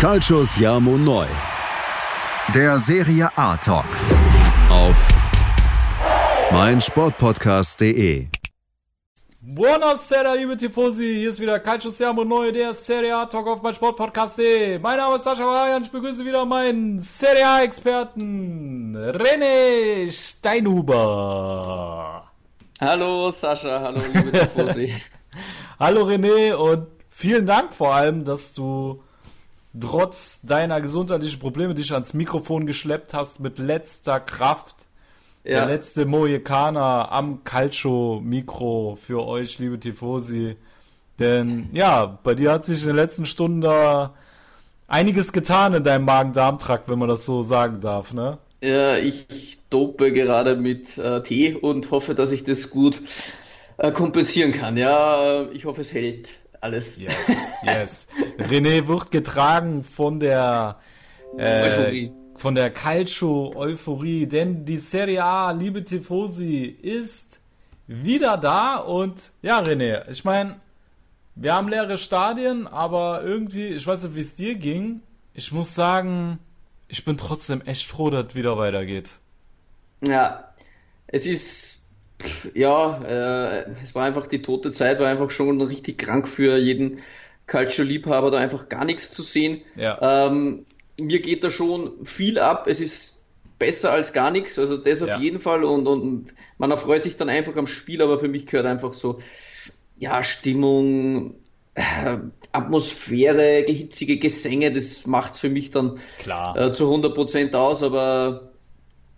Calcius 0.00 0.56
Jamo 0.56 0.96
Neu. 0.96 1.26
Der 2.54 2.78
Serie 2.78 3.28
A 3.36 3.58
Talk. 3.58 3.84
Auf 4.70 4.96
meinsportpodcast.de. 6.50 8.28
Buonasera, 9.42 10.32
liebe 10.32 10.56
Tifosi. 10.56 11.04
Hier 11.04 11.28
ist 11.28 11.38
wieder 11.38 11.60
Calcio 11.60 11.90
Siamo 11.90 12.24
Neu, 12.24 12.50
der 12.50 12.72
Serie 12.72 13.14
A 13.14 13.26
Talk 13.26 13.46
auf 13.46 13.60
meinsportpodcast.de. 13.60 14.78
Mein 14.78 14.96
Name 14.96 15.16
ist 15.16 15.24
Sascha 15.24 15.44
Wajan. 15.44 15.82
Ich 15.82 15.90
begrüße 15.90 16.24
wieder 16.24 16.46
meinen 16.46 17.00
Serie 17.00 17.46
A 17.46 17.60
Experten 17.60 18.96
René 18.96 20.10
Steinhuber. 20.10 21.04
Hallo 22.80 23.30
Sascha, 23.32 23.78
hallo 23.82 24.00
liebe 24.14 24.32
Tifosi. 24.32 24.94
hallo 25.78 26.04
René 26.04 26.54
und 26.54 26.86
vielen 27.10 27.44
Dank 27.44 27.74
vor 27.74 27.94
allem, 27.94 28.24
dass 28.24 28.54
du 28.54 29.02
trotz 29.78 30.40
deiner 30.42 30.80
gesundheitlichen 30.80 31.38
Probleme 31.38 31.74
dich 31.74 31.92
ans 31.92 32.14
Mikrofon 32.14 32.66
geschleppt 32.66 33.14
hast 33.14 33.40
mit 33.40 33.58
letzter 33.58 34.20
Kraft. 34.20 34.76
Ja. 35.44 35.60
Der 35.60 35.66
letzte 35.66 36.04
Mohikaner 36.04 37.12
am 37.12 37.44
Calcio-Mikro 37.44 38.98
für 39.00 39.26
euch, 39.26 39.58
liebe 39.58 39.78
Tifosi. 39.78 40.56
Denn 41.18 41.68
ja, 41.72 42.18
bei 42.22 42.34
dir 42.34 42.52
hat 42.52 42.64
sich 42.64 42.82
in 42.82 42.88
den 42.88 42.96
letzten 42.96 43.26
Stunden 43.26 43.60
da 43.60 44.14
einiges 44.88 45.32
getan 45.32 45.74
in 45.74 45.84
deinem 45.84 46.04
Magen-Darm-Trakt, 46.04 46.88
wenn 46.88 46.98
man 46.98 47.08
das 47.08 47.24
so 47.24 47.42
sagen 47.42 47.80
darf, 47.80 48.12
ne? 48.12 48.38
Ja, 48.62 48.96
ich 48.96 49.58
dope 49.70 50.12
gerade 50.12 50.56
mit 50.56 50.98
äh, 50.98 51.22
Tee 51.22 51.54
und 51.54 51.90
hoffe, 51.90 52.14
dass 52.14 52.32
ich 52.32 52.44
das 52.44 52.70
gut 52.70 53.00
äh, 53.78 53.92
kompensieren 53.92 54.52
kann. 54.52 54.76
Ja, 54.76 55.48
ich 55.52 55.64
hoffe, 55.64 55.80
es 55.80 55.94
hält 55.94 56.39
alles. 56.60 56.98
Yes, 56.98 57.14
yes. 57.62 58.08
René 58.38 58.86
wird 58.86 59.10
getragen 59.10 59.82
von 59.82 60.20
der 60.20 60.78
äh, 61.36 61.62
Euphorie. 61.62 62.12
Von 62.36 62.54
der 62.54 62.70
Calcio-Euphorie, 62.70 64.26
denn 64.26 64.64
die 64.64 64.78
Serie 64.78 65.22
A, 65.22 65.50
liebe 65.50 65.84
Tifosi, 65.84 66.64
ist 66.64 67.38
wieder 67.86 68.38
da 68.38 68.76
und 68.76 69.32
ja, 69.42 69.60
René, 69.60 70.08
ich 70.08 70.24
meine, 70.24 70.56
wir 71.34 71.54
haben 71.54 71.68
leere 71.68 71.98
Stadien, 71.98 72.66
aber 72.66 73.22
irgendwie, 73.22 73.68
ich 73.68 73.86
weiß 73.86 74.04
nicht, 74.04 74.14
wie 74.14 74.20
es 74.20 74.36
dir 74.36 74.54
ging. 74.54 75.02
Ich 75.34 75.52
muss 75.52 75.74
sagen, 75.74 76.38
ich 76.88 77.04
bin 77.04 77.18
trotzdem 77.18 77.60
echt 77.62 77.86
froh, 77.86 78.10
dass 78.10 78.26
es 78.28 78.34
wieder 78.34 78.56
weitergeht. 78.58 79.10
Ja, 80.02 80.52
es 81.06 81.26
ist 81.26 81.79
ja, 82.54 83.02
äh, 83.04 83.64
es 83.82 83.94
war 83.94 84.04
einfach 84.04 84.26
die 84.26 84.42
tote 84.42 84.72
Zeit, 84.72 85.00
war 85.00 85.08
einfach 85.08 85.30
schon 85.30 85.60
richtig 85.60 85.98
krank 85.98 86.28
für 86.28 86.58
jeden 86.58 87.00
Culture-Liebhaber, 87.46 88.30
da 88.30 88.38
einfach 88.38 88.68
gar 88.68 88.84
nichts 88.84 89.12
zu 89.12 89.22
sehen. 89.22 89.62
Ja. 89.76 90.28
Ähm, 90.28 90.66
mir 91.00 91.20
geht 91.20 91.44
da 91.44 91.50
schon 91.50 92.04
viel 92.04 92.38
ab. 92.38 92.66
Es 92.66 92.80
ist 92.80 93.20
besser 93.58 93.92
als 93.92 94.12
gar 94.12 94.30
nichts, 94.30 94.58
also 94.58 94.76
das 94.78 95.00
ja. 95.00 95.14
auf 95.14 95.20
jeden 95.20 95.38
Fall 95.38 95.64
und, 95.64 95.86
und 95.86 96.34
man 96.56 96.70
erfreut 96.70 97.02
sich 97.02 97.18
dann 97.18 97.28
einfach 97.28 97.56
am 97.56 97.66
Spiel, 97.66 98.00
aber 98.00 98.18
für 98.18 98.28
mich 98.28 98.46
gehört 98.46 98.66
einfach 98.66 98.94
so, 98.94 99.20
ja, 99.98 100.24
Stimmung, 100.24 101.34
äh, 101.74 102.18
Atmosphäre, 102.52 103.62
gehitzige 103.64 104.16
Gesänge, 104.16 104.72
das 104.72 105.06
macht's 105.06 105.38
für 105.38 105.50
mich 105.50 105.70
dann 105.70 106.00
äh, 106.26 106.70
zu 106.70 106.90
100% 106.90 107.54
aus, 107.54 107.82
aber 107.82 108.50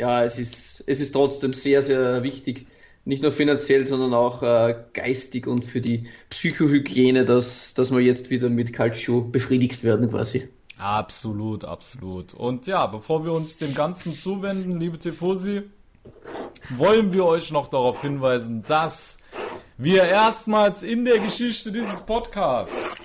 ja, 0.01 0.25
es 0.25 0.41
ist, 0.41 0.83
es 0.89 1.01
ist 1.01 1.13
trotzdem 1.13 1.53
sehr, 1.53 1.81
sehr 1.81 2.25
wichtig, 2.25 2.67
nicht 3.05 3.23
nur 3.23 3.33
finanziell, 3.33 3.87
sondern 3.87 4.15
auch 4.15 4.43
äh, 4.43 4.77
geistig 4.93 5.47
und 5.47 5.65
für 5.65 5.81
die 5.81 6.07
Psychohygiene, 6.31 7.25
dass, 7.25 7.75
dass 7.75 7.91
wir 7.91 8.01
jetzt 8.01 8.31
wieder 8.31 8.49
mit 8.49 8.73
Calcio 8.73 9.23
befriedigt 9.23 9.83
werden 9.83 10.11
quasi. 10.11 10.49
Absolut, 10.79 11.65
absolut. 11.65 12.35
Und 12.35 12.67
ja, 12.67 12.87
bevor 12.87 13.25
wir 13.25 13.33
uns 13.33 13.59
dem 13.59 13.75
Ganzen 13.75 14.15
zuwenden, 14.15 14.81
liebe 14.81 14.99
Tifosi, 14.99 15.63
wollen 16.71 17.13
wir 17.13 17.25
euch 17.25 17.51
noch 17.53 17.69
darauf 17.69 18.03
hinweisen, 18.03 18.65
dass 18.67 19.19
wir 19.79 20.05
erstmals 20.05 20.83
in 20.83 21.05
der 21.05 21.19
Geschichte 21.19 21.73
dieses 21.73 22.01
Podcasts 22.01 22.99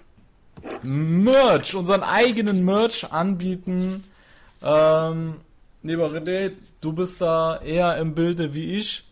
Merch, 0.83 1.75
unseren 1.75 2.03
eigenen 2.03 2.65
Merch 2.65 3.11
anbieten. 3.11 4.03
Ähm, 4.61 5.35
lieber 5.83 6.07
René, 6.07 6.51
du 6.81 6.93
bist 6.93 7.21
da 7.21 7.59
eher 7.59 7.97
im 7.97 8.15
Bilde 8.15 8.53
wie 8.53 8.73
ich. 8.73 9.06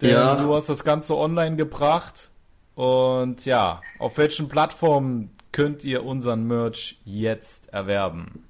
Denn 0.00 0.10
ja. 0.10 0.34
du 0.42 0.54
hast 0.54 0.68
das 0.68 0.84
Ganze 0.84 1.16
online 1.16 1.56
gebracht. 1.56 2.30
Und 2.74 3.46
ja, 3.46 3.80
auf 3.98 4.18
welchen 4.18 4.48
Plattformen 4.48 5.30
könnt 5.52 5.84
ihr 5.84 6.04
unseren 6.04 6.46
Merch 6.46 6.98
jetzt 7.04 7.72
erwerben? 7.72 8.44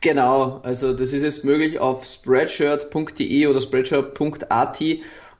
Genau, 0.00 0.60
also 0.62 0.94
das 0.94 1.12
ist 1.12 1.22
jetzt 1.22 1.44
möglich 1.44 1.78
auf 1.78 2.06
spreadshirt.de 2.06 3.46
oder 3.46 3.60
spreadshirt.at 3.60 4.82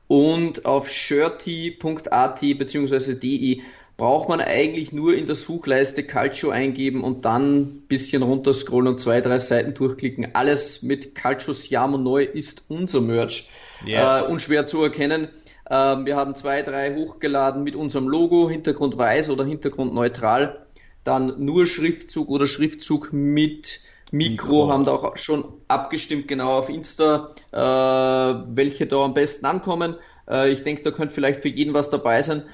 und 0.08 0.64
auf 0.66 0.88
shirty.at 0.88 2.40
bzw. 2.40 3.14
de 3.14 3.62
braucht 3.96 4.28
man 4.28 4.40
eigentlich 4.40 4.92
nur 4.92 5.14
in 5.14 5.26
der 5.26 5.36
Suchleiste 5.36 6.02
Calcio 6.04 6.50
eingeben 6.50 7.04
und 7.04 7.24
dann 7.24 7.56
ein 7.56 7.82
bisschen 7.88 8.22
runterscrollen 8.22 8.88
und 8.88 9.00
zwei, 9.00 9.20
drei 9.20 9.38
Seiten 9.38 9.74
durchklicken. 9.74 10.34
Alles 10.34 10.82
mit 10.82 11.14
Calcio 11.14 11.52
Siamo 11.52 11.96
Neu 11.96 12.24
ist 12.24 12.64
unser 12.68 13.00
Merch 13.00 13.50
yes. 13.86 14.28
äh, 14.28 14.32
unschwer 14.32 14.66
zu 14.66 14.82
erkennen. 14.82 15.28
Ähm, 15.70 16.06
wir 16.06 16.16
haben 16.16 16.36
zwei, 16.36 16.62
drei 16.62 16.94
hochgeladen 16.94 17.62
mit 17.62 17.74
unserem 17.74 18.08
Logo, 18.08 18.50
Hintergrund 18.50 18.98
weiß 18.98 19.30
oder 19.30 19.44
Hintergrund 19.44 19.94
neutral. 19.94 20.66
Dann 21.04 21.44
nur 21.44 21.66
Schriftzug 21.66 22.28
oder 22.28 22.46
Schriftzug 22.46 23.12
mit 23.12 23.80
Mikro, 24.10 24.46
Mikro. 24.46 24.68
haben 24.68 24.84
da 24.84 24.92
auch 24.92 25.16
schon 25.16 25.44
abgestimmt, 25.68 26.28
genau 26.28 26.58
auf 26.58 26.68
Insta, 26.68 27.32
äh, 27.52 27.56
welche 27.56 28.86
da 28.86 29.04
am 29.04 29.14
besten 29.14 29.46
ankommen. 29.46 29.96
Äh, 30.28 30.50
ich 30.50 30.62
denke, 30.62 30.82
da 30.82 30.90
könnte 30.90 31.14
vielleicht 31.14 31.42
für 31.42 31.48
jeden 31.48 31.74
was 31.74 31.90
dabei 31.90 32.22
sein. 32.22 32.44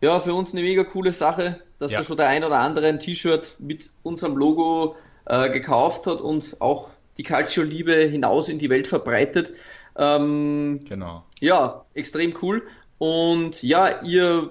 Ja, 0.00 0.20
für 0.20 0.34
uns 0.34 0.52
eine 0.52 0.62
mega 0.62 0.84
coole 0.84 1.12
Sache, 1.12 1.60
dass 1.78 1.92
ja. 1.92 1.98
da 1.98 2.04
schon 2.04 2.16
der 2.16 2.28
ein 2.28 2.44
oder 2.44 2.58
andere 2.58 2.86
ein 2.86 3.00
T-Shirt 3.00 3.56
mit 3.58 3.90
unserem 4.02 4.36
Logo 4.36 4.96
äh, 5.26 5.50
gekauft 5.50 6.06
hat 6.06 6.20
und 6.20 6.56
auch 6.60 6.90
die 7.18 7.22
Calcio-Liebe 7.22 7.94
hinaus 7.94 8.48
in 8.48 8.58
die 8.58 8.70
Welt 8.70 8.86
verbreitet. 8.86 9.52
Ähm, 10.00 10.80
genau. 10.88 11.24
Ja, 11.40 11.84
extrem 11.94 12.32
cool. 12.42 12.62
Und 12.98 13.62
ja, 13.62 14.02
ihr 14.02 14.50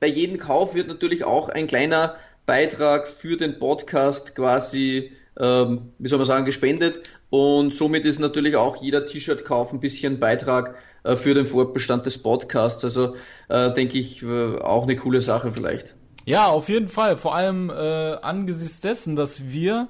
bei 0.00 0.06
jedem 0.06 0.38
Kauf 0.38 0.74
wird 0.74 0.88
natürlich 0.88 1.24
auch 1.24 1.48
ein 1.48 1.66
kleiner 1.66 2.16
Beitrag 2.46 3.06
für 3.06 3.36
den 3.36 3.58
Podcast 3.58 4.34
quasi, 4.34 5.12
ähm, 5.38 5.92
wie 5.98 6.08
soll 6.08 6.18
man 6.18 6.26
sagen, 6.26 6.44
gespendet. 6.46 7.02
Und 7.30 7.74
somit 7.74 8.04
ist 8.04 8.20
natürlich 8.20 8.56
auch 8.56 8.82
jeder 8.82 9.06
T-Shirt-Kauf 9.06 9.72
ein 9.72 9.80
bisschen 9.80 10.18
Beitrag 10.18 10.76
äh, 11.04 11.16
für 11.16 11.34
den 11.34 11.46
Fortbestand 11.46 12.06
des 12.06 12.22
Podcasts. 12.22 12.84
Also 12.84 13.16
äh, 13.48 13.72
denke 13.72 13.98
ich 13.98 14.22
äh, 14.22 14.58
auch 14.58 14.84
eine 14.84 14.96
coole 14.96 15.20
Sache 15.20 15.52
vielleicht. 15.52 15.94
Ja, 16.24 16.46
auf 16.46 16.70
jeden 16.70 16.88
Fall. 16.88 17.16
Vor 17.16 17.34
allem 17.34 17.70
äh, 17.70 17.72
angesichts 17.72 18.80
dessen, 18.80 19.14
dass 19.14 19.48
wir 19.48 19.88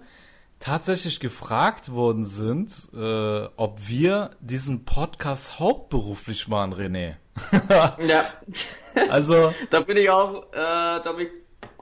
tatsächlich 0.64 1.20
gefragt 1.20 1.92
worden 1.92 2.24
sind, 2.24 2.88
äh, 2.94 3.48
ob 3.56 3.86
wir 3.86 4.30
diesen 4.40 4.86
Podcast 4.86 5.60
hauptberuflich 5.60 6.48
machen, 6.48 6.72
René. 6.72 7.16
ja. 7.98 8.24
Also. 9.10 9.52
da 9.70 9.80
bin 9.80 9.98
ich 9.98 10.08
auch, 10.08 10.44
äh, 10.52 10.54
da 10.54 11.04
habe 11.04 11.24
ich 11.24 11.28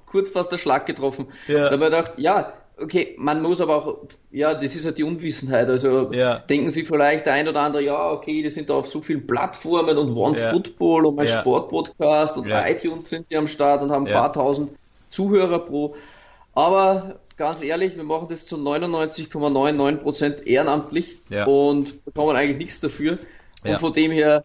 kurz 0.05 0.31
fast 0.31 0.51
der 0.51 0.59
Schlag 0.59 0.87
getroffen. 0.87 1.29
Ja. 1.47 1.59
Da 1.59 1.65
habe 1.67 1.77
ich 1.77 1.91
gedacht, 1.91 2.13
ja, 2.17 2.55
okay, 2.77 3.15
man 3.19 3.41
muss 3.41 3.61
aber 3.61 3.77
auch, 3.77 3.99
ja, 4.33 4.53
das 4.53 4.75
ist 4.75 4.85
halt 4.85 4.99
die 4.99 5.05
Unwissenheit. 5.05 5.69
Also 5.69 6.13
ja. 6.13 6.39
denken 6.39 6.69
Sie 6.69 6.83
vielleicht 6.83 7.27
der 7.27 7.35
ein 7.35 7.47
oder 7.47 7.61
andere, 7.61 7.85
ja, 7.85 8.11
okay, 8.11 8.43
die 8.43 8.51
sind 8.51 8.69
da 8.69 8.75
auf 8.75 8.89
so 8.89 9.01
vielen 9.01 9.29
Plattformen 9.29 9.97
und 9.97 10.17
One 10.17 10.37
ja. 10.37 10.51
Football 10.51 11.07
und 11.07 11.15
mein 11.15 11.29
ja. 11.29 11.41
Sportpodcast 11.41 12.37
und 12.37 12.49
iTunes 12.49 13.09
sind 13.09 13.29
sie 13.29 13.37
am 13.37 13.47
Start 13.47 13.81
und 13.81 13.93
haben 13.93 14.09
ein 14.09 14.13
paar 14.13 14.33
tausend 14.33 14.73
Zuhörer 15.09 15.61
pro. 15.61 15.95
Aber 16.55 17.21
ganz 17.37 17.63
ehrlich, 17.63 17.97
wir 17.97 18.05
machen 18.05 18.29
das 18.31 18.47
zu 18.47 18.57
99,99% 18.57 20.45
ehrenamtlich 20.45 21.19
ja. 21.29 21.47
und 21.47 22.05
bekommen 22.05 22.37
eigentlich 22.37 22.59
nichts 22.59 22.81
dafür. 22.81 23.19
Und 23.65 23.71
ja. 23.71 23.79
von 23.79 23.93
dem 23.93 24.11
her 24.11 24.45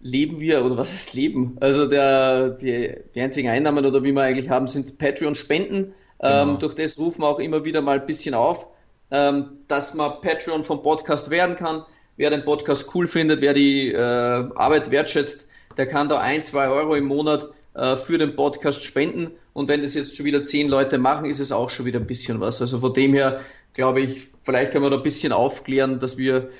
leben 0.00 0.38
wir, 0.38 0.64
oder 0.64 0.76
was 0.76 0.92
heißt 0.92 1.14
leben? 1.14 1.56
Also 1.60 1.86
der, 1.86 2.50
die, 2.50 2.94
die 3.14 3.20
einzigen 3.20 3.48
Einnahmen 3.48 3.84
oder 3.84 4.02
wie 4.02 4.12
wir 4.12 4.22
eigentlich 4.22 4.50
haben, 4.50 4.66
sind 4.66 4.98
Patreon-Spenden. 4.98 5.94
Ähm, 6.20 6.46
genau. 6.46 6.58
durch 6.58 6.74
das 6.74 6.98
rufen 6.98 7.22
wir 7.22 7.28
auch 7.28 7.38
immer 7.38 7.64
wieder 7.64 7.82
mal 7.82 8.00
ein 8.00 8.06
bisschen 8.06 8.34
auf, 8.34 8.66
ähm, 9.10 9.58
dass 9.68 9.94
man 9.94 10.20
Patreon 10.20 10.64
vom 10.64 10.82
Podcast 10.82 11.30
werden 11.30 11.56
kann. 11.56 11.82
Wer 12.16 12.30
den 12.30 12.44
Podcast 12.44 12.94
cool 12.94 13.08
findet, 13.08 13.40
wer 13.40 13.54
die 13.54 13.90
äh, 13.90 13.98
Arbeit 13.98 14.90
wertschätzt, 14.90 15.48
der 15.76 15.86
kann 15.86 16.08
da 16.08 16.18
ein, 16.18 16.42
zwei 16.42 16.68
Euro 16.68 16.94
im 16.94 17.04
Monat 17.04 17.48
äh, 17.74 17.96
für 17.96 18.18
den 18.18 18.36
Podcast 18.36 18.82
spenden. 18.82 19.32
Und 19.52 19.68
wenn 19.68 19.82
das 19.82 19.94
jetzt 19.94 20.16
schon 20.16 20.26
wieder 20.26 20.44
zehn 20.44 20.68
Leute 20.68 20.98
machen, 20.98 21.26
ist 21.26 21.40
es 21.40 21.52
auch 21.52 21.70
schon 21.70 21.86
wieder 21.86 22.00
ein 22.00 22.06
bisschen 22.06 22.40
was. 22.40 22.60
Also 22.60 22.80
von 22.80 22.92
dem 22.92 23.14
her 23.14 23.40
glaube 23.74 24.00
ich, 24.00 24.28
vielleicht 24.42 24.72
können 24.72 24.84
wir 24.84 24.90
da 24.90 24.96
ein 24.96 25.02
bisschen 25.02 25.32
aufklären, 25.32 25.98
dass 25.98 26.16
wir 26.16 26.50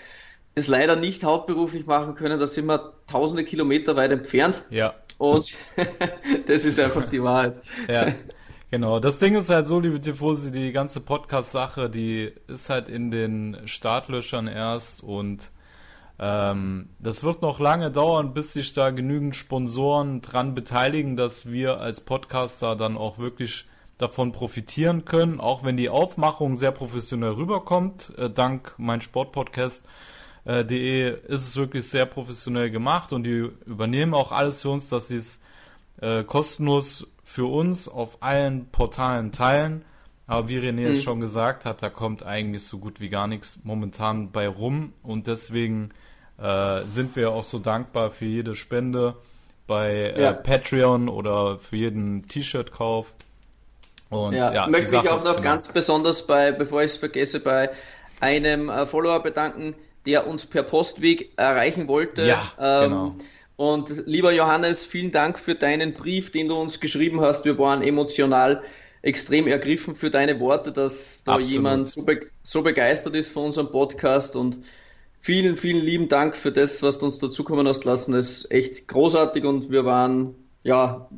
es 0.55 0.69
leider 0.69 0.97
nicht 0.97 1.25
hauptberuflich 1.25 1.87
machen 1.87 2.15
können. 2.15 2.39
Da 2.39 2.47
sind 2.47 2.67
wir 2.67 2.93
tausende 3.07 3.45
Kilometer 3.45 3.97
weit 3.97 4.13
entfernt. 4.13 4.65
Ja. 4.71 4.95
Und 5.19 5.55
das 6.47 6.65
ist 6.65 6.79
einfach 6.79 7.07
die 7.09 7.23
Wahrheit. 7.23 7.57
Ja. 7.89 8.13
Genau, 8.71 8.99
das 8.99 9.19
Ding 9.19 9.37
ist 9.37 9.51
halt 9.51 9.69
so, 9.69 9.79
liebe 9.79 10.01
Tifosi, 10.01 10.51
die 10.51 10.73
ganze 10.73 11.01
Podcast-Sache, 11.01 11.89
die 11.89 12.33
ist 12.49 12.71
halt 12.71 12.89
in 12.89 13.13
den 13.13 13.57
Startlöchern 13.67 14.49
erst 14.49 15.03
und 15.05 15.53
ähm, 16.25 16.89
das 17.01 17.23
wird 17.23 17.43
noch 17.43 17.61
lange 17.61 17.91
dauern, 17.91 18.33
bis 18.33 18.55
sich 18.55 18.73
da 18.73 18.89
genügend 18.89 19.37
Sponsoren 19.37 20.23
dran 20.23 20.55
beteiligen, 20.55 21.19
dass 21.19 21.51
wir 21.51 21.81
als 21.81 22.01
Podcaster 22.01 22.77
dann 22.77 22.97
auch 22.97 23.19
wirklich 23.19 23.67
davon 23.99 24.33
profitieren 24.33 25.05
können, 25.05 25.39
auch 25.39 25.65
wenn 25.65 25.77
die 25.77 25.91
Aufmachung 25.91 26.57
sehr 26.57 26.73
professionell 26.73 27.33
rüberkommt. 27.33 28.15
Äh, 28.17 28.31
dank 28.31 28.73
mein 28.79 29.03
Sportpodcast.de 29.03 31.27
ist 31.27 31.47
es 31.47 31.57
wirklich 31.57 31.91
sehr 31.91 32.07
professionell 32.07 32.71
gemacht 32.71 33.13
und 33.13 33.25
die 33.25 33.51
übernehmen 33.67 34.15
auch 34.15 34.33
alles 34.33 34.63
für 34.63 34.71
uns, 34.71 34.89
dass 34.89 35.09
sie 35.09 35.17
es 35.17 35.43
äh, 36.01 36.25
kostenlos 36.25 37.07
für 37.23 37.45
uns 37.45 37.87
auf 37.87 38.23
allen 38.23 38.71
Portalen 38.71 39.31
teilen. 39.31 39.85
Aber 40.27 40.49
wie 40.49 40.57
René 40.57 40.87
es 40.87 41.01
mhm. 41.01 41.03
schon 41.03 41.21
gesagt 41.21 41.67
hat, 41.67 41.83
da 41.83 41.91
kommt 41.91 42.23
eigentlich 42.23 42.63
so 42.63 42.79
gut 42.79 42.99
wie 42.99 43.11
gar 43.11 43.27
nichts 43.27 43.61
momentan 43.63 44.33
bei 44.33 44.49
rum 44.49 44.95
und 45.03 45.27
deswegen 45.27 45.91
äh, 46.39 46.83
sind 46.85 47.17
wir 47.17 47.31
auch 47.31 47.45
so 47.45 47.59
dankbar 47.59 48.11
für 48.11 48.27
jede 48.27 48.55
Spende 48.55 49.15
bei 49.67 49.91
äh, 49.91 50.23
ja. 50.23 50.33
Patreon 50.33 51.09
oder 51.09 51.59
für 51.59 51.77
jeden 51.77 52.27
T-Shirt-Kauf. 52.27 53.15
Und 54.11 54.35
ja, 54.35 54.53
ja 54.53 54.67
möchte 54.67 54.97
mich 54.97 55.11
auch 55.11 55.25
noch 55.25 55.37
genau. 55.37 55.43
ganz 55.43 55.69
besonders 55.69 56.27
bei, 56.27 56.53
bevor 56.53 56.83
ich 56.83 56.93
es 56.93 56.97
vergesse, 56.97 57.41
bei 57.41 57.71
einem 58.21 58.69
äh, 58.69 58.87
Follower 58.87 59.23
bedanken, 59.23 59.75
der 60.07 60.27
uns 60.27 60.47
per 60.47 60.63
Postweg 60.63 61.33
erreichen 61.37 61.89
wollte. 61.89 62.27
Ja, 62.27 62.53
ähm, 62.59 62.91
genau. 62.91 63.15
Und 63.57 64.07
lieber 64.07 64.33
Johannes, 64.33 64.85
vielen 64.85 65.13
Dank 65.13 65.39
für 65.39 65.55
deinen 65.55 65.95
Brief, 65.95 66.33
den 66.33 66.49
du 66.49 66.57
uns 66.57 66.81
geschrieben 66.81 67.21
hast. 67.21 67.45
Wir 67.45 67.57
waren 67.59 67.83
emotional 67.83 68.63
extrem 69.01 69.47
ergriffen 69.47 69.95
für 69.95 70.11
deine 70.11 70.41
Worte, 70.41 70.73
dass 70.73 71.23
da 71.25 71.33
Absolut. 71.33 71.53
jemand 71.53 71.89
so, 71.89 72.03
be 72.03 72.27
so 72.43 72.63
begeistert 72.63 73.15
ist 73.15 73.31
von 73.31 73.47
unserem 73.47 73.71
Podcast 73.71 74.35
und 74.35 74.59
vielen, 75.25 75.57
vielen 75.57 75.83
lieben 75.83 76.11
Dank 76.11 76.37
für 76.37 76.53
das, 76.53 76.83
was 76.83 76.99
du 76.99 77.07
uns 77.07 77.19
dazukommen 77.19 77.67
hast 77.67 77.85
lassen. 77.85 78.13
Das 78.13 78.31
ist 78.31 78.51
echt 78.51 78.87
großartig 78.89 79.45
und 79.45 79.71
wir 79.71 79.87
waren, 79.87 80.35
ja, 80.63 81.09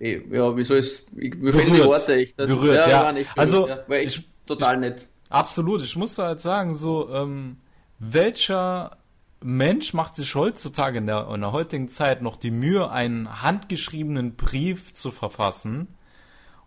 eh, 0.00 0.20
ja, 0.28 0.56
wie 0.56 0.64
soll 0.64 0.78
es, 0.78 1.06
mir 1.12 1.52
fehlen 1.52 1.72
die 1.72 1.84
Worte 1.84 2.14
echt. 2.14 2.38
Also, 2.40 2.56
berührt, 2.56 2.74
ja, 2.74 2.90
ja. 2.90 3.02
Waren 3.04 3.16
echt 3.16 3.32
berührt, 3.32 3.38
also, 3.38 3.68
ja, 3.68 3.84
war 3.86 3.96
echt 3.98 4.18
ich, 4.18 4.28
total 4.46 4.74
ich, 4.74 4.80
nett. 4.80 5.06
Absolut, 5.30 5.82
ich 5.84 5.94
muss 5.94 6.18
halt 6.18 6.40
sagen, 6.40 6.74
so, 6.74 7.08
ähm, 7.10 7.58
welcher 8.00 8.96
Mensch 9.40 9.94
macht 9.94 10.16
sich 10.16 10.34
heutzutage 10.34 10.98
in 10.98 11.06
der, 11.06 11.28
in 11.32 11.40
der 11.40 11.52
heutigen 11.52 11.88
Zeit 11.88 12.22
noch 12.22 12.34
die 12.34 12.50
Mühe, 12.50 12.90
einen 12.90 13.40
handgeschriebenen 13.40 14.34
Brief 14.34 14.94
zu 14.94 15.12
verfassen 15.12 15.86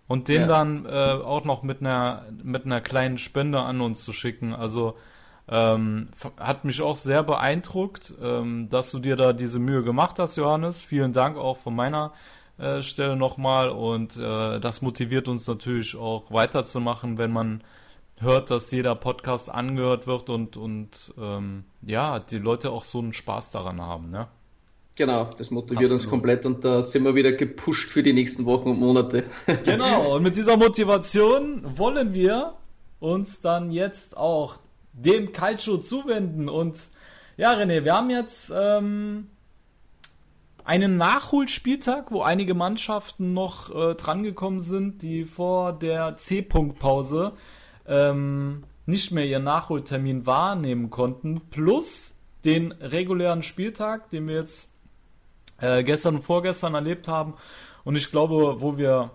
und 0.08 0.30
den 0.30 0.44
ja. 0.44 0.48
dann 0.48 0.86
äh, 0.86 0.90
auch 0.90 1.44
noch 1.44 1.64
mit 1.64 1.82
einer, 1.82 2.28
mit 2.42 2.64
einer 2.64 2.80
kleinen 2.80 3.18
Spende 3.18 3.60
an 3.60 3.82
uns 3.82 4.06
zu 4.06 4.14
schicken. 4.14 4.54
Also, 4.54 4.96
ähm, 5.50 6.10
hat 6.38 6.66
mich 6.66 6.82
auch 6.82 6.96
sehr 6.96 7.24
beeindruckt, 7.24 8.14
ähm, 8.22 8.68
dass 8.70 8.92
du 8.92 9.00
dir 9.00 9.16
da 9.16 9.34
diese 9.34 9.60
Mühe 9.60 9.84
gemacht 9.84 10.20
hast, 10.20 10.36
Johannes. 10.36 10.82
Vielen 10.82 11.14
Dank 11.14 11.38
auch 11.38 11.58
von 11.58 11.76
meiner 11.76 12.14
äh, 12.58 12.82
Stelle 12.82 13.16
nochmal 13.16 13.70
und 13.70 14.18
äh, 14.18 14.60
das 14.60 14.82
motiviert 14.82 15.28
uns 15.28 15.48
natürlich 15.48 15.96
auch 15.96 16.32
weiterzumachen, 16.32 17.18
wenn 17.18 17.32
man 17.32 17.64
hört, 18.20 18.50
dass 18.50 18.72
jeder 18.72 18.96
Podcast 18.96 19.50
angehört 19.50 20.08
wird 20.08 20.30
und, 20.30 20.58
und 20.58 21.14
ähm, 21.20 21.66
ja, 21.82 22.20
die 22.20 22.40
Leute 22.40 22.72
auch 22.72 22.84
so 22.84 23.00
einen 23.00 23.14
Spaß 23.14 23.52
daran 23.52 23.80
haben, 23.80 24.10
ne? 24.10 24.28
Genau, 24.96 25.30
das 25.38 25.52
motiviert 25.52 25.92
Absolut. 25.92 26.02
uns 26.02 26.10
komplett 26.10 26.46
und 26.48 26.66
da 26.66 26.82
sind 26.82 27.04
wir 27.04 27.14
wieder 27.14 27.32
gepusht 27.32 27.92
für 27.92 28.02
die 28.02 28.14
nächsten 28.14 28.46
Wochen 28.46 28.72
und 28.72 28.80
Monate. 28.80 29.26
genau, 29.64 30.16
und 30.16 30.24
mit 30.24 30.36
dieser 30.36 30.58
Motivation 30.58 31.78
wollen 31.78 32.16
wir 32.16 32.54
uns 33.00 33.40
dann 33.40 33.70
jetzt 33.70 34.18
auch 34.18 34.58
dem 34.98 35.32
Calcio 35.32 35.78
zuwenden. 35.78 36.50
Und 36.50 36.78
ja, 37.38 37.54
René, 37.54 37.84
wir 37.84 37.94
haben 37.94 38.10
jetzt 38.10 38.52
ähm, 38.56 39.28
einen 40.66 40.98
Nachholspieltag, 40.98 42.12
wo 42.12 42.22
einige 42.24 42.54
Mannschaften 42.54 43.34
noch 43.34 43.74
äh, 43.74 43.96
drangekommen 43.96 44.60
sind, 44.60 45.02
die 45.02 45.26
vor 45.26 45.74
der 45.74 46.18
C-Punkt-Pause 46.18 47.34
ähm, 47.88 48.64
nicht 48.86 49.12
mehr 49.12 49.26
ihren 49.26 49.44
Nachholtermin 49.44 50.26
wahrnehmen 50.26 50.90
konnten, 50.90 51.42
plus 51.50 52.16
den 52.44 52.72
regulären 52.72 53.44
Spieltag, 53.44 54.10
den 54.10 54.28
wir 54.28 54.36
jetzt 54.36 54.72
äh, 55.60 55.84
gestern 55.84 56.16
und 56.16 56.22
vorgestern 56.24 56.74
erlebt 56.74 57.08
haben. 57.08 57.36
Und 57.84 57.96
ich 57.96 58.12
glaube, 58.12 58.62
wo 58.62 58.78
wir 58.78 59.12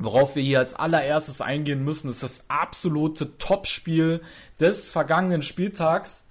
Worauf 0.00 0.36
wir 0.36 0.44
hier 0.44 0.60
als 0.60 0.74
allererstes 0.74 1.40
eingehen 1.40 1.84
müssen, 1.84 2.08
ist 2.08 2.22
das 2.22 2.44
absolute 2.46 3.36
Topspiel 3.36 4.22
des 4.60 4.90
vergangenen 4.90 5.42
Spieltags. 5.42 6.24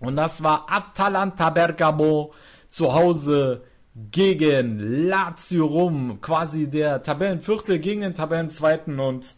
Und 0.00 0.16
das 0.16 0.42
war 0.42 0.66
Atalanta 0.68 1.50
Bergamo 1.50 2.32
zu 2.66 2.92
Hause 2.94 3.62
gegen 4.10 5.06
Lazio 5.08 5.66
Rom. 5.66 6.20
Quasi 6.20 6.68
der 6.68 7.02
Tabellenvierte 7.02 7.78
gegen 7.78 8.00
den 8.00 8.14
Tabellenzweiten. 8.14 8.98
Und 8.98 9.36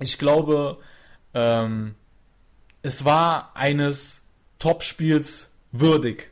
ich 0.00 0.18
glaube, 0.18 0.78
ähm, 1.34 1.94
es 2.82 3.04
war 3.04 3.50
eines 3.54 4.22
Topspiels 4.58 5.50
würdig. 5.72 6.30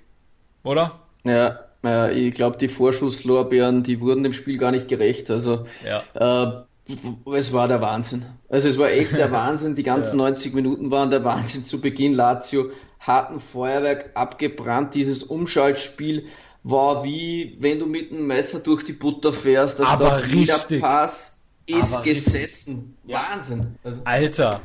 Oder? 0.63 1.01
Ja, 1.25 1.61
äh, 1.85 2.13
ich 2.15 2.35
glaube, 2.35 2.57
die 2.59 2.69
Vorschusslorbeeren, 2.69 3.83
die 3.83 4.01
wurden 4.01 4.23
dem 4.23 4.33
Spiel 4.33 4.59
gar 4.59 4.71
nicht 4.71 4.89
gerecht. 4.89 5.31
Also 5.31 5.67
ja. 5.85 6.03
äh, 6.15 6.63
es 7.35 7.53
war 7.53 7.69
der 7.69 7.81
Wahnsinn. 7.81 8.25
Also 8.49 8.69
es 8.69 8.79
war 8.79 8.91
echt 8.91 9.13
der 9.13 9.31
Wahnsinn. 9.33 9.75
Die 9.75 9.83
ganzen 9.83 10.19
ja. 10.21 10.27
90 10.27 10.55
Minuten 10.55 10.91
waren 10.91 11.11
der 11.11 11.25
Wahnsinn 11.25 11.65
zu 11.65 11.81
Beginn. 11.81 12.15
Lazio 12.15 12.71
hat 12.99 13.31
ein 13.31 13.41
Feuerwerk 13.41 14.11
abgebrannt. 14.15 14.95
Dieses 14.95 15.23
Umschaltspiel 15.23 16.27
war 16.65 17.03
wie 17.03 17.57
wenn 17.59 17.81
du 17.81 17.87
mit 17.87 18.13
einem 18.13 18.27
Messer 18.27 18.61
durch 18.61 18.85
die 18.85 18.93
Butter 18.93 19.33
fährst. 19.33 19.81
Also 19.81 19.93
Aber 19.93 20.23
richtig. 20.23 20.81
Pass 20.81 21.41
ist 21.67 21.95
Aber 21.95 22.05
gesessen. 22.05 22.97
Richtig. 23.05 23.21
Wahnsinn. 23.21 23.75
Also, 23.83 24.01
Alter. 24.05 24.61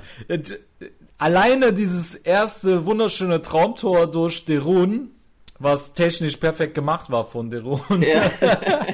Alleine 1.17 1.73
dieses 1.73 2.13
erste 2.15 2.85
wunderschöne 2.85 3.41
Traumtor 3.41 4.07
durch 4.07 4.45
Derun 4.45 5.11
was 5.59 5.93
technisch 5.93 6.37
perfekt 6.37 6.75
gemacht 6.75 7.09
war 7.09 7.25
von 7.25 7.49
Deron. 7.49 8.01
Ja. 8.01 8.29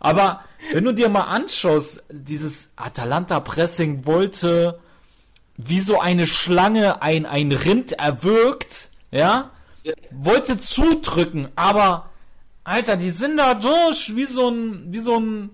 Aber 0.00 0.44
wenn 0.72 0.84
du 0.84 0.92
dir 0.92 1.08
mal 1.08 1.22
anschaust, 1.22 2.02
dieses 2.10 2.70
Atalanta-Pressing 2.76 4.06
wollte 4.06 4.78
wie 5.56 5.80
so 5.80 6.00
eine 6.00 6.26
Schlange 6.26 7.00
ein, 7.02 7.26
ein 7.26 7.52
Rind 7.52 7.92
erwürgt, 7.92 8.88
ja? 9.10 9.50
wollte 10.10 10.56
zudrücken, 10.56 11.48
aber 11.54 12.10
Alter, 12.64 12.96
die 12.96 13.10
sind 13.10 13.36
da 13.36 13.54
durch 13.54 14.16
wie 14.16 14.24
so 14.24 14.48
ein, 14.48 14.92
wie 14.92 14.98
so 14.98 15.18
ein, 15.18 15.50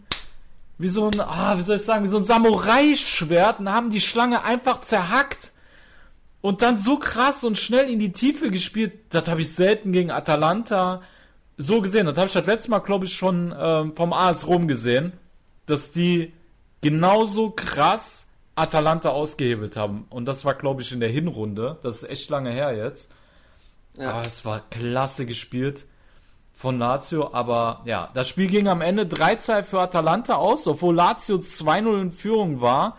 wie 0.78 0.88
so 0.88 1.08
ein, 1.08 1.20
ah, 1.20 1.58
wie 1.58 1.62
soll 1.62 1.76
ich 1.76 1.82
sagen, 1.82 2.04
wie 2.04 2.08
so 2.08 2.18
ein 2.18 2.24
Samurai-Schwert 2.24 3.58
und 3.58 3.68
haben 3.68 3.90
die 3.90 4.00
Schlange 4.00 4.44
einfach 4.44 4.80
zerhackt 4.80 5.50
und 6.42 6.62
dann 6.62 6.78
so 6.78 6.96
krass 6.96 7.44
und 7.44 7.58
schnell 7.58 7.90
in 7.90 7.98
die 7.98 8.12
Tiefe 8.12 8.50
gespielt, 8.50 8.92
das 9.10 9.28
habe 9.28 9.40
ich 9.42 9.52
selten 9.52 9.92
gegen 9.92 10.10
Atalanta 10.10 11.02
so 11.56 11.80
gesehen. 11.80 12.06
Das 12.06 12.16
habe 12.16 12.26
ich 12.26 12.32
das 12.32 12.46
letzte 12.46 12.70
Mal, 12.70 12.78
glaube 12.78 13.04
ich, 13.04 13.14
schon 13.14 13.54
ähm, 13.58 13.94
vom 13.94 14.12
AS 14.12 14.46
Rom 14.46 14.66
gesehen, 14.66 15.12
dass 15.66 15.90
die 15.90 16.32
genauso 16.80 17.50
krass 17.50 18.26
Atalanta 18.54 19.10
ausgehebelt 19.10 19.76
haben. 19.76 20.06
Und 20.08 20.26
das 20.26 20.44
war, 20.44 20.54
glaube 20.54 20.82
ich, 20.82 20.92
in 20.92 21.00
der 21.00 21.10
Hinrunde. 21.10 21.78
Das 21.82 22.02
ist 22.02 22.08
echt 22.08 22.30
lange 22.30 22.50
her 22.50 22.74
jetzt. 22.76 23.12
Ja. 23.96 24.12
Aber 24.12 24.22
es 24.22 24.44
war 24.44 24.60
klasse 24.70 25.26
gespielt 25.26 25.84
von 26.54 26.78
Lazio. 26.78 27.32
Aber 27.32 27.82
ja, 27.84 28.10
das 28.14 28.28
Spiel 28.28 28.46
ging 28.46 28.68
am 28.68 28.80
Ende 28.80 29.04
3-2 29.04 29.62
für 29.62 29.80
Atalanta 29.80 30.34
aus, 30.36 30.66
obwohl 30.66 30.94
Lazio 30.94 31.36
2-0 31.36 32.00
in 32.00 32.12
Führung 32.12 32.60
war. 32.60 32.96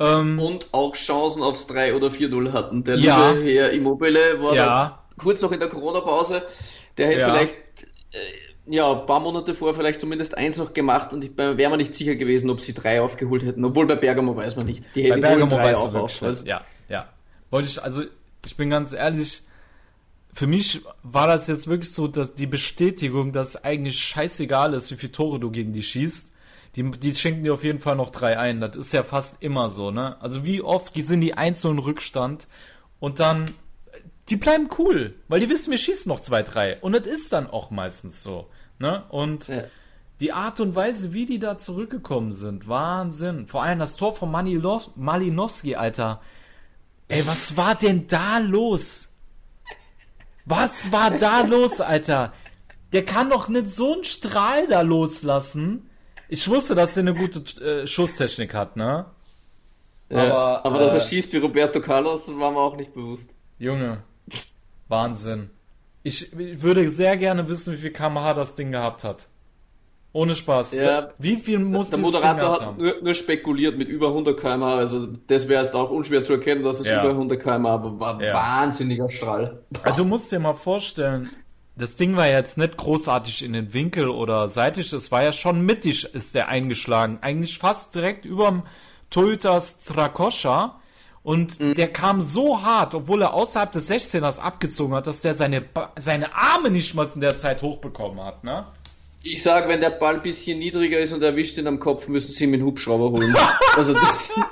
Ähm, 0.00 0.38
und 0.38 0.68
auch 0.72 0.94
Chancen 0.94 1.42
aufs 1.42 1.66
3 1.66 1.94
oder 1.94 2.08
4-0 2.08 2.52
hatten. 2.52 2.84
Der 2.84 2.96
ja, 2.96 3.32
liebe 3.32 3.50
Herr 3.50 3.70
Immobile 3.70 4.40
war 4.40 4.54
ja. 4.54 5.02
kurz 5.16 5.42
noch 5.42 5.52
in 5.52 5.58
der 5.58 5.68
Corona-Pause. 5.68 6.42
Der 6.96 7.08
hätte 7.08 7.20
ja. 7.20 7.30
vielleicht 7.30 7.54
äh, 8.12 8.16
ja, 8.66 8.92
ein 8.92 9.06
paar 9.06 9.20
Monate 9.20 9.54
vorher 9.54 9.74
vielleicht 9.74 10.00
zumindest 10.00 10.36
eins 10.36 10.56
noch 10.58 10.74
gemacht 10.74 11.12
und 11.12 11.36
wäre 11.36 11.70
mir 11.70 11.76
nicht 11.78 11.94
sicher 11.94 12.14
gewesen, 12.16 12.50
ob 12.50 12.60
sie 12.60 12.74
drei 12.74 13.00
aufgeholt 13.00 13.42
hätten. 13.44 13.64
Obwohl 13.64 13.86
bei 13.86 13.96
Bergamo 13.96 14.36
weiß 14.36 14.56
man 14.56 14.66
nicht. 14.66 14.84
Die 14.94 15.04
hätten 15.04 15.20
bei 15.20 15.28
Bergamo 15.28 15.56
drei 15.56 15.76
auch 15.76 15.94
auf. 15.94 16.20
Ja, 16.44 16.60
ja. 16.88 17.08
Wollte 17.50 17.68
ich, 17.68 17.82
also 17.82 18.02
ich 18.44 18.56
bin 18.56 18.70
ganz 18.70 18.92
ehrlich, 18.92 19.42
für 20.34 20.46
mich 20.46 20.82
war 21.02 21.26
das 21.26 21.48
jetzt 21.48 21.66
wirklich 21.66 21.92
so, 21.92 22.06
dass 22.06 22.34
die 22.34 22.46
Bestätigung, 22.46 23.32
dass 23.32 23.50
es 23.50 23.64
eigentlich 23.64 23.98
scheißegal 23.98 24.74
ist, 24.74 24.90
wie 24.90 24.96
viele 24.96 25.12
Tore 25.12 25.40
du 25.40 25.50
gegen 25.50 25.72
die 25.72 25.82
schießt 25.82 26.28
die, 26.78 26.88
die 26.92 27.14
schenken 27.14 27.42
dir 27.42 27.54
auf 27.54 27.64
jeden 27.64 27.80
Fall 27.80 27.96
noch 27.96 28.10
drei 28.10 28.38
ein. 28.38 28.60
Das 28.60 28.76
ist 28.76 28.92
ja 28.92 29.02
fast 29.02 29.36
immer 29.40 29.68
so, 29.68 29.90
ne? 29.90 30.16
Also 30.20 30.44
wie 30.44 30.62
oft 30.62 30.94
sind 30.94 31.20
die 31.20 31.34
einzelnen 31.34 31.80
Rückstand 31.80 32.46
und 33.00 33.18
dann, 33.18 33.50
die 34.28 34.36
bleiben 34.36 34.68
cool, 34.78 35.16
weil 35.26 35.40
die 35.40 35.50
wissen, 35.50 35.72
wir 35.72 35.78
schießen 35.78 36.08
noch 36.08 36.20
zwei, 36.20 36.44
drei. 36.44 36.78
Und 36.80 36.92
das 36.92 37.06
ist 37.06 37.32
dann 37.32 37.50
auch 37.50 37.70
meistens 37.70 38.22
so, 38.22 38.48
ne? 38.78 39.04
Und 39.08 39.48
ja. 39.48 39.64
Die 40.20 40.32
Art 40.32 40.58
und 40.58 40.74
Weise, 40.74 41.12
wie 41.12 41.26
die 41.26 41.38
da 41.38 41.58
zurückgekommen 41.58 42.32
sind, 42.32 42.66
Wahnsinn. 42.66 43.46
Vor 43.46 43.62
allem 43.62 43.78
das 43.78 43.94
Tor 43.94 44.12
von 44.12 44.32
Malinowski, 44.32 45.76
Alter. 45.76 46.20
Ey, 47.06 47.24
was 47.24 47.56
war 47.56 47.76
denn 47.76 48.08
da 48.08 48.38
los? 48.38 49.10
Was 50.44 50.90
war 50.90 51.12
da 51.12 51.42
los, 51.42 51.80
Alter? 51.80 52.32
Der 52.92 53.04
kann 53.04 53.30
doch 53.30 53.48
nicht 53.48 53.70
so 53.70 53.94
einen 53.94 54.02
Strahl 54.02 54.66
da 54.66 54.80
loslassen. 54.80 55.87
Ich 56.28 56.48
wusste, 56.48 56.74
dass 56.74 56.96
er 56.96 57.00
eine 57.00 57.14
gute 57.14 57.40
äh, 57.64 57.86
Schusstechnik 57.86 58.54
hat, 58.54 58.76
ne? 58.76 59.06
Ja, 60.10 60.18
aber, 60.18 60.66
aber 60.66 60.78
dass 60.78 60.92
er 60.92 60.98
äh, 60.98 61.08
schießt 61.08 61.32
wie 61.32 61.38
Roberto 61.38 61.80
Carlos, 61.80 62.30
war 62.38 62.50
mir 62.50 62.58
auch 62.58 62.76
nicht 62.76 62.94
bewusst. 62.94 63.30
Junge, 63.58 64.02
Wahnsinn. 64.88 65.50
Ich, 66.02 66.32
ich 66.38 66.62
würde 66.62 66.88
sehr 66.88 67.16
gerne 67.16 67.48
wissen, 67.48 67.74
wie 67.74 67.78
viel 67.78 67.92
kmh 67.92 68.34
das 68.34 68.54
Ding 68.54 68.72
gehabt 68.72 69.04
hat. 69.04 69.28
Ohne 70.12 70.34
Spaß. 70.34 70.74
Ja, 70.74 71.10
wie 71.18 71.36
viel 71.36 71.58
muss 71.58 71.90
Der 71.90 71.98
Moderator 71.98 72.52
hat 72.52 72.78
nur, 72.78 73.02
nur, 73.02 73.14
spekuliert 73.14 73.76
mit 73.76 73.88
über 73.88 74.08
100 74.08 74.40
km 74.40 74.62
Also 74.62 75.06
das 75.26 75.48
wäre 75.48 75.62
jetzt 75.62 75.74
auch 75.74 75.90
unschwer 75.90 76.24
zu 76.24 76.32
erkennen, 76.32 76.64
dass 76.64 76.80
es 76.80 76.86
ja. 76.86 77.02
über 77.02 77.10
100 77.10 77.40
km 77.40 77.66
aber 77.66 78.00
war 78.00 78.18
wahnsinniger 78.18 79.08
Strahl. 79.08 79.60
Also 79.82 80.02
du 80.02 80.08
musst 80.08 80.32
dir 80.32 80.38
mal 80.38 80.54
vorstellen, 80.54 81.28
das 81.78 81.94
Ding 81.94 82.16
war 82.16 82.28
jetzt 82.28 82.58
nicht 82.58 82.76
großartig 82.76 83.44
in 83.44 83.52
den 83.52 83.72
Winkel 83.72 84.08
oder 84.08 84.48
seitlich, 84.48 84.92
es 84.92 85.12
war 85.12 85.22
ja 85.22 85.32
schon 85.32 85.64
mittig 85.64 86.12
ist 86.14 86.34
der 86.34 86.48
eingeschlagen. 86.48 87.18
Eigentlich 87.20 87.58
fast 87.58 87.94
direkt 87.94 88.24
überm 88.24 88.64
Toyota 89.10 89.60
Strakosha. 89.60 90.80
Und 91.22 91.60
mhm. 91.60 91.74
der 91.74 91.88
kam 91.88 92.20
so 92.20 92.62
hart, 92.62 92.94
obwohl 92.94 93.22
er 93.22 93.34
außerhalb 93.34 93.70
des 93.70 93.90
16ers 93.90 94.38
abgezogen 94.38 94.94
hat, 94.94 95.06
dass 95.06 95.20
der 95.20 95.34
seine, 95.34 95.64
seine 95.98 96.34
Arme 96.34 96.70
nicht 96.70 96.94
mal 96.94 97.08
in 97.14 97.20
der 97.20 97.38
Zeit 97.38 97.60
hochbekommen 97.60 98.24
hat, 98.24 98.44
ne? 98.44 98.66
Ich 99.22 99.42
sag, 99.42 99.68
wenn 99.68 99.80
der 99.80 99.90
Ball 99.90 100.14
ein 100.14 100.22
bisschen 100.22 100.58
niedriger 100.58 100.98
ist 101.00 101.12
und 101.12 101.22
erwischt 101.22 101.58
ihn 101.58 101.66
am 101.66 101.80
Kopf, 101.80 102.08
müssen 102.08 102.32
sie 102.32 102.44
ihm 102.44 102.54
einen 102.54 102.62
Hubschrauber 102.62 103.10
holen. 103.10 103.36
also 103.76 103.92
das. 103.92 104.32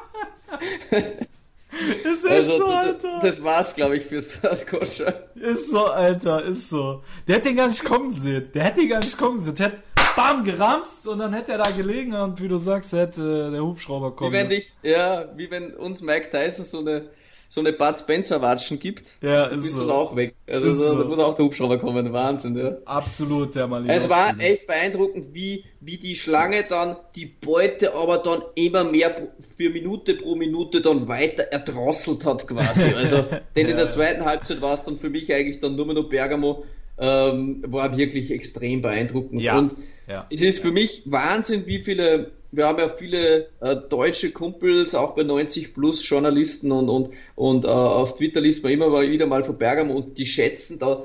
ist 2.05 2.27
also, 2.27 2.59
so, 2.59 2.67
Alter. 2.67 3.21
Das 3.23 3.43
war's, 3.43 3.75
glaube 3.75 3.97
ich, 3.97 4.05
fürs 4.05 4.33
Strakosha. 4.33 5.13
Ist 5.35 5.71
so, 5.71 5.87
Alter, 5.87 6.43
ist 6.45 6.69
so. 6.69 7.03
Der 7.27 7.37
hätte 7.37 7.51
ihn 7.51 7.57
gar 7.57 7.69
nicht 7.69 7.85
kommen 7.85 8.11
sehen. 8.11 8.51
Der 8.55 8.65
hätte 8.65 8.81
ihn 8.81 8.89
gar 8.89 9.01
nicht 9.01 9.17
kommen 9.19 9.39
sehen. 9.39 9.55
Der 9.55 9.67
hätte 9.67 9.83
bam, 10.17 10.45
geramst 10.45 11.07
und 11.07 11.19
dann 11.19 11.33
hätte 11.33 11.53
er 11.53 11.59
da 11.59 11.71
gelegen 11.71 12.15
und 12.15 12.41
wie 12.41 12.49
du 12.49 12.57
sagst, 12.57 12.93
hätte 12.93 13.51
der 13.51 13.63
Hubschrauber 13.63 14.17
kommen. 14.17 14.33
Wie 14.33 14.37
wenn 14.37 14.49
dich, 14.49 14.73
ja, 14.83 15.27
wie 15.37 15.51
wenn 15.51 15.75
uns 15.75 16.01
Mike 16.01 16.31
Tyson 16.31 16.65
so 16.65 16.81
eine, 16.81 17.11
so 17.57 17.63
eine 17.63 17.73
Bud 17.73 17.99
Spencer 17.99 18.43
Watschen 18.43 18.79
gibt. 18.79 19.15
Ja, 19.23 19.47
ist 19.47 19.63
bist 19.63 19.77
so. 19.77 19.87
du 19.87 19.91
auch 19.91 20.15
weg. 20.15 20.37
Also 20.47 20.79
da, 20.79 20.89
so. 20.89 21.09
muss 21.09 21.19
auch 21.19 21.35
der 21.35 21.47
Hubschrauber 21.47 21.79
kommen. 21.79 22.13
Wahnsinn, 22.13 22.55
ja. 22.55 22.77
Absolut, 22.85 23.55
der 23.55 23.67
Mann. 23.67 23.89
Es 23.89 24.11
war 24.11 24.39
echt 24.39 24.67
beeindruckend, 24.67 25.29
wie, 25.33 25.65
wie 25.81 25.97
die 25.97 26.17
Schlange 26.17 26.65
dann 26.69 26.97
die 27.15 27.25
Beute 27.25 27.95
aber 27.95 28.19
dann 28.19 28.43
immer 28.57 28.85
mehr 28.85 29.29
für 29.57 29.71
Minute 29.71 30.17
pro 30.17 30.35
Minute 30.35 30.83
dann 30.83 31.09
weiter 31.09 31.45
erdrosselt 31.45 32.27
hat 32.27 32.47
quasi. 32.47 32.91
Also, 32.97 33.25
denn 33.57 33.67
ja. 33.67 33.71
in 33.71 33.77
der 33.79 33.89
zweiten 33.89 34.27
Halbzeit 34.27 34.61
war 34.61 34.75
es 34.75 34.85
dann 34.85 34.99
für 34.99 35.09
mich 35.09 35.33
eigentlich 35.33 35.61
dann 35.61 35.77
nur 35.77 35.87
noch 35.87 36.11
Bergamo, 36.11 36.67
ähm, 36.99 37.65
war 37.67 37.97
wirklich 37.97 38.33
extrem 38.33 38.83
beeindruckend. 38.83 39.41
Ja. 39.41 39.57
Und 39.57 39.77
ja. 40.07 40.27
Es 40.31 40.43
ist 40.43 40.61
für 40.61 40.73
mich 40.73 41.05
Wahnsinn, 41.07 41.67
wie 41.67 41.79
viele, 41.79 42.33
wir 42.53 42.67
haben 42.67 42.79
ja 42.79 42.89
viele 42.89 43.49
äh, 43.61 43.77
deutsche 43.89 44.33
Kumpels, 44.33 44.95
auch 44.95 45.15
bei 45.15 45.23
90 45.23 45.75
plus 45.75 46.09
Journalisten 46.09 46.73
und, 46.73 46.89
und, 46.89 47.11
und 47.35 47.65
äh, 47.65 47.69
auf 47.69 48.17
Twitter 48.17 48.41
liest 48.41 48.63
man 48.63 48.73
immer 48.73 49.01
wieder 49.01 49.27
mal 49.27 49.45
von 49.45 49.59
Bergamo 49.59 49.95
und 49.95 50.19
die 50.19 50.27
schätzen 50.27 50.79
da 50.79 51.05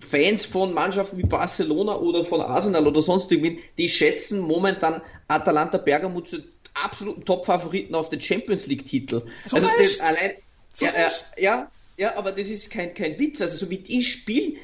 Fans 0.00 0.44
von 0.44 0.74
Mannschaften 0.74 1.18
wie 1.18 1.22
Barcelona 1.24 1.96
oder 1.96 2.24
von 2.24 2.40
Arsenal 2.40 2.86
oder 2.86 3.02
sonst 3.02 3.32
irgendwie, 3.32 3.60
die 3.78 3.88
schätzen 3.88 4.40
momentan 4.40 5.02
Atalanta 5.26 5.78
Bergamo 5.78 6.20
zu 6.20 6.38
absoluten 6.74 7.24
Top-Favoriten 7.24 7.94
auf 7.94 8.08
den 8.08 8.20
Champions 8.20 8.66
League-Titel. 8.66 9.22
Also 9.50 9.68
das 9.78 10.00
allein, 10.00 10.32
ja, 10.78 10.92
ja, 11.36 11.70
ja, 11.96 12.16
aber 12.16 12.30
das 12.30 12.48
ist 12.48 12.70
kein, 12.70 12.94
kein 12.94 13.18
Witz. 13.18 13.40
Also 13.40 13.56
so 13.56 13.70
wie 13.70 13.78
die 13.78 14.02
spielen, 14.02 14.56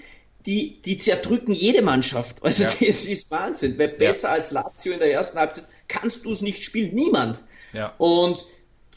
die, 0.46 0.80
die 0.82 0.98
zerdrücken 0.98 1.52
jede 1.52 1.82
Mannschaft. 1.82 2.42
Also 2.44 2.64
ja. 2.64 2.70
das 2.80 3.04
ist 3.04 3.30
Wahnsinn. 3.30 3.78
Weil 3.78 3.88
besser 3.88 4.28
ja. 4.28 4.34
als 4.34 4.52
Lazio 4.52 4.92
in 4.92 5.00
der 5.00 5.12
ersten 5.12 5.38
Halbzeit 5.38 5.66
kannst 5.88 6.24
du 6.24 6.32
es 6.32 6.42
nicht 6.42 6.62
spielen. 6.62 6.94
Niemand. 6.94 7.42
Ja. 7.72 7.94
Und 7.98 8.44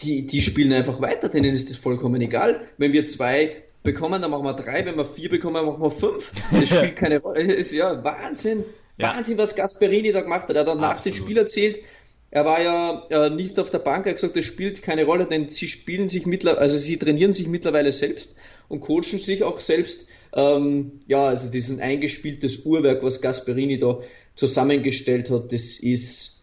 die, 0.01 0.27
die 0.27 0.41
spielen 0.41 0.73
einfach 0.73 1.01
weiter, 1.01 1.29
denen 1.29 1.53
ist 1.53 1.69
das 1.69 1.77
vollkommen 1.77 2.21
egal. 2.21 2.61
Wenn 2.77 2.93
wir 2.93 3.05
zwei 3.05 3.63
bekommen, 3.83 4.21
dann 4.21 4.31
machen 4.31 4.43
wir 4.43 4.53
drei, 4.53 4.85
wenn 4.85 4.97
wir 4.97 5.05
vier 5.05 5.29
bekommen, 5.29 5.55
dann 5.55 5.65
machen 5.65 5.81
wir 5.81 5.91
fünf. 5.91 6.31
Das 6.51 6.69
spielt 6.69 6.95
keine 6.95 7.19
Rolle. 7.19 7.41
Es 7.41 7.67
ist 7.67 7.73
ja 7.73 8.03
Wahnsinn. 8.03 8.65
Ja. 8.97 9.15
Wahnsinn, 9.15 9.37
was 9.37 9.55
Gasperini 9.55 10.11
da 10.11 10.21
gemacht 10.21 10.49
hat. 10.49 10.55
Er 10.55 10.61
hat 10.61 10.67
dann 10.67 10.79
nach 10.79 11.01
dem 11.01 11.13
Spiel 11.13 11.37
erzählt, 11.37 11.79
er 12.29 12.45
war 12.45 12.61
ja 12.61 13.07
äh, 13.09 13.29
nicht 13.29 13.57
auf 13.59 13.69
der 13.69 13.79
Bank, 13.79 14.05
er 14.05 14.11
hat 14.11 14.17
gesagt, 14.17 14.35
das 14.35 14.45
spielt 14.45 14.81
keine 14.81 15.05
Rolle, 15.05 15.27
denn 15.27 15.49
sie 15.49 15.67
spielen 15.67 16.09
sich 16.09 16.25
mittlerweile, 16.25 16.61
also 16.61 16.75
sie 16.77 16.97
trainieren 16.97 17.31
sich 17.31 17.47
mittlerweile 17.47 17.93
selbst 17.93 18.35
und 18.67 18.81
coachen 18.81 19.19
sich 19.19 19.43
auch 19.43 19.59
selbst. 19.59 20.07
Ähm, 20.33 20.99
ja, 21.07 21.27
also 21.27 21.49
dieses 21.49 21.79
eingespieltes 21.79 22.65
Uhrwerk, 22.65 23.01
was 23.01 23.21
Gasperini 23.21 23.79
da 23.79 24.01
zusammengestellt 24.35 25.29
hat, 25.29 25.53
das 25.53 25.77
ist 25.77 26.36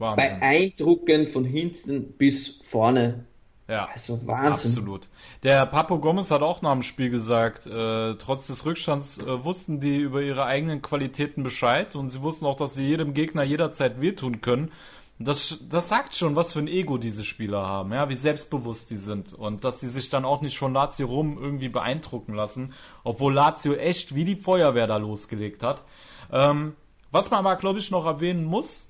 Wahnsinn. 0.00 0.40
beeindruckend 0.40 1.28
von 1.28 1.44
hinten 1.44 2.12
bis 2.12 2.60
vorne. 2.64 3.24
Ja, 3.68 3.88
also 3.92 4.26
Wahnsinn. 4.26 4.72
Absolut. 4.72 5.08
Der 5.44 5.64
Papo 5.64 6.00
Gomez 6.00 6.32
hat 6.32 6.42
auch 6.42 6.60
nach 6.60 6.72
dem 6.72 6.82
Spiel 6.82 7.08
gesagt, 7.08 7.66
äh, 7.66 8.16
trotz 8.16 8.48
des 8.48 8.66
Rückstands 8.66 9.18
äh, 9.18 9.44
wussten 9.44 9.78
die 9.78 9.98
über 9.98 10.22
ihre 10.22 10.44
eigenen 10.44 10.82
Qualitäten 10.82 11.44
Bescheid 11.44 11.94
und 11.94 12.08
sie 12.08 12.20
wussten 12.20 12.46
auch, 12.46 12.56
dass 12.56 12.74
sie 12.74 12.88
jedem 12.88 13.14
Gegner 13.14 13.44
jederzeit 13.44 14.00
wehtun 14.00 14.40
können. 14.40 14.72
Das, 15.20 15.58
das 15.68 15.88
sagt 15.88 16.16
schon, 16.16 16.34
was 16.34 16.54
für 16.54 16.60
ein 16.60 16.66
Ego 16.66 16.96
diese 16.96 17.24
Spieler 17.24 17.64
haben, 17.64 17.92
ja, 17.92 18.08
wie 18.08 18.14
selbstbewusst 18.14 18.90
die 18.90 18.96
sind 18.96 19.34
und 19.34 19.64
dass 19.64 19.78
sie 19.78 19.88
sich 19.88 20.08
dann 20.08 20.24
auch 20.24 20.40
nicht 20.40 20.58
von 20.58 20.72
Lazio 20.72 21.06
rum 21.06 21.38
irgendwie 21.40 21.68
beeindrucken 21.68 22.34
lassen, 22.34 22.72
obwohl 23.04 23.34
Lazio 23.34 23.74
echt 23.74 24.14
wie 24.14 24.24
die 24.24 24.36
Feuerwehr 24.36 24.86
da 24.86 24.96
losgelegt 24.96 25.62
hat. 25.62 25.84
Ähm, 26.32 26.74
was 27.12 27.30
man 27.30 27.40
aber, 27.40 27.56
glaube 27.56 27.78
ich, 27.78 27.90
noch 27.90 28.06
erwähnen 28.06 28.44
muss, 28.44 28.89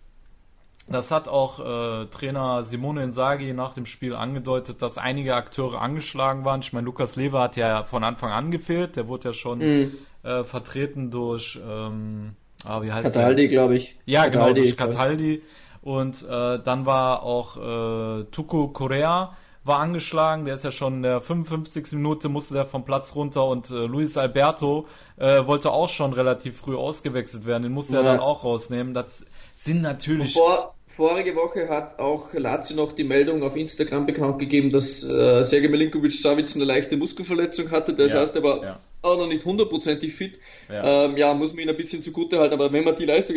das 0.90 1.10
hat 1.10 1.28
auch 1.28 1.60
äh, 1.60 2.06
Trainer 2.06 2.62
Simone 2.64 3.02
Inzaghi 3.04 3.52
nach 3.52 3.74
dem 3.74 3.86
Spiel 3.86 4.14
angedeutet, 4.14 4.82
dass 4.82 4.98
einige 4.98 5.34
Akteure 5.36 5.80
angeschlagen 5.80 6.44
waren. 6.44 6.60
Ich 6.60 6.72
meine, 6.72 6.84
Lukas 6.84 7.16
Lever 7.16 7.42
hat 7.42 7.56
ja 7.56 7.84
von 7.84 8.04
Anfang 8.04 8.32
an 8.32 8.50
gefehlt, 8.50 8.96
der 8.96 9.08
wurde 9.08 9.28
ja 9.28 9.34
schon 9.34 9.58
mm. 9.58 9.92
äh, 10.24 10.44
vertreten 10.44 11.10
durch 11.10 11.60
ähm, 11.66 12.34
ah, 12.64 12.82
wie 12.82 12.92
heißt 12.92 13.12
Cataldi, 13.12 13.48
glaube 13.48 13.76
ich. 13.76 13.98
Ja, 14.04 14.26
genau, 14.26 14.46
Cataldi, 14.46 14.60
genau, 14.62 14.76
durch 14.76 14.76
Cataldi. 14.76 15.42
Und 15.82 16.28
äh, 16.28 16.58
dann 16.62 16.86
war 16.86 17.22
auch 17.22 17.56
äh, 17.56 18.24
Tuko 18.24 18.68
Correa 18.68 19.34
war 19.62 19.78
angeschlagen, 19.80 20.46
der 20.46 20.54
ist 20.54 20.64
ja 20.64 20.70
schon 20.70 20.96
in 20.96 21.02
der 21.02 21.20
55. 21.20 21.92
Minute, 21.92 22.28
musste 22.28 22.54
der 22.54 22.64
vom 22.64 22.84
Platz 22.84 23.14
runter 23.14 23.46
und 23.46 23.70
äh, 23.70 23.86
Luis 23.86 24.16
Alberto 24.16 24.86
äh, 25.18 25.46
wollte 25.46 25.70
auch 25.70 25.88
schon 25.88 26.12
relativ 26.12 26.56
früh 26.56 26.74
ausgewechselt 26.74 27.44
werden, 27.44 27.64
den 27.64 27.72
musste 27.72 27.94
ja. 27.94 28.00
er 28.00 28.04
dann 28.04 28.20
auch 28.20 28.42
rausnehmen. 28.42 28.94
Das 28.94 29.26
sind 29.64 29.82
natürlich... 29.82 30.32
Vor, 30.32 30.74
vorige 30.86 31.36
Woche 31.36 31.68
hat 31.68 31.98
auch 31.98 32.32
Lazio 32.32 32.76
noch 32.76 32.92
die 32.92 33.04
Meldung 33.04 33.42
auf 33.42 33.56
Instagram 33.56 34.06
bekannt 34.06 34.38
gegeben, 34.38 34.70
dass 34.70 35.02
äh, 35.02 35.44
Sergej 35.44 35.68
Milinkovic-Savic 35.68 36.54
eine 36.54 36.64
leichte 36.64 36.96
Muskelverletzung 36.96 37.70
hatte, 37.70 37.92
das 37.92 38.12
ja, 38.12 38.20
heißt, 38.20 38.36
er 38.36 38.42
war 38.42 38.62
ja. 38.62 38.80
auch 39.02 39.18
noch 39.18 39.28
nicht 39.28 39.44
hundertprozentig 39.44 40.14
fit. 40.14 40.38
Ja. 40.70 41.04
Ähm, 41.04 41.16
ja, 41.18 41.34
muss 41.34 41.52
man 41.52 41.64
ihn 41.64 41.68
ein 41.68 41.76
bisschen 41.76 42.02
zugute 42.02 42.38
halten, 42.38 42.54
aber 42.54 42.72
wenn 42.72 42.84
man 42.84 42.96
die 42.96 43.04
Leistung 43.04 43.36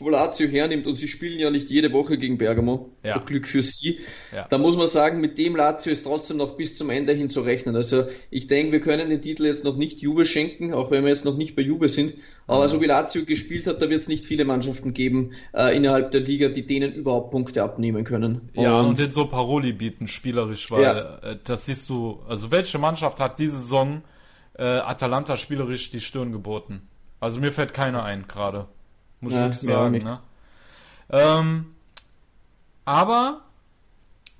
Lazio 0.00 0.48
hernimmt 0.48 0.86
und 0.86 0.96
sie 0.96 1.08
spielen 1.08 1.38
ja 1.38 1.50
nicht 1.50 1.68
jede 1.68 1.92
Woche 1.92 2.16
gegen 2.16 2.38
Bergamo, 2.38 2.90
ja. 3.04 3.18
Glück 3.18 3.46
für 3.46 3.62
sie, 3.62 4.00
ja. 4.32 4.46
da 4.48 4.56
muss 4.56 4.76
man 4.76 4.86
sagen, 4.86 5.20
mit 5.20 5.36
dem 5.36 5.56
Lazio 5.56 5.92
ist 5.92 6.04
trotzdem 6.04 6.38
noch 6.38 6.56
bis 6.56 6.76
zum 6.76 6.88
Ende 6.90 7.12
hin 7.12 7.28
zu 7.28 7.42
rechnen. 7.42 7.76
Also 7.76 8.04
ich 8.30 8.46
denke, 8.46 8.72
wir 8.72 8.80
können 8.80 9.10
den 9.10 9.20
Titel 9.20 9.44
jetzt 9.44 9.62
noch 9.62 9.76
nicht 9.76 10.00
Juve 10.00 10.24
schenken, 10.24 10.72
auch 10.72 10.90
wenn 10.90 11.02
wir 11.02 11.10
jetzt 11.10 11.24
noch 11.24 11.36
nicht 11.36 11.54
bei 11.54 11.62
Juve 11.62 11.88
sind. 11.88 12.14
Aber 12.50 12.68
so 12.68 12.80
wie 12.80 12.86
Lazio 12.86 13.24
gespielt 13.24 13.66
hat, 13.68 13.80
da 13.80 13.88
wird 13.88 14.00
es 14.00 14.08
nicht 14.08 14.24
viele 14.24 14.44
Mannschaften 14.44 14.92
geben 14.92 15.34
äh, 15.54 15.76
innerhalb 15.76 16.10
der 16.10 16.20
Liga, 16.20 16.48
die 16.48 16.66
denen 16.66 16.92
überhaupt 16.92 17.30
Punkte 17.30 17.62
abnehmen 17.62 18.02
können. 18.02 18.50
Und 18.56 18.64
ja, 18.64 18.80
und 18.80 18.98
den 18.98 19.12
so 19.12 19.26
Paroli 19.26 19.72
bieten, 19.72 20.08
spielerisch, 20.08 20.68
weil 20.70 20.82
ja. 20.82 21.18
äh, 21.18 21.38
das 21.44 21.66
siehst 21.66 21.88
du, 21.88 22.20
also 22.28 22.50
welche 22.50 22.78
Mannschaft 22.78 23.20
hat 23.20 23.38
diese 23.38 23.56
Saison 23.56 24.02
äh, 24.58 24.64
Atalanta 24.64 25.36
spielerisch 25.36 25.90
die 25.90 26.00
Stirn 26.00 26.32
geboten? 26.32 26.88
Also 27.20 27.38
mir 27.38 27.52
fällt 27.52 27.72
keiner 27.72 28.02
ein 28.02 28.26
gerade. 28.26 28.66
Muss 29.20 29.32
ja, 29.32 29.48
ich 29.48 29.56
sagen. 29.56 29.98
Ne? 29.98 30.20
Ähm, 31.10 31.66
aber, 32.84 33.42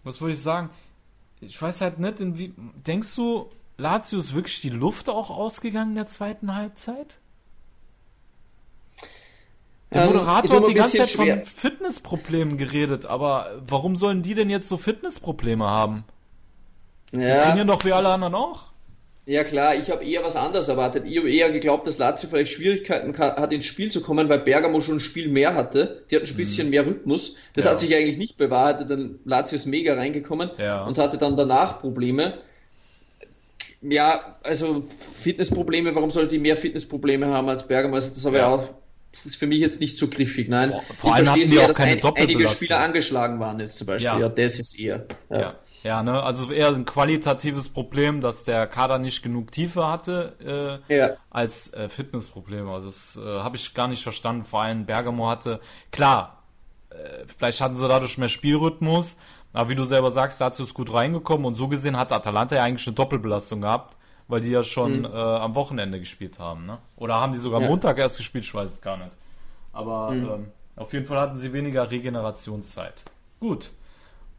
was 0.03 0.21
wollte 0.21 0.35
ich 0.35 0.43
sagen? 0.43 0.71
Ich 1.41 1.63
weiß 1.63 1.81
halt 1.81 2.01
nicht. 2.01 2.17
Denkst 2.87 3.15
du, 3.15 3.51
Lazio 3.77 4.19
ist 4.19 4.35
wirklich 4.35 4.61
die 4.63 4.71
Luft 4.71 5.09
auch 5.09 5.31
ausgegangen 5.31 5.91
in 5.91 5.97
der 5.97 6.07
zweiten 6.07 6.57
Halbzeit? 6.57 7.20
Der 9.93 10.03
ähm, 10.03 10.09
Moderator 10.09 10.57
ähm, 10.57 10.63
hat 10.63 10.69
die 10.69 10.75
ganze 10.75 10.99
Zeit 10.99 11.09
schwer. 11.09 11.37
von 11.39 11.45
Fitnessproblemen 11.45 12.59
geredet, 12.59 13.07
aber 13.07 13.61
warum 13.67 13.97
sollen 13.97 14.23
die 14.23 14.35
denn 14.35 14.51
jetzt 14.51 14.69
so 14.69 14.77
Fitnessprobleme 14.77 15.65
haben? 15.65 16.05
Ja. 17.13 17.19
Die 17.19 17.43
trainieren 17.43 17.69
doch 17.69 17.85
wie 17.85 17.93
alle 17.93 18.09
anderen 18.09 18.35
auch. 18.35 18.71
Ja 19.27 19.45
klar, 19.45 19.77
ich 19.77 19.91
habe 19.91 20.05
eher 20.05 20.25
was 20.25 20.35
anderes 20.35 20.69
erwartet. 20.69 21.05
Ich 21.07 21.19
habe 21.19 21.31
eher 21.31 21.53
geglaubt, 21.53 21.87
dass 21.87 21.99
Lazio 21.99 22.29
vielleicht 22.29 22.53
Schwierigkeiten 22.53 23.17
hat, 23.17 23.53
ins 23.53 23.67
Spiel 23.67 23.91
zu 23.91 24.03
kommen, 24.03 24.29
weil 24.29 24.41
Bergamo 24.41 24.81
schon 24.81 24.97
ein 24.97 25.01
Spiel 25.01 25.29
mehr 25.29 25.55
hatte. 25.55 26.05
Die 26.11 26.17
hatten 26.17 26.27
ein 26.27 26.37
bisschen 26.37 26.67
mhm. 26.67 26.71
mehr 26.71 26.87
Rhythmus. 26.87 27.37
Das 27.55 27.65
ja. 27.65 27.73
hat 27.73 27.81
sich 27.81 27.95
eigentlich 27.95 28.17
nicht 28.17 28.39
bewahrheitet, 28.39 28.91
denn 28.91 29.21
Lazio 29.25 29.57
ist 29.57 29.67
mega 29.67 29.95
reingekommen 29.95 30.51
ja. 30.59 30.85
und 30.85 30.99
hatte 30.99 31.19
dann 31.19 31.37
danach 31.37 31.81
Probleme. 31.81 32.39
Ja, 33.83 34.37
also 34.43 34.83
Fitnessprobleme, 34.83 35.95
warum 35.95 36.11
sollte 36.11 36.37
die 36.37 36.39
mehr 36.41 36.57
Fitnessprobleme 36.57 37.27
haben 37.29 37.49
als 37.49 37.69
Bergamo? 37.69 37.95
Also 37.95 38.13
das 38.15 38.25
habe 38.25 38.39
ja. 38.39 38.43
ich 38.43 38.61
auch 38.61 38.69
ist 39.25 39.37
für 39.37 39.47
mich 39.47 39.59
jetzt 39.59 39.81
nicht 39.81 39.99
so 39.99 40.09
griffig. 40.09 40.49
Nein, 40.49 40.71
vor, 40.71 40.83
vor 40.97 41.15
allem 41.15 41.31
hatten 41.31 41.51
die 41.51 41.59
auch 41.59 41.73
keine 41.73 42.03
ein, 42.03 42.17
einige 42.17 42.49
Spieler 42.49 42.81
angeschlagen 42.81 43.41
waren 43.41 43.61
jetzt 43.61 43.79
zum 43.79 43.87
Beispiel. 43.87 44.07
Ja, 44.07 44.19
ja 44.19 44.29
das 44.29 44.59
ist 44.59 44.79
eher. 44.79 45.07
Ja. 45.29 45.41
ja. 45.41 45.55
Ja, 45.83 46.03
ne, 46.03 46.23
also 46.23 46.53
eher 46.53 46.69
ein 46.69 46.85
qualitatives 46.85 47.71
Problem, 47.71 48.21
dass 48.21 48.45
der 48.45 48.67
Kader 48.67 48.99
nicht 48.99 49.23
genug 49.23 49.51
Tiefe 49.51 49.89
hatte, 49.89 50.81
äh, 50.89 50.95
ja. 50.95 51.17
als 51.31 51.73
äh, 51.73 51.89
Fitnessproblem. 51.89 52.69
Also 52.69 52.89
das 52.89 53.17
äh, 53.17 53.41
habe 53.41 53.57
ich 53.57 53.73
gar 53.73 53.89
nicht 53.89 54.03
verstanden. 54.03 54.45
Vor 54.45 54.61
allem 54.61 54.85
Bergamo 54.85 55.29
hatte, 55.29 55.61
klar, 55.91 56.43
äh, 56.91 57.25
vielleicht 57.35 57.63
hatten 57.63 57.77
sie 57.77 57.89
dadurch 57.89 58.19
mehr 58.19 58.29
Spielrhythmus, 58.29 59.17
aber 59.55 59.71
wie 59.71 59.75
du 59.75 59.85
selber 59.85 60.11
sagst, 60.11 60.41
dazu 60.41 60.65
ist 60.65 60.75
gut 60.75 60.93
reingekommen 60.93 61.47
und 61.47 61.55
so 61.55 61.67
gesehen 61.69 61.97
hat 61.97 62.13
Atalanta 62.13 62.57
ja 62.57 62.65
eigentlich 62.65 62.87
eine 62.87 62.95
Doppelbelastung 62.95 63.63
gehabt, 63.63 63.97
weil 64.31 64.41
die 64.41 64.51
ja 64.51 64.63
schon 64.63 65.01
mhm. 65.01 65.05
äh, 65.05 65.09
am 65.09 65.55
Wochenende 65.55 65.99
gespielt 65.99 66.39
haben, 66.39 66.67
ne? 66.67 66.79
Oder 66.97 67.21
haben 67.21 67.33
die 67.33 67.39
sogar 67.39 67.61
ja. 67.61 67.69
Montag 67.69 67.99
erst 67.99 68.17
gespielt, 68.17 68.45
ich 68.45 68.55
weiß 68.55 68.71
es 68.71 68.81
gar 68.81 68.97
nicht. 68.97 69.11
Aber 69.73 70.11
mhm. 70.13 70.29
ähm, 70.29 70.47
auf 70.77 70.93
jeden 70.93 71.07
Fall 71.07 71.19
hatten 71.19 71.37
sie 71.37 71.53
weniger 71.53 71.91
Regenerationszeit. 71.91 73.05
Gut. 73.39 73.71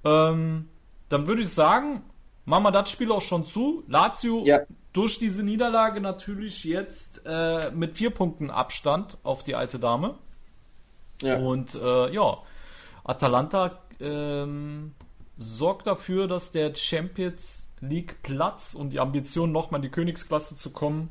Ähm, 0.04 0.70
dann 1.10 1.28
würde 1.28 1.42
ich 1.42 1.50
sagen, 1.50 2.04
machen 2.46 2.64
wir 2.64 2.72
das 2.72 2.90
Spiel 2.90 3.12
auch 3.12 3.22
schon 3.22 3.46
zu. 3.46 3.84
Lazio 3.88 4.44
ja. 4.46 4.62
durch 4.94 5.20
diese 5.20 5.44
Niederlage 5.44 6.02
natürlich 6.02 6.64
jetzt 6.64 7.22
äh, 7.26 7.72
mit 7.72 7.98
vier 7.98 8.10
Punkten 8.10 8.50
Abstand 8.50 9.18
auf 9.24 9.44
die 9.44 9.56
alte 9.56 9.78
Dame. 9.78 10.16
Ja. 11.22 11.38
Und 11.38 11.76
äh, 11.76 12.12
ja, 12.12 12.38
Atalanta 13.04 13.80
ähm, 14.00 14.94
sorgt 15.38 15.88
dafür, 15.88 16.28
dass 16.28 16.52
der 16.52 16.74
Champions 16.76 17.71
League 17.82 18.22
Platz 18.24 18.74
und 18.74 18.92
die 18.92 19.00
Ambition, 19.00 19.52
nochmal 19.52 19.80
in 19.80 19.84
die 19.84 19.90
Königsklasse 19.90 20.56
zu 20.56 20.72
kommen, 20.72 21.10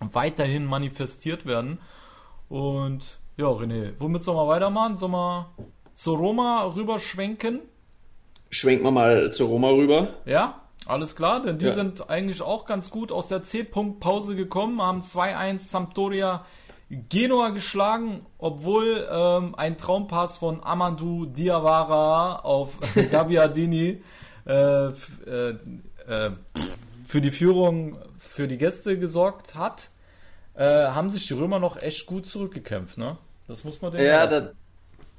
weiterhin 0.00 0.64
manifestiert 0.64 1.46
werden. 1.46 1.78
Und 2.48 3.18
ja, 3.36 3.46
René, 3.46 3.94
womit 3.98 4.22
sollen 4.22 4.38
wir 4.38 4.48
weitermachen? 4.48 4.96
Sollen 4.96 5.12
wir 5.12 5.50
zur 5.94 6.18
Roma 6.18 6.64
rüberschwenken? 6.64 7.60
schwenken 8.50 8.84
wir 8.84 8.90
mal 8.90 9.32
zu 9.32 9.46
Roma 9.46 9.70
rüber. 9.70 10.08
Ja, 10.24 10.62
alles 10.86 11.16
klar, 11.16 11.42
denn 11.42 11.58
die 11.58 11.66
ja. 11.66 11.72
sind 11.72 12.10
eigentlich 12.10 12.42
auch 12.42 12.64
ganz 12.64 12.90
gut 12.90 13.12
aus 13.12 13.28
der 13.28 13.42
C-Punkt-Pause 13.42 14.36
gekommen, 14.36 14.80
haben 14.80 15.00
2-1 15.00 15.58
Sampdoria 15.58 16.44
Genua 16.88 17.48
geschlagen, 17.48 18.24
obwohl 18.38 19.08
ähm, 19.10 19.56
ein 19.56 19.76
Traumpass 19.76 20.38
von 20.38 20.62
Amadou 20.62 21.26
Diawara 21.26 22.36
auf 22.36 22.78
Gabbiadini 23.10 24.02
äh, 24.46 24.88
äh, 24.88 25.56
äh, 26.08 26.30
für 27.06 27.20
die 27.20 27.30
Führung 27.30 27.98
für 28.18 28.48
die 28.48 28.58
Gäste 28.58 28.98
gesorgt 28.98 29.54
hat, 29.54 29.90
äh, 30.54 30.64
haben 30.64 31.10
sich 31.10 31.26
die 31.26 31.34
Römer 31.34 31.58
noch 31.58 31.76
echt 31.80 32.06
gut 32.06 32.26
zurückgekämpft, 32.26 32.98
ne? 32.98 33.18
Das 33.48 33.64
muss 33.64 33.80
man 33.80 33.92
denken. 33.92 34.06
Ja, 34.06 34.26
da, 34.26 34.52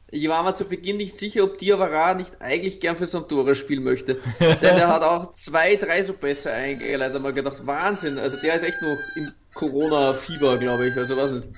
ich 0.09 0.27
war 0.29 0.43
mir 0.43 0.53
zu 0.53 0.65
Beginn 0.65 0.97
nicht 0.97 1.17
sicher, 1.17 1.43
ob 1.43 1.57
Diawara 1.57 2.13
nicht 2.13 2.41
eigentlich 2.41 2.79
gern 2.79 2.97
für 2.97 3.07
Sampdoria 3.07 3.55
spielen 3.55 3.83
möchte. 3.83 4.15
Denn 4.39 4.77
er 4.77 4.87
hat 4.87 5.03
auch 5.03 5.33
zwei, 5.33 5.75
drei 5.75 6.01
so 6.01 6.13
besser 6.13 6.53
eingeleitet. 6.53 7.15
Da 7.15 7.19
habe 7.19 7.33
gedacht, 7.33 7.65
Wahnsinn. 7.65 8.17
Also 8.17 8.37
der 8.41 8.55
ist 8.55 8.63
echt 8.63 8.81
noch 8.81 8.97
im 9.15 9.31
Corona-Fieber, 9.53 10.57
glaube 10.57 10.87
ich. 10.87 10.97
Also 10.97 11.17
was 11.17 11.31
nicht. 11.31 11.49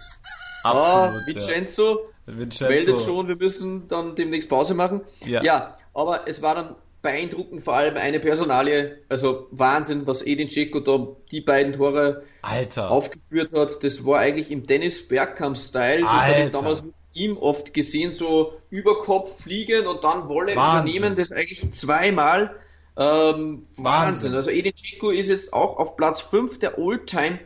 Absolut, 0.64 1.22
oh, 1.22 1.28
Vincenzo, 1.28 2.00
ja. 2.28 2.38
Vincenzo 2.38 2.74
meldet 2.74 3.02
schon, 3.02 3.28
wir 3.28 3.36
müssen 3.36 3.88
dann 3.88 4.16
demnächst 4.16 4.50
Pause 4.50 4.74
machen. 4.74 5.02
Ja. 5.26 5.42
ja, 5.42 5.78
aber 5.94 6.28
es 6.28 6.42
war 6.42 6.56
dann 6.56 6.76
beeindruckend, 7.02 7.64
vor 7.64 7.76
allem 7.76 7.98
eine 7.98 8.20
Personalie. 8.20 8.98
Also 9.10 9.48
Wahnsinn, 9.52 10.06
was 10.06 10.26
Edin 10.26 10.50
Dzeko 10.50 10.80
da 10.80 11.08
die 11.32 11.42
beiden 11.42 11.74
Tore 11.74 12.24
Alter. 12.42 12.92
aufgeführt 12.92 13.54
hat. 13.54 13.84
Das 13.84 14.06
war 14.06 14.20
eigentlich 14.20 14.52
im 14.52 14.68
Dennis 14.68 15.08
Bergkamp-Style. 15.08 16.02
Das 16.02 16.10
habe 16.10 16.44
ich 16.46 16.52
damals 16.52 16.84
ihm 17.14 17.38
oft 17.38 17.74
gesehen, 17.74 18.12
so 18.12 18.54
über 18.70 19.00
Kopf 19.00 19.44
fliegen 19.44 19.88
und 19.88 20.04
dann 20.04 20.28
Wolle 20.30 20.56
Wahnsinn. 20.56 20.96
übernehmen, 20.96 21.16
das 21.16 21.32
eigentlich 21.32 21.72
zweimal. 21.72 22.56
Ähm, 22.98 23.66
Wahnsinn. 23.78 23.84
Wahnsinn. 23.84 24.36
Also 24.36 24.52
Edin 24.52 24.74
Dzeko 24.74 25.10
ist 25.10 25.30
jetzt 25.30 25.54
auch 25.54 25.78
auf 25.78 25.96
Platz 25.96 26.22
5 26.22 26.60
der 26.60 26.78
Oldtime 26.78 27.40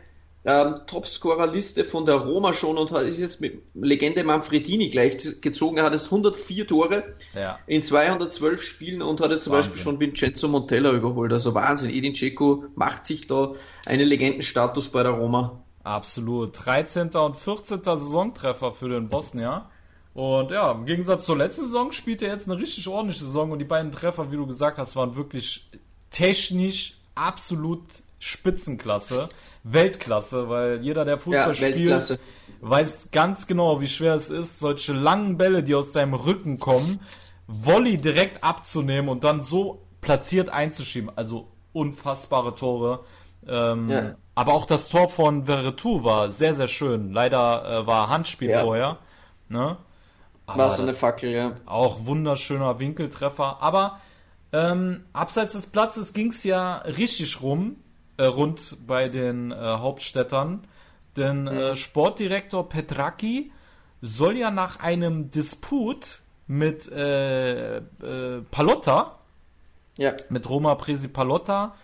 ähm, 0.44 0.80
Topscorer-Liste 0.86 1.84
von 1.84 2.04
der 2.04 2.16
Roma 2.16 2.52
schon 2.52 2.76
und 2.76 2.92
hat, 2.92 3.04
ist 3.04 3.18
jetzt 3.18 3.40
mit 3.40 3.62
Legende 3.74 4.24
Manfredini 4.24 4.88
gleich 4.88 5.40
gezogen. 5.40 5.78
Er 5.78 5.84
hat 5.84 5.92
jetzt 5.92 6.06
104 6.06 6.66
Tore 6.66 7.04
ja. 7.34 7.58
in 7.66 7.82
212 7.82 8.62
Spielen 8.62 9.02
und 9.02 9.20
hat 9.20 9.30
jetzt 9.30 9.44
zum 9.44 9.54
Wahnsinn. 9.54 9.72
Beispiel 9.72 9.82
schon 9.82 10.00
Vincenzo 10.00 10.48
Montella 10.48 10.92
überholt. 10.92 11.32
Also 11.32 11.54
Wahnsinn. 11.54 11.90
Edin 11.90 12.12
Dzeko 12.12 12.64
macht 12.74 13.06
sich 13.06 13.26
da 13.26 13.54
einen 13.86 14.06
Legendenstatus 14.06 14.90
bei 14.90 15.02
der 15.02 15.12
Roma. 15.12 15.62
Absolut. 15.82 16.64
13. 16.64 17.10
und 17.10 17.36
14. 17.36 17.82
Saisontreffer 17.82 18.72
für 18.72 18.88
den 18.88 19.08
Bosnier. 19.08 19.66
Und 20.14 20.52
ja, 20.52 20.72
im 20.72 20.84
Gegensatz 20.84 21.24
zur 21.26 21.36
letzten 21.36 21.64
Saison 21.64 21.90
spielt 21.90 22.22
er 22.22 22.32
jetzt 22.32 22.48
eine 22.48 22.58
richtig 22.58 22.86
ordentliche 22.86 23.24
Saison 23.24 23.50
und 23.50 23.58
die 23.58 23.64
beiden 23.64 23.90
Treffer, 23.90 24.30
wie 24.30 24.36
du 24.36 24.46
gesagt 24.46 24.78
hast, 24.78 24.94
waren 24.94 25.16
wirklich 25.16 25.70
technisch 26.10 26.98
absolut 27.16 27.82
Spitzenklasse, 28.20 29.28
Weltklasse, 29.64 30.48
weil 30.48 30.84
jeder, 30.84 31.04
der 31.04 31.18
Fußball 31.18 31.54
ja, 31.54 31.72
spielt, 31.72 32.20
weiß 32.60 33.10
ganz 33.10 33.46
genau, 33.46 33.80
wie 33.80 33.88
schwer 33.88 34.14
es 34.14 34.30
ist, 34.30 34.60
solche 34.60 34.92
langen 34.92 35.36
Bälle, 35.36 35.62
die 35.62 35.74
aus 35.74 35.92
deinem 35.92 36.14
Rücken 36.14 36.58
kommen, 36.58 37.00
Volley 37.46 37.98
direkt 37.98 38.44
abzunehmen 38.44 39.08
und 39.08 39.24
dann 39.24 39.40
so 39.40 39.86
platziert 40.00 40.50
einzuschieben. 40.50 41.10
Also 41.16 41.48
unfassbare 41.72 42.54
Tore. 42.54 43.04
Ähm, 43.46 43.88
ja. 43.90 44.14
Aber 44.34 44.54
auch 44.54 44.66
das 44.66 44.88
Tor 44.88 45.08
von 45.08 45.44
Veretout 45.44 46.04
war 46.04 46.30
sehr, 46.30 46.54
sehr 46.54 46.68
schön. 46.68 47.12
Leider 47.12 47.82
äh, 47.82 47.86
war 47.86 48.08
Handspiel 48.08 48.50
ja. 48.50 48.62
vorher. 48.62 48.98
Ne? 49.48 49.76
war 50.46 50.68
so 50.68 50.82
eine 50.82 50.92
Fackel, 50.92 51.30
ja. 51.30 51.52
Auch 51.64 52.04
wunderschöner 52.04 52.78
Winkeltreffer. 52.78 53.58
Aber 53.60 54.00
ähm, 54.52 55.04
abseits 55.12 55.52
des 55.52 55.66
Platzes 55.66 56.12
ging 56.12 56.28
es 56.28 56.44
ja 56.44 56.78
richtig 56.78 57.40
rum, 57.42 57.76
äh, 58.16 58.24
rund 58.24 58.76
bei 58.86 59.08
den 59.08 59.50
äh, 59.50 59.54
Hauptstädtern. 59.56 60.66
Denn 61.16 61.42
mhm. 61.42 61.48
äh, 61.48 61.76
Sportdirektor 61.76 62.68
Petraki 62.68 63.52
soll 64.02 64.36
ja 64.36 64.50
nach 64.50 64.80
einem 64.80 65.30
Disput 65.30 66.20
mit 66.46 66.90
äh, 66.90 67.76
äh, 67.76 68.42
Palotta, 68.50 69.18
ja. 69.96 70.12
mit 70.28 70.48
Roma 70.48 70.74
Presi 70.74 71.08
Palotta, 71.08 71.74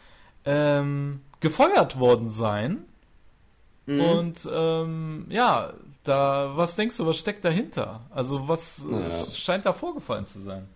ähm, 0.45 1.23
gefeuert 1.41 1.99
worden 1.99 2.29
sein. 2.29 2.85
Mhm. 3.87 4.01
Und 4.01 4.49
ähm, 4.53 5.27
ja, 5.31 5.73
da, 6.05 6.53
was 6.57 6.77
denkst 6.77 6.97
du, 6.99 7.07
was 7.07 7.19
steckt 7.19 7.45
dahinter? 7.45 8.01
Also 8.11 8.49
was 8.49 8.87
ja. 8.91 9.11
scheint 9.11 9.67
da 9.67 9.73
vorgefallen 9.73 10.27
zu 10.27 10.41
sein? 10.41 10.69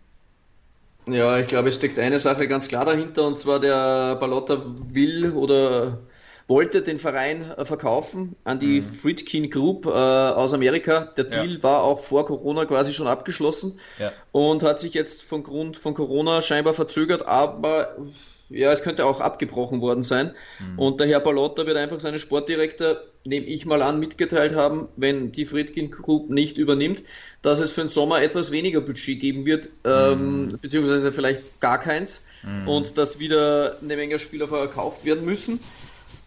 Ja, 1.07 1.39
ich 1.39 1.49
glaube, 1.49 1.69
es 1.69 1.75
steckt 1.75 1.99
eine 1.99 2.19
Sache 2.19 2.49
ganz 2.49 2.69
klar 2.69 2.85
dahinter, 2.85 3.27
und 3.27 3.37
zwar 3.37 3.61
der 3.61 4.17
Ballotta 4.17 4.63
will 4.93 5.33
oder 5.33 5.99
wollte 6.47 6.83
den 6.83 6.99
Verein 6.99 7.51
äh, 7.51 7.65
verkaufen 7.65 8.37
an 8.45 8.59
die 8.59 8.81
mhm. 8.81 8.85
Friedkin 8.85 9.51
Group 9.51 9.87
äh, 9.87 9.91
aus 9.91 10.53
Amerika. 10.53 11.11
Der 11.17 11.25
Deal 11.25 11.57
ja. 11.57 11.63
war 11.63 11.83
auch 11.83 12.01
vor 12.01 12.27
Corona 12.27 12.65
quasi 12.67 12.93
schon 12.93 13.07
abgeschlossen 13.07 13.81
ja. 13.99 14.13
und 14.33 14.63
hat 14.63 14.81
sich 14.81 14.95
jetzt 14.95 15.23
von 15.23 15.43
Grund 15.43 15.77
von 15.77 15.95
Corona 15.95 16.43
scheinbar 16.43 16.75
verzögert, 16.75 17.27
aber 17.27 17.97
ja, 18.51 18.71
es 18.71 18.83
könnte 18.83 19.07
auch 19.07 19.21
abgebrochen 19.21 19.81
worden 19.81 20.03
sein. 20.03 20.35
Mhm. 20.61 20.79
Und 20.79 21.01
der 21.01 21.09
Herr 21.09 21.21
Palotta 21.21 21.67
wird 21.67 21.77
einfach 21.77 22.01
seinen 22.01 22.19
Sportdirektor, 22.19 22.99
nehme 23.25 23.47
ich 23.47 23.65
mal 23.67 23.83
an, 23.83 23.99
mitgeteilt 23.99 24.55
haben, 24.55 24.89
wenn 24.97 25.33
die 25.33 25.47
Friedkin 25.47 25.91
Group 25.91 26.31
nicht 26.31 26.59
übernimmt, 26.59 27.03
dass 27.43 27.61
es 27.61 27.71
für 27.71 27.81
den 27.81 27.89
Sommer 27.89 28.23
etwas 28.23 28.51
weniger 28.51 28.81
Budget 28.81 29.21
geben 29.21 29.47
wird, 29.47 29.71
ähm, 29.85 30.47
mhm. 30.47 30.59
beziehungsweise 30.61 31.13
vielleicht 31.13 31.61
gar 31.61 31.81
keins. 31.81 32.23
Mhm. 32.43 32.69
Und 32.69 32.99
dass 32.99 33.19
wieder 33.19 33.79
eine 33.83 33.97
Menge 33.97 34.19
Spieler 34.19 34.49
verkauft 34.49 35.05
werden 35.05 35.25
müssen. 35.25 35.59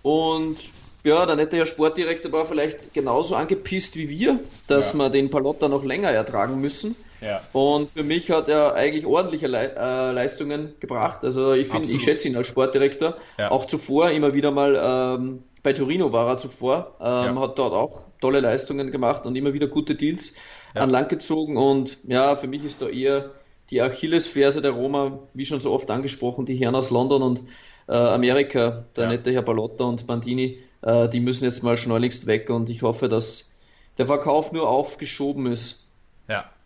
Und 0.01 0.57
ja, 1.03 1.25
der 1.25 1.35
nette 1.35 1.55
Herr 1.57 1.65
Sportdirektor 1.65 2.31
war 2.31 2.45
vielleicht 2.45 2.93
genauso 2.93 3.35
angepisst 3.35 3.95
wie 3.95 4.09
wir, 4.09 4.39
dass 4.67 4.93
ja. 4.93 4.99
wir 4.99 5.09
den 5.09 5.29
Palotta 5.29 5.69
noch 5.69 5.85
länger 5.85 6.09
ertragen 6.09 6.59
müssen. 6.59 6.95
Ja. 7.21 7.41
Und 7.53 7.89
für 7.89 8.03
mich 8.03 8.29
hat 8.31 8.47
er 8.47 8.75
eigentlich 8.75 9.05
ordentliche 9.05 9.47
Le 9.47 9.75
äh, 9.75 10.11
Leistungen 10.11 10.73
gebracht. 10.79 11.23
Also 11.23 11.53
ich 11.53 11.67
finde, 11.67 11.89
ich 11.89 12.03
schätze 12.03 12.27
ihn 12.27 12.35
als 12.35 12.47
Sportdirektor. 12.47 13.15
Ja. 13.37 13.51
Auch 13.51 13.65
zuvor 13.65 14.11
immer 14.11 14.33
wieder 14.33 14.51
mal 14.51 15.17
ähm, 15.19 15.43
bei 15.63 15.73
Torino 15.73 16.13
war 16.13 16.27
er 16.27 16.37
zuvor, 16.37 16.95
ähm, 17.01 17.35
ja. 17.35 17.41
hat 17.41 17.59
dort 17.59 17.73
auch 17.73 18.01
tolle 18.21 18.39
Leistungen 18.39 18.91
gemacht 18.91 19.25
und 19.25 19.35
immer 19.35 19.53
wieder 19.53 19.67
gute 19.67 19.95
Deals 19.95 20.35
an 20.73 20.89
Land 20.89 21.09
gezogen. 21.09 21.57
Und 21.57 21.97
ja, 22.07 22.35
für 22.35 22.47
mich 22.47 22.63
ist 22.63 22.81
da 22.81 22.87
eher 22.87 23.31
die 23.69 23.81
Achillesferse 23.81 24.61
der 24.61 24.71
Roma, 24.71 25.19
wie 25.33 25.45
schon 25.45 25.59
so 25.59 25.73
oft 25.73 25.91
angesprochen, 25.91 26.45
die 26.45 26.55
Herren 26.55 26.75
aus 26.75 26.89
London 26.89 27.21
und 27.21 27.43
äh, 27.87 27.93
Amerika, 27.93 28.85
der 28.95 29.07
nette 29.07 29.31
Herr 29.31 29.41
Balotta 29.41 29.83
und 29.83 30.07
Bandini, 30.07 30.59
äh, 30.81 31.09
die 31.09 31.19
müssen 31.19 31.45
jetzt 31.45 31.63
mal 31.63 31.77
schleunigst 31.77 32.27
weg 32.27 32.49
und 32.49 32.69
ich 32.69 32.81
hoffe, 32.81 33.09
dass 33.09 33.57
der 33.97 34.07
Verkauf 34.07 34.51
nur 34.51 34.69
aufgeschoben 34.69 35.47
ist. 35.51 35.86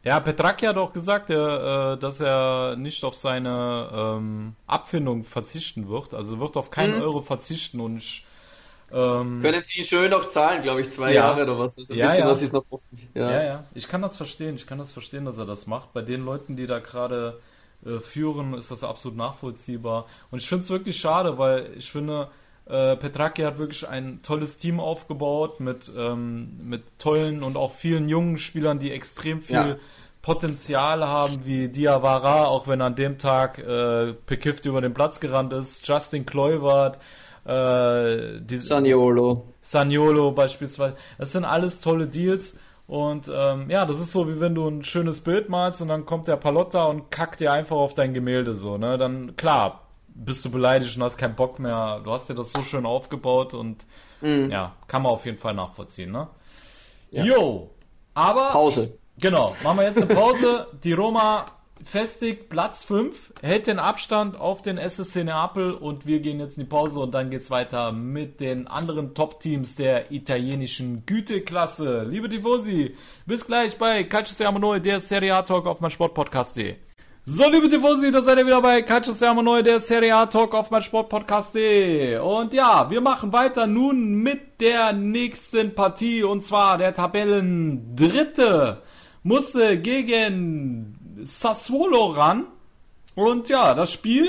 Ja. 0.04 0.20
Petraki 0.20 0.66
hat 0.66 0.78
auch 0.78 0.94
gesagt, 0.94 1.30
er, 1.30 1.94
äh, 1.94 1.98
dass 2.00 2.20
er 2.20 2.76
nicht 2.76 3.04
auf 3.04 3.16
seine 3.16 3.90
ähm, 3.94 4.56
Abfindung 4.68 5.24
verzichten 5.24 5.90
wird. 5.90 6.14
Also 6.14 6.40
wird 6.40 6.58
auf 6.58 6.72
keinen 6.72 6.96
mhm. 6.96 7.02
Euro 7.04 7.22
verzichten 7.22 7.80
und 7.80 7.98
ich, 7.98 8.26
ähm, 8.94 9.42
Können 9.42 9.64
Sie 9.64 9.80
ihn 9.80 9.86
schön 9.86 10.12
noch 10.12 10.28
zahlen, 10.28 10.62
glaube 10.62 10.82
ich, 10.82 10.90
zwei 10.90 11.14
ja. 11.14 11.28
Jahre 11.28 11.44
oder 11.44 11.58
was. 11.58 11.78
Also 11.78 11.94
ein 11.94 12.00
ja, 12.00 12.06
bisschen, 12.06 12.22
ja. 12.22 12.28
was 12.30 12.42
ist 12.42 12.54
noch 12.54 12.66
offen. 12.70 13.10
Ja. 13.14 13.32
ja, 13.32 13.44
ja. 13.44 13.64
Ich 13.74 13.88
kann 13.88 14.02
das 14.02 14.18
verstehen. 14.18 14.56
Ich 14.56 14.68
kann 14.68 14.78
das 14.78 14.92
verstehen, 14.92 15.26
dass 15.26 15.38
er 15.38 15.46
das 15.46 15.68
macht. 15.68 15.94
Bei 15.94 16.02
den 16.02 16.26
Leuten, 16.26 16.58
die 16.58 16.68
da 16.68 16.80
gerade 16.80 17.40
äh, 17.86 18.00
führen, 18.00 18.54
ist 18.54 18.70
das 18.70 18.84
absolut 18.84 19.18
nachvollziehbar. 19.18 20.08
Und 20.30 20.40
ich 20.40 20.50
finde 20.50 20.64
es 20.64 20.70
wirklich 20.70 20.98
schade, 20.98 21.38
weil 21.38 21.72
ich 21.78 21.92
finde, 21.92 22.30
äh, 22.72 22.96
Petraki 22.96 23.42
hat 23.42 23.58
wirklich 23.58 23.88
ein 23.88 24.22
tolles 24.24 24.56
Team 24.56 24.80
aufgebaut 24.80 25.60
mit, 25.60 25.92
ähm, 25.98 26.58
mit 26.64 26.84
tollen 27.00 27.44
und 27.44 27.58
auch 27.58 27.74
vielen 27.74 28.08
jungen 28.08 28.38
Spielern, 28.38 28.80
die 28.80 28.92
extrem 28.92 29.42
viel 29.42 29.56
ja. 29.56 29.76
Potenzial 30.22 31.06
haben, 31.06 31.46
wie 31.46 31.68
Diawara, 31.68 32.46
auch 32.46 32.68
wenn 32.68 32.82
an 32.82 32.96
dem 32.96 33.18
Tag 33.18 33.60
äh, 33.60 34.14
bekifft 34.26 34.66
über 34.66 34.80
den 34.80 34.94
Platz 34.94 35.20
gerannt 35.20 35.52
ist, 35.52 35.86
Justin 35.86 36.26
Kluivert, 36.26 36.98
äh, 37.46 38.40
Saniolo. 38.48 39.48
Saniolo 39.62 40.32
beispielsweise. 40.32 40.96
Das 41.18 41.34
sind 41.34 41.44
alles 41.44 41.82
tolle 41.82 42.08
Deals. 42.08 42.58
Und 42.88 43.32
ähm, 43.34 43.70
ja, 43.70 43.86
das 43.86 44.00
ist 44.00 44.12
so, 44.12 44.30
wie 44.30 44.40
wenn 44.40 44.56
du 44.56 44.68
ein 44.68 44.84
schönes 44.84 45.22
Bild 45.22 45.50
malst 45.50 45.82
und 45.82 45.88
dann 45.88 46.06
kommt 46.06 46.28
der 46.28 46.36
Palotta 46.36 46.86
und 46.86 47.10
kackt 47.10 47.40
dir 47.40 47.52
einfach 47.52 47.78
auf 47.78 47.94
dein 47.94 48.14
Gemälde 48.14 48.54
so, 48.54 48.78
ne? 48.78 48.98
Dann, 48.98 49.38
klar, 49.38 49.82
bist 50.14 50.46
du 50.46 50.52
beleidigt 50.52 50.96
und 50.96 51.04
hast 51.04 51.18
keinen 51.18 51.36
Bock 51.36 51.60
mehr. 51.60 52.02
Du 52.04 52.12
hast 52.12 52.30
dir 52.30 52.36
das 52.36 52.52
so 52.52 52.62
schön 52.62 52.86
aufgebaut 52.86 53.54
und 53.54 53.86
mhm. 54.22 54.52
ja, 54.52 54.76
kann 54.88 55.02
man 55.02 55.12
auf 55.12 55.26
jeden 55.26 55.38
Fall 55.38 55.54
nachvollziehen, 55.54 56.12
ne? 56.12 56.28
Ja. 57.12 57.24
Jo, 57.26 57.70
aber. 58.14 58.50
Pause. 58.50 58.98
Genau, 59.18 59.56
machen 59.64 59.78
wir 59.78 59.86
jetzt 59.86 59.98
eine 59.98 60.08
Pause. 60.08 60.68
Die 60.84 60.94
Roma 60.94 61.46
festigt 61.86 62.50
Platz 62.50 62.84
5, 62.84 63.34
hält 63.42 63.68
den 63.68 63.80
Abstand 63.80 64.40
auf 64.40 64.62
den 64.62 64.78
SSC 64.78 65.24
Neapel 65.24 65.74
und 65.74 66.06
wir 66.06 66.20
gehen 66.20 66.40
jetzt 66.40 66.58
in 66.58 66.64
die 66.64 66.70
Pause 66.70 67.00
und 67.00 67.12
dann 67.12 67.30
geht's 67.30 67.50
weiter 67.52 67.92
mit 67.92 68.40
den 68.40 68.68
anderen 68.68 69.14
Top-Teams 69.14 69.76
der 69.76 70.12
italienischen 70.12 71.06
Güteklasse. 71.06 72.04
Liebe 72.04 72.30
Tifosi, 72.30 72.96
bis 73.26 73.46
gleich 73.46 73.78
bei 73.78 74.04
Calcio 74.04 74.36
Siamo 74.36 74.60
Noi, 74.60 74.80
der 74.80 75.00
Serie 75.00 75.36
A 75.36 75.42
Talk 75.42 75.66
auf 75.66 75.82
mein 75.82 75.92
Sportpodcast.de. 75.92 76.76
So, 77.24 77.48
liebe 77.48 77.70
Tifosi, 77.70 78.12
da 78.12 78.24
seid 78.24 78.40
ihr 78.40 78.48
wieder 78.48 78.64
bei 78.64 78.82
Calcio 78.82 79.14
Siamo 79.14 79.44
Noi, 79.44 79.62
der 79.62 79.80
Serie 79.80 80.16
A 80.16 80.26
Talk 80.26 80.56
auf 80.56 80.72
mein 80.72 80.82
Sportpodcast.de. 80.82 82.18
Und 82.18 82.52
ja, 82.52 82.90
wir 82.90 83.00
machen 83.00 83.32
weiter 83.32 83.68
nun 83.68 84.16
mit 84.16 84.60
der 84.60 84.92
nächsten 84.92 85.76
Partie 85.76 86.24
und 86.24 86.44
zwar 86.44 86.80
der 86.80 86.96
Tabellen 86.96 87.96
Dritte 87.96 88.82
musste 89.22 89.78
gegen 89.78 91.20
Sassuolo 91.22 92.08
ran. 92.08 92.48
Und 93.14 93.50
ja, 93.50 93.76
das 93.76 93.94
Spiel 93.94 94.28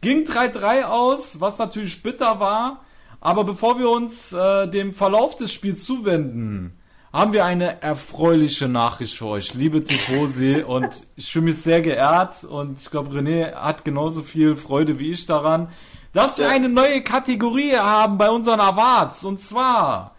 ging 0.00 0.24
3-3 0.24 0.86
aus, 0.86 1.40
was 1.40 1.58
natürlich 1.58 2.02
bitter 2.02 2.40
war. 2.40 2.84
Aber 3.20 3.44
bevor 3.44 3.78
wir 3.78 3.88
uns 3.88 4.32
äh, 4.32 4.66
dem 4.66 4.92
Verlauf 4.92 5.36
des 5.36 5.52
Spiels 5.52 5.84
zuwenden, 5.84 6.76
haben 7.14 7.32
wir 7.32 7.44
eine 7.44 7.80
erfreuliche 7.80 8.66
Nachricht 8.66 9.16
für 9.16 9.26
euch, 9.26 9.54
liebe 9.54 9.84
Tifosi. 9.84 10.64
und 10.66 11.06
ich 11.14 11.30
fühle 11.30 11.44
mich 11.44 11.58
sehr 11.58 11.80
geehrt 11.80 12.42
und 12.42 12.80
ich 12.80 12.90
glaube, 12.90 13.16
René 13.16 13.54
hat 13.54 13.84
genauso 13.84 14.24
viel 14.24 14.56
Freude 14.56 14.98
wie 14.98 15.10
ich 15.10 15.24
daran, 15.24 15.68
dass 16.12 16.38
wir 16.38 16.48
eine 16.48 16.68
neue 16.68 17.02
Kategorie 17.02 17.76
haben 17.76 18.18
bei 18.18 18.28
unseren 18.28 18.58
Awards. 18.58 19.24
Und 19.24 19.40
zwar 19.40 20.16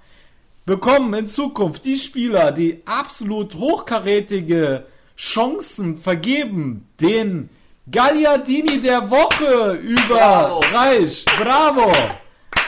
bekommen 0.65 1.13
in 1.15 1.27
Zukunft 1.27 1.84
die 1.84 1.97
Spieler, 1.97 2.53
die 2.53 2.81
absolut 2.86 3.55
hochkarätige 3.55 4.86
Chancen 5.17 5.97
vergeben, 5.97 6.88
den 7.01 7.49
Gagliardini 7.91 8.79
der 8.81 9.10
Woche 9.10 9.73
überreicht. 9.73 11.29
Bravo! 11.41 11.91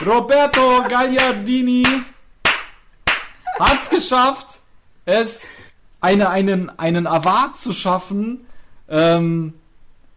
Roberto 0.04 0.82
Gagliardini 0.86 1.84
hat's 3.58 3.90
geschafft, 3.90 4.60
es 5.04 5.42
eine, 6.00 6.30
einen, 6.30 6.70
einen 6.78 7.06
Award 7.06 7.56
zu 7.56 7.72
schaffen. 7.72 8.46
Ähm, 8.88 9.54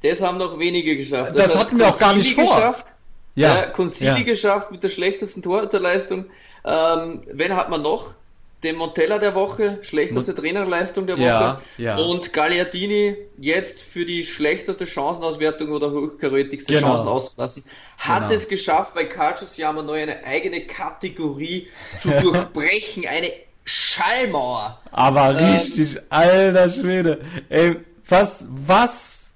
das 0.04 0.22
haben 0.22 0.38
noch 0.38 0.60
wenige 0.60 0.98
geschafft. 0.98 1.36
Das, 1.36 1.54
das 1.54 1.58
hatten 1.58 1.78
wir 1.78 1.88
auch 1.90 2.00
gar 2.00 2.16
nicht 2.16 2.36
vor. 2.36 2.44
Geschafft, 2.44 2.94
ja, 3.36 3.56
ja 3.56 3.66
Concili 3.68 4.20
ja. 4.20 4.24
geschafft 4.24 4.72
mit 4.72 4.84
der 4.84 4.90
schlechtesten 4.90 5.42
Torhüterleistung. 5.42 6.26
Ähm, 6.66 7.22
wen 7.32 7.56
hat 7.56 7.70
man 7.70 7.82
noch? 7.82 8.14
Den 8.64 8.76
Montella 8.76 9.18
der 9.18 9.34
Woche, 9.34 9.80
schlechteste 9.82 10.36
Trainerleistung 10.36 11.08
der 11.08 11.18
Woche 11.18 11.26
ja, 11.26 11.62
ja. 11.78 11.98
und 11.98 12.32
Gagliardini 12.32 13.18
jetzt 13.40 13.82
für 13.82 14.06
die 14.06 14.24
schlechteste 14.24 14.86
Chancenauswertung 14.86 15.72
oder 15.72 15.92
hochkarätigste 15.92 16.74
genau. 16.74 16.88
Chancen 16.88 17.08
auszulassen, 17.08 17.64
hat 17.98 18.24
genau. 18.24 18.34
es 18.34 18.48
geschafft, 18.48 18.94
bei 18.94 19.06
Calcio 19.06 19.48
Siamo 19.48 19.82
neu 19.82 20.02
eine 20.02 20.24
eigene 20.24 20.68
Kategorie 20.68 21.68
zu 21.98 22.10
durchbrechen, 22.22 23.08
eine 23.08 23.32
Schallmauer. 23.66 24.80
Aber 24.92 25.40
ähm, 25.40 25.54
richtig, 25.54 25.98
alter 26.10 26.70
Schwede. 26.70 27.22
Ey, 27.50 27.78
was, 28.08 28.46
was, 28.48 29.32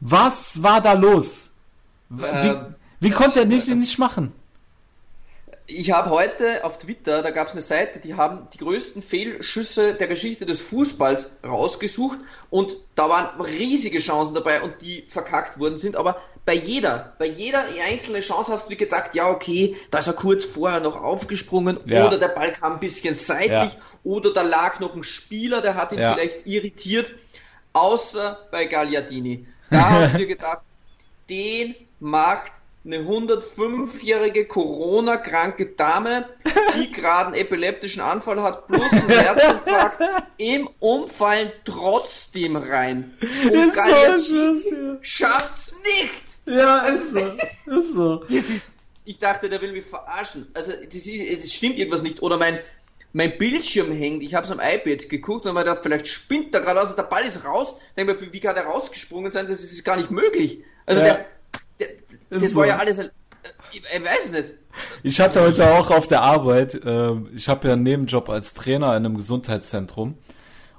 was 0.00 0.62
war 0.62 0.80
da 0.80 0.94
los? 0.94 1.50
Wie, 2.08 2.24
ähm, 2.24 2.74
wie 3.00 3.10
konnte 3.10 3.40
er 3.40 3.46
nicht, 3.46 3.68
nicht 3.68 3.98
machen? 3.98 4.32
Ich 5.70 5.92
habe 5.92 6.10
heute 6.10 6.64
auf 6.64 6.78
Twitter, 6.78 7.22
da 7.22 7.30
gab 7.30 7.46
es 7.46 7.52
eine 7.52 7.62
Seite, 7.62 8.00
die 8.00 8.14
haben 8.14 8.48
die 8.52 8.58
größten 8.58 9.02
Fehlschüsse 9.02 9.94
der 9.94 10.08
Geschichte 10.08 10.46
des 10.46 10.60
Fußballs 10.60 11.38
rausgesucht 11.44 12.18
und 12.50 12.76
da 12.96 13.08
waren 13.08 13.40
riesige 13.40 14.00
Chancen 14.00 14.34
dabei 14.34 14.62
und 14.62 14.74
die 14.82 15.02
verkackt 15.02 15.58
worden 15.58 15.78
sind, 15.78 15.96
aber 15.96 16.20
bei 16.44 16.54
jeder, 16.54 17.14
bei 17.18 17.26
jeder 17.26 17.64
einzelnen 17.86 18.22
Chance 18.22 18.50
hast 18.50 18.70
du 18.70 18.76
gedacht, 18.76 19.14
ja 19.14 19.28
okay, 19.28 19.76
da 19.90 19.98
ist 19.98 20.08
er 20.08 20.14
kurz 20.14 20.44
vorher 20.44 20.80
noch 20.80 21.00
aufgesprungen 21.00 21.78
ja. 21.86 22.06
oder 22.06 22.18
der 22.18 22.28
Ball 22.28 22.52
kam 22.52 22.74
ein 22.74 22.80
bisschen 22.80 23.14
seitlich 23.14 23.50
ja. 23.50 23.72
oder 24.02 24.32
da 24.32 24.42
lag 24.42 24.80
noch 24.80 24.94
ein 24.94 25.04
Spieler, 25.04 25.60
der 25.60 25.76
hat 25.76 25.92
ihn 25.92 26.00
ja. 26.00 26.14
vielleicht 26.14 26.46
irritiert, 26.46 27.10
außer 27.72 28.38
bei 28.50 28.64
Gagliardini. 28.64 29.46
Da 29.70 29.90
hast 29.90 30.14
du 30.14 30.18
dir 30.18 30.26
gedacht, 30.26 30.64
den 31.30 31.74
macht 32.00 32.52
eine 32.84 32.98
105-jährige 32.98 34.46
Corona-kranke 34.46 35.66
Dame, 35.66 36.28
die 36.76 36.90
gerade 36.92 37.26
einen 37.26 37.34
epileptischen 37.34 38.00
Anfall 38.00 38.42
hat, 38.42 38.66
plus 38.68 38.90
einen 38.90 39.08
Herzinfarkt, 39.08 40.00
im 40.38 40.68
Umfallen 40.78 41.52
trotzdem 41.64 42.56
rein. 42.56 43.14
Und 43.44 43.52
ist 43.52 44.28
so 44.28 44.98
schafft's 45.02 45.74
nicht! 45.84 46.30
Ja, 46.46 46.86
ist 46.86 47.12
so. 47.12 47.20
Ist 47.70 47.92
so. 47.92 48.22
Ist, 48.24 48.72
ich 49.04 49.18
dachte, 49.18 49.48
der 49.48 49.60
will 49.60 49.72
mich 49.72 49.84
verarschen. 49.84 50.48
Also, 50.54 50.72
das 50.72 51.06
ist, 51.06 51.44
es 51.44 51.52
stimmt 51.52 51.78
irgendwas 51.78 52.02
nicht. 52.02 52.22
Oder 52.22 52.38
mein, 52.38 52.58
mein 53.12 53.36
Bildschirm 53.38 53.92
hängt. 53.92 54.22
Ich 54.22 54.34
habe 54.34 54.46
es 54.46 54.52
am 54.52 54.60
iPad 54.60 55.08
geguckt 55.08 55.46
und 55.46 55.54
mir 55.54 55.78
vielleicht 55.82 56.08
spinnt 56.08 56.54
der 56.54 56.62
gerade 56.62 56.80
aus 56.80 56.90
und 56.90 56.98
der 56.98 57.04
Ball 57.04 57.24
ist 57.24 57.44
raus. 57.44 57.76
Denk 57.96 58.08
mir, 58.08 58.32
wie 58.32 58.40
kann 58.40 58.54
der 58.54 58.64
rausgesprungen 58.64 59.32
sein? 59.32 59.48
Das 59.48 59.60
ist 59.60 59.84
gar 59.84 59.96
nicht 59.96 60.10
möglich. 60.10 60.64
Also 60.86 61.02
ja. 61.02 61.14
der, 61.14 61.26
das, 62.30 62.42
das 62.42 62.54
war 62.54 62.66
ja 62.66 62.76
alles, 62.78 62.98
äh, 62.98 63.10
ich, 63.72 63.82
ich 63.82 64.04
weiß 64.04 64.32
nicht. 64.32 64.54
Ich 65.02 65.20
hatte 65.20 65.42
heute 65.42 65.72
auch 65.72 65.90
auf 65.90 66.06
der 66.06 66.22
Arbeit, 66.22 66.74
äh, 66.74 67.12
ich 67.34 67.48
habe 67.48 67.68
ja 67.68 67.74
einen 67.74 67.82
Nebenjob 67.82 68.28
als 68.28 68.54
Trainer 68.54 68.88
in 68.96 69.04
einem 69.04 69.16
Gesundheitszentrum. 69.16 70.16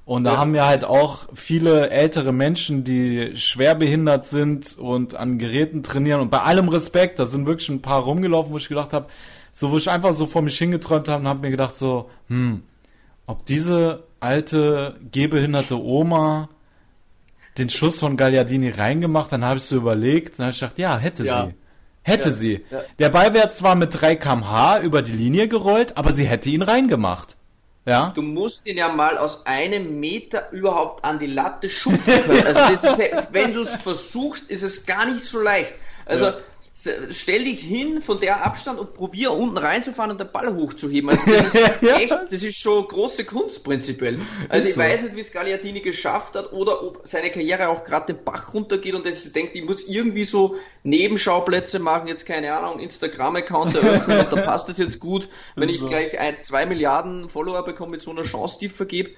Und 0.06 0.24
da 0.24 0.34
ja. 0.34 0.38
haben 0.40 0.54
wir 0.54 0.66
halt 0.66 0.84
auch 0.84 1.28
viele 1.34 1.90
ältere 1.90 2.32
Menschen, 2.34 2.84
die 2.84 3.36
schwer 3.36 3.76
behindert 3.76 4.26
sind 4.26 4.78
und 4.78 5.16
an 5.16 5.38
Geräten 5.38 5.84
trainieren. 5.84 6.22
Und 6.22 6.32
bei 6.32 6.42
allem 6.42 6.70
Respekt, 6.70 7.20
da 7.20 7.26
sind 7.26 7.46
wirklich 7.46 7.70
ein 7.70 7.82
paar 7.82 8.02
rumgelaufen, 8.02 8.52
wo 8.52 8.58
ich 8.58 8.68
gedacht 8.68 8.94
habe, 8.94 9.08
so 9.52 9.72
wo 9.72 9.78
ich 9.78 9.90
einfach 9.90 10.14
so 10.14 10.26
vor 10.26 10.42
mich 10.42 10.58
hingeträumt 10.58 11.08
habe 11.08 11.22
und 11.22 11.28
habe 11.28 11.42
mir 11.42 11.52
gedacht 11.52 11.78
so, 11.78 12.10
hm, 12.28 12.64
ob 13.26 13.46
diese 13.46 14.04
alte 14.20 15.00
gehbehinderte 15.12 15.82
Oma 15.82 16.50
den 17.58 17.70
Schuss 17.70 18.00
von 18.00 18.18
Gagliardini 18.18 18.70
reingemacht, 18.70 19.32
dann 19.32 19.44
habe 19.44 19.58
ich 19.58 19.64
so 19.64 19.78
überlegt, 19.78 20.40
dann 20.40 20.48
habe 20.48 20.54
ich 20.54 20.60
gedacht, 20.60 20.78
ja, 20.78 20.98
hätte 20.98 21.24
ja. 21.24 21.46
sie. 21.46 21.54
Hätte 22.04 22.30
ja, 22.30 22.36
sie. 22.36 22.66
Ja. 22.72 22.82
Der 23.00 23.10
Ball 23.10 23.34
wäre 23.34 23.50
zwar 23.50 23.76
mit 23.76 24.00
3 24.00 24.16
kmh 24.16 24.80
über 24.80 25.02
die 25.02 25.12
Linie 25.12 25.48
gerollt, 25.48 25.98
aber 25.98 26.14
sie 26.14 26.26
hätte 26.26 26.50
ihn 26.50 26.62
reingemacht. 26.62 27.38
Ja. 27.86 28.12
Du 28.16 28.22
musst 28.22 28.68
ihn 28.68 28.78
ja 28.78 28.90
mal 28.90 29.18
aus 29.18 29.46
einem 29.46 30.00
Meter 30.00 30.52
überhaupt 30.52 31.04
an 31.04 31.20
die 31.20 31.28
Latte 31.28 31.68
schupfen 31.70 32.24
können. 32.24 32.46
Also 32.46 32.60
ja, 33.02 33.28
wenn 33.32 33.54
du 33.54 33.62
es 33.62 33.76
versuchst, 33.78 34.52
ist 34.52 34.62
es 34.62 34.86
gar 34.86 35.06
nicht 35.06 35.26
so 35.26 35.42
leicht. 35.42 35.74
Also 36.06 36.32
stell 36.74 37.44
dich 37.44 37.60
hin 37.60 38.02
von 38.02 38.22
der 38.22 38.46
Abstand 38.46 38.80
und 38.80 38.94
probier 38.94 39.32
unten 39.34 39.58
reinzufahren 39.58 40.12
und 40.12 40.22
den 40.22 40.32
Ball 40.32 40.56
hochzuheben. 40.56 41.10
Also 41.10 41.24
das 41.32 41.54
ist 41.54 41.84
echt, 41.84 42.12
das 42.12 42.44
ist 42.44 42.58
schon 42.58 42.88
große 42.88 43.26
Kunst 43.26 43.64
prinzipiell. 43.64 44.20
Also 44.48 44.70
ich 44.70 44.76
so. 44.76 44.80
weiß 44.80 45.04
nicht, 45.04 45.16
wie 45.16 45.20
es 45.20 45.32
Gagliardini 45.32 45.82
geschafft 45.82 46.36
hat 46.36 46.54
oder 46.54 46.82
ob 46.82 47.02
seine 47.04 47.30
Karriere 47.30 47.68
auch 47.68 47.84
gerade 47.84 48.14
den 48.14 48.24
Bach 48.24 48.54
runtergeht 48.54 48.96
und 48.96 49.06
er 49.06 49.12
denkt, 49.12 49.56
ich 49.56 49.66
muss 49.66 49.88
irgendwie 49.88 50.24
so 50.24 50.56
Nebenschauplätze 50.84 51.80
machen, 51.80 52.08
jetzt 52.08 52.26
keine 52.26 52.54
Ahnung, 52.54 52.80
Instagram-Account 52.80 53.76
eröffnen 53.76 54.20
und 54.20 54.32
da 54.32 54.42
passt 54.46 54.70
das 54.70 54.78
jetzt 54.78 55.00
gut, 55.00 55.28
wenn 55.56 55.70
so. 55.70 55.76
ich 55.76 55.86
gleich 55.88 56.20
ein, 56.20 56.38
zwei 56.42 56.66
Milliarden 56.66 57.30
Follower 57.30 57.66
bekomme 57.66 57.92
mit 57.92 58.02
so 58.02 58.12
einer 58.12 58.24
Chance, 58.24 58.58
die 58.62 58.68
ich 58.68 58.72
vergebe. 58.72 59.12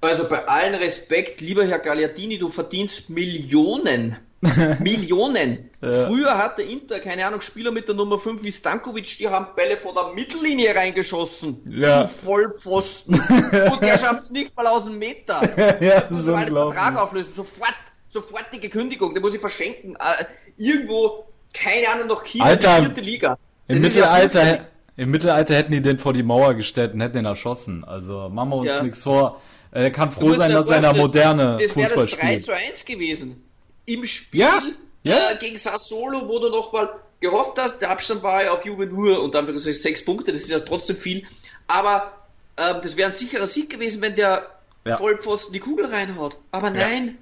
Also 0.00 0.28
bei 0.30 0.48
allen 0.48 0.74
Respekt, 0.74 1.42
lieber 1.42 1.66
Herr 1.66 1.78
Gagliardini, 1.78 2.38
du 2.38 2.48
verdienst 2.48 3.10
Millionen. 3.10 4.16
Millionen. 4.80 5.70
Ja. 5.82 6.06
Früher 6.06 6.38
hatte 6.38 6.62
Inter, 6.62 6.98
keine 7.00 7.26
Ahnung, 7.26 7.42
Spieler 7.42 7.70
mit 7.70 7.88
der 7.88 7.94
Nummer 7.94 8.18
5 8.18 8.42
wie 8.42 8.52
Stankovic, 8.52 9.18
die 9.18 9.28
haben 9.28 9.48
Bälle 9.54 9.76
von 9.76 9.94
der 9.94 10.14
Mittellinie 10.14 10.74
reingeschossen. 10.74 11.60
Ja. 11.68 12.04
Du 12.04 12.08
Vollpfosten. 12.08 13.14
Und 13.72 13.82
der 13.82 13.98
schafft 13.98 14.22
es 14.22 14.30
nicht 14.30 14.56
mal 14.56 14.66
aus 14.66 14.84
dem 14.84 14.98
Meter. 14.98 15.42
ja, 15.80 16.00
das 16.00 16.10
muss 16.10 16.24
mal 16.24 16.46
einen 16.46 16.54
Vertrag 16.54 16.96
auflösen. 16.96 17.34
Sofort, 17.34 17.74
sofortige 18.08 18.70
Kündigung. 18.70 19.12
Den 19.14 19.22
muss 19.22 19.34
ich 19.34 19.40
verschenken. 19.40 19.96
Äh, 19.96 20.24
irgendwo, 20.56 21.26
keine 21.52 21.88
Ahnung, 21.94 22.08
noch 22.08 22.24
China, 22.24 22.44
Alter, 22.46 22.76
vierte 22.82 23.00
Liga. 23.02 23.38
Im 23.68 23.82
Mittelalter, 23.82 24.46
ja 24.46 24.66
Im 24.96 25.10
Mittelalter 25.10 25.54
hätten 25.54 25.72
die 25.72 25.82
den 25.82 25.98
vor 25.98 26.14
die 26.14 26.22
Mauer 26.22 26.54
gestellt 26.54 26.94
und 26.94 27.02
hätten 27.02 27.18
ihn 27.18 27.26
erschossen. 27.26 27.84
Also 27.84 28.30
machen 28.30 28.48
wir 28.48 28.56
uns 28.56 28.70
ja. 28.70 28.82
nichts 28.82 29.02
vor. 29.02 29.42
Er 29.70 29.90
kann 29.90 30.10
froh 30.10 30.34
sein, 30.34 30.50
dass 30.50 30.68
er 30.68 30.76
in 30.76 30.82
der 30.82 30.94
moderne 30.94 31.58
Fußball 31.58 32.08
spielt. 32.08 32.16
Das 32.16 32.18
wäre 32.18 32.36
das 32.38 32.46
3 32.46 32.54
zu 32.54 32.56
1 32.70 32.84
gewesen 32.86 33.49
im 33.94 34.06
Spiel 34.06 34.40
ja, 34.40 34.62
ja. 35.02 35.30
Äh, 35.30 35.36
gegen 35.38 35.58
Sassolo, 35.58 36.28
wo 36.28 36.38
du 36.38 36.50
nochmal 36.50 36.90
gehofft 37.20 37.58
hast, 37.58 37.80
der 37.80 37.90
Abstand 37.90 38.22
war 38.22 38.42
ja 38.44 38.52
auf 38.52 38.64
Juve 38.64 38.86
nur 38.86 39.22
und 39.22 39.34
dann 39.34 39.58
sechs 39.58 40.04
Punkte, 40.04 40.32
das 40.32 40.42
ist 40.42 40.50
ja 40.50 40.60
trotzdem 40.60 40.96
viel, 40.96 41.26
aber 41.66 42.12
ähm, 42.56 42.76
das 42.82 42.96
wäre 42.96 43.10
ein 43.10 43.14
sicherer 43.14 43.46
Sieg 43.46 43.70
gewesen, 43.70 44.02
wenn 44.02 44.16
der 44.16 44.46
ja. 44.84 44.96
Vollpfosten 44.96 45.52
die 45.52 45.60
Kugel 45.60 45.86
reinhaut. 45.86 46.38
Aber 46.50 46.70
nein, 46.70 47.06
ja. 47.06 47.12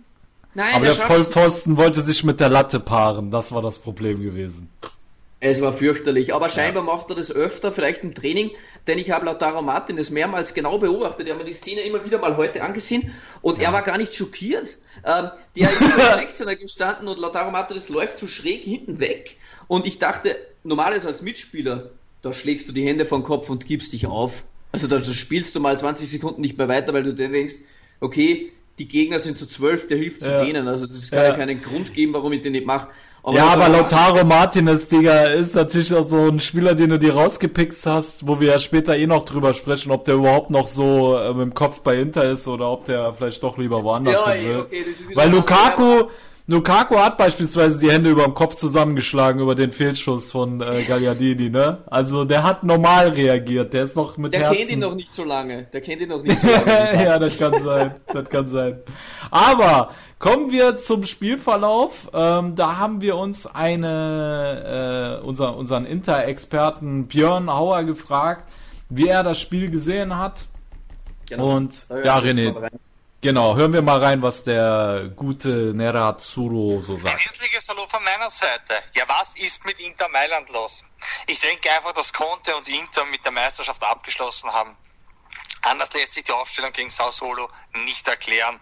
nein. 0.54 0.74
Aber 0.74 0.86
der 0.86 0.94
Vollpfosten 0.94 1.76
wollte 1.76 2.02
sich 2.02 2.24
mit 2.24 2.40
der 2.40 2.48
Latte 2.48 2.80
paaren, 2.80 3.30
das 3.30 3.52
war 3.52 3.62
das 3.62 3.78
Problem 3.78 4.22
gewesen. 4.22 4.68
Es 5.40 5.62
war 5.62 5.72
fürchterlich, 5.72 6.34
aber 6.34 6.50
scheinbar 6.50 6.84
ja. 6.84 6.92
macht 6.92 7.10
er 7.10 7.16
das 7.16 7.30
öfter, 7.30 7.70
vielleicht 7.70 8.02
im 8.02 8.12
Training, 8.12 8.50
denn 8.88 8.98
ich 8.98 9.12
habe 9.12 9.24
Lautaro 9.26 9.62
Martin 9.62 9.96
das 9.96 10.10
mehrmals 10.10 10.52
genau 10.52 10.78
beobachtet. 10.78 11.26
Ich 11.26 11.32
habe 11.32 11.44
mir 11.44 11.48
die 11.48 11.54
Szene 11.54 11.82
immer 11.82 12.04
wieder 12.04 12.18
mal 12.18 12.36
heute 12.36 12.62
angesehen 12.62 13.14
und 13.40 13.58
ja. 13.58 13.68
er 13.68 13.72
war 13.72 13.82
gar 13.82 13.98
nicht 13.98 14.14
schockiert. 14.16 14.76
Ähm, 15.04 15.30
der 15.56 15.70
ist 15.70 15.80
16er 16.42 16.56
gestanden 16.56 17.06
und 17.06 17.20
Lautaro 17.20 17.52
Martin 17.52 17.76
das 17.76 17.88
läuft 17.88 18.18
so 18.18 18.26
schräg 18.26 18.64
hinten 18.64 18.98
weg 18.98 19.36
und 19.68 19.86
ich 19.86 20.00
dachte, 20.00 20.36
normales 20.64 21.06
als 21.06 21.22
Mitspieler, 21.22 21.90
da 22.22 22.32
schlägst 22.32 22.68
du 22.68 22.72
die 22.72 22.84
Hände 22.84 23.06
vom 23.06 23.22
Kopf 23.22 23.48
und 23.48 23.66
gibst 23.66 23.92
dich 23.92 24.06
auf. 24.06 24.42
Also 24.72 24.88
da, 24.88 24.98
da 24.98 25.12
spielst 25.12 25.54
du 25.54 25.60
mal 25.60 25.78
20 25.78 26.10
Sekunden 26.10 26.40
nicht 26.40 26.58
mehr 26.58 26.68
weiter, 26.68 26.92
weil 26.92 27.04
du 27.04 27.14
dir 27.14 27.28
denkst, 27.28 27.54
okay, 28.00 28.52
die 28.78 28.88
Gegner 28.88 29.18
sind 29.18 29.38
zu 29.38 29.46
zwölf, 29.46 29.86
der 29.86 29.98
hilft 29.98 30.22
ja. 30.22 30.38
zu 30.38 30.44
denen. 30.44 30.68
Also 30.68 30.86
das 30.86 31.10
kann 31.10 31.20
ja. 31.20 31.28
ja 31.30 31.36
keinen 31.36 31.62
Grund 31.62 31.94
geben, 31.94 32.12
warum 32.12 32.32
ich 32.32 32.42
den 32.42 32.52
nicht 32.52 32.66
mache. 32.66 32.88
Aber 33.22 33.36
ja, 33.36 33.48
aber 33.48 33.68
Lautaro 33.68 34.24
Martinez, 34.24 34.88
Digga, 34.88 35.24
ist 35.24 35.54
natürlich 35.54 35.92
auch 35.94 36.02
so 36.02 36.28
ein 36.28 36.40
Spieler, 36.40 36.74
den 36.74 36.90
du 36.90 36.98
dir 36.98 37.14
rausgepickt 37.14 37.76
hast, 37.84 38.26
wo 38.26 38.40
wir 38.40 38.52
ja 38.52 38.58
später 38.58 38.96
eh 38.96 39.06
noch 39.06 39.24
drüber 39.24 39.54
sprechen, 39.54 39.90
ob 39.92 40.04
der 40.04 40.14
überhaupt 40.14 40.50
noch 40.50 40.68
so 40.68 41.18
ähm, 41.18 41.40
im 41.40 41.54
Kopf 41.54 41.80
bei 41.80 41.96
Inter 41.96 42.24
ist 42.24 42.48
oder 42.48 42.70
ob 42.70 42.84
der 42.84 43.12
vielleicht 43.12 43.42
doch 43.42 43.58
lieber 43.58 43.82
woanders 43.82 44.14
ja, 44.26 44.34
will. 44.34 44.58
Okay, 44.60 44.84
Weil 45.14 45.30
Lukaku, 45.30 46.04
Lukaku 46.50 46.96
hat 46.96 47.18
beispielsweise 47.18 47.78
die 47.78 47.90
Hände 47.90 48.08
über 48.08 48.24
dem 48.24 48.32
Kopf 48.32 48.54
zusammengeschlagen 48.54 49.42
über 49.42 49.54
den 49.54 49.70
Fehlschuss 49.70 50.32
von 50.32 50.62
äh, 50.62 50.84
Gagliardini, 50.84 51.50
ne? 51.50 51.82
Also 51.88 52.24
der 52.24 52.42
hat 52.42 52.64
normal 52.64 53.08
reagiert, 53.08 53.74
der 53.74 53.84
ist 53.84 53.96
noch 53.96 54.16
mit 54.16 54.32
Der 54.32 54.44
Herzen... 54.44 54.56
kennt 54.56 54.70
ihn 54.70 54.78
noch 54.78 54.94
nicht 54.94 55.14
so 55.14 55.24
lange, 55.24 55.66
der 55.70 55.82
kennt 55.82 56.00
ihn 56.00 56.08
noch 56.08 56.22
nicht 56.22 56.40
so 56.40 56.46
lange. 56.46 56.64
ja, 57.04 57.18
das 57.18 57.38
kann 57.38 57.62
sein, 57.62 57.94
das 58.10 58.28
kann 58.30 58.48
sein. 58.48 58.78
Aber 59.30 59.90
kommen 60.18 60.50
wir 60.50 60.76
zum 60.76 61.04
Spielverlauf. 61.04 62.10
Ähm, 62.12 62.56
da 62.56 62.76
haben 62.76 63.00
wir 63.00 63.16
uns 63.16 63.46
eine, 63.46 65.20
äh, 65.20 65.26
unser, 65.26 65.56
unseren 65.56 65.86
Inter-Experten 65.86 67.08
Björn 67.08 67.50
Hauer 67.50 67.84
gefragt, 67.84 68.44
wie 68.88 69.08
er 69.08 69.22
das 69.22 69.40
Spiel 69.40 69.70
gesehen 69.70 70.16
hat. 70.16 70.46
Genau. 71.28 71.56
Und 71.56 71.86
ja, 71.90 72.18
René, 72.18 72.70
Genau, 73.20 73.56
hören 73.56 73.72
wir 73.72 73.82
mal 73.82 74.00
rein, 74.02 74.22
was 74.22 74.44
der 74.44 75.10
gute 75.16 75.74
Nerazzurro 75.74 76.80
so 76.80 76.96
sagt. 76.96 77.16
Ein 77.16 77.18
herzliches 77.18 77.68
Hallo 77.68 77.84
von 77.88 78.04
meiner 78.04 78.30
Seite. 78.30 78.74
Ja, 78.94 79.02
was 79.08 79.36
ist 79.36 79.66
mit 79.66 79.80
Inter 79.80 80.08
Mailand 80.08 80.48
los? 80.50 80.84
Ich 81.26 81.40
denke 81.40 81.68
einfach, 81.72 81.92
dass 81.94 82.12
Conte 82.12 82.54
und 82.54 82.68
Inter 82.68 83.04
mit 83.06 83.24
der 83.24 83.32
Meisterschaft 83.32 83.82
abgeschlossen 83.82 84.52
haben. 84.52 84.76
Anders 85.62 85.92
lässt 85.92 86.12
sich 86.12 86.24
die 86.24 86.32
Aufstellung 86.32 86.72
gegen 86.72 86.90
Sao 86.90 87.10
Solo 87.10 87.50
nicht 87.72 88.06
erklären. 88.06 88.60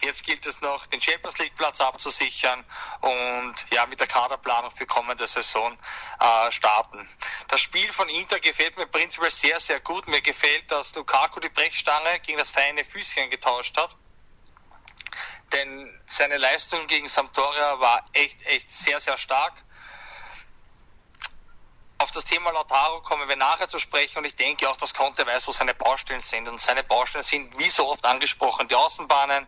Jetzt 0.00 0.24
gilt 0.24 0.44
es 0.46 0.60
noch, 0.60 0.86
den 0.86 1.00
Champions 1.00 1.38
League 1.38 1.54
Platz 1.54 1.80
abzusichern 1.80 2.64
und 3.00 3.54
ja 3.70 3.86
mit 3.86 4.00
der 4.00 4.08
Kaderplanung 4.08 4.72
für 4.72 4.86
kommende 4.86 5.28
Saison 5.28 5.76
äh, 6.18 6.50
starten. 6.50 7.08
Das 7.48 7.60
Spiel 7.60 7.90
von 7.92 8.08
Inter 8.08 8.40
gefällt 8.40 8.76
mir 8.76 8.86
prinzipiell 8.86 9.30
sehr, 9.30 9.60
sehr 9.60 9.78
gut. 9.78 10.08
Mir 10.08 10.20
gefällt, 10.20 10.70
dass 10.72 10.94
Lukaku 10.96 11.38
die 11.38 11.50
Brechstange 11.50 12.18
gegen 12.20 12.38
das 12.38 12.50
feine 12.50 12.84
Füßchen 12.84 13.30
getauscht 13.30 13.76
hat. 13.76 13.96
Denn 15.52 16.02
seine 16.08 16.38
Leistung 16.38 16.86
gegen 16.86 17.06
Sampdoria 17.06 17.78
war 17.78 18.04
echt, 18.14 18.44
echt 18.46 18.70
sehr, 18.70 18.98
sehr 18.98 19.18
stark. 19.18 19.52
Auf 22.02 22.10
das 22.10 22.24
Thema 22.24 22.50
Lautaro 22.50 23.00
kommen 23.02 23.28
wir 23.28 23.36
nachher 23.36 23.68
zu 23.68 23.78
sprechen 23.78 24.18
und 24.18 24.24
ich 24.24 24.34
denke 24.34 24.68
auch, 24.68 24.76
dass 24.76 24.92
Conte 24.92 25.24
weiß, 25.24 25.46
wo 25.46 25.52
seine 25.52 25.72
Baustellen 25.72 26.18
sind. 26.18 26.48
Und 26.48 26.60
seine 26.60 26.82
Baustellen 26.82 27.22
sind, 27.22 27.56
wie 27.60 27.68
so 27.68 27.88
oft 27.88 28.04
angesprochen, 28.04 28.66
die 28.66 28.74
Außenbahnen. 28.74 29.46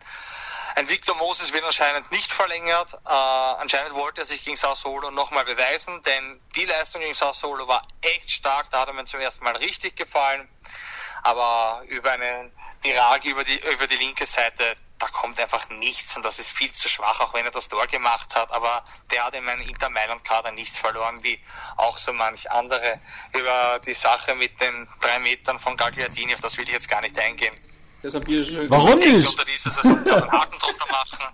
Ein 0.75 0.89
Victor 0.89 1.17
Moses 1.17 1.51
wird 1.51 1.65
anscheinend 1.65 2.09
nicht 2.13 2.31
verlängert. 2.31 2.93
Äh, 2.93 3.09
anscheinend 3.09 3.93
wollte 3.95 4.21
er 4.21 4.25
sich 4.25 4.45
gegen 4.45 4.55
Sao 4.55 4.73
Solo 4.73 5.11
nochmal 5.11 5.43
beweisen, 5.43 6.01
denn 6.03 6.39
die 6.55 6.63
Leistung 6.63 7.01
gegen 7.01 7.13
Sao 7.13 7.33
Solo 7.33 7.67
war 7.67 7.81
echt 7.99 8.31
stark. 8.31 8.69
Da 8.69 8.79
hat 8.79 8.87
er 8.87 8.93
mir 8.93 9.03
zum 9.03 9.19
ersten 9.19 9.43
Mal 9.43 9.57
richtig 9.57 9.97
gefallen. 9.97 10.47
Aber 11.23 11.83
über 11.87 12.13
einen 12.13 12.53
Viral 12.81 13.19
über 13.25 13.43
die, 13.43 13.59
über 13.73 13.85
die 13.85 13.97
linke 13.97 14.25
Seite, 14.25 14.77
da 14.97 15.07
kommt 15.07 15.39
einfach 15.39 15.69
nichts 15.69 16.15
und 16.15 16.23
das 16.23 16.39
ist 16.39 16.51
viel 16.51 16.71
zu 16.71 16.87
schwach, 16.87 17.19
auch 17.19 17.33
wenn 17.33 17.45
er 17.45 17.51
das 17.51 17.67
Tor 17.67 17.85
gemacht 17.87 18.35
hat. 18.35 18.51
Aber 18.51 18.83
der 19.11 19.25
hat 19.25 19.35
in 19.35 19.43
meinem 19.43 19.61
Inter 19.61 19.89
Mailand 19.89 20.23
Kader 20.23 20.51
nichts 20.51 20.77
verloren, 20.77 21.21
wie 21.23 21.39
auch 21.75 21.97
so 21.97 22.13
manch 22.13 22.49
andere. 22.49 22.99
Über 23.33 23.79
die 23.85 23.93
Sache 23.93 24.35
mit 24.35 24.61
den 24.61 24.87
drei 25.01 25.19
Metern 25.19 25.59
von 25.59 25.75
Gagliardini, 25.75 26.33
auf 26.33 26.41
das 26.41 26.57
will 26.57 26.63
ich 26.63 26.73
jetzt 26.73 26.87
gar 26.87 27.01
nicht 27.01 27.17
eingehen. 27.19 27.55
Warum 28.69 28.99
nicht? 28.99 29.27
Unter 29.27 29.45
dieser 29.45 29.71
Saison 29.71 30.03
kann 30.03 30.19
man 30.19 30.31
Haken 30.31 30.59
drunter 30.59 30.85
machen. 30.91 31.25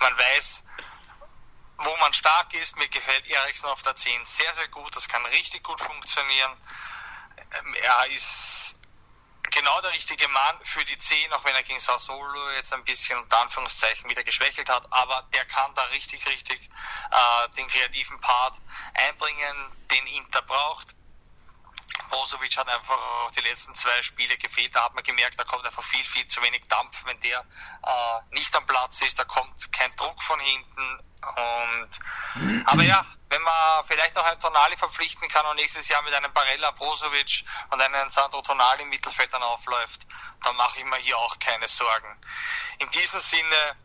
Man 0.00 0.12
weiß, 0.18 0.64
wo 1.78 1.96
man 2.00 2.12
stark 2.12 2.52
ist. 2.54 2.76
Mir 2.76 2.88
gefällt 2.88 3.30
Eriksen 3.30 3.66
auf 3.66 3.82
der 3.82 3.94
10 3.94 4.12
sehr, 4.24 4.52
sehr 4.52 4.68
gut. 4.68 4.94
Das 4.96 5.08
kann 5.08 5.24
richtig 5.26 5.62
gut 5.62 5.80
funktionieren. 5.80 6.52
Ähm, 7.58 7.74
er 7.74 8.06
ist 8.14 8.73
genau 9.54 9.80
der 9.82 9.92
richtige 9.92 10.26
Mann 10.28 10.56
für 10.62 10.84
die 10.84 10.98
10, 10.98 11.32
auch 11.32 11.44
wenn 11.44 11.54
er 11.54 11.62
gegen 11.62 11.78
Sassolo 11.78 12.50
jetzt 12.56 12.72
ein 12.74 12.84
bisschen 12.84 13.18
unter 13.18 13.38
Anführungszeichen 13.38 14.10
wieder 14.10 14.24
geschwächelt 14.24 14.68
hat, 14.68 14.92
aber 14.92 15.22
der 15.32 15.44
kann 15.46 15.72
da 15.74 15.82
richtig, 15.84 16.26
richtig 16.26 16.68
äh, 17.10 17.48
den 17.56 17.66
kreativen 17.68 18.20
Part 18.20 18.56
einbringen, 18.94 19.72
den 19.90 20.06
Inter 20.06 20.42
braucht. 20.42 20.88
Brozovic 22.08 22.56
hat 22.58 22.68
einfach 22.68 22.96
auch 22.96 23.30
die 23.30 23.40
letzten 23.40 23.74
zwei 23.74 24.02
Spiele 24.02 24.36
gefehlt. 24.36 24.74
Da 24.74 24.84
hat 24.84 24.94
man 24.94 25.04
gemerkt, 25.04 25.38
da 25.38 25.44
kommt 25.44 25.64
einfach 25.64 25.82
viel, 25.82 26.04
viel 26.04 26.26
zu 26.26 26.42
wenig 26.42 26.62
Dampf, 26.68 27.04
wenn 27.06 27.18
der 27.20 27.40
äh, 27.40 28.34
nicht 28.34 28.54
am 28.56 28.66
Platz 28.66 29.00
ist. 29.02 29.18
Da 29.18 29.24
kommt 29.24 29.72
kein 29.72 29.90
Druck 29.92 30.20
von 30.22 30.38
hinten. 30.40 31.00
Und, 31.22 32.66
aber 32.66 32.82
ja, 32.82 33.06
wenn 33.34 33.42
man 33.42 33.84
vielleicht 33.84 34.14
noch 34.14 34.24
einen 34.24 34.38
Tonali 34.38 34.76
verpflichten 34.76 35.28
kann 35.28 35.44
und 35.46 35.56
nächstes 35.56 35.88
Jahr 35.88 36.02
mit 36.02 36.14
einem 36.14 36.32
Barella 36.32 36.70
Brozovic 36.70 37.44
und 37.70 37.80
einem 37.80 38.08
Sandro 38.08 38.42
Tonali 38.42 38.84
im 38.84 38.90
Mittelfeld 38.90 39.32
dann 39.32 39.42
aufläuft, 39.42 40.06
dann 40.44 40.54
mache 40.54 40.78
ich 40.78 40.84
mir 40.84 40.96
hier 40.98 41.18
auch 41.18 41.36
keine 41.40 41.66
Sorgen. 41.66 42.16
In 42.78 42.88
diesem 42.90 43.18
Sinne 43.18 43.76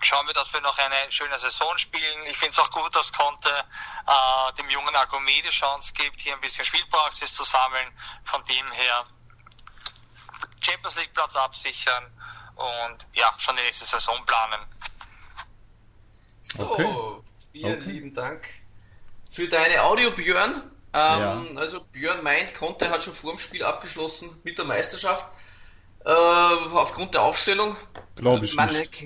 schauen 0.00 0.28
wir, 0.28 0.34
dass 0.34 0.52
wir 0.52 0.60
noch 0.60 0.78
eine 0.78 1.10
schöne 1.10 1.36
Saison 1.40 1.76
spielen. 1.76 2.26
Ich 2.26 2.38
finde 2.38 2.52
es 2.52 2.60
auch 2.60 2.70
gut, 2.70 2.94
dass 2.94 3.12
Conte 3.12 3.50
äh, 3.50 4.52
dem 4.52 4.70
jungen 4.70 4.94
Agome 4.94 5.42
die 5.42 5.48
Chance 5.48 5.92
gibt, 5.94 6.20
hier 6.20 6.34
ein 6.34 6.40
bisschen 6.40 6.64
Spielpraxis 6.64 7.34
zu 7.34 7.42
sammeln. 7.42 8.00
Von 8.24 8.44
dem 8.44 8.70
her 8.70 9.06
Champions 10.60 10.94
League 10.98 11.14
Platz 11.14 11.34
absichern 11.34 12.04
und 12.54 13.06
ja, 13.14 13.34
schon 13.38 13.56
die 13.56 13.62
nächste 13.62 13.86
Saison 13.86 14.24
planen. 14.24 14.66
So, 16.44 16.70
okay. 16.70 17.27
Vielen 17.58 17.80
okay. 17.80 17.90
lieben 17.90 18.14
Dank 18.14 18.48
für 19.30 19.48
deine 19.48 19.82
Audio, 19.82 20.10
Björn. 20.12 20.54
Ähm, 20.54 20.62
ja. 20.92 21.42
Also 21.56 21.80
Björn 21.92 22.22
meint, 22.22 22.54
Conte 22.54 22.90
hat 22.90 23.02
schon 23.02 23.14
vor 23.14 23.32
dem 23.32 23.38
Spiel 23.38 23.62
abgeschlossen 23.62 24.30
mit 24.44 24.58
der 24.58 24.64
Meisterschaft. 24.64 25.30
Äh, 26.04 26.10
aufgrund 26.10 27.14
der 27.14 27.22
Aufstellung. 27.22 27.76
Glaube 28.16 28.44
ich 28.44 28.54
Man, 28.54 28.72
nicht 28.72 29.02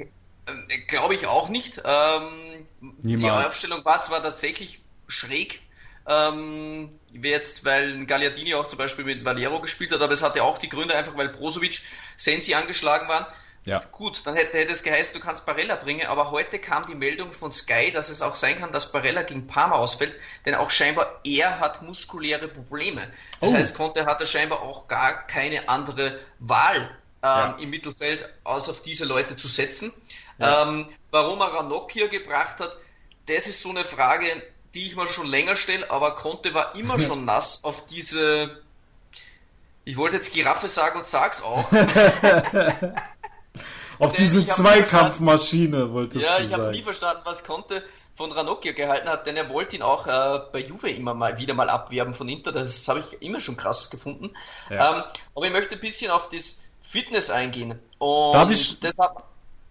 Ähm, 0.46 0.66
Glaube 0.88 1.14
ich 1.14 1.26
auch 1.26 1.48
nicht. 1.48 1.80
Ähm, 1.84 2.66
die 2.80 3.30
Aufstellung 3.30 3.84
war 3.84 4.02
zwar 4.02 4.22
tatsächlich 4.22 4.80
schräg, 5.08 5.60
ähm, 6.06 6.90
jetzt, 7.12 7.64
weil 7.64 8.04
Gagliardini 8.06 8.54
auch 8.54 8.68
zum 8.68 8.78
Beispiel 8.78 9.04
mit 9.04 9.24
Valero 9.24 9.60
gespielt 9.60 9.92
hat, 9.92 10.00
aber 10.00 10.12
es 10.12 10.22
hatte 10.22 10.42
auch 10.42 10.58
die 10.58 10.68
Gründe 10.68 10.94
einfach, 10.94 11.16
weil 11.16 11.28
Brozovic, 11.28 11.80
Sensi 12.16 12.54
angeschlagen 12.54 13.08
waren. 13.08 13.26
Ja. 13.64 13.80
Gut, 13.92 14.22
dann 14.26 14.34
hätte, 14.34 14.58
hätte 14.58 14.72
es 14.72 14.82
geheißen, 14.82 15.18
du 15.18 15.24
kannst 15.24 15.46
Barella 15.46 15.76
bringen, 15.76 16.06
aber 16.08 16.32
heute 16.32 16.58
kam 16.58 16.86
die 16.86 16.96
Meldung 16.96 17.32
von 17.32 17.52
Sky, 17.52 17.92
dass 17.92 18.08
es 18.08 18.20
auch 18.20 18.34
sein 18.34 18.58
kann, 18.58 18.72
dass 18.72 18.90
Barella 18.90 19.22
gegen 19.22 19.46
Parma 19.46 19.76
ausfällt, 19.76 20.16
denn 20.44 20.56
auch 20.56 20.70
scheinbar 20.70 21.20
er 21.22 21.60
hat 21.60 21.82
muskuläre 21.82 22.48
Probleme. 22.48 23.02
Das 23.40 23.52
oh. 23.52 23.54
heißt, 23.54 23.76
Conte 23.76 24.04
hatte 24.04 24.26
scheinbar 24.26 24.62
auch 24.62 24.88
gar 24.88 25.26
keine 25.28 25.68
andere 25.68 26.18
Wahl 26.40 26.76
ähm, 26.76 26.88
ja. 27.22 27.56
im 27.60 27.70
Mittelfeld, 27.70 28.28
außer 28.42 28.72
auf 28.72 28.82
diese 28.82 29.04
Leute 29.04 29.36
zu 29.36 29.46
setzen. 29.46 29.92
Ja. 30.38 30.62
Ähm, 30.62 30.88
warum 31.12 31.40
er 31.40 31.54
Ranocchia 31.54 32.08
gebracht 32.08 32.58
hat, 32.58 32.76
das 33.26 33.46
ist 33.46 33.62
so 33.62 33.70
eine 33.70 33.84
Frage, 33.84 34.26
die 34.74 34.88
ich 34.88 34.96
mal 34.96 35.08
schon 35.08 35.26
länger 35.26 35.54
stelle, 35.54 35.88
aber 35.88 36.16
Conte 36.16 36.52
war 36.52 36.74
immer 36.74 36.98
schon 37.00 37.24
nass 37.24 37.62
auf 37.62 37.86
diese. 37.86 38.60
Ich 39.84 39.96
wollte 39.96 40.16
jetzt 40.16 40.32
Giraffe 40.32 40.68
sagen 40.68 40.98
und 40.98 41.04
sag's 41.04 41.42
auch. 41.42 41.64
auf 43.98 44.12
diese 44.14 44.46
Zweikampfmaschine 44.46 45.92
wollte 45.92 46.20
Ja, 46.20 46.38
ich 46.38 46.52
habe 46.52 46.70
nie 46.70 46.82
verstanden, 46.82 47.22
was 47.24 47.44
Conte 47.44 47.82
von 48.14 48.30
Ranocchia 48.30 48.72
gehalten 48.72 49.08
hat, 49.08 49.26
denn 49.26 49.36
er 49.36 49.48
wollte 49.48 49.76
ihn 49.76 49.82
auch 49.82 50.06
äh, 50.06 50.40
bei 50.52 50.60
Juve 50.60 50.90
immer 50.90 51.14
mal 51.14 51.38
wieder 51.38 51.54
mal 51.54 51.70
abwerben 51.70 52.14
von 52.14 52.28
Inter. 52.28 52.52
Das 52.52 52.86
habe 52.88 53.00
ich 53.00 53.22
immer 53.22 53.40
schon 53.40 53.56
krass 53.56 53.90
gefunden. 53.90 54.32
Ja. 54.70 54.96
Ähm, 54.96 55.02
aber 55.34 55.46
ich 55.46 55.52
möchte 55.52 55.74
ein 55.74 55.80
bisschen 55.80 56.10
auf 56.10 56.28
das 56.28 56.62
Fitness 56.82 57.30
eingehen. 57.30 57.78
Und 57.98 58.34
Darf 58.34 58.50
ich? 58.50 58.78
Deshalb, 58.80 59.22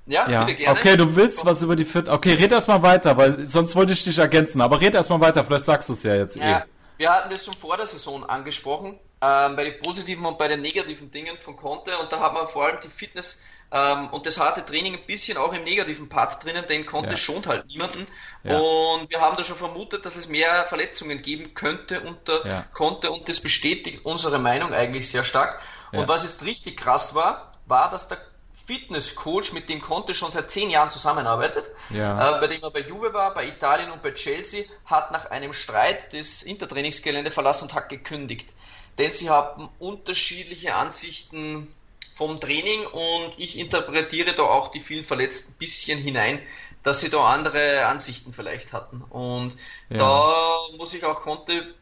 ja, 0.08 0.28
ja, 0.28 0.44
bitte 0.44 0.58
gerne. 0.58 0.80
Okay, 0.80 0.98
du 0.98 1.16
willst 1.16 1.46
was 1.46 1.62
über 1.62 1.76
die 1.76 1.86
Fit. 1.86 2.10
Okay, 2.10 2.34
red 2.34 2.52
erstmal 2.52 2.82
weiter, 2.82 3.16
weil 3.16 3.48
sonst 3.48 3.76
wollte 3.76 3.94
ich 3.94 4.04
dich 4.04 4.18
ergänzen. 4.18 4.60
Aber 4.62 4.82
red 4.82 4.96
erstmal 4.96 5.22
weiter, 5.22 5.46
vielleicht 5.46 5.66
sagst 5.66 5.90
du 5.90 5.94
es 5.94 6.04
ja 6.04 6.16
jetzt 6.16 6.36
ja, 6.36 6.60
eh. 6.60 6.64
Wir 6.98 7.12
hatten 7.12 7.30
das 7.30 7.46
schon 7.46 7.54
vor 7.54 7.78
der 7.78 7.86
Saison 7.86 8.24
angesprochen, 8.26 9.00
ähm, 9.22 9.56
bei 9.56 9.64
den 9.66 9.80
positiven 9.80 10.26
und 10.26 10.38
bei 10.38 10.48
den 10.48 10.62
negativen 10.62 11.12
Dingen 11.12 11.38
von 11.38 11.56
Conte. 11.56 11.92
Und 12.00 12.12
da 12.12 12.20
haben 12.20 12.36
wir 12.36 12.48
vor 12.48 12.66
allem 12.66 12.80
die 12.84 12.90
Fitness 12.90 13.44
ähm, 13.72 14.10
und 14.10 14.26
das 14.26 14.38
harte 14.38 14.66
Training 14.66 14.96
ein 14.96 15.06
bisschen 15.06 15.38
auch 15.38 15.54
im 15.54 15.64
negativen 15.64 16.10
Part 16.10 16.44
drinnen, 16.44 16.66
denn 16.68 16.86
Conte 16.86 17.12
ja. 17.12 17.18
schont 17.18 17.48
halt 17.48 17.68
niemanden. 17.68 18.06
Ja. 18.44 18.58
Und 18.58 19.10
wir 19.10 19.22
haben 19.22 19.38
da 19.38 19.44
schon 19.44 19.56
vermutet, 19.56 20.06
dass 20.06 20.16
es 20.16 20.28
mehr 20.28 20.66
Verletzungen 20.66 21.22
geben 21.22 21.54
könnte 21.54 22.02
unter 22.02 22.46
ja. 22.46 22.66
Conte 22.74 23.12
und 23.12 23.30
das 23.30 23.40
bestätigt 23.40 24.06
unsere 24.06 24.40
Meinung 24.40 24.74
eigentlich 24.74 25.10
sehr 25.10 25.24
stark. 25.24 25.60
Und 25.94 26.08
was 26.08 26.24
jetzt 26.24 26.46
richtig 26.46 26.78
krass 26.78 27.16
war, 27.16 27.52
war, 27.66 27.92
dass 27.92 28.08
der 28.08 28.18
Fitnesscoach, 28.66 29.54
mit 29.54 29.70
dem 29.70 29.82
Conte 29.82 30.14
schon 30.14 30.32
seit 30.32 30.52
zehn 30.52 30.70
Jahren 30.70 30.90
zusammenarbeitet, 30.90 31.66
ja. 31.90 32.38
äh, 32.38 32.40
bei 32.40 32.48
dem 32.48 32.64
er 32.64 32.72
bei 32.72 32.82
Juve 32.82 33.14
war, 33.14 33.34
bei 33.34 33.46
Italien 33.48 33.92
und 33.92 34.02
bei 34.02 34.12
Chelsea, 34.12 34.66
hat 34.86 35.12
nach 35.12 35.26
einem 35.32 35.54
Streit 35.54 36.14
das 36.14 36.44
Intertrainingsgelände 36.44 37.32
verlassen 37.32 37.66
und 37.66 37.74
hat 37.74 37.90
gekündigt. 37.90 38.50
Denn 38.98 39.12
sie 39.12 39.30
haben 39.30 39.70
unterschiedliche 39.80 40.76
Ansichten 40.76 41.74
vom 42.22 42.40
Training 42.40 42.86
und 42.86 43.32
ich 43.40 43.58
interpretiere 43.58 44.34
da 44.34 44.44
auch 44.44 44.68
die 44.68 44.80
vielen 44.80 45.04
Verletzten 45.04 45.54
ein 45.54 45.58
bisschen 45.58 45.98
hinein, 45.98 46.40
dass 46.84 47.00
sie 47.00 47.10
da 47.10 47.24
andere 47.34 47.88
Ansichten 47.88 48.32
vielleicht 48.32 48.74
hatten. 48.74 49.02
Und 49.10 49.56
ja. 49.90 49.98
da 49.98 50.56
muss 50.78 50.94
ich 50.94 51.04
auch 51.04 51.22
Conte 51.22 51.74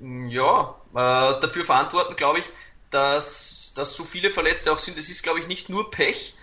ja, 0.00 0.74
äh, 0.94 1.40
dafür 1.40 1.64
verantworten, 1.64 2.16
glaube 2.16 2.40
ich, 2.40 2.44
dass, 2.90 3.72
dass 3.76 3.94
so 3.94 4.02
viele 4.02 4.32
Verletzte 4.32 4.72
auch 4.72 4.80
sind. 4.80 4.98
Es 4.98 5.10
ist, 5.10 5.22
glaube 5.22 5.38
ich, 5.38 5.46
nicht 5.46 5.68
nur 5.68 5.92
Pech, 5.92 6.34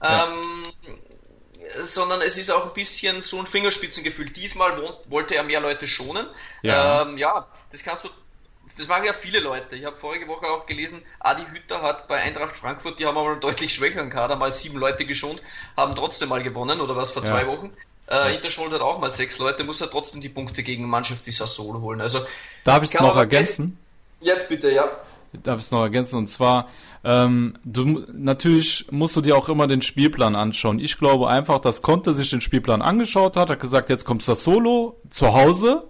ja. 0.00 0.28
ähm, 0.28 0.62
sondern 1.82 2.22
es 2.22 2.38
ist 2.38 2.52
auch 2.52 2.66
ein 2.66 2.74
bisschen 2.74 3.24
so 3.24 3.40
ein 3.40 3.46
Fingerspitzengefühl. 3.48 4.30
Diesmal 4.30 4.80
wollte 5.06 5.34
er 5.34 5.42
mehr 5.42 5.60
Leute 5.60 5.88
schonen. 5.88 6.28
Ja, 6.62 7.02
ähm, 7.02 7.18
ja 7.18 7.48
das 7.72 7.82
kannst 7.82 8.04
du 8.04 8.08
das 8.80 8.88
machen 8.88 9.04
ja 9.04 9.12
viele 9.12 9.40
Leute. 9.40 9.76
Ich 9.76 9.84
habe 9.84 9.96
vorige 9.96 10.26
Woche 10.26 10.46
auch 10.46 10.66
gelesen, 10.66 11.02
Adi 11.20 11.42
Hütter 11.52 11.82
hat 11.82 12.08
bei 12.08 12.20
Eintracht 12.20 12.56
Frankfurt, 12.56 12.98
die 12.98 13.06
haben 13.06 13.16
aber 13.16 13.32
einen 13.32 13.40
deutlich 13.40 13.72
schwächeren 13.74 14.10
Kader, 14.10 14.36
mal 14.36 14.52
sieben 14.52 14.78
Leute 14.78 15.04
geschont, 15.04 15.42
haben 15.76 15.94
trotzdem 15.94 16.28
mal 16.28 16.42
gewonnen 16.42 16.80
oder 16.80 16.96
was 16.96 17.12
vor 17.12 17.22
ja. 17.22 17.30
zwei 17.30 17.46
Wochen. 17.46 17.72
Äh, 18.08 18.34
Interschuld 18.34 18.72
hat 18.72 18.80
auch 18.80 18.98
mal 18.98 19.12
sechs 19.12 19.38
Leute, 19.38 19.62
muss 19.62 19.80
er 19.80 19.90
trotzdem 19.90 20.20
die 20.20 20.28
Punkte 20.28 20.62
gegen 20.62 20.82
eine 20.82 20.90
Mannschaft 20.90 21.26
wie 21.26 21.32
Sassolo 21.32 21.80
holen. 21.80 22.00
Also, 22.00 22.20
Darf 22.64 22.82
ich 22.82 22.92
es 22.92 23.00
noch 23.00 23.16
ergänzen? 23.16 23.78
Jetzt 24.20 24.48
bitte, 24.48 24.70
ja 24.70 24.84
darf 25.32 25.58
ich 25.58 25.66
es 25.66 25.70
noch 25.70 25.82
ergänzen, 25.82 26.16
und 26.16 26.26
zwar, 26.26 26.68
ähm, 27.04 27.54
du, 27.64 28.04
natürlich 28.12 28.86
musst 28.90 29.16
du 29.16 29.20
dir 29.20 29.36
auch 29.36 29.48
immer 29.48 29.66
den 29.66 29.82
Spielplan 29.82 30.34
anschauen. 30.36 30.78
Ich 30.78 30.98
glaube 30.98 31.28
einfach, 31.28 31.60
dass 31.60 31.82
Conte 31.82 32.12
sich 32.12 32.30
den 32.30 32.40
Spielplan 32.40 32.82
angeschaut 32.82 33.36
hat, 33.36 33.50
hat 33.50 33.60
gesagt, 33.60 33.90
jetzt 33.90 34.04
kommt 34.04 34.26
das 34.26 34.44
Solo 34.44 34.96
zu 35.08 35.32
Hause. 35.34 35.84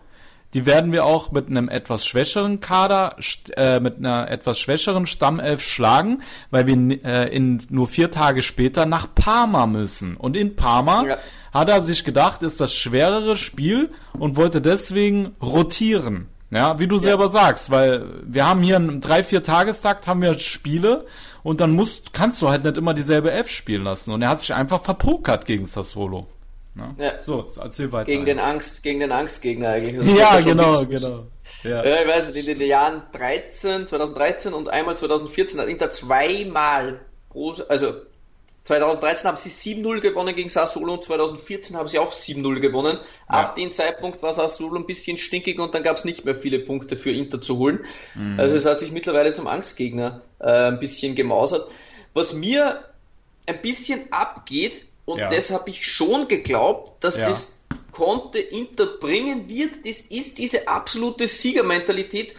Die 0.55 0.67
werden 0.67 0.91
wir 0.91 1.05
auch 1.05 1.31
mit 1.31 1.49
einem 1.49 1.69
etwas 1.69 2.05
schwächeren 2.05 2.61
Kader, 2.61 3.17
äh, 3.57 3.79
mit 3.79 3.99
einer 3.99 4.29
etwas 4.29 4.59
schwächeren 4.59 5.07
Stammelf 5.07 5.63
schlagen, 5.63 6.23
weil 6.51 6.67
wir 6.67 7.05
äh, 7.05 7.35
in 7.35 7.63
nur 7.69 7.87
vier 7.87 8.11
Tage 8.11 8.43
später 8.43 8.85
nach 8.85 9.15
Parma 9.15 9.67
müssen. 9.67 10.17
Und 10.17 10.37
in 10.37 10.57
Parma 10.57 11.05
ja. 11.05 11.17
hat 11.53 11.69
er 11.69 11.83
sich 11.83 12.05
gedacht, 12.05 12.43
ist 12.43 12.61
das 12.61 12.75
schwerere 12.75 13.37
Spiel 13.37 13.91
und 14.19 14.37
wollte 14.37 14.61
deswegen 14.61 15.37
rotieren. 15.41 16.27
Ja, 16.51 16.81
wie 16.81 16.89
du 16.89 16.97
ja. 16.97 17.03
selber 17.03 17.29
sagst, 17.29 17.71
weil 17.71 18.07
wir 18.25 18.45
haben 18.45 18.63
hier 18.63 18.75
einen 18.75 19.01
drei, 19.01 19.23
vier 19.23 19.45
Tagestakt, 19.45 20.09
haben 20.09 20.21
wir 20.21 20.37
Spiele 20.41 21.07
und 21.45 21.61
dann 21.61 21.71
musst, 21.71 22.13
kannst 22.13 22.43
du 22.43 22.49
halt 22.49 22.65
nicht 22.65 22.77
immer 22.77 22.93
dieselbe 22.93 23.31
F 23.31 23.49
spielen 23.49 23.85
lassen. 23.85 24.13
Und 24.13 24.23
er 24.23 24.31
hat 24.31 24.41
sich 24.41 24.53
einfach 24.53 24.83
verpokert 24.83 25.47
gegen 25.47 25.65
Sassuolo. 25.65 26.27
Ja. 26.81 26.95
ja. 27.05 27.23
So, 27.23 27.47
erzähl 27.61 27.93
weiter. 27.93 28.11
Gegen 28.11 28.25
den 28.25 28.39
Angst, 28.39 28.83
gegen 28.83 29.01
den 29.01 29.13
Angstgegner 29.13 29.69
eigentlich. 29.69 29.99
Also 29.99 30.11
ja, 30.19 30.41
genau, 30.41 30.85
genau. 30.87 31.27
Ja. 31.63 31.85
ja, 31.85 32.03
ich 32.03 32.09
weiß, 32.09 32.31
in 32.31 32.47
den 32.47 32.61
Jahren 32.63 33.03
13, 33.13 33.87
2013 33.87 34.55
und 34.55 34.69
einmal 34.71 34.97
2014 34.97 35.61
hat 35.61 35.69
Inter 35.69 35.91
zweimal 35.91 37.01
groß, 37.31 37.69
also 37.69 37.93
2013 38.65 39.27
haben 39.27 39.37
sie 39.37 39.51
7-0 39.51 40.01
gewonnen 40.01 40.35
gegen 40.35 40.49
Sassuolo 40.49 40.95
und 40.95 41.05
2014 41.05 41.77
haben 41.77 41.89
sie 41.89 41.99
auch 41.99 42.13
7-0 42.13 42.61
gewonnen. 42.61 42.99
Ja. 43.29 43.41
Ab 43.41 43.57
dem 43.57 43.73
Zeitpunkt 43.73 44.23
war 44.23 44.33
Sassuolo 44.33 44.77
ein 44.77 44.87
bisschen 44.87 45.19
stinkig 45.19 45.59
und 45.59 45.75
dann 45.75 45.83
gab 45.83 45.97
es 45.97 46.05
nicht 46.05 46.25
mehr 46.25 46.37
viele 46.37 46.61
Punkte 46.61 46.97
für 46.97 47.11
Inter 47.11 47.41
zu 47.41 47.59
holen. 47.59 47.81
Mhm. 48.15 48.39
Also 48.39 48.57
es 48.57 48.67
hat 48.67 48.79
sich 48.79 48.93
mittlerweile 48.93 49.33
zum 49.33 49.47
Angstgegner 49.47 50.23
äh, 50.39 50.69
ein 50.69 50.79
bisschen 50.79 51.15
gemausert. 51.15 51.69
Was 52.15 52.33
mir 52.33 52.85
ein 53.47 53.61
bisschen 53.63 54.13
abgeht, 54.13 54.83
und 55.11 55.19
ja. 55.19 55.29
das 55.29 55.51
habe 55.51 55.71
ich 55.71 55.87
schon 55.87 56.29
geglaubt, 56.29 57.03
dass 57.03 57.17
ja. 57.17 57.29
das 57.29 57.61
konnte 57.93 58.39
Inter 58.39 58.87
bringen 58.87 59.49
wird, 59.49 59.85
das 59.85 60.03
ist 60.03 60.39
diese 60.39 60.69
absolute 60.69 61.27
Siegermentalität, 61.27 62.35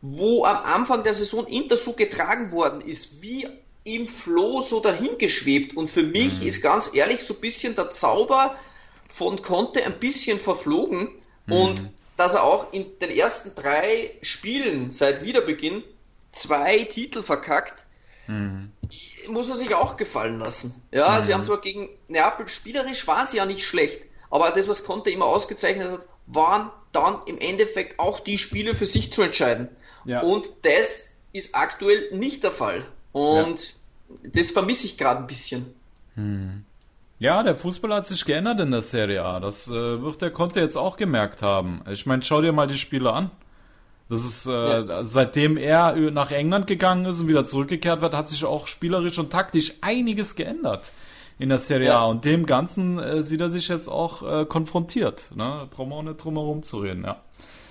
wo 0.00 0.44
am 0.44 0.56
Anfang 0.64 1.04
der 1.04 1.14
Saison 1.14 1.46
Inter 1.46 1.76
so 1.76 1.92
getragen 1.92 2.52
worden 2.52 2.80
ist, 2.80 3.22
wie 3.22 3.46
im 3.84 4.06
Flow 4.06 4.60
so 4.62 4.80
dahingeschwebt. 4.80 5.76
Und 5.76 5.88
für 5.88 6.02
mich 6.02 6.40
mhm. 6.40 6.46
ist 6.46 6.62
ganz 6.62 6.90
ehrlich 6.94 7.22
so 7.22 7.34
ein 7.34 7.40
bisschen 7.40 7.74
der 7.74 7.90
Zauber 7.90 8.56
von 9.08 9.40
Conte 9.42 9.84
ein 9.84 9.98
bisschen 10.00 10.38
verflogen. 10.38 11.08
Mhm. 11.46 11.52
Und 11.52 11.90
dass 12.16 12.34
er 12.34 12.44
auch 12.44 12.72
in 12.72 12.86
den 13.00 13.10
ersten 13.10 13.54
drei 13.54 14.10
Spielen 14.22 14.90
seit 14.90 15.24
Wiederbeginn 15.24 15.82
zwei 16.32 16.84
Titel 16.84 17.22
verkackt, 17.22 17.84
mhm. 18.26 18.72
Muss 19.28 19.50
er 19.50 19.56
sich 19.56 19.74
auch 19.74 19.96
gefallen 19.96 20.38
lassen. 20.38 20.82
Ja, 20.90 21.20
sie 21.20 21.32
haben 21.32 21.42
mhm. 21.42 21.46
zwar 21.46 21.60
gegen 21.60 21.88
Neapel 22.08 22.48
spielerisch 22.48 23.06
waren 23.06 23.26
sie 23.26 23.38
ja 23.38 23.46
nicht 23.46 23.64
schlecht, 23.64 24.02
aber 24.30 24.50
das, 24.50 24.68
was 24.68 24.84
Conte 24.84 25.10
immer 25.10 25.26
ausgezeichnet 25.26 25.90
hat, 25.90 26.00
waren 26.26 26.70
dann 26.92 27.18
im 27.26 27.38
Endeffekt 27.38 27.98
auch 27.98 28.20
die 28.20 28.38
Spiele 28.38 28.74
für 28.74 28.86
sich 28.86 29.12
zu 29.12 29.22
entscheiden. 29.22 29.68
Ja. 30.04 30.20
Und 30.20 30.48
das 30.62 31.16
ist 31.32 31.54
aktuell 31.54 32.10
nicht 32.12 32.44
der 32.44 32.50
Fall. 32.50 32.86
Und 33.12 33.60
ja. 33.60 34.30
das 34.32 34.50
vermisse 34.50 34.86
ich 34.86 34.98
gerade 34.98 35.20
ein 35.20 35.26
bisschen. 35.26 35.74
Hm. 36.14 36.64
Ja, 37.18 37.42
der 37.42 37.56
Fußball 37.56 37.94
hat 37.94 38.06
sich 38.06 38.24
geändert 38.24 38.60
in 38.60 38.70
der 38.70 38.82
Serie 38.82 39.24
A. 39.24 39.40
Das 39.40 39.68
äh, 39.68 40.02
wird 40.02 40.20
der 40.20 40.30
Conte 40.30 40.60
jetzt 40.60 40.76
auch 40.76 40.96
gemerkt 40.96 41.42
haben. 41.42 41.82
Ich 41.90 42.06
meine, 42.06 42.22
schau 42.22 42.40
dir 42.40 42.52
mal 42.52 42.66
die 42.66 42.78
Spiele 42.78 43.12
an. 43.12 43.30
Das 44.08 44.24
ist, 44.24 44.46
äh, 44.46 44.50
ja. 44.50 45.04
seitdem 45.04 45.56
er 45.56 45.96
nach 46.10 46.30
England 46.30 46.66
gegangen 46.66 47.06
ist 47.06 47.20
und 47.20 47.28
wieder 47.28 47.44
zurückgekehrt 47.44 48.02
wird, 48.02 48.14
hat 48.14 48.28
sich 48.28 48.44
auch 48.44 48.66
spielerisch 48.66 49.18
und 49.18 49.30
taktisch 49.30 49.74
einiges 49.80 50.36
geändert 50.36 50.92
in 51.38 51.48
der 51.48 51.58
Serie 51.58 51.88
ja. 51.88 52.00
A. 52.00 52.04
Und 52.06 52.24
dem 52.24 52.46
Ganzen 52.46 52.98
äh, 52.98 53.22
sieht 53.22 53.40
er 53.40 53.50
sich 53.50 53.68
jetzt 53.68 53.88
auch 53.88 54.22
äh, 54.22 54.44
konfrontiert. 54.44 55.30
Ne? 55.34 55.68
Brauchen 55.70 55.88
wir 55.90 55.96
auch 55.96 56.02
nicht 56.02 56.22
drum 56.22 56.36
herum 56.36 56.62
zu 56.62 56.78
reden, 56.78 57.04
ja. 57.04 57.20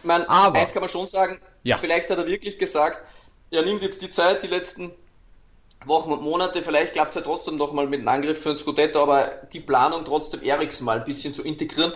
Man, 0.03 0.23
Aber, 0.23 0.59
eins 0.59 0.73
kann 0.73 0.81
man 0.81 0.89
schon 0.89 1.07
sagen, 1.07 1.39
ja. 1.63 1.77
vielleicht 1.77 2.09
hat 2.09 2.17
er 2.17 2.27
wirklich 2.27 2.59
gesagt, 2.59 3.01
er 3.51 3.63
nimmt 3.63 3.83
jetzt 3.83 4.01
die 4.01 4.09
Zeit, 4.09 4.43
die 4.43 4.47
letzten 4.47 4.91
Wochen 5.85 6.11
und 6.11 6.21
Monate, 6.21 6.61
vielleicht 6.61 6.93
klappt 6.93 7.11
es 7.11 7.15
ja 7.17 7.21
trotzdem 7.21 7.57
noch 7.57 7.71
mal 7.71 7.87
mit 7.87 7.99
einem 7.99 8.09
Angriff 8.09 8.41
für 8.41 8.51
ein 8.51 8.57
Scudetto, 8.57 9.01
aber 9.01 9.31
die 9.53 9.59
Planung 9.59 10.03
trotzdem 10.05 10.41
Eriksen 10.43 10.85
mal 10.85 10.99
ein 10.99 11.05
bisschen 11.05 11.33
zu 11.33 11.43
integrieren. 11.43 11.93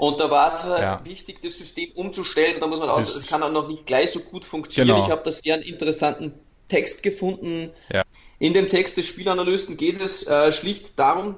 Und 0.00 0.18
da 0.18 0.30
war 0.30 0.48
es 0.48 0.64
halt 0.64 0.80
ja. 0.80 1.04
wichtig, 1.04 1.42
das 1.42 1.58
System 1.58 1.90
umzustellen. 1.94 2.58
Da 2.58 2.66
muss 2.66 2.80
man 2.80 2.88
auch, 2.88 3.00
es 3.00 3.26
kann 3.26 3.42
auch 3.42 3.52
noch 3.52 3.68
nicht 3.68 3.84
gleich 3.84 4.10
so 4.10 4.20
gut 4.20 4.46
funktionieren. 4.46 4.96
Genau. 4.96 5.06
Ich 5.06 5.12
habe 5.12 5.22
da 5.22 5.30
sehr 5.30 5.52
einen 5.56 5.62
interessanten 5.62 6.32
Text 6.68 7.02
gefunden. 7.02 7.68
Ja. 7.92 8.02
In 8.38 8.54
dem 8.54 8.70
Text 8.70 8.96
des 8.96 9.04
Spielanalysten 9.04 9.76
geht 9.76 10.00
es 10.00 10.26
äh, 10.26 10.52
schlicht 10.52 10.98
darum, 10.98 11.34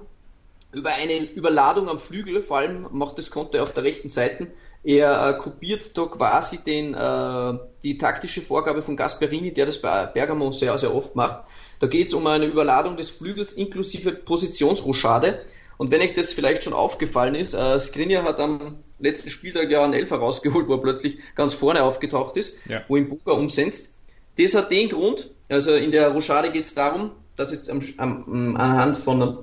über 0.70 0.90
eine 0.90 1.24
Überladung 1.32 1.88
am 1.88 1.98
Flügel, 1.98 2.40
vor 2.44 2.58
allem 2.58 2.86
macht 2.92 3.18
das 3.18 3.32
Konto 3.32 3.60
auf 3.60 3.72
der 3.72 3.82
rechten 3.82 4.08
Seite. 4.08 4.46
Er 4.84 5.30
äh, 5.30 5.38
kopiert 5.38 5.98
da 5.98 6.06
quasi 6.06 6.58
den, 6.58 6.94
äh, 6.94 7.58
die 7.82 7.98
taktische 7.98 8.42
Vorgabe 8.42 8.82
von 8.82 8.96
Gasperini, 8.96 9.52
der 9.52 9.66
das 9.66 9.82
bei 9.82 10.06
Bergamo 10.06 10.52
sehr, 10.52 10.78
sehr 10.78 10.94
oft 10.94 11.16
macht. 11.16 11.48
Da 11.80 11.88
geht 11.88 12.06
es 12.06 12.14
um 12.14 12.28
eine 12.28 12.46
Überladung 12.46 12.96
des 12.96 13.10
Flügels 13.10 13.52
inklusive 13.54 14.12
Positionsrochade. 14.12 15.44
Und 15.82 15.90
wenn 15.90 16.00
euch 16.00 16.14
das 16.14 16.32
vielleicht 16.32 16.62
schon 16.62 16.74
aufgefallen 16.74 17.34
ist, 17.34 17.54
äh, 17.54 17.76
Skriniar 17.76 18.22
hat 18.22 18.38
am 18.38 18.84
letzten 19.00 19.30
Spieltag 19.30 19.68
ja 19.68 19.82
einen 19.82 19.94
Elfer 19.94 20.18
rausgeholt, 20.18 20.68
wo 20.68 20.74
er 20.74 20.80
plötzlich 20.80 21.18
ganz 21.34 21.54
vorne 21.54 21.82
aufgetaucht 21.82 22.36
ist, 22.36 22.64
ja. 22.68 22.82
wo 22.86 22.96
ihn 22.96 23.08
Buka 23.08 23.32
umsetzt. 23.32 23.96
Das 24.38 24.54
hat 24.54 24.70
den 24.70 24.90
Grund, 24.90 25.32
also 25.48 25.74
in 25.74 25.90
der 25.90 26.10
Rochade 26.10 26.52
geht 26.52 26.66
es 26.66 26.74
darum, 26.74 27.10
dass 27.34 27.50
jetzt 27.50 27.68
am, 27.68 27.82
am, 27.96 28.56
anhand 28.56 28.96
von 28.96 29.38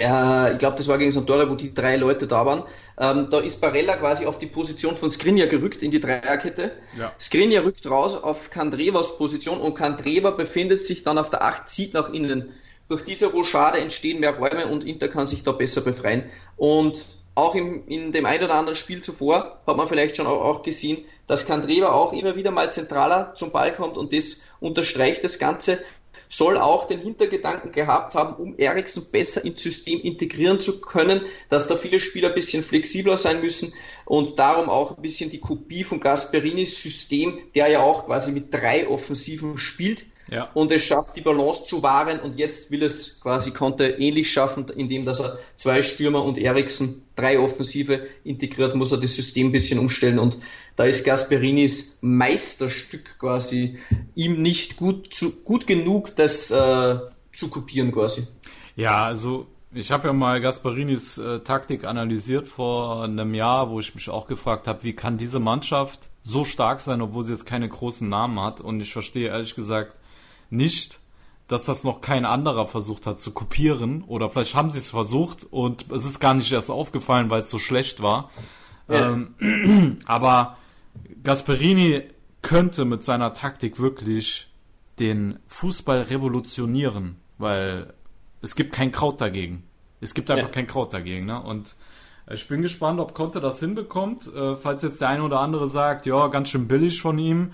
äh, 0.00 0.52
ich 0.52 0.58
glaube, 0.58 0.78
das 0.78 0.88
war 0.88 0.98
gegen 0.98 1.12
Sampdoria, 1.12 1.48
wo 1.48 1.54
die 1.54 1.72
drei 1.72 1.94
Leute 1.94 2.26
da 2.26 2.44
waren. 2.44 2.64
Ähm, 2.98 3.28
da 3.30 3.38
ist 3.38 3.60
Barella 3.60 3.94
quasi 3.94 4.26
auf 4.26 4.40
die 4.40 4.46
Position 4.46 4.96
von 4.96 5.12
Skriniar 5.12 5.46
gerückt 5.46 5.80
in 5.80 5.92
die 5.92 6.00
Dreierkette. 6.00 6.72
Ja. 6.98 7.12
Skriniar 7.20 7.62
rückt 7.62 7.88
raus 7.88 8.16
auf 8.16 8.50
Kandrevas 8.50 9.16
Position 9.16 9.60
und 9.60 9.74
Kandreva 9.74 10.30
befindet 10.30 10.82
sich 10.82 11.04
dann 11.04 11.18
auf 11.18 11.30
der 11.30 11.42
8, 11.42 11.68
zieht 11.68 11.94
nach 11.94 12.12
innen. 12.12 12.52
Durch 12.92 13.04
diese 13.04 13.28
Rochade 13.28 13.78
entstehen 13.78 14.20
mehr 14.20 14.36
Räume 14.36 14.66
und 14.66 14.84
Inter 14.84 15.08
kann 15.08 15.26
sich 15.26 15.44
da 15.44 15.52
besser 15.52 15.80
befreien. 15.80 16.30
Und 16.58 17.06
auch 17.34 17.54
im, 17.54 17.88
in 17.88 18.12
dem 18.12 18.26
ein 18.26 18.44
oder 18.44 18.52
anderen 18.52 18.76
Spiel 18.76 19.00
zuvor 19.00 19.62
hat 19.66 19.76
man 19.78 19.88
vielleicht 19.88 20.18
schon 20.18 20.26
auch, 20.26 20.42
auch 20.42 20.62
gesehen, 20.62 21.02
dass 21.26 21.46
Kandreva 21.46 21.90
auch 21.90 22.12
immer 22.12 22.36
wieder 22.36 22.50
mal 22.50 22.70
zentraler 22.70 23.34
zum 23.34 23.50
Ball 23.50 23.74
kommt 23.74 23.96
und 23.96 24.12
das 24.12 24.42
unterstreicht 24.60 25.24
das 25.24 25.38
Ganze 25.38 25.78
soll 26.28 26.58
auch 26.58 26.86
den 26.86 27.00
Hintergedanken 27.00 27.72
gehabt 27.72 28.14
haben, 28.14 28.34
um 28.34 28.58
Eriksen 28.58 29.06
besser 29.10 29.42
ins 29.42 29.62
System 29.62 29.98
integrieren 30.02 30.60
zu 30.60 30.82
können, 30.82 31.22
dass 31.48 31.68
da 31.68 31.76
viele 31.76 31.98
Spieler 31.98 32.28
ein 32.28 32.34
bisschen 32.34 32.62
flexibler 32.62 33.16
sein 33.16 33.40
müssen 33.40 33.72
und 34.04 34.38
darum 34.38 34.68
auch 34.68 34.98
ein 34.98 35.02
bisschen 35.02 35.30
die 35.30 35.40
Kopie 35.40 35.84
von 35.84 35.98
Gasperinis 35.98 36.82
System, 36.82 37.38
der 37.54 37.68
ja 37.68 37.82
auch 37.82 38.04
quasi 38.04 38.32
mit 38.32 38.52
drei 38.52 38.86
Offensiven 38.86 39.56
spielt, 39.56 40.04
ja. 40.28 40.48
Und 40.54 40.72
es 40.72 40.82
schafft, 40.82 41.16
die 41.16 41.20
Balance 41.20 41.64
zu 41.64 41.82
wahren 41.82 42.20
und 42.20 42.38
jetzt 42.38 42.70
will 42.70 42.82
es 42.82 43.20
quasi, 43.20 43.50
konnte 43.50 43.86
ähnlich 43.86 44.32
schaffen, 44.32 44.66
indem 44.68 45.04
dass 45.04 45.20
er 45.20 45.38
zwei 45.56 45.82
Stürmer 45.82 46.24
und 46.24 46.38
Eriksen, 46.38 47.02
drei 47.16 47.38
Offensive 47.38 48.06
integriert, 48.24 48.74
muss 48.74 48.92
er 48.92 48.98
das 48.98 49.14
System 49.14 49.48
ein 49.48 49.52
bisschen 49.52 49.78
umstellen 49.78 50.18
und 50.18 50.38
da 50.76 50.84
ist 50.84 51.04
Gasperinis 51.04 51.98
Meisterstück 52.00 53.18
quasi 53.18 53.78
ihm 54.14 54.40
nicht 54.40 54.76
gut, 54.76 55.12
zu, 55.12 55.44
gut 55.44 55.66
genug, 55.66 56.16
das 56.16 56.50
äh, 56.50 56.98
zu 57.32 57.50
kopieren 57.50 57.92
quasi. 57.92 58.26
Ja, 58.74 59.04
also 59.04 59.46
ich 59.74 59.90
habe 59.90 60.08
ja 60.08 60.12
mal 60.12 60.40
Gasperinis 60.40 61.18
äh, 61.18 61.40
Taktik 61.40 61.84
analysiert 61.84 62.48
vor 62.48 63.04
einem 63.04 63.34
Jahr, 63.34 63.70
wo 63.70 63.80
ich 63.80 63.94
mich 63.94 64.08
auch 64.08 64.26
gefragt 64.26 64.66
habe, 64.66 64.82
wie 64.82 64.94
kann 64.94 65.18
diese 65.18 65.40
Mannschaft 65.40 66.08
so 66.22 66.44
stark 66.44 66.80
sein, 66.80 67.02
obwohl 67.02 67.22
sie 67.22 67.32
jetzt 67.32 67.46
keine 67.46 67.68
großen 67.68 68.08
Namen 68.08 68.40
hat. 68.40 68.60
Und 68.60 68.80
ich 68.80 68.92
verstehe 68.92 69.28
ehrlich 69.28 69.54
gesagt 69.54 69.94
nicht, 70.52 71.00
dass 71.48 71.64
das 71.64 71.84
noch 71.84 72.00
kein 72.00 72.24
anderer 72.24 72.66
versucht 72.66 73.06
hat 73.06 73.20
zu 73.20 73.32
kopieren. 73.32 74.04
Oder 74.04 74.30
vielleicht 74.30 74.54
haben 74.54 74.70
sie 74.70 74.78
es 74.78 74.90
versucht 74.90 75.44
und 75.50 75.90
es 75.90 76.04
ist 76.04 76.20
gar 76.20 76.34
nicht 76.34 76.50
erst 76.52 76.70
aufgefallen, 76.70 77.30
weil 77.30 77.42
es 77.42 77.50
so 77.50 77.58
schlecht 77.58 78.02
war. 78.02 78.30
Ja. 78.88 79.12
Ähm, 79.12 79.98
aber 80.06 80.56
Gasperini 81.22 82.02
könnte 82.42 82.84
mit 82.84 83.04
seiner 83.04 83.32
Taktik 83.32 83.80
wirklich 83.80 84.48
den 84.98 85.38
Fußball 85.46 86.02
revolutionieren, 86.02 87.16
weil 87.38 87.92
es 88.40 88.54
gibt 88.54 88.72
kein 88.72 88.92
Kraut 88.92 89.20
dagegen. 89.20 89.64
Es 90.00 90.14
gibt 90.14 90.30
einfach 90.30 90.46
ja. 90.46 90.52
kein 90.52 90.66
Kraut 90.66 90.92
dagegen. 90.92 91.26
Ne? 91.26 91.40
Und 91.40 91.76
ich 92.30 92.48
bin 92.48 92.62
gespannt, 92.62 93.00
ob 93.00 93.14
Conte 93.14 93.40
das 93.40 93.60
hinbekommt. 93.60 94.32
Äh, 94.34 94.56
falls 94.56 94.82
jetzt 94.82 95.00
der 95.00 95.08
eine 95.08 95.22
oder 95.22 95.40
andere 95.40 95.68
sagt, 95.68 96.06
ja, 96.06 96.26
ganz 96.28 96.50
schön 96.50 96.68
billig 96.68 97.00
von 97.00 97.18
ihm, 97.18 97.52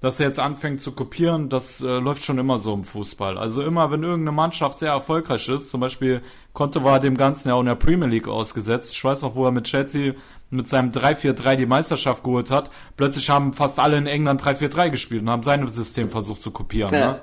dass 0.00 0.18
er 0.18 0.26
jetzt 0.26 0.38
anfängt 0.38 0.80
zu 0.80 0.92
kopieren, 0.92 1.48
das 1.48 1.82
äh, 1.82 1.98
läuft 1.98 2.24
schon 2.24 2.38
immer 2.38 2.58
so 2.58 2.72
im 2.72 2.84
Fußball. 2.84 3.36
Also 3.36 3.62
immer, 3.62 3.90
wenn 3.90 4.02
irgendeine 4.02 4.32
Mannschaft 4.32 4.78
sehr 4.78 4.92
erfolgreich 4.92 5.48
ist, 5.48 5.70
zum 5.70 5.80
Beispiel 5.80 6.22
Conte 6.52 6.82
war 6.84 7.00
dem 7.00 7.16
Ganzen 7.16 7.48
ja 7.48 7.54
auch 7.54 7.60
in 7.60 7.66
der 7.66 7.74
Premier 7.74 8.08
League 8.08 8.28
ausgesetzt. 8.28 8.92
Ich 8.92 9.04
weiß 9.04 9.22
noch, 9.22 9.34
wo 9.34 9.44
er 9.44 9.52
mit 9.52 9.64
Chelsea 9.64 10.14
mit 10.48 10.66
seinem 10.66 10.90
3-4-3 10.90 11.56
die 11.56 11.66
Meisterschaft 11.66 12.24
geholt 12.24 12.50
hat. 12.50 12.70
Plötzlich 12.96 13.30
haben 13.30 13.52
fast 13.52 13.78
alle 13.78 13.96
in 13.96 14.06
England 14.06 14.42
3-4-3 14.42 14.90
gespielt 14.90 15.22
und 15.22 15.30
haben 15.30 15.42
sein 15.42 15.66
System 15.68 16.10
versucht 16.10 16.42
zu 16.42 16.50
kopieren. 16.50 16.92
Ja. 16.92 17.12
Ne? 17.12 17.20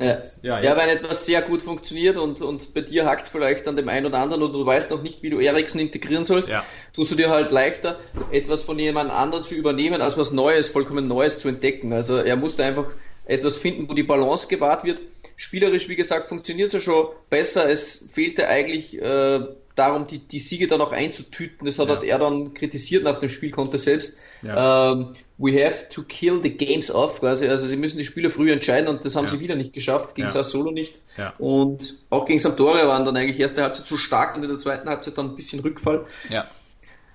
Ja, 0.00 0.22
ja, 0.42 0.60
ja 0.62 0.76
wenn 0.76 0.88
etwas 0.88 1.26
sehr 1.26 1.42
gut 1.42 1.62
funktioniert 1.62 2.16
und, 2.16 2.40
und 2.40 2.72
bei 2.72 2.80
dir 2.80 3.04
hackt 3.04 3.22
es 3.22 3.28
vielleicht 3.28 3.68
an 3.68 3.76
dem 3.76 3.88
einen 3.88 4.06
oder 4.06 4.18
anderen 4.18 4.42
und 4.42 4.52
du 4.52 4.64
weißt 4.64 4.90
noch 4.90 5.02
nicht, 5.02 5.22
wie 5.22 5.30
du 5.30 5.40
Eriksen 5.40 5.78
integrieren 5.78 6.24
sollst, 6.24 6.48
ja. 6.48 6.64
tust 6.94 7.12
du 7.12 7.16
dir 7.16 7.30
halt 7.30 7.50
leichter, 7.50 7.98
etwas 8.32 8.62
von 8.62 8.78
jemand 8.78 9.10
anderem 9.10 9.44
zu 9.44 9.54
übernehmen, 9.54 10.00
als 10.00 10.16
was 10.16 10.32
Neues, 10.32 10.68
vollkommen 10.68 11.06
Neues 11.06 11.38
zu 11.38 11.48
entdecken. 11.48 11.92
Also 11.92 12.16
er 12.16 12.36
musste 12.36 12.64
einfach 12.64 12.86
etwas 13.26 13.56
finden, 13.56 13.88
wo 13.88 13.94
die 13.94 14.02
Balance 14.02 14.48
gewahrt 14.48 14.84
wird. 14.84 15.00
Spielerisch, 15.36 15.88
wie 15.88 15.96
gesagt, 15.96 16.28
funktioniert 16.28 16.68
es 16.68 16.74
ja 16.74 16.80
schon 16.80 17.08
besser. 17.28 17.70
Es 17.70 18.10
fehlte 18.12 18.48
eigentlich 18.48 19.00
äh, 19.00 19.40
darum, 19.74 20.06
die, 20.06 20.18
die 20.18 20.40
Siege 20.40 20.66
dann 20.66 20.80
auch 20.80 20.92
einzutüten. 20.92 21.64
Das 21.64 21.78
hat 21.78 21.88
ja. 21.88 22.02
er 22.02 22.18
dann 22.18 22.54
kritisiert 22.54 23.04
nach 23.04 23.20
dem 23.20 23.28
Spiel, 23.28 23.50
konnte 23.50 23.78
selbst. 23.78 24.14
Ja. 24.42 24.92
Ähm, 24.92 25.14
we 25.40 25.64
have 25.64 25.88
to 25.88 26.02
kill 26.02 26.42
the 26.42 26.50
games 26.50 26.90
off, 26.90 27.20
quasi. 27.20 27.48
Also 27.48 27.66
sie 27.66 27.76
müssen 27.76 27.96
die 27.96 28.04
Spiele 28.04 28.30
früh 28.30 28.52
entscheiden 28.52 28.88
und 28.88 29.04
das 29.06 29.16
haben 29.16 29.24
ja. 29.24 29.30
sie 29.30 29.40
wieder 29.40 29.56
nicht 29.56 29.72
geschafft, 29.72 30.14
gegen 30.14 30.28
ja. 30.28 30.44
Solo 30.44 30.70
nicht. 30.70 31.00
Ja. 31.16 31.32
Und 31.38 31.96
auch 32.10 32.26
gegen 32.26 32.38
Sampdoria 32.38 32.86
waren 32.86 33.06
dann 33.06 33.16
eigentlich 33.16 33.40
erste 33.40 33.62
Halbzeit 33.62 33.86
zu 33.86 33.96
stark 33.96 34.36
und 34.36 34.42
in 34.42 34.50
der 34.50 34.58
zweiten 34.58 34.88
Halbzeit 34.88 35.16
dann 35.16 35.30
ein 35.30 35.36
bisschen 35.36 35.60
Rückfall. 35.60 36.04
Ja. 36.28 36.46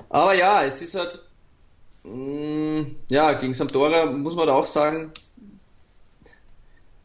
Aber 0.09 0.33
ja, 0.33 0.63
es 0.63 0.81
ist 0.81 0.95
halt, 0.95 1.19
mh, 2.03 2.81
mm, 2.81 2.95
ja, 3.09 3.33
gegen 3.33 3.53
Sampdoria 3.53 4.07
muss 4.07 4.35
man 4.35 4.47
da 4.47 4.53
auch 4.53 4.65
sagen, 4.65 5.11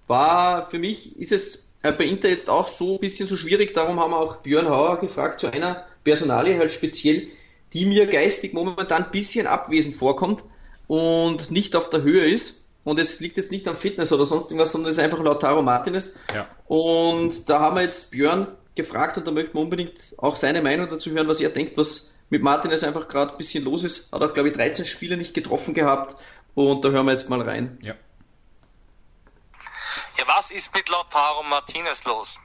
war 0.06 0.70
für 0.70 0.78
mich, 0.78 1.20
ist 1.20 1.32
es 1.32 1.70
äh, 1.82 1.92
bei 1.92 2.04
Inter 2.04 2.30
jetzt 2.30 2.48
auch 2.48 2.66
so 2.66 2.94
ein 2.94 3.00
bisschen 3.00 3.28
so 3.28 3.36
schwierig, 3.36 3.74
darum 3.74 4.00
haben 4.00 4.12
wir 4.12 4.18
auch 4.18 4.36
Björn 4.36 4.70
Hauer 4.70 4.98
gefragt 4.98 5.40
zu 5.40 5.52
einer 5.52 5.84
Personalie 6.02 6.58
halt 6.58 6.72
speziell, 6.72 7.26
die 7.74 7.84
mir 7.84 8.06
geistig 8.06 8.54
momentan 8.54 9.04
ein 9.04 9.10
bisschen 9.10 9.46
abwesend 9.46 9.94
vorkommt 9.94 10.42
und 10.90 11.52
nicht 11.52 11.76
auf 11.76 11.88
der 11.88 12.02
Höhe 12.02 12.26
ist. 12.26 12.64
Und 12.82 12.98
es 12.98 13.20
liegt 13.20 13.36
jetzt 13.36 13.52
nicht 13.52 13.68
am 13.68 13.76
Fitness 13.76 14.10
oder 14.10 14.26
sonst 14.26 14.50
irgendwas, 14.50 14.72
sondern 14.72 14.90
es 14.90 14.98
ist 14.98 15.04
einfach 15.04 15.20
Lautaro 15.20 15.62
Martinez. 15.62 16.18
Ja. 16.34 16.48
Und 16.66 17.48
da 17.48 17.60
haben 17.60 17.76
wir 17.76 17.82
jetzt 17.82 18.10
Björn 18.10 18.48
gefragt 18.74 19.16
und 19.16 19.24
da 19.24 19.30
möchten 19.30 19.54
wir 19.54 19.60
unbedingt 19.60 20.00
auch 20.18 20.34
seine 20.34 20.62
Meinung 20.62 20.90
dazu 20.90 21.12
hören, 21.12 21.28
was 21.28 21.38
er 21.38 21.50
denkt, 21.50 21.76
was 21.76 22.16
mit 22.28 22.42
Martinez 22.42 22.82
einfach 22.82 23.06
gerade 23.06 23.30
ein 23.30 23.38
bisschen 23.38 23.62
los 23.62 23.84
ist. 23.84 24.10
Hat 24.10 24.20
auch, 24.20 24.34
glaube 24.34 24.48
ich, 24.48 24.56
13 24.56 24.84
Spiele 24.84 25.16
nicht 25.16 25.32
getroffen 25.32 25.74
gehabt 25.74 26.16
und 26.56 26.84
da 26.84 26.88
hören 26.88 27.06
wir 27.06 27.12
jetzt 27.12 27.28
mal 27.28 27.40
rein. 27.40 27.78
Ja. 27.82 27.94
Ja, 30.18 30.26
was 30.26 30.50
ist 30.50 30.74
mit 30.74 30.88
Lautaro 30.88 31.44
Martinez 31.44 32.02
los? 32.02 32.36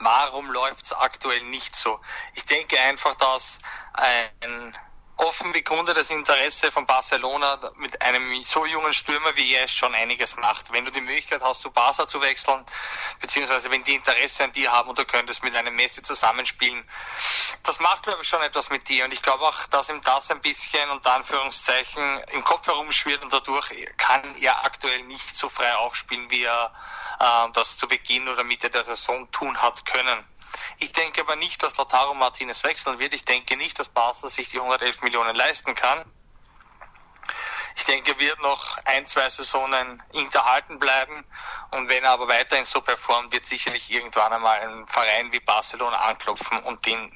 Warum 0.00 0.50
läuft 0.50 0.84
es 0.84 0.92
aktuell 0.92 1.42
nicht 1.44 1.74
so? 1.74 1.98
Ich 2.34 2.44
denke 2.44 2.78
einfach, 2.80 3.14
dass 3.14 3.60
ein 3.94 4.76
offen 5.20 5.52
begründetes 5.52 6.10
Interesse 6.10 6.70
von 6.70 6.86
Barcelona 6.86 7.58
mit 7.76 8.00
einem 8.00 8.42
so 8.42 8.64
jungen 8.64 8.92
Stürmer 8.92 9.36
wie 9.36 9.54
er 9.54 9.68
schon 9.68 9.94
einiges 9.94 10.36
macht. 10.36 10.72
Wenn 10.72 10.84
du 10.86 10.90
die 10.90 11.02
Möglichkeit 11.02 11.42
hast, 11.42 11.60
zu 11.60 11.70
Barca 11.70 12.08
zu 12.08 12.22
wechseln, 12.22 12.64
beziehungsweise 13.20 13.70
wenn 13.70 13.84
die 13.84 13.94
Interesse 13.94 14.44
an 14.44 14.52
dir 14.52 14.72
haben 14.72 14.88
und 14.88 14.98
du 14.98 15.04
könntest 15.04 15.44
mit 15.44 15.54
einem 15.54 15.76
Messi 15.76 16.02
zusammenspielen, 16.02 16.88
das 17.64 17.80
macht, 17.80 18.04
glaube 18.04 18.22
ich, 18.22 18.28
schon 18.28 18.42
etwas 18.42 18.70
mit 18.70 18.88
dir. 18.88 19.04
Und 19.04 19.12
ich 19.12 19.20
glaube 19.20 19.44
auch, 19.44 19.66
dass 19.68 19.90
ihm 19.90 20.00
das 20.00 20.30
ein 20.30 20.40
bisschen 20.40 20.88
unter 20.90 21.12
Anführungszeichen 21.12 22.20
im 22.32 22.42
Kopf 22.42 22.66
herumschwirrt 22.66 23.22
und 23.22 23.32
dadurch 23.32 23.70
kann 23.98 24.22
er 24.40 24.64
aktuell 24.64 25.02
nicht 25.02 25.36
so 25.36 25.50
frei 25.50 25.74
aufspielen, 25.76 26.30
wie 26.30 26.44
er 26.44 26.72
äh, 27.18 27.52
das 27.52 27.76
zu 27.76 27.86
Beginn 27.86 28.26
oder 28.28 28.42
Mitte 28.42 28.70
der 28.70 28.84
Saison 28.84 29.30
tun 29.30 29.60
hat 29.60 29.84
können. 29.84 30.24
Ich 30.78 30.92
denke 30.92 31.20
aber 31.20 31.36
nicht, 31.36 31.62
dass 31.62 31.76
Lautaro 31.76 32.14
Martinez 32.14 32.64
wechseln 32.64 32.98
wird. 32.98 33.14
Ich 33.14 33.24
denke 33.24 33.56
nicht, 33.56 33.78
dass 33.78 33.88
Barca 33.88 34.28
sich 34.28 34.48
die 34.50 34.58
111 34.58 35.02
Millionen 35.02 35.34
leisten 35.34 35.74
kann. 35.74 36.04
Ich 37.76 37.84
denke, 37.84 38.12
er 38.12 38.18
wird 38.18 38.40
noch 38.42 38.78
ein, 38.84 39.06
zwei 39.06 39.28
Saisonen 39.28 40.02
hinterhalten 40.12 40.78
bleiben. 40.78 41.24
Und 41.70 41.88
wenn 41.88 42.04
er 42.04 42.10
aber 42.10 42.28
weiterhin 42.28 42.64
so 42.64 42.80
performt, 42.80 43.32
wird 43.32 43.46
sicherlich 43.46 43.90
irgendwann 43.90 44.32
einmal 44.32 44.60
ein 44.60 44.86
Verein 44.86 45.32
wie 45.32 45.40
Barcelona 45.40 45.96
anklopfen 45.96 46.62
und 46.64 46.84
den 46.84 47.12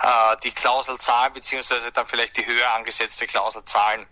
äh, 0.00 0.36
die 0.44 0.52
Klausel 0.52 0.98
zahlen, 0.98 1.32
beziehungsweise 1.32 1.90
dann 1.90 2.06
vielleicht 2.06 2.36
die 2.36 2.46
höher 2.46 2.72
angesetzte 2.72 3.26
Klausel 3.26 3.64
zahlen. 3.64 4.06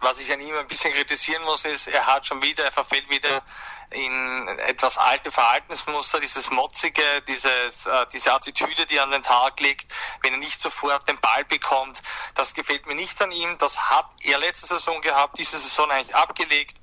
Was 0.00 0.18
ich 0.18 0.32
an 0.32 0.40
ihm 0.40 0.54
ein 0.56 0.66
bisschen 0.66 0.92
kritisieren 0.92 1.42
muss, 1.44 1.64
ist, 1.64 1.86
er 1.86 2.06
hat 2.06 2.26
schon 2.26 2.42
wieder, 2.42 2.64
er 2.64 2.72
verfällt 2.72 3.10
wieder 3.10 3.42
in 3.90 4.48
etwas 4.60 4.98
alte 4.98 5.30
Verhaltensmuster, 5.30 6.20
dieses 6.20 6.50
Motzige, 6.50 7.22
dieses, 7.22 7.86
äh, 7.86 8.06
diese 8.12 8.32
Attitüde, 8.32 8.86
die 8.86 8.96
er 8.96 9.02
an 9.02 9.10
den 9.10 9.22
Tag 9.22 9.58
legt, 9.60 9.92
wenn 10.22 10.32
er 10.32 10.38
nicht 10.38 10.60
sofort 10.60 11.08
den 11.08 11.20
Ball 11.20 11.44
bekommt, 11.44 12.02
das 12.34 12.54
gefällt 12.54 12.86
mir 12.86 12.94
nicht 12.94 13.20
an 13.20 13.32
ihm. 13.32 13.58
Das 13.58 13.90
hat 13.90 14.06
er 14.22 14.38
letzte 14.38 14.66
Saison 14.66 15.00
gehabt, 15.00 15.38
diese 15.38 15.58
Saison 15.58 15.90
eigentlich 15.90 16.14
abgelegt. 16.14 16.78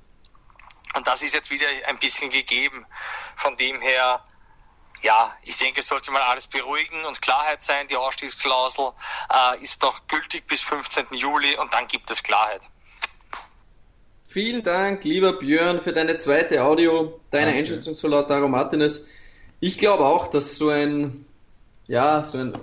Und 0.94 1.06
das 1.06 1.22
ist 1.22 1.34
jetzt 1.34 1.50
wieder 1.50 1.66
ein 1.86 1.98
bisschen 1.98 2.30
gegeben. 2.30 2.86
Von 3.36 3.56
dem 3.56 3.80
her 3.80 4.24
ja, 5.02 5.36
ich 5.42 5.56
denke, 5.56 5.80
es 5.80 5.86
sollte 5.86 6.10
mal 6.10 6.22
alles 6.22 6.48
beruhigen 6.48 7.04
und 7.04 7.22
Klarheit 7.22 7.62
sein. 7.62 7.86
Die 7.88 7.96
Ausstiegsklausel 7.96 8.92
äh, 9.32 9.62
ist 9.62 9.82
noch 9.82 10.06
gültig 10.08 10.46
bis 10.46 10.60
15. 10.60 11.06
Juli 11.12 11.56
und 11.56 11.72
dann 11.72 11.86
gibt 11.86 12.10
es 12.10 12.22
Klarheit. 12.22 12.62
Vielen 14.40 14.62
Dank, 14.62 15.02
lieber 15.02 15.32
Björn, 15.32 15.80
für 15.80 15.92
deine 15.92 16.16
zweite 16.16 16.62
Audio, 16.62 17.18
deine 17.32 17.46
Danke. 17.46 17.58
Einschätzung 17.58 17.96
zu 17.96 18.06
Lautaro 18.06 18.46
Martinez. 18.46 19.04
Ich 19.58 19.78
glaube 19.78 20.04
auch, 20.04 20.28
dass 20.28 20.56
so 20.56 20.68
ein, 20.68 21.24
ja, 21.88 22.22
so 22.22 22.38
ein 22.38 22.56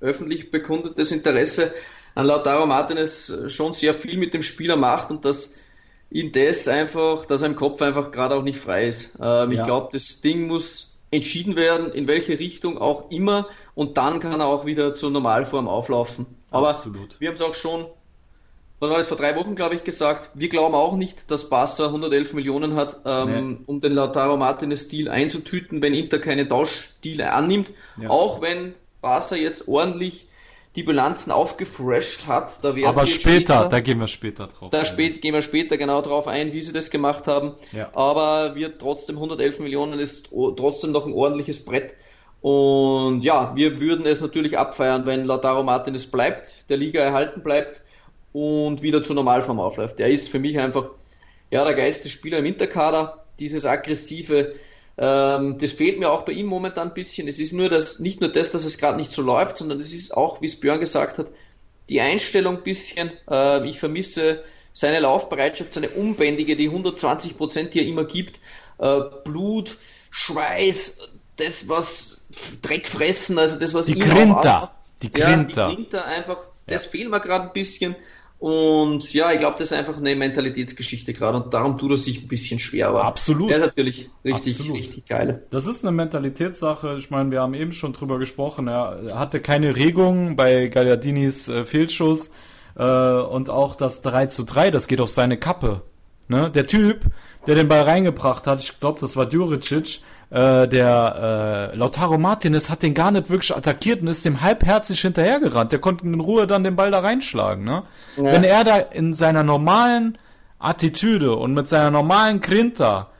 öffentlich 0.00 0.52
bekundetes 0.52 1.10
Interesse 1.10 1.74
an 2.14 2.26
Lautaro 2.26 2.66
Martinez 2.66 3.32
schon 3.48 3.72
sehr 3.72 3.94
viel 3.94 4.16
mit 4.16 4.32
dem 4.32 4.44
Spieler 4.44 4.76
macht 4.76 5.10
und 5.10 5.24
dass 5.24 5.56
ihn 6.08 6.30
das 6.30 6.68
einfach, 6.68 7.26
dass 7.26 7.42
er 7.42 7.48
im 7.48 7.56
Kopf 7.56 7.82
einfach 7.82 8.12
gerade 8.12 8.36
auch 8.36 8.44
nicht 8.44 8.60
frei 8.60 8.86
ist. 8.86 9.16
Ähm, 9.16 9.50
ja. 9.50 9.58
Ich 9.58 9.64
glaube, 9.64 9.88
das 9.90 10.20
Ding 10.20 10.46
muss 10.46 11.00
entschieden 11.10 11.56
werden, 11.56 11.90
in 11.90 12.06
welche 12.06 12.38
Richtung 12.38 12.78
auch 12.78 13.10
immer, 13.10 13.48
und 13.74 13.96
dann 13.96 14.20
kann 14.20 14.38
er 14.38 14.46
auch 14.46 14.66
wieder 14.66 14.94
zur 14.94 15.10
Normalform 15.10 15.66
auflaufen. 15.66 16.26
Aber 16.52 16.68
Absolut. 16.68 17.18
wir 17.18 17.26
haben 17.26 17.34
es 17.34 17.42
auch 17.42 17.56
schon 17.56 17.86
wann 18.82 18.90
war 18.90 18.98
das 18.98 19.06
vor 19.06 19.16
drei 19.16 19.36
Wochen, 19.36 19.54
glaube 19.54 19.76
ich, 19.76 19.84
gesagt, 19.84 20.30
wir 20.34 20.48
glauben 20.48 20.74
auch 20.74 20.96
nicht, 20.96 21.30
dass 21.30 21.48
Barca 21.48 21.86
111 21.86 22.32
Millionen 22.32 22.74
hat, 22.74 22.98
ähm, 23.06 23.50
nee. 23.50 23.56
um 23.66 23.80
den 23.80 23.92
Lautaro 23.92 24.36
Martinez 24.36 24.88
Deal 24.88 25.08
einzutüten, 25.08 25.80
wenn 25.82 25.94
Inter 25.94 26.18
keine 26.18 26.48
Tauschdeal 26.48 27.28
annimmt. 27.28 27.70
Ja. 28.00 28.10
Auch 28.10 28.42
wenn 28.42 28.74
Barca 29.00 29.36
jetzt 29.36 29.68
ordentlich 29.68 30.26
die 30.74 30.82
Bilanzen 30.82 31.30
aufgefresht 31.30 32.26
hat. 32.26 32.64
Da 32.64 32.74
werden 32.74 32.86
Aber 32.86 33.06
später, 33.06 33.54
später, 33.54 33.68
da 33.68 33.78
gehen 33.78 34.00
wir 34.00 34.08
später 34.08 34.48
drauf. 34.48 34.70
Da 34.70 34.84
spät, 34.84 35.22
gehen 35.22 35.34
wir 35.34 35.42
später 35.42 35.76
genau 35.76 36.02
drauf 36.02 36.26
ein, 36.26 36.52
wie 36.52 36.62
sie 36.62 36.72
das 36.72 36.90
gemacht 36.90 37.28
haben. 37.28 37.54
Ja. 37.70 37.90
Aber 37.94 38.56
wir 38.56 38.78
trotzdem 38.78 39.14
111 39.16 39.60
Millionen 39.60 40.00
ist 40.00 40.30
trotzdem 40.30 40.90
noch 40.90 41.06
ein 41.06 41.12
ordentliches 41.12 41.64
Brett. 41.64 41.94
Und 42.40 43.22
ja, 43.22 43.52
wir 43.54 43.80
würden 43.80 44.06
es 44.06 44.20
natürlich 44.20 44.58
abfeiern, 44.58 45.06
wenn 45.06 45.24
Lautaro 45.24 45.62
Martinez 45.62 46.08
bleibt, 46.08 46.50
der 46.68 46.78
Liga 46.78 47.00
erhalten 47.00 47.44
bleibt 47.44 47.81
und 48.32 48.82
wieder 48.82 49.04
zur 49.04 49.14
Normalform 49.14 49.60
aufläuft. 49.60 49.98
Der 49.98 50.08
ist 50.08 50.28
für 50.28 50.38
mich 50.38 50.58
einfach 50.58 50.90
ja, 51.50 51.64
der 51.64 51.74
geilste 51.74 52.08
Spieler 52.08 52.38
im 52.38 52.46
Interkader, 52.46 53.24
dieses 53.38 53.66
aggressive, 53.66 54.54
ähm, 54.98 55.58
das 55.58 55.72
fehlt 55.72 55.98
mir 55.98 56.10
auch 56.10 56.22
bei 56.22 56.32
ihm 56.32 56.46
momentan 56.46 56.88
ein 56.88 56.94
bisschen. 56.94 57.28
Es 57.28 57.38
ist 57.38 57.52
nur 57.52 57.68
das, 57.68 57.98
nicht 57.98 58.20
nur 58.20 58.30
das, 58.30 58.52
dass 58.52 58.64
es 58.64 58.78
gerade 58.78 58.96
nicht 58.96 59.12
so 59.12 59.22
läuft, 59.22 59.58
sondern 59.58 59.78
es 59.78 59.92
ist 59.92 60.16
auch, 60.16 60.40
wie 60.40 60.46
es 60.46 60.58
Björn 60.58 60.80
gesagt 60.80 61.18
hat, 61.18 61.26
die 61.88 62.00
Einstellung 62.00 62.58
ein 62.58 62.62
bisschen. 62.62 63.10
Äh, 63.30 63.68
ich 63.68 63.78
vermisse 63.78 64.42
seine 64.72 65.00
Laufbereitschaft, 65.00 65.74
seine 65.74 65.90
unbändige, 65.90 66.56
die 66.56 66.68
120 66.68 67.36
Prozent, 67.36 67.74
die 67.74 67.80
er 67.80 67.86
immer 67.86 68.04
gibt. 68.04 68.40
Äh, 68.78 69.00
Blut, 69.24 69.76
Schweiß, 70.10 71.10
das 71.36 71.68
was 71.68 72.26
Dreck 72.62 72.88
fressen, 72.88 73.38
also 73.38 73.58
das 73.58 73.74
was 73.74 73.86
die 73.86 73.98
Grinter, 73.98 74.72
die 75.02 75.12
Grinter, 75.12 75.62
ja, 75.62 75.68
die 75.68 75.74
Grinter 75.76 76.06
einfach, 76.06 76.38
das 76.66 76.84
ja. 76.84 76.90
fehlt 76.90 77.10
mir 77.10 77.20
gerade 77.20 77.44
ein 77.44 77.52
bisschen. 77.52 77.96
Und 78.42 79.12
ja, 79.12 79.30
ich 79.30 79.38
glaube, 79.38 79.54
das 79.60 79.70
ist 79.70 79.78
einfach 79.78 79.98
eine 79.98 80.16
Mentalitätsgeschichte 80.16 81.12
gerade 81.14 81.40
und 81.40 81.54
darum 81.54 81.78
tut 81.78 81.92
er 81.92 81.96
sich 81.96 82.24
ein 82.24 82.26
bisschen 82.26 82.58
schwer. 82.58 82.88
Aber 82.88 83.04
Absolut. 83.04 83.50
Der 83.50 83.58
ist 83.58 83.66
natürlich 83.66 84.10
richtig, 84.24 84.56
Absolut. 84.56 84.78
richtig 84.78 85.06
geil. 85.06 85.46
Das 85.50 85.68
ist 85.68 85.84
eine 85.84 85.92
Mentalitätssache. 85.92 86.96
Ich 86.98 87.08
meine, 87.08 87.30
wir 87.30 87.40
haben 87.40 87.54
eben 87.54 87.72
schon 87.72 87.92
drüber 87.92 88.18
gesprochen. 88.18 88.66
Er 88.66 88.98
hatte 89.14 89.38
keine 89.38 89.76
Regung 89.76 90.34
bei 90.34 90.66
Gagliardinis 90.66 91.46
äh, 91.46 91.64
Fehlschuss. 91.64 92.32
Äh, 92.74 92.82
und 92.82 93.48
auch 93.48 93.76
das 93.76 94.02
3 94.02 94.26
zu 94.26 94.42
3, 94.42 94.72
das 94.72 94.88
geht 94.88 95.00
auf 95.00 95.10
seine 95.10 95.36
Kappe. 95.36 95.82
Ne? 96.26 96.50
Der 96.50 96.66
Typ, 96.66 97.04
der 97.46 97.54
den 97.54 97.68
Ball 97.68 97.82
reingebracht 97.82 98.48
hat, 98.48 98.58
ich 98.58 98.80
glaube, 98.80 98.98
das 98.98 99.14
war 99.14 99.26
Djuricic, 99.26 100.00
äh, 100.32 100.66
der 100.66 101.70
äh, 101.72 101.76
Lautaro 101.76 102.16
Martinez 102.16 102.70
hat 102.70 102.82
den 102.82 102.94
gar 102.94 103.10
nicht 103.10 103.28
wirklich 103.28 103.54
attackiert 103.54 104.00
und 104.00 104.08
ist 104.08 104.24
dem 104.24 104.40
halbherzig 104.40 105.02
hinterhergerannt. 105.02 105.72
Der 105.72 105.78
konnte 105.78 106.06
in 106.06 106.18
Ruhe 106.18 106.46
dann 106.46 106.64
den 106.64 106.74
Ball 106.74 106.90
da 106.90 107.00
reinschlagen. 107.00 107.64
Ne? 107.64 107.82
Ja. 108.16 108.24
Wenn 108.24 108.42
er 108.42 108.64
da 108.64 108.76
in 108.76 109.12
seiner 109.12 109.42
normalen 109.42 110.16
Attitüde 110.58 111.36
und 111.36 111.52
mit 111.52 111.68
seiner 111.68 111.90
normalen 111.90 112.40
Grinta 112.40 113.10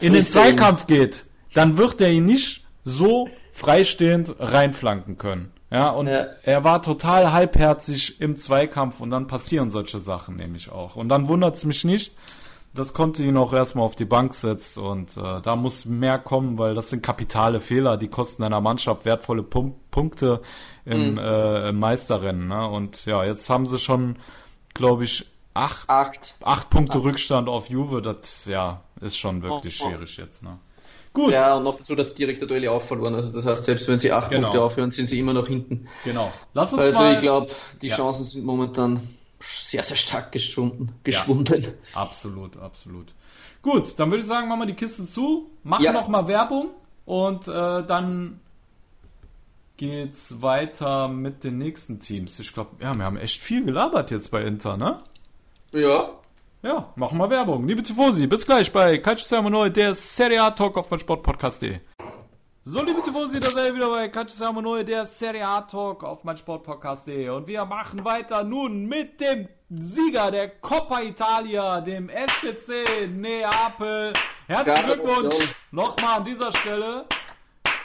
in 0.00 0.14
den 0.14 0.26
Zweikampf 0.26 0.88
geht, 0.88 1.26
dann 1.54 1.76
wird 1.76 2.00
er 2.00 2.10
ihn 2.10 2.26
nicht 2.26 2.64
so 2.84 3.28
freistehend 3.52 4.34
reinflanken 4.40 5.18
können. 5.18 5.52
Ja, 5.70 5.90
und 5.90 6.08
ja. 6.08 6.26
er 6.42 6.64
war 6.64 6.82
total 6.82 7.32
halbherzig 7.32 8.20
im 8.20 8.36
Zweikampf 8.36 9.00
und 9.00 9.10
dann 9.10 9.28
passieren 9.28 9.70
solche 9.70 10.00
Sachen 10.00 10.36
nämlich 10.36 10.72
auch. 10.72 10.96
Und 10.96 11.08
dann 11.08 11.28
wundert 11.28 11.54
es 11.54 11.64
mich 11.64 11.84
nicht, 11.84 12.16
das 12.74 12.94
konnte 12.94 13.22
ihn 13.22 13.36
auch 13.36 13.52
erstmal 13.52 13.84
auf 13.84 13.96
die 13.96 14.04
Bank 14.04 14.34
setzt 14.34 14.78
und 14.78 15.16
äh, 15.16 15.40
da 15.42 15.56
muss 15.56 15.84
mehr 15.84 16.18
kommen, 16.18 16.58
weil 16.58 16.74
das 16.74 16.90
sind 16.90 17.02
kapitale 17.02 17.60
Fehler, 17.60 17.96
die 17.96 18.08
kosten 18.08 18.42
einer 18.42 18.60
Mannschaft 18.60 19.04
wertvolle 19.04 19.42
Pum 19.42 19.74
Punkte 19.90 20.40
im, 20.86 21.12
mhm. 21.12 21.18
äh, 21.18 21.68
im 21.68 21.78
Meisterrennen. 21.78 22.48
Ne? 22.48 22.66
Und 22.66 23.04
ja, 23.04 23.24
jetzt 23.24 23.50
haben 23.50 23.66
sie 23.66 23.78
schon, 23.78 24.16
glaube 24.72 25.04
ich, 25.04 25.26
acht, 25.52 25.88
acht. 25.90 26.34
acht 26.42 26.70
Punkte 26.70 26.98
acht. 26.98 27.04
Rückstand 27.04 27.48
auf 27.48 27.68
Juve. 27.68 28.00
Das 28.00 28.46
ja, 28.46 28.80
ist 29.02 29.18
schon 29.18 29.42
wirklich 29.42 29.78
oh, 29.82 29.84
oh. 29.84 29.90
schwierig 29.90 30.16
jetzt. 30.16 30.42
Ne? 30.42 30.58
Gut. 31.12 31.32
Ja, 31.32 31.56
und 31.56 31.64
noch 31.64 31.76
dazu 31.76 31.94
das 31.94 32.14
direkte 32.14 32.46
Duell 32.46 32.66
auch 32.68 32.80
verloren. 32.80 33.14
Also 33.14 33.30
das 33.32 33.44
heißt, 33.44 33.64
selbst 33.64 33.86
wenn 33.88 33.98
sie 33.98 34.12
acht 34.12 34.30
genau. 34.30 34.44
Punkte 34.44 34.62
aufhören, 34.62 34.90
sind 34.90 35.08
sie 35.08 35.18
immer 35.18 35.34
noch 35.34 35.46
hinten. 35.46 35.86
Genau. 36.04 36.32
Lass 36.54 36.72
uns 36.72 36.80
also 36.80 37.00
mal... 37.00 37.14
ich 37.16 37.20
glaube, 37.20 37.52
die 37.82 37.88
ja. 37.88 37.96
Chancen 37.96 38.24
sind 38.24 38.46
momentan 38.46 39.06
sehr, 39.54 39.82
sehr 39.82 39.96
stark 39.96 40.32
geschwunden. 40.32 40.92
geschwunden. 41.04 41.62
Ja, 41.62 41.70
absolut, 41.94 42.56
absolut. 42.56 43.14
Gut, 43.62 43.98
dann 43.98 44.10
würde 44.10 44.22
ich 44.22 44.28
sagen, 44.28 44.48
machen 44.48 44.60
wir 44.60 44.66
die 44.66 44.74
Kiste 44.74 45.06
zu, 45.06 45.50
machen 45.62 45.84
ja. 45.84 45.92
noch 45.92 46.08
mal 46.08 46.26
Werbung 46.26 46.70
und 47.04 47.46
äh, 47.48 47.52
dann 47.86 48.40
geht's 49.76 50.42
weiter 50.42 51.08
mit 51.08 51.44
den 51.44 51.58
nächsten 51.58 52.00
Teams. 52.00 52.38
Ich 52.38 52.52
glaube, 52.52 52.70
ja, 52.80 52.94
wir 52.94 53.04
haben 53.04 53.16
echt 53.16 53.40
viel 53.40 53.64
gelabert 53.64 54.10
jetzt 54.10 54.30
bei 54.30 54.42
Inter, 54.42 54.76
ne? 54.76 54.98
Ja. 55.72 56.10
Ja, 56.62 56.92
machen 56.94 57.18
wir 57.18 57.28
Werbung. 57.28 57.66
Liebe 57.66 57.82
Tifosi, 57.82 58.28
bis 58.28 58.46
gleich 58.46 58.70
bei 58.70 58.98
Calcio 58.98 59.26
Sermonoi, 59.26 59.70
der 59.70 59.94
Serie 59.94 60.42
A 60.42 60.52
Talk 60.52 60.76
auf 60.76 60.90
mein 60.90 61.00
Sportpodcast.de. 61.00 61.80
So, 62.64 62.80
liebe 62.84 63.02
Tifosi, 63.02 63.40
da 63.40 63.50
seid 63.50 63.70
ihr 63.70 63.74
wieder 63.74 63.90
bei 63.90 64.08
Calcio 64.08 64.52
Neu, 64.52 64.84
der 64.84 65.04
Serie 65.04 65.48
A 65.48 65.62
Talk 65.62 66.04
auf 66.04 66.22
meinsportpodcast.de. 66.22 67.28
Und 67.30 67.48
wir 67.48 67.64
machen 67.64 68.04
weiter 68.04 68.44
nun 68.44 68.86
mit 68.86 69.20
dem 69.20 69.48
Sieger 69.68 70.30
der 70.30 70.48
Coppa 70.48 71.00
Italia, 71.00 71.80
dem 71.80 72.08
SCC 72.08 73.08
Neapel. 73.08 74.12
Herzlichen 74.46 74.84
Glückwunsch 74.84 75.34
nochmal 75.72 76.18
an 76.18 76.24
dieser 76.24 76.52
Stelle 76.52 77.06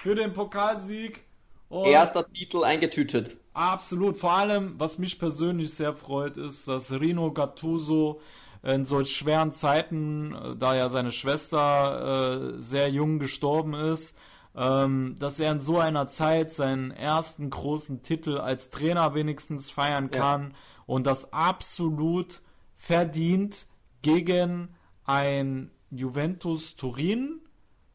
für 0.04 0.14
den 0.14 0.32
Pokalsieg. 0.32 1.26
Und 1.70 1.88
Erster 1.88 2.32
Titel 2.32 2.64
eingetütet. 2.64 3.36
Absolut. 3.56 4.16
Vor 4.16 4.34
allem, 4.34 4.76
was 4.78 5.00
mich 5.00 5.18
persönlich 5.18 5.74
sehr 5.74 5.96
freut, 5.96 6.38
ist, 6.38 6.68
dass 6.68 6.92
Rino 6.92 7.32
Gattuso 7.32 8.22
in 8.62 8.86
solch 8.86 9.16
schweren 9.16 9.52
Zeiten, 9.52 10.56
da 10.60 10.76
ja 10.76 10.90
seine 10.90 11.10
Schwester 11.10 12.54
äh, 12.58 12.62
sehr 12.62 12.90
jung 12.90 13.18
gestorben 13.18 13.74
ist, 13.74 14.14
ähm, 14.58 15.16
dass 15.20 15.40
er 15.40 15.52
in 15.52 15.60
so 15.60 15.78
einer 15.78 16.08
Zeit 16.08 16.52
seinen 16.52 16.90
ersten 16.90 17.52
großen 17.52 18.02
Titel 18.02 18.40
als 18.40 18.72
Trainer 18.72 19.14
wenigstens 19.14 19.70
feiern 19.70 20.10
kann 20.10 20.52
ja. 20.52 20.58
und 20.88 21.06
das 21.06 21.32
absolut 21.32 22.42
verdient 22.74 23.68
gegen 24.02 24.76
ein 25.06 25.70
Juventus 25.92 26.76
Turin. 26.76 27.40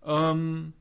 Ähm, 0.04 0.72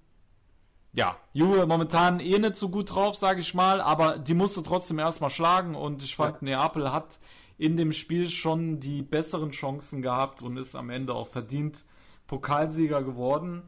ja, 0.93 1.17
Juve 1.33 1.65
momentan 1.65 2.19
eh 2.19 2.37
nicht 2.37 2.57
so 2.57 2.69
gut 2.69 2.93
drauf, 2.93 3.15
sage 3.15 3.39
ich 3.39 3.53
mal, 3.55 3.81
aber 3.81 4.19
die 4.19 4.33
musste 4.35 4.61
trotzdem 4.61 4.99
erstmal 4.99 5.29
schlagen 5.31 5.73
und 5.73 6.03
ich 6.03 6.15
fand, 6.15 6.41
ja. 6.41 6.57
Neapel 6.57 6.91
hat 6.91 7.19
in 7.57 7.75
dem 7.75 7.91
Spiel 7.91 8.29
schon 8.29 8.79
die 8.79 9.01
besseren 9.01 9.51
Chancen 9.51 10.01
gehabt 10.01 10.43
und 10.43 10.57
ist 10.57 10.75
am 10.75 10.89
Ende 10.89 11.13
auch 11.15 11.29
verdient 11.29 11.85
Pokalsieger 12.27 13.03
geworden. 13.03 13.63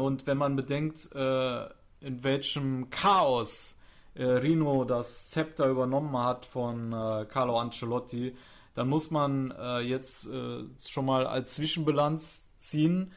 Und 0.00 0.26
wenn 0.26 0.38
man 0.38 0.56
bedenkt, 0.56 1.12
äh, 1.14 1.64
in 2.00 2.24
welchem 2.24 2.90
Chaos 2.90 3.76
äh, 4.14 4.24
Rino 4.24 4.84
das 4.84 5.30
Zepter 5.30 5.66
übernommen 5.66 6.16
hat 6.16 6.46
von 6.46 6.92
äh, 6.92 7.26
Carlo 7.26 7.58
Ancelotti, 7.58 8.36
dann 8.74 8.88
muss 8.88 9.10
man 9.10 9.50
äh, 9.50 9.80
jetzt 9.80 10.26
äh, 10.26 10.64
schon 10.84 11.04
mal 11.04 11.26
als 11.26 11.54
Zwischenbilanz 11.54 12.44
ziehen, 12.56 13.12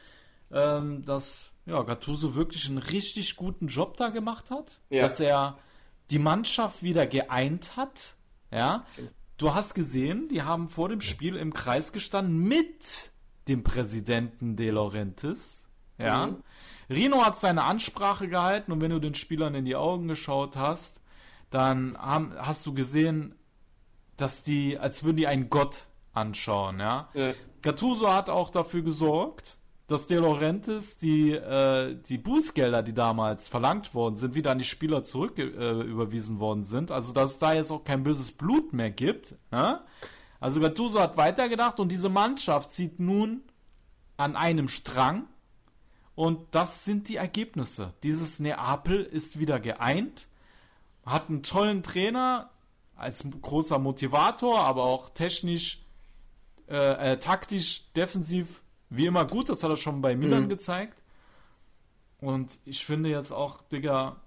ähm, 0.52 1.04
dass 1.04 1.52
ja, 1.66 1.82
Gattuso 1.82 2.34
wirklich 2.34 2.68
einen 2.68 2.78
richtig 2.78 3.36
guten 3.36 3.68
Job 3.68 3.96
da 3.96 4.10
gemacht 4.10 4.50
hat, 4.50 4.80
ja. 4.90 5.02
dass 5.02 5.20
er 5.20 5.58
die 6.10 6.18
Mannschaft 6.18 6.82
wieder 6.82 7.06
geeint 7.06 7.76
hat. 7.76 8.16
Ja, 8.50 8.84
du 9.38 9.54
hast 9.54 9.74
gesehen, 9.74 10.28
die 10.28 10.42
haben 10.42 10.68
vor 10.68 10.88
dem 10.88 11.00
Spiel 11.00 11.36
im 11.36 11.52
Kreis 11.54 11.92
gestanden 11.92 12.36
mit 12.36 13.10
dem 13.48 13.64
Präsidenten 13.64 14.56
De 14.56 14.70
Laurentiis. 14.70 15.68
Ja. 15.98 16.26
Mhm. 16.26 16.42
Rino 16.90 17.24
hat 17.24 17.38
seine 17.38 17.64
Ansprache 17.64 18.28
gehalten 18.28 18.72
und 18.72 18.80
wenn 18.80 18.90
du 18.90 18.98
den 18.98 19.14
Spielern 19.14 19.54
in 19.54 19.64
die 19.64 19.76
Augen 19.76 20.08
geschaut 20.08 20.56
hast, 20.56 21.00
dann 21.50 21.96
haben, 21.98 22.34
hast 22.36 22.66
du 22.66 22.74
gesehen, 22.74 23.34
dass 24.16 24.42
die, 24.42 24.78
als 24.78 25.04
würden 25.04 25.16
die 25.16 25.26
einen 25.26 25.50
Gott 25.50 25.86
anschauen, 26.12 26.78
ja. 26.78 27.08
ja. 27.14 27.32
Gattuso 27.62 28.12
hat 28.12 28.30
auch 28.30 28.50
dafür 28.50 28.82
gesorgt, 28.82 29.58
dass 29.86 30.06
De 30.06 30.18
Laurentiis 30.18 30.96
die, 30.96 31.32
äh, 31.32 31.96
die 32.08 32.18
Bußgelder, 32.18 32.82
die 32.82 32.94
damals 32.94 33.48
verlangt 33.48 33.94
worden 33.94 34.16
sind, 34.16 34.34
wieder 34.34 34.50
an 34.50 34.58
die 34.58 34.64
Spieler 34.64 35.02
zurück 35.02 35.38
äh, 35.38 35.42
überwiesen 35.42 36.40
worden 36.40 36.64
sind. 36.64 36.90
Also 36.90 37.12
dass 37.12 37.32
es 37.32 37.38
da 37.38 37.52
jetzt 37.52 37.70
auch 37.70 37.84
kein 37.84 38.02
böses 38.02 38.32
Blut 38.32 38.72
mehr 38.72 38.90
gibt. 38.90 39.34
Ja? 39.52 39.84
Also 40.40 40.60
Gattuso 40.60 41.00
hat 41.00 41.16
weitergedacht 41.16 41.80
und 41.80 41.92
diese 41.92 42.08
Mannschaft 42.08 42.72
zieht 42.72 42.98
nun 42.98 43.42
an 44.16 44.36
einem 44.36 44.68
Strang. 44.68 45.24
Und 46.14 46.54
das 46.54 46.84
sind 46.84 47.08
die 47.08 47.16
Ergebnisse. 47.16 47.94
Dieses 48.02 48.38
Neapel 48.38 49.02
ist 49.02 49.38
wieder 49.38 49.58
geeint, 49.58 50.28
hat 51.04 51.28
einen 51.28 51.42
tollen 51.42 51.82
Trainer 51.82 52.50
als 52.96 53.24
großer 53.42 53.78
Motivator, 53.78 54.60
aber 54.60 54.84
auch 54.84 55.10
technisch, 55.10 55.84
äh, 56.68 57.12
äh, 57.12 57.18
taktisch, 57.18 57.92
defensiv 57.94 58.62
wie 58.90 59.06
immer 59.06 59.26
gut, 59.26 59.48
das 59.48 59.62
hat 59.62 59.70
er 59.70 59.76
schon 59.76 60.00
bei 60.00 60.14
Milan 60.14 60.44
mhm. 60.44 60.48
gezeigt. 60.48 61.02
Und 62.20 62.58
ich 62.64 62.86
finde 62.86 63.10
jetzt 63.10 63.32
auch, 63.32 63.62
Digga, 63.62 64.20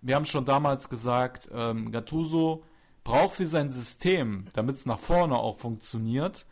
wir 0.00 0.14
haben 0.14 0.24
schon 0.24 0.44
damals 0.44 0.88
gesagt, 0.88 1.48
ähm, 1.52 1.90
Gattuso 1.90 2.64
braucht 3.02 3.34
für 3.34 3.46
sein 3.46 3.70
System, 3.70 4.46
damit 4.52 4.76
es 4.76 4.86
nach 4.86 4.98
vorne 4.98 5.36
auch 5.36 5.58
funktioniert, 5.58 6.46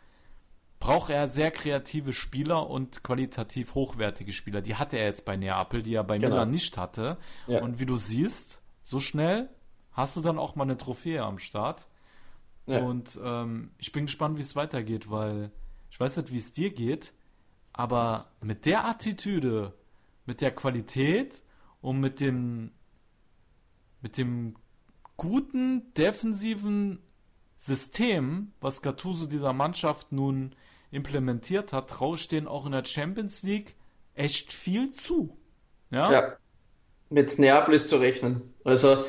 braucht 0.83 1.09
er 1.09 1.29
sehr 1.29 1.49
kreative 1.49 2.11
Spieler 2.11 2.69
und 2.69 3.03
qualitativ 3.03 3.73
hochwertige 3.73 4.33
Spieler. 4.33 4.61
Die 4.61 4.75
hatte 4.75 4.97
er 4.97 5.05
jetzt 5.05 5.23
bei 5.23 5.37
Neapel, 5.37 5.81
die 5.81 5.93
er 5.93 6.03
bei 6.03 6.17
genau. 6.17 6.31
Milan 6.31 6.51
nicht 6.51 6.77
hatte. 6.77 7.17
Ja. 7.47 7.63
Und 7.63 7.79
wie 7.79 7.85
du 7.85 7.95
siehst, 7.95 8.61
so 8.81 8.99
schnell 8.99 9.49
hast 9.93 10.17
du 10.17 10.21
dann 10.21 10.37
auch 10.37 10.57
mal 10.57 10.65
eine 10.65 10.77
Trophäe 10.77 11.23
am 11.23 11.39
Start. 11.39 11.87
Ja. 12.65 12.83
Und 12.83 13.17
ähm, 13.23 13.71
ich 13.77 13.93
bin 13.93 14.07
gespannt, 14.07 14.37
wie 14.37 14.41
es 14.41 14.57
weitergeht, 14.57 15.09
weil 15.09 15.51
ich 15.89 15.97
weiß 15.97 16.17
nicht, 16.17 16.33
wie 16.33 16.37
es 16.37 16.51
dir 16.51 16.73
geht. 16.73 17.13
Aber 17.71 18.27
mit 18.41 18.65
der 18.65 18.85
Attitüde, 18.85 19.73
mit 20.25 20.41
der 20.41 20.53
Qualität 20.53 21.43
und 21.79 22.01
mit 22.01 22.19
dem, 22.19 22.71
mit 24.01 24.17
dem 24.17 24.57
guten 25.15 25.93
defensiven 25.93 26.99
System, 27.55 28.51
was 28.59 28.81
Gattuso 28.81 29.27
dieser 29.27 29.53
Mannschaft 29.53 30.11
nun 30.11 30.53
implementiert 30.93 31.73
hat, 31.73 31.89
traue 31.89 32.15
ich 32.15 32.27
denen 32.27 32.47
auch 32.47 32.65
in 32.65 32.71
der 32.71 32.85
Champions 32.85 33.43
League 33.43 33.75
echt 34.15 34.53
viel 34.53 34.91
zu. 34.91 35.37
Ja. 35.91 36.11
ja. 36.11 36.37
Mit 37.09 37.37
Neapel 37.39 37.75
ist 37.75 37.89
zu 37.89 37.97
rechnen. 37.97 38.53
Also 38.63 39.05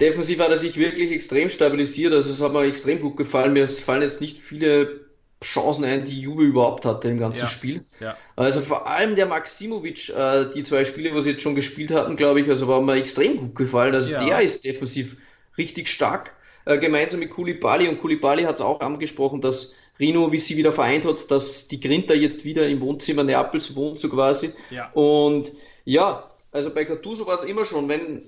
defensiv 0.00 0.40
hat 0.40 0.50
er 0.50 0.56
sich 0.56 0.76
wirklich 0.76 1.12
extrem 1.12 1.50
stabilisiert. 1.50 2.12
Also 2.12 2.30
es 2.30 2.42
hat 2.42 2.52
mir 2.52 2.64
extrem 2.64 3.00
gut 3.00 3.16
gefallen. 3.16 3.52
Mir 3.52 3.66
fallen 3.68 4.02
jetzt 4.02 4.20
nicht 4.20 4.38
viele 4.38 5.04
Chancen 5.42 5.84
ein, 5.84 6.06
die 6.06 6.20
Juve 6.20 6.42
überhaupt 6.42 6.84
hatte 6.84 7.08
im 7.08 7.18
ganzen 7.18 7.42
ja. 7.42 7.48
Spiel. 7.48 7.84
Ja. 8.00 8.16
Also 8.34 8.60
vor 8.60 8.88
allem 8.88 9.14
der 9.14 9.26
Maximovic, 9.26 10.08
äh, 10.08 10.46
die 10.54 10.62
zwei 10.62 10.84
Spiele, 10.84 11.14
wo 11.14 11.20
sie 11.20 11.32
jetzt 11.32 11.42
schon 11.42 11.54
gespielt 11.54 11.92
hatten, 11.92 12.16
glaube 12.16 12.40
ich, 12.40 12.48
also 12.48 12.66
war 12.66 12.80
mir 12.80 12.94
extrem 12.94 13.36
gut 13.36 13.54
gefallen. 13.54 13.94
Also 13.94 14.10
der 14.10 14.40
ist 14.40 14.64
defensiv 14.64 15.16
richtig 15.58 15.88
stark, 15.88 16.34
äh, 16.64 16.78
gemeinsam 16.78 17.20
mit 17.20 17.30
Kulibali 17.30 17.88
und 17.88 18.00
Kulibali 18.00 18.44
hat 18.44 18.56
es 18.56 18.60
auch 18.62 18.80
angesprochen, 18.80 19.40
dass 19.40 19.74
Rino, 19.98 20.32
wie 20.32 20.38
sie 20.38 20.56
wieder 20.56 20.72
vereint 20.72 21.04
hat, 21.04 21.30
dass 21.30 21.68
die 21.68 21.80
Grinter 21.80 22.14
jetzt 22.14 22.44
wieder 22.44 22.68
im 22.68 22.80
Wohnzimmer 22.80 23.22
Neapels 23.22 23.76
wohnt, 23.76 23.98
so 23.98 24.08
quasi. 24.08 24.52
Ja. 24.70 24.90
Und 24.92 25.52
ja, 25.84 26.30
also 26.50 26.72
bei 26.72 26.84
Gattuso 26.84 27.26
war 27.26 27.38
es 27.38 27.44
immer 27.44 27.64
schon, 27.64 27.88
wenn 27.88 28.22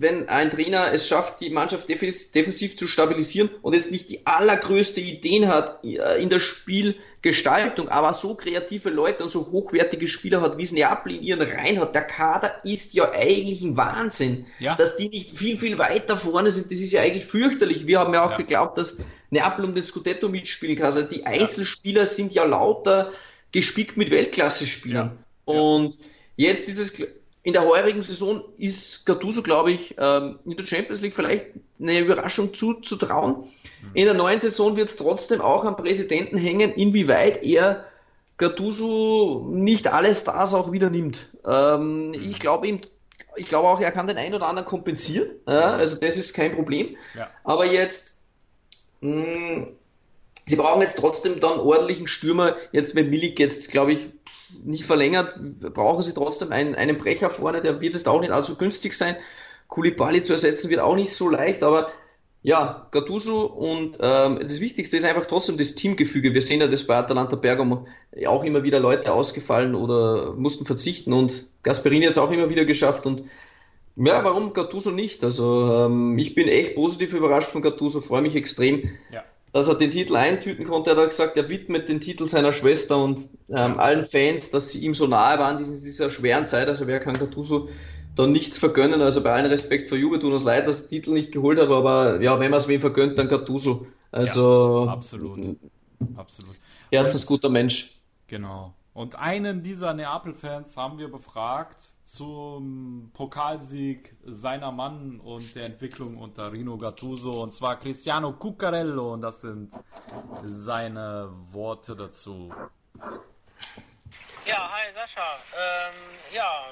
wenn 0.00 0.28
ein 0.28 0.50
Trainer 0.50 0.92
es 0.92 1.08
schafft, 1.08 1.40
die 1.40 1.50
Mannschaft 1.50 1.88
defensiv 1.88 2.76
zu 2.76 2.88
stabilisieren 2.88 3.50
und 3.62 3.74
jetzt 3.74 3.90
nicht 3.90 4.10
die 4.10 4.26
allergrößte 4.26 5.00
Ideen 5.00 5.48
hat 5.48 5.84
äh, 5.84 6.20
in 6.22 6.30
der 6.30 6.40
Spielgestaltung, 6.40 7.88
aber 7.88 8.14
so 8.14 8.34
kreative 8.34 8.90
Leute 8.90 9.24
und 9.24 9.30
so 9.30 9.50
hochwertige 9.52 10.08
Spieler 10.08 10.40
hat, 10.40 10.58
wie 10.58 10.62
es 10.62 10.72
Neapel 10.72 11.16
in 11.16 11.22
ihren 11.22 11.42
Reihen 11.42 11.80
hat. 11.80 11.94
Der 11.94 12.02
Kader 12.02 12.60
ist 12.64 12.94
ja 12.94 13.10
eigentlich 13.12 13.62
ein 13.62 13.76
Wahnsinn. 13.76 14.46
Ja. 14.58 14.74
Dass 14.74 14.96
die 14.96 15.08
nicht 15.08 15.36
viel, 15.36 15.56
viel 15.56 15.78
weiter 15.78 16.16
vorne 16.16 16.50
sind, 16.50 16.70
das 16.70 16.80
ist 16.80 16.92
ja 16.92 17.02
eigentlich 17.02 17.26
fürchterlich. 17.26 17.86
Wir 17.86 18.00
haben 18.00 18.14
ja 18.14 18.24
auch 18.24 18.32
ja. 18.32 18.36
geglaubt, 18.36 18.78
dass 18.78 18.98
Neapel 19.30 19.64
um 19.64 19.74
den 19.74 19.84
Scudetto 19.84 20.28
mitspielen 20.28 20.76
kann. 20.76 20.86
Also 20.86 21.02
die 21.02 21.26
Einzelspieler 21.26 22.02
ja. 22.02 22.06
sind 22.06 22.32
ja 22.32 22.44
lauter 22.44 23.12
gespickt 23.52 23.96
mit 23.96 24.10
Weltklasse-Spielern. 24.10 25.18
Und 25.44 25.98
jetzt 26.36 26.68
ist 26.68 26.78
es 26.78 26.92
in 27.44 27.52
der 27.52 27.64
heurigen 27.66 28.02
Saison 28.02 28.42
ist 28.56 29.04
Gattuso, 29.04 29.42
glaube 29.42 29.70
ich, 29.70 29.94
ähm, 29.98 30.38
in 30.46 30.56
der 30.56 30.66
Champions 30.66 31.02
League 31.02 31.14
vielleicht 31.14 31.46
eine 31.78 31.98
Überraschung 32.00 32.54
zuzutrauen. 32.54 33.36
Mhm. 33.82 33.90
In 33.92 34.06
der 34.06 34.14
neuen 34.14 34.40
Saison 34.40 34.76
wird 34.76 34.88
es 34.88 34.96
trotzdem 34.96 35.42
auch 35.42 35.64
am 35.64 35.76
Präsidenten 35.76 36.38
hängen, 36.38 36.72
inwieweit 36.72 37.44
er 37.44 37.84
Gattuso 38.38 39.46
nicht 39.50 39.88
alle 39.88 40.14
Stars 40.14 40.54
auch 40.54 40.72
wieder 40.72 40.88
nimmt. 40.88 41.28
Ähm, 41.46 42.08
mhm. 42.08 42.14
ich 42.14 42.40
glaube 42.40 42.66
ihm, 42.66 42.80
ich 43.36 43.46
glaube 43.46 43.68
auch, 43.68 43.80
er 43.80 43.92
kann 43.92 44.06
den 44.06 44.16
einen 44.16 44.34
oder 44.34 44.48
anderen 44.48 44.66
kompensieren. 44.66 45.28
Ja, 45.46 45.76
also 45.76 46.00
das 46.00 46.16
ist 46.16 46.32
kein 46.32 46.54
Problem. 46.54 46.96
Ja. 47.14 47.28
Aber 47.44 47.66
jetzt, 47.66 48.22
mh, 49.02 49.20
mm, 49.20 49.66
sie 50.46 50.56
brauchen 50.56 50.80
jetzt 50.80 50.98
trotzdem 50.98 51.40
dann 51.40 51.60
ordentlichen 51.60 52.08
Stürmer. 52.08 52.56
Jetzt, 52.72 52.94
wenn 52.94 53.10
Milik 53.10 53.38
jetzt, 53.38 53.70
glaube 53.70 53.92
ich, 53.92 54.13
nicht 54.64 54.84
verlängert, 54.84 55.34
brauchen 55.74 56.02
sie 56.02 56.14
trotzdem 56.14 56.52
einen, 56.52 56.74
einen 56.74 56.98
Brecher 56.98 57.30
vorne, 57.30 57.60
der 57.60 57.80
wird 57.80 57.94
es 57.94 58.06
auch 58.06 58.20
nicht 58.20 58.32
allzu 58.32 58.56
günstig 58.56 58.94
sein. 58.94 59.16
Kulibali 59.68 60.22
zu 60.22 60.32
ersetzen 60.32 60.70
wird 60.70 60.80
auch 60.80 60.96
nicht 60.96 61.12
so 61.12 61.28
leicht, 61.28 61.62
aber 61.62 61.90
ja, 62.42 62.88
Gattuso 62.90 63.46
und 63.46 63.96
ähm, 64.00 64.38
das 64.40 64.60
Wichtigste 64.60 64.98
ist 64.98 65.04
einfach 65.04 65.26
trotzdem 65.26 65.56
das 65.56 65.74
Teamgefüge. 65.74 66.34
Wir 66.34 66.42
sehen 66.42 66.60
ja 66.60 66.66
das 66.66 66.86
bei 66.86 66.96
Atalanta 66.96 67.36
Bergamo 67.36 67.86
auch 68.26 68.44
immer 68.44 68.62
wieder 68.62 68.80
Leute 68.80 69.12
ausgefallen 69.12 69.74
oder 69.74 70.34
mussten 70.34 70.66
verzichten 70.66 71.12
und 71.12 71.46
Gasperini 71.62 72.04
hat 72.04 72.12
es 72.12 72.18
auch 72.18 72.30
immer 72.30 72.50
wieder 72.50 72.66
geschafft 72.66 73.06
und 73.06 73.24
ja, 73.96 74.24
warum 74.24 74.52
Gattuso 74.52 74.90
nicht? 74.90 75.24
Also 75.24 75.86
ähm, 75.86 76.18
ich 76.18 76.34
bin 76.34 76.48
echt 76.48 76.74
positiv 76.74 77.14
überrascht 77.14 77.50
von 77.50 77.62
Gattuso, 77.62 78.00
freue 78.00 78.22
mich 78.22 78.36
extrem. 78.36 78.90
Ja 79.10 79.24
dass 79.54 79.68
er 79.68 79.76
den 79.76 79.92
Titel 79.92 80.16
eintüten 80.16 80.66
konnte. 80.66 80.90
Er 80.90 80.96
hat 80.96 81.10
gesagt, 81.10 81.36
er 81.36 81.48
widmet 81.48 81.88
den 81.88 82.00
Titel 82.00 82.26
seiner 82.26 82.52
Schwester 82.52 82.98
und 82.98 83.28
ähm, 83.50 83.78
allen 83.78 84.04
Fans, 84.04 84.50
dass 84.50 84.70
sie 84.70 84.80
ihm 84.80 84.94
so 84.94 85.06
nahe 85.06 85.38
waren 85.38 85.64
in 85.64 85.80
dieser 85.80 86.10
schweren 86.10 86.48
Zeit. 86.48 86.66
Also 86.66 86.88
wer 86.88 86.98
kann 86.98 87.14
Gattuso 87.14 87.68
dann 88.16 88.32
nichts 88.32 88.58
vergönnen. 88.58 89.00
Also 89.00 89.22
bei 89.22 89.32
allen 89.32 89.46
Respekt 89.46 89.88
vor 89.88 89.96
Juve, 89.96 90.18
tut 90.18 90.32
uns 90.32 90.42
leid, 90.42 90.66
dass 90.66 90.88
die 90.88 90.96
Titel 90.96 91.12
nicht 91.12 91.30
geholt 91.30 91.60
hat, 91.60 91.68
aber 91.68 92.20
ja, 92.20 92.40
wenn 92.40 92.50
man 92.50 92.58
es 92.58 92.66
wem 92.66 92.80
vergönnt, 92.80 93.16
dann 93.16 93.28
Gattuso. 93.28 93.86
Also 94.10 94.86
ja, 94.86 94.92
absolut. 94.92 95.56
Absolut. 96.16 96.56
Herzensguter 96.90 97.48
Mensch. 97.48 97.98
Genau. 98.26 98.74
Und 98.92 99.16
einen 99.16 99.62
dieser 99.62 99.94
Neapel-Fans 99.94 100.76
haben 100.76 100.98
wir 100.98 101.08
befragt 101.08 101.76
zum 102.04 103.10
Pokalsieg 103.14 104.14
seiner 104.24 104.70
Mann 104.72 105.20
und 105.20 105.54
der 105.54 105.66
Entwicklung 105.66 106.18
unter 106.18 106.52
Rino 106.52 106.76
Gattuso 106.76 107.42
und 107.42 107.54
zwar 107.54 107.78
Cristiano 107.78 108.32
Cuccarello 108.32 109.14
und 109.14 109.22
das 109.22 109.40
sind 109.40 109.72
seine 110.42 111.30
Worte 111.50 111.96
dazu. 111.96 112.52
Ja, 114.44 114.70
hi 114.70 114.92
Sascha. 114.92 115.38
Ähm, 115.56 115.94
ja, 116.32 116.66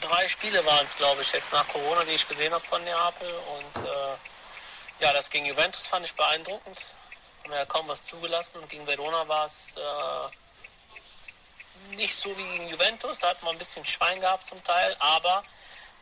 drei 0.00 0.26
Spiele 0.28 0.64
waren 0.64 0.86
es, 0.86 0.96
glaube 0.96 1.20
ich, 1.20 1.32
jetzt 1.32 1.52
nach 1.52 1.68
Corona, 1.68 2.04
die 2.04 2.12
ich 2.12 2.26
gesehen 2.26 2.52
habe 2.52 2.64
von 2.64 2.82
Neapel 2.84 3.28
und 3.28 3.84
äh, 3.84 4.16
ja, 5.00 5.12
das 5.12 5.28
gegen 5.30 5.46
Juventus 5.46 5.86
fand 5.86 6.06
ich 6.06 6.14
beeindruckend. 6.14 6.78
Haben 7.44 7.52
ja 7.52 7.64
kaum 7.66 7.86
was 7.88 8.04
zugelassen 8.04 8.58
und 8.58 8.68
gegen 8.68 8.86
Verona 8.86 9.28
war 9.28 9.46
es 9.46 9.76
äh, 9.76 9.80
nicht 11.90 12.14
so 12.14 12.36
wie 12.36 12.42
gegen 12.42 12.68
Juventus, 12.68 13.18
da 13.18 13.28
hat 13.28 13.42
man 13.42 13.54
ein 13.54 13.58
bisschen 13.58 13.84
Schwein 13.84 14.20
gehabt 14.20 14.46
zum 14.46 14.62
Teil, 14.64 14.96
aber 14.98 15.44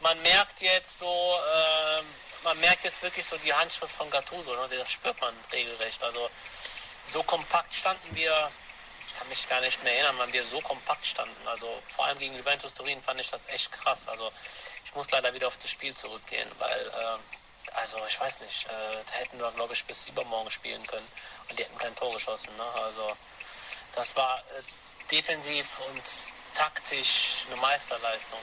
man 0.00 0.20
merkt 0.22 0.60
jetzt 0.60 0.98
so, 0.98 1.06
äh, 1.06 2.02
man 2.44 2.58
merkt 2.60 2.84
jetzt 2.84 3.02
wirklich 3.02 3.26
so 3.26 3.36
die 3.38 3.52
Handschrift 3.52 3.94
von 3.94 4.10
Gattuso, 4.10 4.54
ne? 4.54 4.68
das 4.76 4.90
spürt 4.90 5.20
man 5.20 5.34
regelrecht. 5.52 6.02
Also 6.02 6.30
so 7.04 7.22
kompakt 7.22 7.74
standen 7.74 8.14
wir, 8.14 8.50
ich 9.06 9.14
kann 9.14 9.28
mich 9.28 9.48
gar 9.48 9.60
nicht 9.60 9.82
mehr 9.82 9.94
erinnern, 9.94 10.16
wann 10.18 10.32
wir 10.32 10.44
so 10.44 10.60
kompakt 10.60 11.04
standen. 11.04 11.48
Also 11.48 11.82
vor 11.88 12.06
allem 12.06 12.18
gegen 12.18 12.36
Juventus 12.36 12.72
Turin 12.74 13.02
fand 13.02 13.20
ich 13.20 13.28
das 13.28 13.46
echt 13.46 13.72
krass. 13.72 14.06
Also 14.08 14.30
ich 14.84 14.94
muss 14.94 15.10
leider 15.10 15.32
wieder 15.34 15.48
auf 15.48 15.56
das 15.56 15.70
Spiel 15.70 15.94
zurückgehen, 15.94 16.50
weil 16.58 16.86
äh, 16.86 17.74
also 17.74 17.98
ich 18.08 18.18
weiß 18.18 18.40
nicht, 18.40 18.66
äh, 18.66 19.04
da 19.06 19.12
hätten 19.12 19.38
wir 19.38 19.50
glaube 19.52 19.74
ich 19.74 19.84
bis 19.84 20.06
übermorgen 20.06 20.50
spielen 20.50 20.86
können 20.86 21.06
und 21.48 21.58
die 21.58 21.64
hätten 21.64 21.78
kein 21.78 21.94
Tor 21.96 22.12
geschossen. 22.12 22.54
Ne? 22.56 22.64
Also 22.82 23.16
das 23.94 24.14
war 24.16 24.38
äh, 24.38 24.62
defensiv 25.10 25.78
und 25.88 26.02
taktisch 26.54 27.46
eine 27.46 27.60
Meisterleistung. 27.60 28.38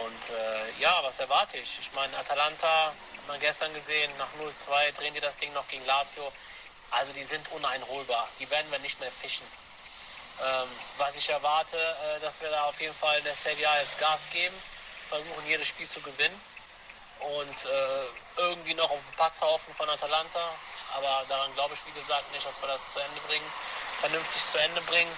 Und 0.00 0.30
äh, 0.30 0.80
ja, 0.80 1.00
was 1.02 1.18
erwarte 1.18 1.58
ich? 1.58 1.78
Ich 1.80 1.92
meine, 1.92 2.16
Atalanta 2.16 2.86
hat 2.86 3.28
man 3.28 3.40
gestern 3.40 3.72
gesehen, 3.74 4.10
nach 4.18 4.28
0-2 4.40 4.92
drehen 4.92 5.14
die 5.14 5.20
das 5.20 5.36
Ding 5.36 5.52
noch 5.52 5.66
gegen 5.68 5.84
Lazio. 5.86 6.32
Also 6.90 7.12
die 7.12 7.24
sind 7.24 7.50
uneinholbar. 7.52 8.28
Die 8.38 8.48
werden 8.50 8.70
wir 8.70 8.78
nicht 8.78 9.00
mehr 9.00 9.10
fischen. 9.10 9.46
Ähm, 10.40 10.68
was 10.98 11.16
ich 11.16 11.28
erwarte, 11.28 11.76
äh, 11.76 12.20
dass 12.20 12.40
wir 12.40 12.50
da 12.50 12.64
auf 12.64 12.80
jeden 12.80 12.94
Fall 12.94 13.20
der 13.22 13.34
Serie 13.34 13.68
A 13.68 13.78
jetzt 13.80 13.98
Gas 13.98 14.28
geben, 14.30 14.54
versuchen 15.08 15.46
jedes 15.46 15.68
Spiel 15.68 15.86
zu 15.86 16.00
gewinnen 16.00 16.40
und 17.22 17.64
äh, 17.64 18.06
irgendwie 18.36 18.74
noch 18.74 18.90
auf 18.90 18.98
den 18.98 19.16
Patzer 19.16 19.46
hoffen 19.46 19.74
von 19.74 19.88
Atalanta. 19.88 20.50
Aber 20.96 21.22
daran 21.28 21.52
glaube 21.54 21.74
ich, 21.74 21.86
wie 21.86 21.98
gesagt, 21.98 22.30
nicht, 22.32 22.46
dass 22.46 22.60
wir 22.60 22.68
das 22.68 22.88
zu 22.90 22.98
Ende 22.98 23.20
bringen, 23.22 23.52
vernünftig 24.00 24.42
zu 24.50 24.58
Ende 24.58 24.80
bringen. 24.82 25.16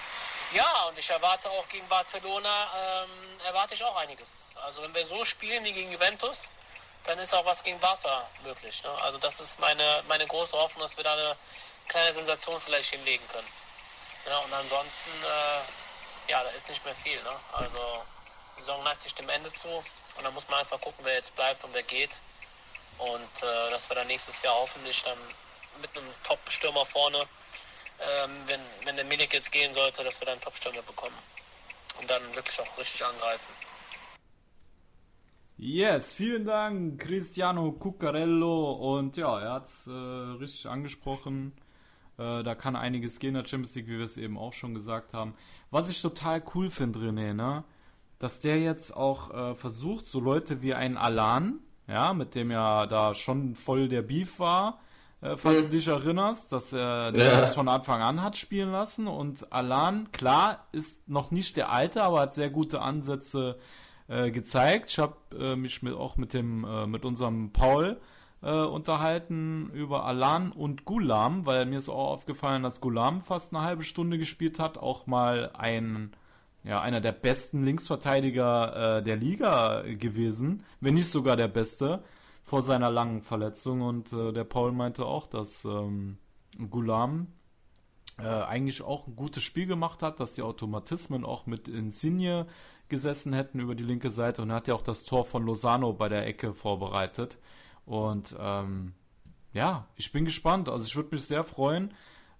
Ja, 0.53 0.83
und 0.83 0.97
ich 0.97 1.09
erwarte 1.09 1.49
auch 1.49 1.67
gegen 1.67 1.87
Barcelona, 1.87 2.71
ähm, 2.77 3.39
erwarte 3.45 3.73
ich 3.73 3.83
auch 3.83 3.95
einiges. 3.95 4.47
Also 4.63 4.81
wenn 4.83 4.93
wir 4.93 5.05
so 5.05 5.25
spielen 5.25 5.63
wie 5.63 5.73
gegen 5.73 5.91
Juventus, 5.91 6.49
dann 7.05 7.19
ist 7.19 7.33
auch 7.33 7.45
was 7.45 7.63
gegen 7.63 7.79
Barca 7.79 8.27
möglich. 8.43 8.83
Ne? 8.83 8.91
Also 9.01 9.17
das 9.17 9.39
ist 9.39 9.59
meine, 9.59 10.03
meine 10.07 10.25
große 10.27 10.55
Hoffnung, 10.57 10.83
dass 10.83 10.97
wir 10.97 11.03
da 11.03 11.13
eine 11.13 11.35
kleine 11.87 12.13
Sensation 12.13 12.59
vielleicht 12.61 12.89
hinlegen 12.89 13.27
können. 13.29 13.47
Ja, 14.27 14.37
und 14.39 14.53
ansonsten, 14.53 15.09
äh, 15.23 16.31
ja, 16.31 16.43
da 16.43 16.49
ist 16.51 16.67
nicht 16.67 16.83
mehr 16.83 16.95
viel. 16.95 17.21
Ne? 17.21 17.39
Also 17.53 18.03
die 18.55 18.61
Saison 18.61 18.83
neigt 18.83 19.01
sich 19.01 19.13
dem 19.13 19.29
Ende 19.29 19.51
zu 19.53 19.67
und 19.67 20.23
dann 20.23 20.33
muss 20.33 20.47
man 20.47 20.59
einfach 20.59 20.79
gucken, 20.81 21.03
wer 21.03 21.15
jetzt 21.15 21.35
bleibt 21.35 21.63
und 21.63 21.73
wer 21.73 21.83
geht. 21.83 22.21
Und 22.97 23.43
äh, 23.43 23.71
dass 23.71 23.89
wir 23.89 23.95
dann 23.95 24.07
nächstes 24.07 24.41
Jahr 24.41 24.55
hoffentlich 24.55 25.03
dann 25.03 25.17
mit 25.81 25.95
einem 25.97 26.07
Top-Stürmer 26.23 26.85
vorne, 26.85 27.17
ähm, 27.17 28.31
wenn, 28.47 28.61
wenn 28.85 28.95
der 28.95 29.05
Milik 29.05 29.33
jetzt 29.33 29.51
gehen 29.51 29.73
sollte, 29.73 30.03
dass 30.03 30.21
wir 30.21 30.25
dann 30.25 30.39
Top-Stürmer 30.39 30.81
bekommen 30.83 31.15
und 31.99 32.09
dann 32.09 32.21
wirklich 32.35 32.59
auch 32.59 32.77
richtig 32.77 33.03
angreifen. 33.03 33.53
Yes, 35.57 36.15
vielen 36.15 36.45
Dank, 36.45 37.01
Cristiano 37.01 37.71
Cuccarello. 37.71 38.73
Und 38.73 39.15
ja, 39.15 39.39
er 39.39 39.53
hat 39.53 39.67
es 39.67 39.87
äh, 39.87 39.91
richtig 39.91 40.67
angesprochen. 40.67 41.53
Äh, 42.17 42.43
da 42.43 42.55
kann 42.55 42.75
einiges 42.75 43.19
gehen 43.19 43.35
in 43.35 43.41
der 43.41 43.47
Champions 43.47 43.75
League, 43.75 43.87
wie 43.87 43.97
wir 43.97 44.05
es 44.05 44.17
eben 44.17 44.37
auch 44.37 44.53
schon 44.53 44.73
gesagt 44.73 45.13
haben. 45.13 45.33
Was 45.71 45.89
ich 45.89 46.01
total 46.01 46.43
cool 46.53 46.69
finde, 46.69 46.99
René, 46.99 47.33
ne? 47.33 47.63
Dass 48.19 48.39
der 48.39 48.59
jetzt 48.59 48.95
auch 48.95 49.33
äh, 49.33 49.55
versucht, 49.55 50.05
so 50.07 50.19
Leute 50.19 50.61
wie 50.61 50.73
ein 50.73 50.97
Alan, 50.97 51.59
ja, 51.87 52.13
mit 52.13 52.35
dem 52.35 52.51
ja 52.51 52.87
da 52.87 53.13
schon 53.13 53.55
voll 53.55 53.87
der 53.87 54.01
Beef 54.01 54.39
war, 54.39 54.79
äh, 55.21 55.37
falls 55.37 55.61
mhm. 55.61 55.65
du 55.65 55.71
dich 55.71 55.87
erinnerst, 55.87 56.51
dass 56.51 56.73
er 56.73 57.15
ja. 57.15 57.41
das 57.41 57.55
von 57.55 57.67
Anfang 57.67 58.01
an 58.01 58.21
hat 58.21 58.37
spielen 58.37 58.71
lassen. 58.71 59.07
Und 59.07 59.51
Alan, 59.51 60.11
klar, 60.11 60.65
ist 60.71 61.07
noch 61.07 61.31
nicht 61.31 61.57
der 61.57 61.71
Alte, 61.71 62.03
aber 62.03 62.21
hat 62.21 62.33
sehr 62.33 62.49
gute 62.49 62.81
Ansätze 62.81 63.57
äh, 64.07 64.31
gezeigt. 64.31 64.91
Ich 64.91 64.99
habe 64.99 65.15
äh, 65.37 65.55
mich 65.55 65.81
mit, 65.81 65.93
auch 65.93 66.17
mit 66.17 66.33
dem 66.33 66.63
äh, 66.63 66.87
mit 66.87 67.05
unserem 67.05 67.51
Paul 67.51 67.99
äh, 68.41 68.51
unterhalten 68.51 69.71
über 69.73 70.05
Alan 70.05 70.51
und 70.51 70.85
Gulam, 70.85 71.45
weil 71.45 71.65
mir 71.65 71.79
ist 71.79 71.89
auch 71.89 72.11
aufgefallen, 72.11 72.63
dass 72.63 72.81
Gulam 72.81 73.21
fast 73.21 73.53
eine 73.53 73.63
halbe 73.63 73.83
Stunde 73.83 74.17
gespielt 74.17 74.59
hat, 74.59 74.77
auch 74.77 75.07
mal 75.07 75.51
ein 75.57 76.11
ja, 76.65 76.81
einer 76.81 76.99
der 76.99 77.11
besten 77.11 77.63
Linksverteidiger 77.63 78.97
äh, 78.97 79.03
der 79.03 79.15
Liga 79.15 79.83
gewesen, 79.83 80.63
wenn 80.81 80.95
nicht 80.95 81.09
sogar 81.09 81.35
der 81.35 81.47
beste, 81.47 82.03
vor 82.43 82.61
seiner 82.61 82.89
langen 82.89 83.21
Verletzung. 83.21 83.81
Und 83.81 84.11
äh, 84.13 84.31
der 84.33 84.43
Paul 84.43 84.71
meinte 84.71 85.05
auch, 85.05 85.27
dass 85.27 85.63
ähm, 85.65 86.17
Gulam 86.69 87.27
äh, 88.17 88.23
eigentlich 88.23 88.81
auch 88.81 89.07
ein 89.07 89.15
gutes 89.15 89.43
Spiel 89.43 89.67
gemacht 89.67 90.01
hat, 90.01 90.19
dass 90.19 90.33
die 90.33 90.41
Automatismen 90.41 91.25
auch 91.25 91.45
mit 91.45 91.67
Insigne 91.67 92.47
gesessen 92.87 93.33
hätten 93.33 93.59
über 93.59 93.75
die 93.75 93.83
linke 93.83 94.11
Seite 94.11 94.43
und 94.43 94.51
er 94.51 94.57
hat 94.57 94.67
ja 94.67 94.75
auch 94.75 94.83
das 94.83 95.05
Tor 95.05 95.25
von 95.25 95.43
Lozano 95.43 95.93
bei 95.93 96.07
der 96.07 96.27
Ecke 96.27 96.53
vorbereitet. 96.53 97.39
Und 97.85 98.35
ähm, 98.39 98.93
ja, 99.53 99.87
ich 99.95 100.11
bin 100.11 100.25
gespannt. 100.25 100.69
Also 100.69 100.85
ich 100.85 100.95
würde 100.95 101.15
mich 101.15 101.25
sehr 101.25 101.43
freuen, 101.43 101.93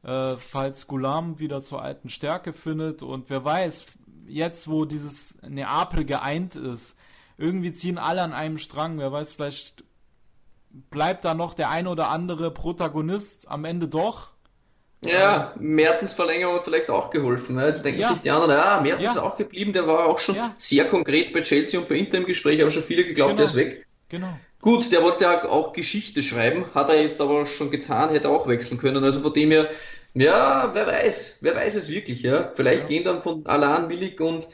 äh, 0.03 0.35
falls 0.35 0.87
Gulam 0.87 1.39
wieder 1.39 1.61
zur 1.61 1.81
alten 1.81 2.09
Stärke 2.09 2.53
findet. 2.53 3.03
Und 3.03 3.29
wer 3.29 3.43
weiß, 3.43 3.85
jetzt 4.27 4.69
wo 4.69 4.85
dieses 4.85 5.37
Neapel 5.41 6.05
geeint 6.05 6.55
ist, 6.55 6.97
irgendwie 7.37 7.73
ziehen 7.73 7.97
alle 7.97 8.21
an 8.21 8.33
einem 8.33 8.57
Strang. 8.57 8.97
Wer 8.97 9.11
weiß, 9.11 9.33
vielleicht 9.33 9.83
bleibt 10.89 11.25
da 11.25 11.33
noch 11.33 11.53
der 11.53 11.69
ein 11.69 11.87
oder 11.87 12.09
andere 12.09 12.51
Protagonist 12.51 13.49
am 13.49 13.65
Ende 13.65 13.87
doch. 13.87 14.31
Ja, 15.03 15.53
Mertens 15.59 16.13
Verlängerung 16.13 16.55
hat 16.55 16.63
vielleicht 16.63 16.89
auch 16.89 17.11
geholfen. 17.11 17.55
Ne? 17.55 17.67
Jetzt 17.67 17.85
denken 17.85 18.01
ja. 18.01 18.11
sich 18.11 18.21
die 18.21 18.31
anderen, 18.31 18.51
ja, 18.51 18.79
Mertens 18.81 19.03
ja. 19.03 19.11
ist 19.11 19.17
auch 19.17 19.37
geblieben, 19.37 19.73
der 19.73 19.87
war 19.87 20.05
auch 20.07 20.19
schon 20.19 20.35
ja. 20.35 20.53
sehr 20.57 20.85
konkret 20.85 21.31
bei 21.33 21.41
Chelsea 21.41 21.79
und 21.79 21.87
bei 21.87 21.95
Inter 21.95 22.17
im 22.17 22.25
Gespräch, 22.25 22.61
haben 22.61 22.71
schon 22.71 22.83
viele 22.83 23.03
geglaubt, 23.03 23.31
genau. 23.31 23.37
der 23.37 23.45
ist 23.45 23.55
weg. 23.55 23.85
Genau. 24.09 24.29
Gut, 24.61 24.91
der 24.91 25.03
wollte 25.03 25.25
ja 25.25 25.43
auch 25.47 25.73
Geschichte 25.73 26.23
schreiben, 26.23 26.65
hat 26.73 26.89
er 26.89 26.99
jetzt 26.99 27.21
aber 27.21 27.45
schon 27.45 27.69
getan, 27.69 28.09
hätte 28.09 28.29
auch 28.29 28.47
wechseln 28.47 28.79
können. 28.79 29.03
Also 29.03 29.19
von 29.21 29.33
dem 29.33 29.51
her, 29.51 29.69
ja, 30.15 30.71
wer 30.73 30.87
weiß, 30.87 31.39
wer 31.41 31.55
weiß 31.55 31.75
es 31.75 31.89
wirklich, 31.89 32.23
ja. 32.23 32.51
Vielleicht 32.55 32.83
ja. 32.83 32.87
gehen 32.87 33.03
dann 33.03 33.21
von 33.21 33.45
Alan 33.45 33.89
Willig 33.89 34.19
und 34.19 34.47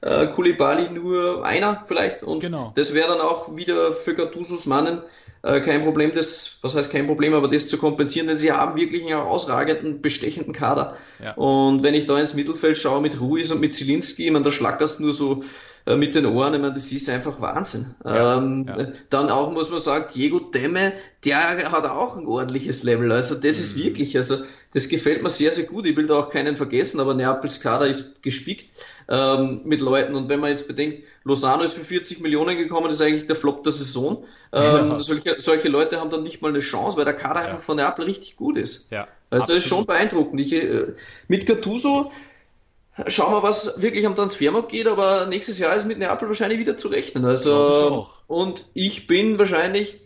äh, 0.00 0.28
Kulibali 0.28 0.90
nur 0.90 1.44
einer 1.44 1.84
vielleicht 1.86 2.22
und 2.22 2.40
genau. 2.40 2.72
das 2.76 2.94
wäre 2.94 3.08
dann 3.08 3.20
auch 3.20 3.56
wieder 3.56 3.92
für 3.92 4.14
Gattusos 4.14 4.66
Mannen 4.66 5.02
äh, 5.42 5.60
kein 5.60 5.82
Problem, 5.82 6.14
das, 6.14 6.58
was 6.62 6.74
heißt 6.74 6.90
kein 6.90 7.06
Problem, 7.06 7.32
aber 7.34 7.48
das 7.48 7.68
zu 7.68 7.78
kompensieren, 7.78 8.28
denn 8.28 8.38
sie 8.38 8.52
haben 8.52 8.78
wirklich 8.78 9.02
einen 9.02 9.10
herausragenden, 9.10 10.02
bestechenden 10.02 10.52
Kader. 10.52 10.96
Ja. 11.22 11.34
Und 11.34 11.82
wenn 11.82 11.94
ich 11.94 12.06
da 12.06 12.18
ins 12.18 12.34
Mittelfeld 12.34 12.76
schaue 12.76 13.00
mit 13.00 13.20
Ruiz 13.20 13.50
und 13.50 13.60
mit 13.60 13.74
Zielinski, 13.74 14.26
ich 14.26 14.30
meine, 14.32 14.44
da 14.44 14.50
schlackerst 14.50 15.00
nur 15.00 15.12
so 15.12 15.44
äh, 15.86 15.96
mit 15.96 16.14
den 16.14 16.26
Ohren, 16.26 16.54
ich 16.54 16.60
meine, 16.60 16.74
das 16.74 16.92
ist 16.92 17.08
einfach 17.08 17.40
Wahnsinn. 17.40 17.94
Ja, 18.04 18.36
ähm, 18.36 18.64
ja. 18.66 18.86
Dann 19.10 19.30
auch 19.30 19.50
muss 19.50 19.70
man 19.70 19.80
sagen, 19.80 20.06
Diego 20.14 20.38
Demme, 20.38 20.92
der 21.24 21.70
hat 21.72 21.86
auch 21.86 22.16
ein 22.16 22.26
ordentliches 22.26 22.82
Level. 22.82 23.10
Also 23.12 23.34
das 23.34 23.56
mhm. 23.56 23.60
ist 23.60 23.82
wirklich, 23.82 24.16
also 24.16 24.36
das 24.74 24.88
gefällt 24.88 25.22
mir 25.22 25.30
sehr, 25.30 25.52
sehr 25.52 25.64
gut. 25.64 25.86
Ich 25.86 25.96
will 25.96 26.06
da 26.06 26.18
auch 26.18 26.30
keinen 26.30 26.56
vergessen, 26.56 27.00
aber 27.00 27.14
Neapels 27.14 27.60
Kader 27.60 27.86
ist 27.86 28.22
gespickt 28.22 28.66
ähm, 29.08 29.62
mit 29.64 29.80
Leuten. 29.80 30.14
Und 30.14 30.28
wenn 30.28 30.40
man 30.40 30.50
jetzt 30.50 30.68
bedenkt, 30.68 31.04
Lozano 31.24 31.62
ist 31.62 31.74
für 31.74 31.84
40 31.84 32.20
Millionen 32.20 32.56
gekommen, 32.56 32.88
das 32.88 33.00
ist 33.00 33.06
eigentlich 33.06 33.26
der 33.26 33.36
Flop 33.36 33.62
der 33.62 33.72
Saison. 33.72 34.24
Ähm, 34.52 34.90
ja. 34.90 35.00
solche, 35.00 35.40
solche 35.40 35.68
Leute 35.68 36.00
haben 36.00 36.10
dann 36.10 36.22
nicht 36.22 36.42
mal 36.42 36.48
eine 36.48 36.60
Chance, 36.60 36.96
weil 36.96 37.04
der 37.04 37.14
Kader 37.14 37.40
einfach 37.40 37.62
von 37.62 37.76
Neapel 37.76 38.04
richtig 38.04 38.36
gut 38.36 38.56
ist. 38.56 38.90
Ja, 38.90 39.08
also 39.30 39.42
absolut. 39.42 39.48
das 39.48 39.64
ist 39.64 39.68
schon 39.68 39.86
beeindruckend. 39.86 40.40
Ich, 40.40 40.52
äh, 40.52 40.92
mit 41.28 41.46
Gattuso 41.46 42.12
Schauen 43.06 43.32
wir, 43.32 43.42
was 43.42 43.80
wirklich 43.80 44.04
am 44.06 44.16
Transfermarkt 44.16 44.70
geht, 44.70 44.88
aber 44.88 45.26
nächstes 45.26 45.58
Jahr 45.58 45.76
ist 45.76 45.86
mit 45.86 45.98
Neapel 45.98 46.28
wahrscheinlich 46.28 46.58
wieder 46.58 46.76
zu 46.76 46.88
rechnen. 46.88 47.24
Also, 47.24 48.08
und 48.26 48.64
ich 48.74 49.06
bin 49.06 49.38
wahrscheinlich 49.38 50.00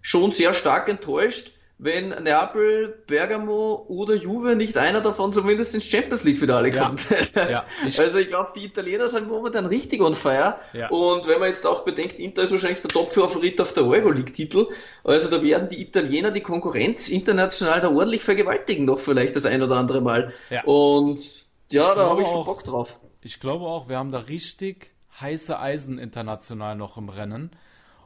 schon 0.00 0.32
sehr 0.32 0.54
stark 0.54 0.88
enttäuscht, 0.88 1.52
wenn 1.78 2.10
Neapel, 2.10 3.02
Bergamo 3.08 3.84
oder 3.88 4.14
Juve 4.14 4.54
nicht 4.54 4.78
einer 4.78 5.00
davon 5.00 5.32
zumindest 5.32 5.74
ins 5.74 5.84
Champions 5.84 6.22
League 6.22 6.38
Finale 6.38 6.70
kommt. 6.70 7.00
Ja, 7.34 7.50
ja, 7.50 7.64
ich 7.86 7.98
also 7.98 8.18
ich 8.18 8.28
glaube, 8.28 8.52
die 8.54 8.66
Italiener 8.66 9.08
sind 9.08 9.28
momentan 9.28 9.66
richtig 9.66 10.00
on 10.00 10.14
fire. 10.14 10.58
Ja. 10.74 10.88
Und 10.90 11.26
wenn 11.26 11.40
man 11.40 11.48
jetzt 11.48 11.66
auch 11.66 11.84
bedenkt, 11.84 12.20
Inter 12.20 12.44
ist 12.44 12.52
wahrscheinlich 12.52 12.82
der 12.82 12.90
Top-Favorit 12.90 13.60
auf 13.60 13.72
der 13.72 13.84
Euroleague-Titel. 13.84 14.68
Also 15.02 15.28
da 15.28 15.42
werden 15.42 15.70
die 15.70 15.82
Italiener 15.82 16.30
die 16.30 16.42
Konkurrenz 16.42 17.08
international 17.08 17.80
da 17.80 17.90
ordentlich 17.90 18.22
vergewaltigen, 18.22 18.84
noch 18.84 19.00
vielleicht 19.00 19.34
das 19.34 19.44
ein 19.44 19.60
oder 19.60 19.76
andere 19.76 20.00
Mal. 20.00 20.32
Und 20.64 21.41
ja, 21.72 21.94
da 21.94 22.10
habe 22.10 22.22
ich 22.22 22.28
schon 22.28 22.44
Bock 22.44 22.64
drauf. 22.64 23.00
Ich 23.20 23.40
glaube 23.40 23.66
auch, 23.66 23.88
wir 23.88 23.98
haben 23.98 24.12
da 24.12 24.18
richtig 24.18 24.92
heiße 25.20 25.58
Eisen 25.58 25.98
international 25.98 26.76
noch 26.76 26.96
im 26.96 27.08
Rennen. 27.08 27.50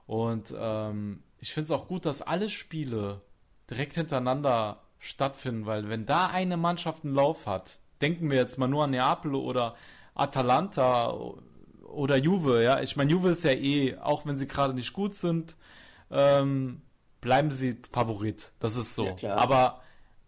Und 0.06 0.54
ähm, 0.56 1.22
ich 1.38 1.52
finde 1.52 1.66
es 1.66 1.70
auch 1.70 1.88
gut, 1.88 2.06
dass 2.06 2.22
alle 2.22 2.48
Spiele 2.48 3.22
direkt 3.70 3.94
hintereinander 3.94 4.82
stattfinden, 4.98 5.66
weil 5.66 5.88
wenn 5.88 6.06
da 6.06 6.26
eine 6.26 6.56
Mannschaft 6.56 7.04
einen 7.04 7.14
Lauf 7.14 7.46
hat, 7.46 7.78
denken 8.00 8.30
wir 8.30 8.36
jetzt 8.36 8.58
mal 8.58 8.68
nur 8.68 8.84
an 8.84 8.90
Neapel 8.90 9.34
oder 9.34 9.76
Atalanta 10.14 11.14
oder 11.84 12.16
Juve, 12.16 12.62
ja. 12.62 12.80
Ich 12.80 12.96
meine, 12.96 13.10
Juve 13.10 13.30
ist 13.30 13.44
ja 13.44 13.52
eh, 13.52 13.96
auch 13.98 14.26
wenn 14.26 14.36
sie 14.36 14.46
gerade 14.46 14.74
nicht 14.74 14.92
gut 14.92 15.14
sind, 15.14 15.56
ähm, 16.10 16.82
bleiben 17.20 17.50
sie 17.50 17.80
Favorit. 17.90 18.52
Das 18.60 18.76
ist 18.76 18.94
so. 18.94 19.16
Ja, 19.20 19.36
Aber 19.36 19.80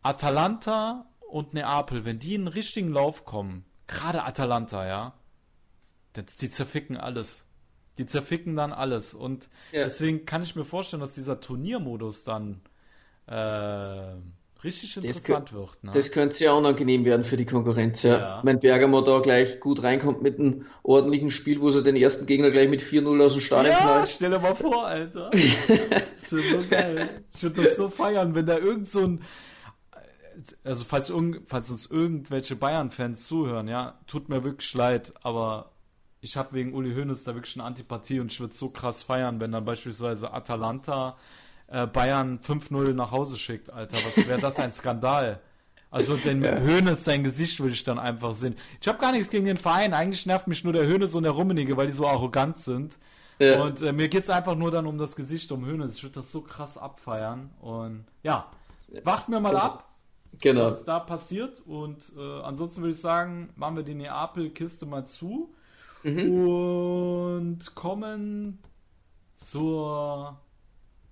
Atalanta 0.02 1.06
und 1.28 1.54
Neapel, 1.54 2.04
wenn 2.04 2.18
die 2.18 2.34
in 2.34 2.42
einen 2.42 2.48
richtigen 2.48 2.88
Lauf 2.88 3.24
kommen, 3.24 3.64
gerade 3.86 4.24
Atalanta, 4.24 4.86
ja, 4.86 5.14
die 6.16 6.50
zerficken 6.50 6.96
alles. 6.96 7.44
Die 7.98 8.06
zerficken 8.06 8.56
dann 8.56 8.72
alles. 8.72 9.14
Und 9.14 9.48
ja. 9.72 9.84
deswegen 9.84 10.24
kann 10.24 10.42
ich 10.42 10.56
mir 10.56 10.64
vorstellen, 10.64 11.00
dass 11.00 11.12
dieser 11.12 11.40
Turniermodus 11.40 12.24
dann 12.24 12.60
äh, 13.26 14.14
richtig 14.64 14.96
interessant 14.96 15.48
das, 15.48 15.52
wird. 15.52 15.84
Ne? 15.84 15.90
Das 15.94 16.12
könnte 16.12 16.34
sehr 16.34 16.54
unangenehm 16.54 17.04
werden 17.04 17.24
für 17.24 17.36
die 17.36 17.44
Konkurrenz, 17.44 18.02
ja. 18.04 18.18
ja. 18.18 18.40
Mein 18.44 18.60
Bergamo 18.60 19.00
da 19.00 19.18
gleich 19.20 19.60
gut 19.60 19.82
reinkommt 19.82 20.22
mit 20.22 20.38
einem 20.38 20.66
ordentlichen 20.82 21.30
Spiel, 21.30 21.60
wo 21.60 21.70
sie 21.70 21.82
den 21.82 21.96
ersten 21.96 22.26
Gegner 22.26 22.50
gleich 22.50 22.68
mit 22.68 22.82
4-0 22.82 23.24
aus 23.24 23.32
dem 23.34 23.42
Stadion 23.42 23.74
ja, 23.74 23.80
knallt. 23.80 24.08
stell 24.08 24.30
dir 24.30 24.38
mal 24.38 24.54
vor, 24.54 24.86
Alter. 24.86 25.30
das 25.32 26.32
wäre 26.32 26.62
so 26.62 26.68
geil. 26.68 27.08
Ich 27.34 27.42
würde 27.42 27.64
das 27.64 27.76
so 27.76 27.88
feiern, 27.88 28.34
wenn 28.34 28.46
da 28.46 28.58
irgend 28.58 28.88
so 28.88 29.00
ein 29.00 29.22
also 30.64 30.84
falls, 30.84 31.12
falls 31.46 31.70
uns 31.70 31.86
irgendwelche 31.86 32.56
Bayern-Fans 32.56 33.26
zuhören, 33.26 33.68
ja, 33.68 33.98
tut 34.06 34.28
mir 34.28 34.44
wirklich 34.44 34.72
leid, 34.74 35.12
aber 35.22 35.72
ich 36.20 36.36
habe 36.36 36.52
wegen 36.52 36.74
Uli 36.74 36.94
Hoeneß 36.94 37.24
da 37.24 37.34
wirklich 37.34 37.56
eine 37.56 37.64
Antipathie 37.64 38.20
und 38.20 38.32
ich 38.32 38.40
würde 38.40 38.54
so 38.54 38.70
krass 38.70 39.02
feiern, 39.02 39.40
wenn 39.40 39.52
dann 39.52 39.64
beispielsweise 39.64 40.32
Atalanta 40.32 41.16
äh, 41.68 41.86
Bayern 41.86 42.40
5-0 42.40 42.92
nach 42.94 43.10
Hause 43.10 43.38
schickt, 43.38 43.70
Alter. 43.70 43.96
Was 43.96 44.28
wäre 44.28 44.40
das 44.40 44.58
ein 44.58 44.72
Skandal? 44.72 45.40
Also 45.90 46.16
den 46.16 46.42
ja. 46.42 46.60
Hoeneß, 46.60 47.04
sein 47.04 47.24
Gesicht 47.24 47.60
würde 47.60 47.72
ich 47.72 47.84
dann 47.84 47.98
einfach 47.98 48.34
sehen. 48.34 48.56
Ich 48.80 48.88
habe 48.88 48.98
gar 48.98 49.12
nichts 49.12 49.30
gegen 49.30 49.46
den 49.46 49.56
Verein. 49.56 49.94
Eigentlich 49.94 50.26
nervt 50.26 50.46
mich 50.46 50.64
nur 50.64 50.72
der 50.72 50.86
Hoeneß 50.86 51.14
und 51.14 51.22
der 51.22 51.32
Rummenige, 51.32 51.76
weil 51.76 51.86
die 51.86 51.92
so 51.92 52.06
arrogant 52.06 52.58
sind. 52.58 52.98
Ja. 53.38 53.62
Und 53.62 53.80
äh, 53.82 53.92
mir 53.92 54.12
es 54.12 54.28
einfach 54.28 54.54
nur 54.54 54.70
dann 54.70 54.86
um 54.86 54.98
das 54.98 55.16
Gesicht, 55.16 55.50
um 55.52 55.64
Hoeneß. 55.66 55.94
Ich 55.94 56.02
würde 56.02 56.16
das 56.16 56.30
so 56.30 56.42
krass 56.42 56.76
abfeiern. 56.76 57.50
Und 57.60 58.04
ja, 58.22 58.50
wacht 59.04 59.28
mir 59.28 59.40
mal 59.40 59.56
ab. 59.56 59.87
Genau. 60.40 60.70
was 60.72 60.84
da 60.84 61.00
passiert. 61.00 61.62
Und 61.66 62.12
äh, 62.16 62.40
ansonsten 62.42 62.82
würde 62.82 62.92
ich 62.92 63.00
sagen, 63.00 63.50
machen 63.56 63.76
wir 63.76 63.82
die 63.82 63.94
Neapel-Kiste 63.94 64.86
mal 64.86 65.06
zu 65.06 65.54
und 66.04 67.58
kommen 67.74 68.58
zur 69.34 70.38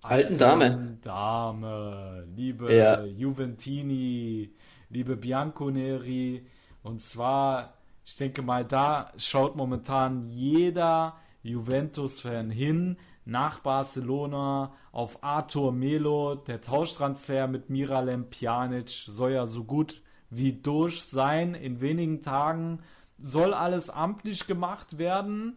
Alten 0.03 0.39
Dame. 0.39 0.99
Dame, 1.03 2.27
liebe 2.37 2.73
Ja. 2.75 3.05
Juventini, 3.05 4.55
liebe 4.91 5.17
Bianconeri. 5.17 6.47
Und 6.83 7.01
zwar, 7.01 7.75
ich 8.05 8.15
denke 8.17 8.43
mal, 8.43 8.65
da 8.65 9.13
schaut 9.17 9.57
momentan 9.57 10.23
jeder 10.31 11.17
Juventus-Fan 11.43 12.51
hin 12.51 12.97
nach 13.27 13.59
Barcelona 13.59 14.73
auf 14.93 15.23
Arthur 15.23 15.73
Melo. 15.73 16.37
Der 16.37 16.61
Tauschtransfer 16.63 17.49
mit 17.49 17.69
Miralem 17.69 18.31
Pjanic 18.31 18.89
soll 18.89 19.33
ja 19.33 19.47
so 19.47 19.65
gut 19.65 20.01
wie 20.31 20.53
durch 20.55 21.03
sein. 21.05 21.55
In 21.55 21.81
wenigen 21.81 22.23
Tagen 22.23 22.81
soll 23.19 23.53
alles 23.53 23.91
amtlich 23.91 24.47
gemacht 24.47 24.97
werden. 24.97 25.57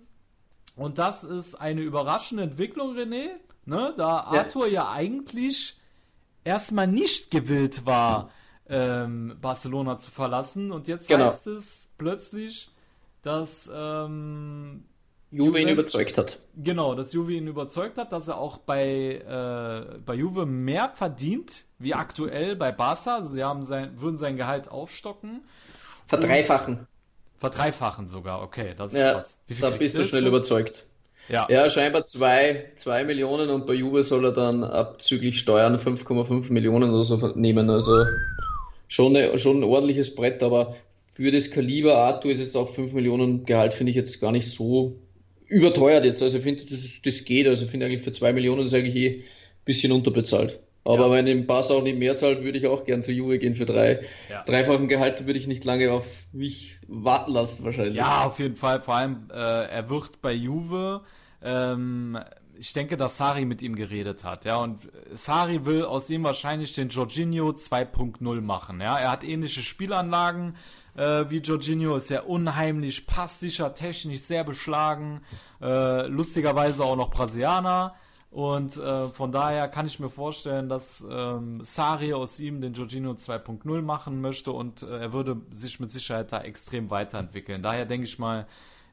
Und 0.75 0.97
das 0.97 1.23
ist 1.23 1.55
eine 1.55 1.81
überraschende 1.81 2.43
Entwicklung, 2.43 2.95
René. 2.95 3.29
Ne? 3.65 3.93
Da 3.97 4.07
Ja. 4.33 4.41
Arthur 4.41 4.67
ja 4.67 4.91
eigentlich 4.91 5.79
erstmal 6.43 6.87
nicht 6.87 7.29
gewillt 7.31 7.85
war, 7.85 8.31
ähm, 8.67 9.37
Barcelona 9.41 9.97
zu 9.97 10.09
verlassen. 10.09 10.71
Und 10.71 10.87
jetzt 10.87 11.07
Genau. 11.07 11.25
heißt 11.25 11.47
es 11.47 11.87
plötzlich, 11.97 12.71
dass 13.21 13.69
ähm, 13.73 14.85
Juve 15.31 15.59
ihn 15.59 15.67
Juve- 15.67 15.73
überzeugt 15.73 16.17
hat. 16.19 16.37
Genau, 16.55 16.95
dass 16.95 17.13
Juve 17.13 17.33
ihn 17.33 17.47
überzeugt 17.47 17.97
hat, 17.97 18.11
dass 18.11 18.27
er 18.27 18.37
auch 18.39 18.57
bei, 18.59 19.21
äh, 19.95 19.99
bei 19.99 20.15
Juve 20.15 20.45
mehr 20.45 20.89
verdient, 20.95 21.65
wie 21.79 21.93
aktuell 21.93 22.55
bei 22.55 22.71
Barca. 22.71 23.15
Also 23.17 23.29
sie 23.31 23.43
haben 23.43 23.63
sein, 23.63 24.01
würden 24.01 24.17
sein 24.17 24.35
Gehalt 24.37 24.69
aufstocken. 24.69 25.41
Verdreifachen. 26.07 26.87
Verdreifachen 27.39 28.07
sogar, 28.07 28.41
okay. 28.41 28.73
Das 28.77 28.91
ist 28.93 28.97
Ja, 28.99 29.11
krass. 29.13 29.37
Wie 29.47 29.53
viel 29.55 29.63
da 29.63 29.69
bist 29.69 29.97
du 29.97 30.03
schnell 30.03 30.21
schon? 30.21 30.29
überzeugt. 30.29 30.85
Ja. 31.27 31.47
Ja, 31.49 31.69
scheinbar 31.69 32.05
zwei, 32.05 32.71
zwei 32.75 33.03
Millionen 33.03 33.49
und 33.49 33.65
bei 33.67 33.73
Juve 33.73 34.03
soll 34.03 34.25
er 34.25 34.31
dann 34.33 34.63
abzüglich 34.63 35.39
Steuern 35.39 35.79
5,5 35.79 36.49
Millionen 36.51 36.91
oder 36.91 37.03
so 37.03 37.17
nehmen. 37.35 37.69
Also 37.69 38.19
schon, 38.87 39.15
eine, 39.15 39.39
schon 39.39 39.59
ein 39.61 39.63
ordentliches 39.63 40.15
Brett, 40.15 40.43
aber 40.43 40.75
für 41.13 41.31
das 41.31 41.51
Kaliber 41.51 41.97
Arthur 41.99 42.31
ist 42.31 42.39
jetzt 42.39 42.57
auch 42.57 42.69
5 42.69 42.93
Millionen 42.93 43.45
Gehalt, 43.45 43.73
finde 43.73 43.91
ich 43.91 43.95
jetzt 43.97 44.21
gar 44.21 44.31
nicht 44.31 44.49
so 44.51 45.01
überteuert 45.49 46.05
jetzt. 46.05 46.21
Also 46.21 46.37
ich 46.37 46.43
finde, 46.43 46.65
das, 46.65 47.01
das 47.03 47.25
geht. 47.25 47.47
Also 47.47 47.65
ich 47.65 47.71
finde 47.71 47.85
eigentlich 47.87 48.01
für 48.01 48.11
2 48.11 48.33
Millionen 48.33 48.65
ist 48.65 48.73
eigentlich 48.73 48.95
eh 48.95 49.09
ein 49.19 49.23
bisschen 49.65 49.91
unterbezahlt. 49.91 50.59
Aber 50.85 51.07
Ja. 51.07 51.11
wenn 51.11 51.27
im 51.27 51.45
Pass 51.45 51.69
auch 51.71 51.83
nicht 51.83 51.97
mehr 51.99 52.15
zahlt, 52.15 52.43
würde 52.43 52.57
ich 52.57 52.65
auch 52.67 52.85
gern 52.85 53.03
zu 53.03 53.11
Juve 53.11 53.37
gehen 53.37 53.53
für 53.55 53.65
drei. 53.65 54.01
Ja. 54.29 54.43
Dreifachen 54.43 54.87
Gehalt 54.87 55.25
würde 55.25 55.37
ich 55.37 55.45
nicht 55.45 55.65
lange 55.65 55.91
auf 55.91 56.07
mich 56.31 56.77
warten 56.87 57.33
lassen 57.33 57.65
wahrscheinlich. 57.65 57.95
Ja, 57.95 58.23
auf 58.25 58.39
jeden 58.39 58.55
Fall. 58.55 58.81
Vor 58.81 58.95
allem, 58.95 59.27
äh, 59.31 59.35
er 59.35 59.89
wird 59.89 60.21
bei 60.21 60.31
Juve. 60.31 61.01
Ähm, 61.43 62.17
ich 62.57 62.73
denke, 62.73 62.97
dass 62.97 63.17
Sari 63.17 63.45
mit 63.45 63.61
ihm 63.61 63.75
geredet 63.75 64.23
hat, 64.23 64.45
ja. 64.45 64.57
Und 64.57 64.79
Sari 65.13 65.65
will 65.65 65.83
aus 65.85 66.09
ihm 66.09 66.23
wahrscheinlich 66.23 66.73
den 66.73 66.89
Jorginho 66.89 67.49
2.0 67.51 68.41
machen, 68.41 68.81
ja. 68.81 68.97
Er 68.97 69.11
hat 69.11 69.23
ähnliche 69.23 69.61
Spielanlagen 69.61 70.55
äh, 70.99 71.29
wie 71.29 71.37
Jorginho, 71.37 71.95
ist 71.95 72.09
ja 72.09 72.21
unheimlich 72.23 73.07
passsicher, 73.07 73.73
technisch 73.73 74.21
sehr 74.21 74.43
beschlagen, 74.43 75.21
äh, 75.61 76.07
lustigerweise 76.07 76.83
auch 76.83 76.97
noch 76.97 77.09
Brasilianer. 77.09 77.95
Und 78.31 78.77
äh, 78.77 79.07
von 79.07 79.31
daher 79.31 79.67
kann 79.69 79.87
ich 79.87 79.99
mir 79.99 80.09
vorstellen, 80.09 80.69
dass 80.69 81.03
ähm, 81.09 81.61
Sari 81.63 82.13
aus 82.13 82.39
ihm 82.39 82.61
den 82.61 82.73
Jorginho 82.73 83.13
2.0 83.13 83.81
machen 83.81 84.21
möchte 84.21 84.51
und 84.51 84.83
äh, 84.83 84.99
er 84.99 85.13
würde 85.13 85.37
sich 85.49 85.79
mit 85.79 85.89
Sicherheit 85.89 86.31
da 86.31 86.41
extrem 86.41 86.91
weiterentwickeln. 86.91 87.63
Daher 87.63 87.85
denke 87.85 88.05
ich 88.05 88.19
mal, 88.19 88.45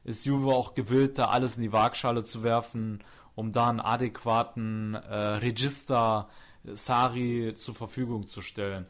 ist 0.03 0.25
Juve 0.25 0.55
auch 0.55 0.73
gewillt, 0.73 1.19
da 1.19 1.25
alles 1.25 1.57
in 1.57 1.61
die 1.61 1.73
Waagschale 1.73 2.23
zu 2.23 2.41
werfen, 2.41 3.03
um 3.35 3.51
da 3.51 3.69
einen 3.69 3.79
adäquaten 3.79 4.95
äh, 4.95 5.15
Register 5.15 6.29
äh, 6.65 6.75
Sari 6.75 7.53
zur 7.53 7.75
Verfügung 7.75 8.27
zu 8.27 8.41
stellen. 8.41 8.87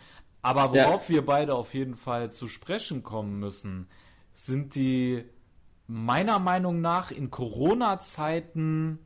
Aber 0.48 0.74
Ja. 0.76 0.88
worauf 0.88 1.10
wir 1.10 1.26
beide 1.26 1.56
auf 1.56 1.74
jeden 1.74 1.96
Fall 1.96 2.32
zu 2.32 2.48
sprechen 2.48 3.04
kommen 3.04 3.38
müssen, 3.38 3.88
sind 4.34 4.76
die 4.76 5.26
meiner 5.88 6.40
Meinung 6.40 6.80
nach 6.80 7.12
in 7.12 7.30
Corona-Zeiten 7.32 9.00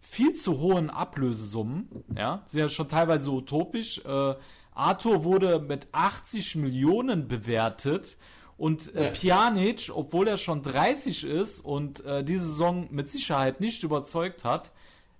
viel 0.00 0.34
zu 0.34 0.58
hohen 0.58 0.90
Ablösesummen. 0.90 1.88
Ja, 2.16 2.42
sind 2.46 2.60
ja 2.60 2.68
schon 2.68 2.88
teilweise 2.88 3.30
utopisch. 3.30 4.04
Äh, 4.04 4.34
Arthur 4.72 5.24
wurde 5.24 5.60
mit 5.60 5.86
80 5.92 6.56
Millionen 6.56 7.28
bewertet 7.28 8.16
und 8.56 8.94
äh, 8.96 9.04
Ja. 9.06 9.10
Pjanic, 9.10 9.90
obwohl 9.94 10.26
er 10.28 10.38
schon 10.38 10.62
30 10.62 11.24
ist 11.24 11.60
und 11.60 12.04
äh, 12.04 12.24
diese 12.24 12.46
Saison 12.46 12.88
mit 12.90 13.10
Sicherheit 13.10 13.60
nicht 13.60 13.82
überzeugt 13.84 14.44
hat, 14.44 14.72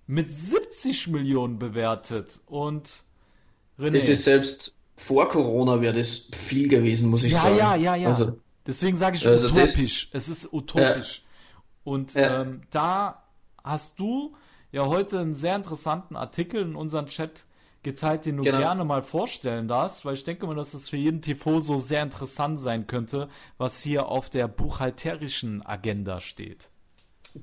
mit 0.07 0.31
70 0.31 1.07
Millionen 1.09 1.59
bewertet. 1.59 2.39
Und 2.45 3.03
René. 3.77 3.91
Das 3.93 4.09
ist 4.09 4.23
selbst 4.25 4.78
vor 4.99 5.29
Corona 5.29 5.81
wäre 5.81 5.97
das 5.97 6.29
viel 6.35 6.67
gewesen, 6.67 7.09
muss 7.09 7.23
ich 7.23 7.33
ja, 7.33 7.39
sagen. 7.39 7.57
ja, 7.57 7.75
ja, 7.75 7.95
ja. 7.95 8.07
Also, 8.09 8.37
Deswegen 8.67 8.95
sage 8.97 9.15
ich 9.17 9.25
Also 9.25 9.47
das- 9.49 9.55
utopisch. 9.73 10.09
es 10.13 10.29
ist 10.29 10.53
utopisch. 10.53 11.23
Und 11.83 12.13
Ja. 12.13 12.41
ähm, 12.41 12.61
da 12.69 13.23
hast 13.63 13.99
du 13.99 14.35
ja 14.71 14.85
heute 14.85 15.17
einen 15.19 15.33
sehr 15.33 15.55
interessanten 15.55 16.15
Artikel 16.15 16.61
in 16.61 16.75
unseren 16.75 17.07
Chat 17.07 17.45
geteilt, 17.81 18.25
den 18.25 18.37
du 18.37 18.43
Genau. 18.43 18.59
gerne 18.59 18.83
mal 18.83 19.01
vorstellen 19.01 19.67
darfst, 19.67 20.05
weil 20.05 20.13
ich 20.13 20.23
denke 20.25 20.45
mal, 20.45 20.55
dass 20.55 20.73
es 20.75 20.89
für 20.89 20.97
jeden 20.97 21.21
Tifoso 21.21 21.79
sehr 21.79 22.03
interessant 22.03 22.59
sein 22.59 22.85
könnte, 22.85 23.29
was 23.57 23.81
hier 23.81 24.09
auf 24.09 24.29
der 24.29 24.47
buchhalterischen 24.47 25.65
Agenda 25.65 26.19
steht. 26.19 26.69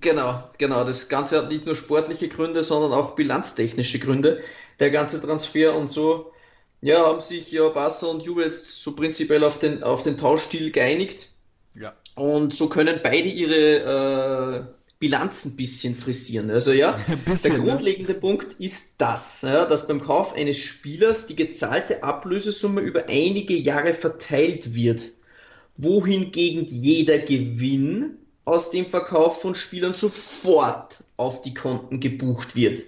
Genau, 0.01 0.43
genau. 0.59 0.85
Das 0.85 1.09
Ganze 1.09 1.39
hat 1.39 1.49
nicht 1.51 1.65
nur 1.65 1.75
sportliche 1.77 2.29
Gründe, 2.29 2.63
sondern 2.63 2.93
auch 2.93 3.15
bilanztechnische 3.17 3.99
Gründe. 3.99 4.41
Der 4.79 4.91
ganze 4.91 5.21
Transfer 5.23 5.75
und 5.77 5.89
so. 5.89 6.33
Ja, 6.81 7.07
haben 7.07 7.21
sich 7.21 7.51
ja 7.51 7.69
Barca 7.69 8.07
und 8.07 8.23
Juve 8.23 8.45
jetzt 8.45 8.83
so 8.83 8.95
prinzipiell 8.95 9.45
auf 9.45 9.59
den, 9.59 9.83
auf 9.83 10.03
den 10.03 10.17
Tauschstil 10.17 10.71
geeinigt. 10.71 11.29
Ja. 11.75 11.95
Und 12.15 12.55
so 12.55 12.69
können 12.69 13.01
beide 13.03 13.29
ihre 13.29 14.69
äh, 14.71 14.77
Bilanz 14.99 15.45
ein 15.45 15.57
bisschen 15.57 15.95
frisieren. 15.95 16.51
Also 16.51 16.73
ja, 16.73 16.99
bisschen, 17.25 17.53
der 17.53 17.61
ne? 17.61 17.67
grundlegende 17.67 18.15
Punkt 18.15 18.55
ist 18.59 18.95
das, 18.99 19.43
ja, 19.43 19.67
dass 19.67 19.87
beim 19.87 20.01
Kauf 20.01 20.35
eines 20.35 20.59
Spielers 20.59 21.27
die 21.27 21.37
gezahlte 21.37 22.03
Ablösesumme 22.03 22.81
über 22.81 23.07
einige 23.09 23.55
Jahre 23.55 23.93
verteilt 23.93 24.75
wird, 24.75 25.03
wohingegen 25.77 26.65
jeder 26.67 27.19
Gewinn 27.19 28.17
aus 28.45 28.71
dem 28.71 28.87
Verkauf 28.87 29.43
von 29.43 29.55
Spielern 29.55 29.93
sofort 29.93 31.03
auf 31.17 31.43
die 31.43 31.53
Konten 31.53 32.01
gebucht 32.01 32.57
wird. 32.57 32.83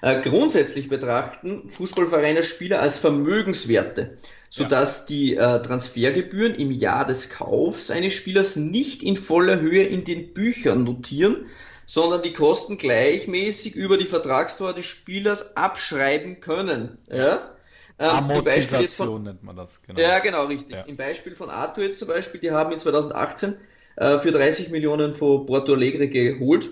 Äh, 0.00 0.20
grundsätzlich 0.22 0.88
betrachten 0.88 1.70
Fußballvereine 1.70 2.44
Spieler 2.44 2.80
als 2.80 2.98
Vermögenswerte, 2.98 4.16
sodass 4.48 5.06
die 5.06 5.34
äh, 5.34 5.60
Transfergebühren 5.62 6.54
im 6.54 6.70
Jahr 6.70 7.06
des 7.06 7.30
Kaufs 7.30 7.90
eines 7.90 8.14
Spielers 8.14 8.56
nicht 8.56 9.02
in 9.02 9.16
voller 9.16 9.60
Höhe 9.60 9.84
in 9.84 10.04
den 10.04 10.32
Büchern 10.34 10.84
notieren, 10.84 11.46
sondern 11.86 12.22
die 12.22 12.32
Kosten 12.32 12.78
gleichmäßig 12.78 13.74
über 13.74 13.96
die 13.96 14.04
Vertragsdauer 14.04 14.74
des 14.74 14.84
Spielers 14.84 15.56
abschreiben 15.56 16.40
können. 16.40 16.98
Ja? 17.10 17.54
Ähm, 17.98 18.06
jetzt 18.06 18.08
von- 18.08 18.18
Amortisation 18.18 19.22
nennt 19.24 19.42
man 19.42 19.56
das, 19.56 19.82
genau. 19.82 20.00
ja, 20.00 20.18
genau, 20.20 20.44
richtig. 20.44 20.70
Ja. 20.70 20.82
Im 20.82 20.96
Beispiel 20.96 21.34
von 21.34 21.50
Arthur 21.50 21.84
jetzt 21.84 21.98
zum 21.98 22.06
Beispiel, 22.08 22.40
die 22.40 22.52
haben 22.52 22.70
ihn 22.72 22.78
2018 22.78 23.56
äh, 23.96 24.18
für 24.18 24.30
30 24.30 24.68
Millionen 24.68 25.14
von 25.14 25.46
Porto 25.46 25.72
Alegre 25.72 26.06
geholt 26.08 26.70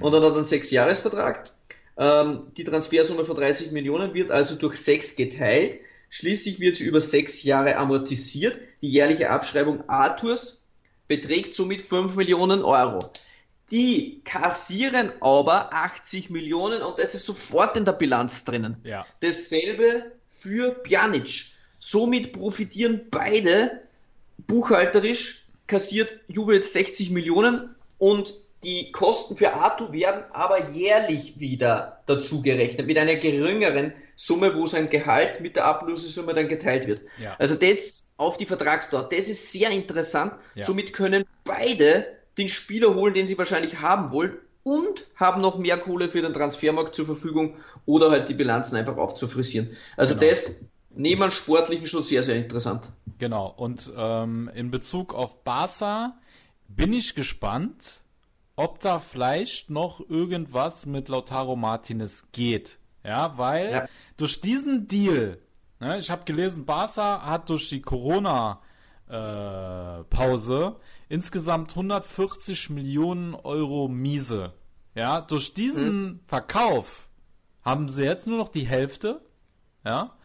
und 0.00 0.12
dann 0.12 0.22
hat 0.22 0.32
er 0.32 0.36
einen 0.36 0.44
Sechsjahresvertrag. 0.44 1.44
Ähm, 1.98 2.52
die 2.56 2.64
Transfersumme 2.64 3.24
von 3.24 3.36
30 3.36 3.72
Millionen 3.72 4.14
wird 4.14 4.30
also 4.30 4.54
durch 4.54 4.76
sechs 4.76 5.16
geteilt. 5.16 5.80
Schließlich 6.10 6.60
wird 6.60 6.76
sie 6.76 6.84
über 6.84 7.00
sechs 7.00 7.42
Jahre 7.42 7.76
amortisiert. 7.76 8.58
Die 8.82 8.90
jährliche 8.90 9.30
Abschreibung 9.30 9.88
Arthurs 9.88 10.66
beträgt 11.08 11.54
somit 11.54 11.82
5 11.82 12.16
Millionen 12.16 12.62
Euro. 12.62 13.10
Die 13.70 14.20
kassieren 14.24 15.12
aber 15.20 15.72
80 15.72 16.30
Millionen 16.30 16.82
und 16.82 16.98
das 16.98 17.14
ist 17.14 17.26
sofort 17.26 17.76
in 17.76 17.84
der 17.84 17.92
Bilanz 17.92 18.44
drinnen. 18.44 18.76
Ja. 18.84 19.04
Dasselbe 19.20 20.12
für 20.28 20.70
Pjanic. 20.70 21.46
Somit 21.78 22.32
profitieren 22.32 23.06
beide 23.10 23.82
buchhalterisch 24.46 25.46
kassiert 25.66 26.20
Juve 26.28 26.54
jetzt 26.54 26.72
60 26.74 27.10
Millionen 27.10 27.74
und 27.98 28.34
die 28.64 28.90
Kosten 28.92 29.36
für 29.36 29.52
Arthur 29.52 29.92
werden 29.92 30.24
aber 30.32 30.70
jährlich 30.70 31.38
wieder 31.38 32.00
dazu 32.06 32.42
gerechnet 32.42 32.86
mit 32.86 32.98
einer 32.98 33.16
geringeren 33.16 33.92
Summe, 34.14 34.56
wo 34.56 34.66
sein 34.66 34.88
Gehalt 34.88 35.40
mit 35.40 35.56
der 35.56 35.66
Ablösesumme 35.66 36.34
dann 36.34 36.48
geteilt 36.48 36.86
wird. 36.86 37.02
Ja. 37.20 37.36
Also 37.38 37.54
das 37.54 38.14
auf 38.16 38.38
die 38.38 38.46
Vertragsdauer, 38.46 39.08
das 39.10 39.28
ist 39.28 39.52
sehr 39.52 39.70
interessant. 39.70 40.34
Ja. 40.54 40.64
Somit 40.64 40.92
können 40.92 41.24
beide 41.44 42.06
den 42.38 42.48
Spieler 42.48 42.94
holen, 42.94 43.14
den 43.14 43.26
sie 43.26 43.36
wahrscheinlich 43.38 43.80
haben 43.80 44.10
wollen 44.12 44.36
und 44.62 45.06
haben 45.16 45.42
noch 45.42 45.58
mehr 45.58 45.76
Kohle 45.76 46.08
für 46.08 46.22
den 46.22 46.32
Transfermarkt 46.32 46.94
zur 46.94 47.06
Verfügung 47.06 47.56
oder 47.84 48.10
halt 48.10 48.28
die 48.28 48.34
Bilanzen 48.34 48.76
einfach 48.76 48.96
aufzufrisieren. 48.96 49.76
Also 49.96 50.14
Genau. 50.14 50.26
das 50.28 50.64
neben 50.96 51.30
Sportlichen 51.30 51.86
schon 51.86 52.04
sehr, 52.04 52.22
sehr 52.22 52.36
interessant. 52.36 52.90
Genau, 53.18 53.52
und 53.56 53.92
ähm, 53.96 54.50
in 54.54 54.70
Bezug 54.70 55.14
auf 55.14 55.44
Barca 55.44 56.18
bin 56.68 56.92
ich 56.92 57.14
gespannt, 57.14 58.00
ob 58.56 58.80
da 58.80 58.98
vielleicht 58.98 59.70
noch 59.70 60.00
irgendwas 60.08 60.86
mit 60.86 61.08
Lautaro 61.08 61.54
Martinez 61.56 62.26
geht. 62.32 62.78
Ja, 63.04 63.38
weil 63.38 63.70
ja. 63.70 63.86
durch 64.16 64.40
diesen 64.40 64.88
Deal, 64.88 65.38
ne, 65.78 65.98
ich 65.98 66.10
habe 66.10 66.24
gelesen, 66.24 66.66
Barca 66.66 67.24
hat 67.24 67.48
durch 67.50 67.68
die 67.68 67.82
Corona-Pause 67.82 70.74
äh, 70.74 70.78
insgesamt 71.14 71.70
140 71.70 72.70
Millionen 72.70 73.36
Euro 73.36 73.86
Miese. 73.86 74.54
Ja, 74.96 75.20
durch 75.20 75.54
diesen 75.54 76.04
mhm. 76.04 76.20
Verkauf 76.26 77.08
haben 77.62 77.88
sie 77.88 78.02
jetzt 78.02 78.26
nur 78.26 78.38
noch 78.38 78.48
die 78.48 78.66
Hälfte. 78.66 79.20
Ja, 79.84 80.16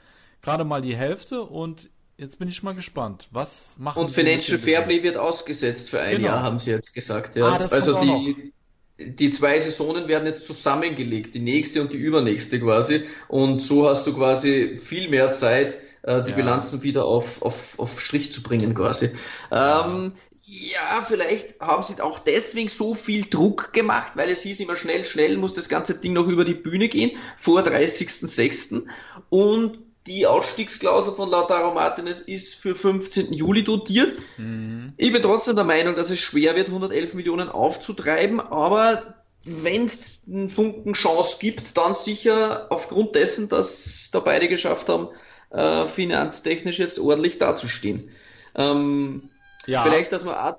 gerade 0.42 0.64
mal 0.64 0.82
die 0.82 0.96
Hälfte 0.96 1.44
und 1.44 1.91
jetzt 2.22 2.38
bin 2.38 2.48
ich 2.48 2.62
mal 2.62 2.76
gespannt. 2.76 3.28
Was 3.32 3.72
machen 3.78 4.04
Und 4.04 4.12
Financial 4.12 4.60
Fairplay 4.60 5.02
wird 5.04 5.18
ausgesetzt 5.18 5.90
für 5.90 6.00
ein 6.00 6.18
genau. 6.18 6.28
Jahr, 6.28 6.44
haben 6.44 6.60
sie 6.60 6.70
jetzt 6.70 6.94
gesagt. 6.94 7.36
Ja. 7.36 7.48
Ah, 7.48 7.58
also 7.58 8.00
die, 8.00 8.54
die 9.00 9.32
zwei 9.32 9.60
Saisonen 9.60 10.08
werden 10.08 10.28
jetzt 10.28 10.46
zusammengelegt, 10.46 11.34
die 11.34 11.40
nächste 11.40 11.82
und 11.82 11.92
die 11.92 11.98
übernächste 11.98 12.60
quasi. 12.60 13.04
Und 13.28 13.60
so 13.60 13.90
hast 13.90 14.06
du 14.06 14.14
quasi 14.14 14.78
viel 14.78 15.10
mehr 15.10 15.32
Zeit, 15.32 15.80
äh, 16.04 16.24
die 16.24 16.30
ja. 16.30 16.36
Bilanzen 16.36 16.84
wieder 16.84 17.06
auf, 17.06 17.42
auf, 17.42 17.80
auf 17.80 18.00
Strich 18.00 18.32
zu 18.32 18.44
bringen 18.44 18.76
quasi. 18.76 19.10
Ähm, 19.52 20.14
ja, 20.46 21.04
vielleicht 21.08 21.60
haben 21.60 21.82
sie 21.82 22.02
auch 22.02 22.20
deswegen 22.20 22.70
so 22.70 22.94
viel 22.94 23.26
Druck 23.26 23.74
gemacht, 23.74 24.14
weil 24.16 24.30
es 24.30 24.42
hieß 24.42 24.60
immer 24.60 24.76
schnell, 24.76 25.06
schnell 25.06 25.38
muss 25.38 25.56
das 25.56 25.70
ganze 25.70 25.96
Ding 25.96 26.14
noch 26.14 26.28
über 26.28 26.46
die 26.46 26.54
Bühne 26.54 26.88
gehen, 26.88 27.12
vor 27.38 27.62
30.06. 27.62 28.84
Und 29.30 29.80
die 30.08 30.26
Ausstiegsklausel 30.26 31.14
von 31.14 31.30
Lautaro 31.30 31.74
Martinez 31.74 32.22
ist 32.22 32.56
für 32.56 32.76
15. 32.76 33.34
Juli 33.34 33.64
dotiert. 33.64 34.18
Mhm. 34.38 34.94
Ich 34.98 35.14
bin 35.14 35.22
trotzdem 35.22 35.56
der 35.56 35.66
Meinung, 35.66 35.96
dass 35.96 36.10
es 36.10 36.20
schwer 36.20 36.56
wird, 36.56 36.68
111 36.68 37.14
Millionen 37.14 37.50
aufzutreiben, 37.50 38.40
aber 38.40 39.16
wenn 39.44 39.86
es 39.86 40.24
einen 40.28 40.50
Funken 40.50 40.94
Chance 40.94 41.38
gibt, 41.40 41.78
dann 41.78 41.94
sicher 41.94 42.68
aufgrund 42.70 43.16
dessen, 43.16 43.50
dass 43.50 44.10
da 44.12 44.20
beide 44.20 44.48
geschafft 44.48 44.88
haben, 44.90 45.10
äh, 45.52 45.88
finanztechnisch 45.88 46.80
jetzt 46.80 47.00
ordentlich 47.00 47.40
dazustehen. 47.40 48.12
Ähm, 48.56 49.30
ja. 49.66 49.84
Vielleicht, 49.84 50.12
dass 50.12 50.24
man. 50.24 50.56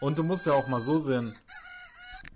Und 0.00 0.18
du 0.18 0.22
musst 0.22 0.46
ja 0.46 0.52
auch 0.54 0.68
mal 0.68 0.80
so 0.80 0.98
sehen, 0.98 1.34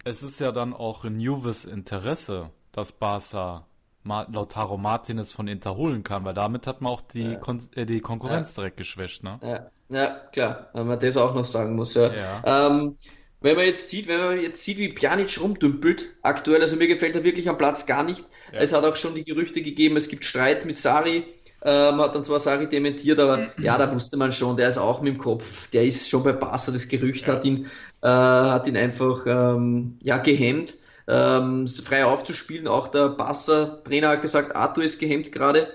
es 0.05 0.23
ist 0.23 0.41
ja 0.41 0.53
dann 0.53 0.75
auch 0.75 1.05
in 1.05 1.21
Juves 1.21 1.65
Interesse, 1.65 2.51
dass 2.73 2.93
Barca 2.93 3.67
Lautaro 4.05 4.77
Martinez 4.77 5.33
von 5.33 5.49
Inter 5.49 5.77
holen 5.77 6.03
kann, 6.03 6.25
weil 6.25 6.35
damit 6.35 6.67
hat 6.67 6.81
man 6.81 6.93
auch 6.93 7.01
die, 7.01 7.33
ja. 7.33 7.35
Kon 7.37 7.61
äh, 7.75 7.87
die 7.87 8.01
Konkurrenz 8.01 8.57
ja. 8.57 8.63
direkt 8.63 8.77
geschwächt, 8.77 9.23
ne? 9.23 9.39
Ja, 9.43 9.71
ja 9.89 10.07
klar, 10.33 10.71
wenn 10.73 10.87
man 10.87 11.01
das 11.01 11.17
auch 11.17 11.35
noch 11.35 11.45
sagen 11.45 11.77
muss, 11.77 11.95
ja. 11.95 12.11
Ähm, 12.45 12.97
wenn 13.41 13.57
man 13.57 13.67
jetzt 13.67 13.89
sieht, 13.91 14.07
wenn 14.07 14.19
man 14.19 14.41
jetzt 14.41 14.65
sieht, 14.65 14.79
wie 14.79 14.89
Pjanic 14.89 15.41
rumdümpelt, 15.41 16.15
aktuell, 16.23 16.61
also 16.61 16.77
mir 16.77 16.87
gefällt 16.87 17.17
er 17.17 17.25
wirklich 17.25 17.49
am 17.49 17.59
Platz 17.59 17.87
gar 17.87 18.05
nicht. 18.05 18.25
Es 18.53 18.73
hat 18.73 18.85
auch 18.85 18.95
schon 18.97 19.15
die 19.15 19.25
Gerüchte 19.25 19.63
gegeben, 19.63 19.97
es 19.97 20.09
gibt 20.09 20.25
Streit 20.25 20.65
mit 20.65 20.79
Sari, 20.79 21.25
ähm, 21.65 21.97
hat 21.99 22.15
dann 22.15 22.25
zwar 22.25 22.39
Sari 22.39 22.69
dementiert, 22.69 23.19
aber 23.19 23.39
mhm. 23.39 23.49
ja, 23.59 23.79
da 23.79 23.93
wusste 23.93 24.17
man 24.17 24.33
schon, 24.33 24.57
der 24.57 24.69
ist 24.69 24.79
auch 24.79 25.01
mit 25.01 25.15
dem 25.15 25.19
Kopf, 25.19 25.69
der 25.71 25.85
ist 25.85 26.09
schon 26.09 26.23
bei 26.23 26.33
Barca, 26.33 26.71
das 26.71 26.89
Gerücht 26.89 27.27
hat 27.27 27.45
ihn, 27.45 27.67
äh, 28.03 28.09
hat 28.09 28.67
ihn 28.67 28.77
einfach 28.77 29.27
ähm, 29.27 29.99
ja, 30.03 30.19
gehemmt 30.19 30.75
ähm, 31.09 31.67
frei 31.67 32.05
aufzuspielen. 32.05 32.69
Auch 32.69 32.89
der 32.89 33.09
Basser-Trainer 33.09 34.09
hat 34.09 34.23
gesagt, 34.23 34.55
Arthur 34.55 34.85
ist 34.85 34.99
gehemmt 34.99 35.33
gerade. 35.33 35.73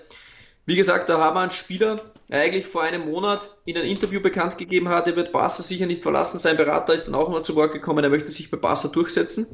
Wie 0.66 0.76
gesagt, 0.76 1.08
da 1.10 1.20
haben 1.20 1.36
wir 1.36 1.42
einen 1.42 1.52
Spieler, 1.52 2.02
der 2.30 2.42
eigentlich 2.42 2.68
vor 2.68 2.84
einem 2.84 3.10
Monat 3.10 3.56
in 3.66 3.78
einem 3.78 3.90
Interview 3.90 4.20
bekannt 4.20 4.58
gegeben 4.58 4.90
hat, 4.90 5.08
er 5.08 5.16
wird 5.16 5.32
Barca 5.32 5.64
sicher 5.64 5.86
nicht 5.86 6.04
verlassen. 6.04 6.40
Sein 6.40 6.58
Berater 6.58 6.94
ist 6.94 7.08
dann 7.08 7.16
auch 7.16 7.30
mal 7.30 7.44
zu 7.44 7.56
Wort 7.56 7.72
gekommen, 7.72 8.04
er 8.04 8.10
möchte 8.10 8.32
sich 8.32 8.52
bei 8.52 8.58
Barca 8.58 8.90
durchsetzen. 8.90 9.48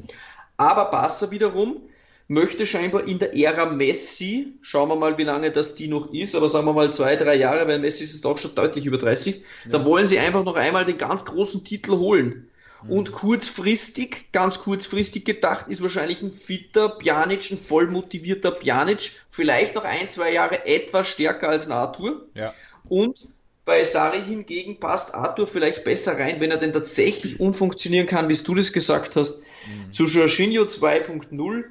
Aber 0.56 0.90
Barca 0.90 1.30
wiederum 1.30 1.82
möchte 2.26 2.66
scheinbar 2.66 3.06
in 3.06 3.18
der 3.18 3.36
Ära 3.36 3.66
Messi, 3.66 4.54
schauen 4.62 4.88
wir 4.88 4.96
mal, 4.96 5.18
wie 5.18 5.24
lange 5.24 5.50
das 5.50 5.74
die 5.74 5.88
noch 5.88 6.12
ist, 6.12 6.34
aber 6.34 6.48
sagen 6.48 6.66
wir 6.66 6.72
mal 6.72 6.92
zwei, 6.92 7.16
drei 7.16 7.36
Jahre, 7.36 7.68
weil 7.68 7.78
Messi 7.78 8.02
ist 8.02 8.14
es 8.14 8.22
doch 8.22 8.38
schon 8.38 8.54
deutlich 8.54 8.86
über 8.86 8.98
30, 8.98 9.36
ja. 9.36 9.70
da 9.70 9.84
wollen 9.84 10.06
sie 10.06 10.18
einfach 10.18 10.42
noch 10.42 10.56
einmal 10.56 10.84
den 10.84 10.98
ganz 10.98 11.24
großen 11.24 11.64
Titel 11.64 11.92
holen. 11.92 12.48
Und 12.88 13.12
kurzfristig, 13.12 14.32
ganz 14.32 14.60
kurzfristig 14.60 15.24
gedacht, 15.24 15.68
ist 15.68 15.82
wahrscheinlich 15.82 16.22
ein 16.22 16.32
fitter 16.32 16.88
Pjanic, 16.88 17.50
ein 17.50 17.58
voll 17.58 17.86
motivierter 17.86 18.50
Pjanic, 18.50 19.12
vielleicht 19.30 19.74
noch 19.74 19.84
ein, 19.84 20.10
zwei 20.10 20.32
Jahre 20.32 20.66
etwas 20.66 21.08
stärker 21.08 21.48
als 21.48 21.66
ein 21.66 21.72
Arthur. 21.72 22.26
Ja. 22.34 22.52
Und 22.88 23.28
bei 23.64 23.82
Sari 23.84 24.20
hingegen 24.20 24.78
passt 24.78 25.14
Arthur 25.14 25.46
vielleicht 25.46 25.84
besser 25.84 26.18
rein, 26.18 26.40
wenn 26.40 26.50
er 26.50 26.58
denn 26.58 26.72
tatsächlich 26.72 27.40
umfunktionieren 27.40 28.06
kann, 28.06 28.28
wie 28.28 28.36
du 28.36 28.54
das 28.54 28.72
gesagt 28.72 29.16
hast, 29.16 29.40
mhm. 29.40 29.92
zu 29.92 30.06
Jorginho 30.06 30.64
2.0, 30.64 31.64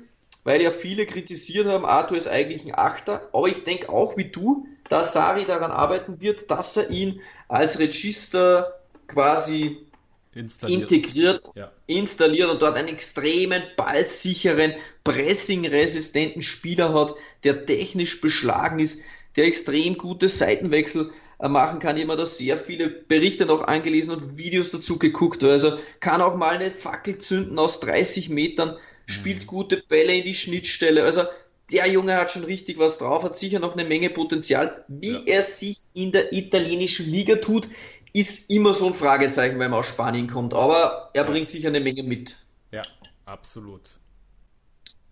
weil 0.43 0.61
ja 0.61 0.71
viele 0.71 1.05
kritisiert 1.05 1.67
haben, 1.67 1.85
Arthur 1.85 2.17
ist 2.17 2.27
eigentlich 2.27 2.65
ein 2.65 2.73
Achter, 2.75 3.29
aber 3.31 3.47
ich 3.47 3.63
denke 3.63 3.89
auch 3.89 4.17
wie 4.17 4.25
du, 4.25 4.67
dass 4.89 5.13
Sari 5.13 5.45
daran 5.45 5.71
arbeiten 5.71 6.19
wird, 6.19 6.49
dass 6.49 6.75
er 6.77 6.89
ihn 6.89 7.21
als 7.47 7.79
Register 7.79 8.79
quasi. 9.07 9.77
Integriert, 10.35 11.41
ja. 11.55 11.71
installiert 11.87 12.49
und 12.49 12.61
dort 12.61 12.77
einen 12.77 12.87
extremen, 12.87 13.61
ballsicheren, 13.75 14.73
pressingresistenten 15.03 16.41
Spieler 16.41 16.93
hat, 16.93 17.15
der 17.43 17.65
technisch 17.65 18.21
beschlagen 18.21 18.79
ist, 18.79 19.01
der 19.35 19.45
extrem 19.45 19.97
gute 19.97 20.29
Seitenwechsel 20.29 21.11
äh, 21.39 21.49
machen 21.49 21.79
kann. 21.79 21.97
Ich 21.97 22.07
habe 22.07 22.17
da 22.17 22.25
sehr 22.25 22.57
viele 22.57 22.87
Berichte 22.87 23.45
noch 23.45 23.63
angelesen 23.63 24.13
und 24.13 24.37
Videos 24.37 24.71
dazu 24.71 24.99
geguckt. 24.99 25.43
Also 25.43 25.77
kann 25.99 26.21
auch 26.21 26.35
mal 26.35 26.55
eine 26.55 26.71
Fackel 26.71 27.17
zünden 27.17 27.59
aus 27.59 27.79
30 27.79 28.29
Metern, 28.29 28.77
spielt 29.05 29.43
mhm. 29.43 29.47
gute 29.47 29.83
Bälle 29.87 30.15
in 30.15 30.23
die 30.23 30.35
Schnittstelle. 30.35 31.03
Also 31.03 31.23
der 31.71 31.89
Junge 31.89 32.15
hat 32.15 32.31
schon 32.31 32.43
richtig 32.43 32.77
was 32.77 32.97
drauf, 32.97 33.23
hat 33.23 33.37
sicher 33.37 33.59
noch 33.59 33.73
eine 33.73 33.85
Menge 33.85 34.09
Potenzial. 34.09 34.83
Wie 34.87 35.11
ja. 35.11 35.21
er 35.25 35.41
sich 35.41 35.77
in 35.93 36.11
der 36.11 36.31
italienischen 36.33 37.09
Liga 37.09 37.35
tut, 37.37 37.67
ist 38.13 38.49
immer 38.49 38.73
so 38.73 38.87
ein 38.87 38.93
Fragezeichen, 38.93 39.59
wenn 39.59 39.71
man 39.71 39.79
aus 39.79 39.87
Spanien 39.87 40.27
kommt. 40.27 40.53
Aber 40.53 41.09
er 41.13 41.23
bringt 41.23 41.49
sicher 41.49 41.69
eine 41.69 41.79
Menge 41.79 42.03
mit. 42.03 42.35
Ja, 42.71 42.83
absolut. 43.25 43.81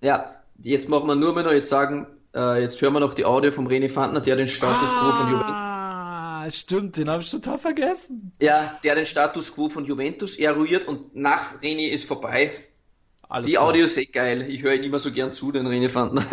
Ja, 0.02 0.36
jetzt 0.62 0.88
machen 0.88 1.08
wir 1.08 1.16
nur 1.16 1.34
mal 1.34 1.44
noch 1.44 1.52
jetzt 1.52 1.70
sagen, 1.70 2.08
äh, 2.36 2.62
jetzt 2.62 2.82
hören 2.82 2.94
wir 2.94 3.00
noch 3.00 3.14
die 3.14 3.26
Audio 3.26 3.52
vom 3.52 3.68
René 3.68 3.90
Fandner, 3.90 4.22
der 4.22 4.36
den 4.36 4.48
Status 4.48 4.90
ah, 4.90 5.00
quo 5.00 5.12
von 5.12 5.32
Juventus. 5.32 5.56
Ah, 5.56 6.52
stimmt, 6.52 6.98
den 6.98 7.10
habe 7.10 7.22
ich 7.22 7.30
total 7.30 7.58
vergessen. 7.58 8.32
Ja, 8.40 8.80
der 8.84 8.96
den 8.96 9.06
Status 9.06 9.54
quo 9.54 9.70
von 9.70 9.86
Juventus 9.86 10.38
eruiert 10.38 10.88
und 10.88 11.16
nach 11.16 11.60
René 11.62 11.90
ist 11.90 12.06
vorbei. 12.06 12.52
Alles 13.30 13.48
die 13.48 13.54
klar. 13.54 13.68
Audio 13.68 13.86
ist 13.86 13.98
echt 13.98 14.14
geil. 14.14 14.42
Ich 14.50 14.62
höre 14.62 14.74
ihn 14.74 14.84
immer 14.84 15.00
so 15.00 15.12
gern 15.12 15.32
zu, 15.32 15.52
den 15.52 15.68
René 15.68 15.90
Fandner. 15.90 16.26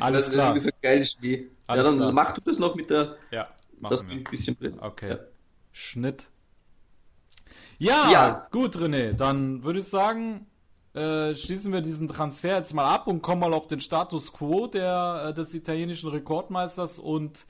Alles 0.00 0.26
das 0.26 0.34
klar. 0.34 0.54
ist 0.54 0.64
so 0.64 0.70
geil 0.80 1.06
wie. 1.20 1.50
ja, 1.68 1.76
dann 1.82 1.96
klar. 1.96 2.12
mach 2.12 2.32
du 2.32 2.40
das 2.42 2.58
noch 2.58 2.74
mit 2.76 2.90
der. 2.90 3.16
Ja, 3.30 3.48
das 3.80 4.08
ein 4.08 4.24
bisschen 4.24 4.56
drin. 4.58 4.78
Okay. 4.80 5.10
Ja. 5.10 5.18
Schnitt. 5.74 6.28
Ja, 7.78 8.08
ja, 8.10 8.46
gut, 8.52 8.76
René. 8.76 9.12
Dann 9.12 9.64
würde 9.64 9.80
ich 9.80 9.88
sagen, 9.88 10.46
äh, 10.94 11.34
schließen 11.34 11.72
wir 11.72 11.80
diesen 11.80 12.06
Transfer 12.06 12.56
jetzt 12.56 12.72
mal 12.72 12.84
ab 12.84 13.08
und 13.08 13.22
kommen 13.22 13.40
mal 13.40 13.52
auf 13.52 13.66
den 13.66 13.80
Status 13.80 14.32
quo 14.32 14.68
der, 14.68 15.26
äh, 15.26 15.34
des 15.34 15.52
italienischen 15.52 16.10
Rekordmeisters. 16.10 17.00
Und 17.00 17.44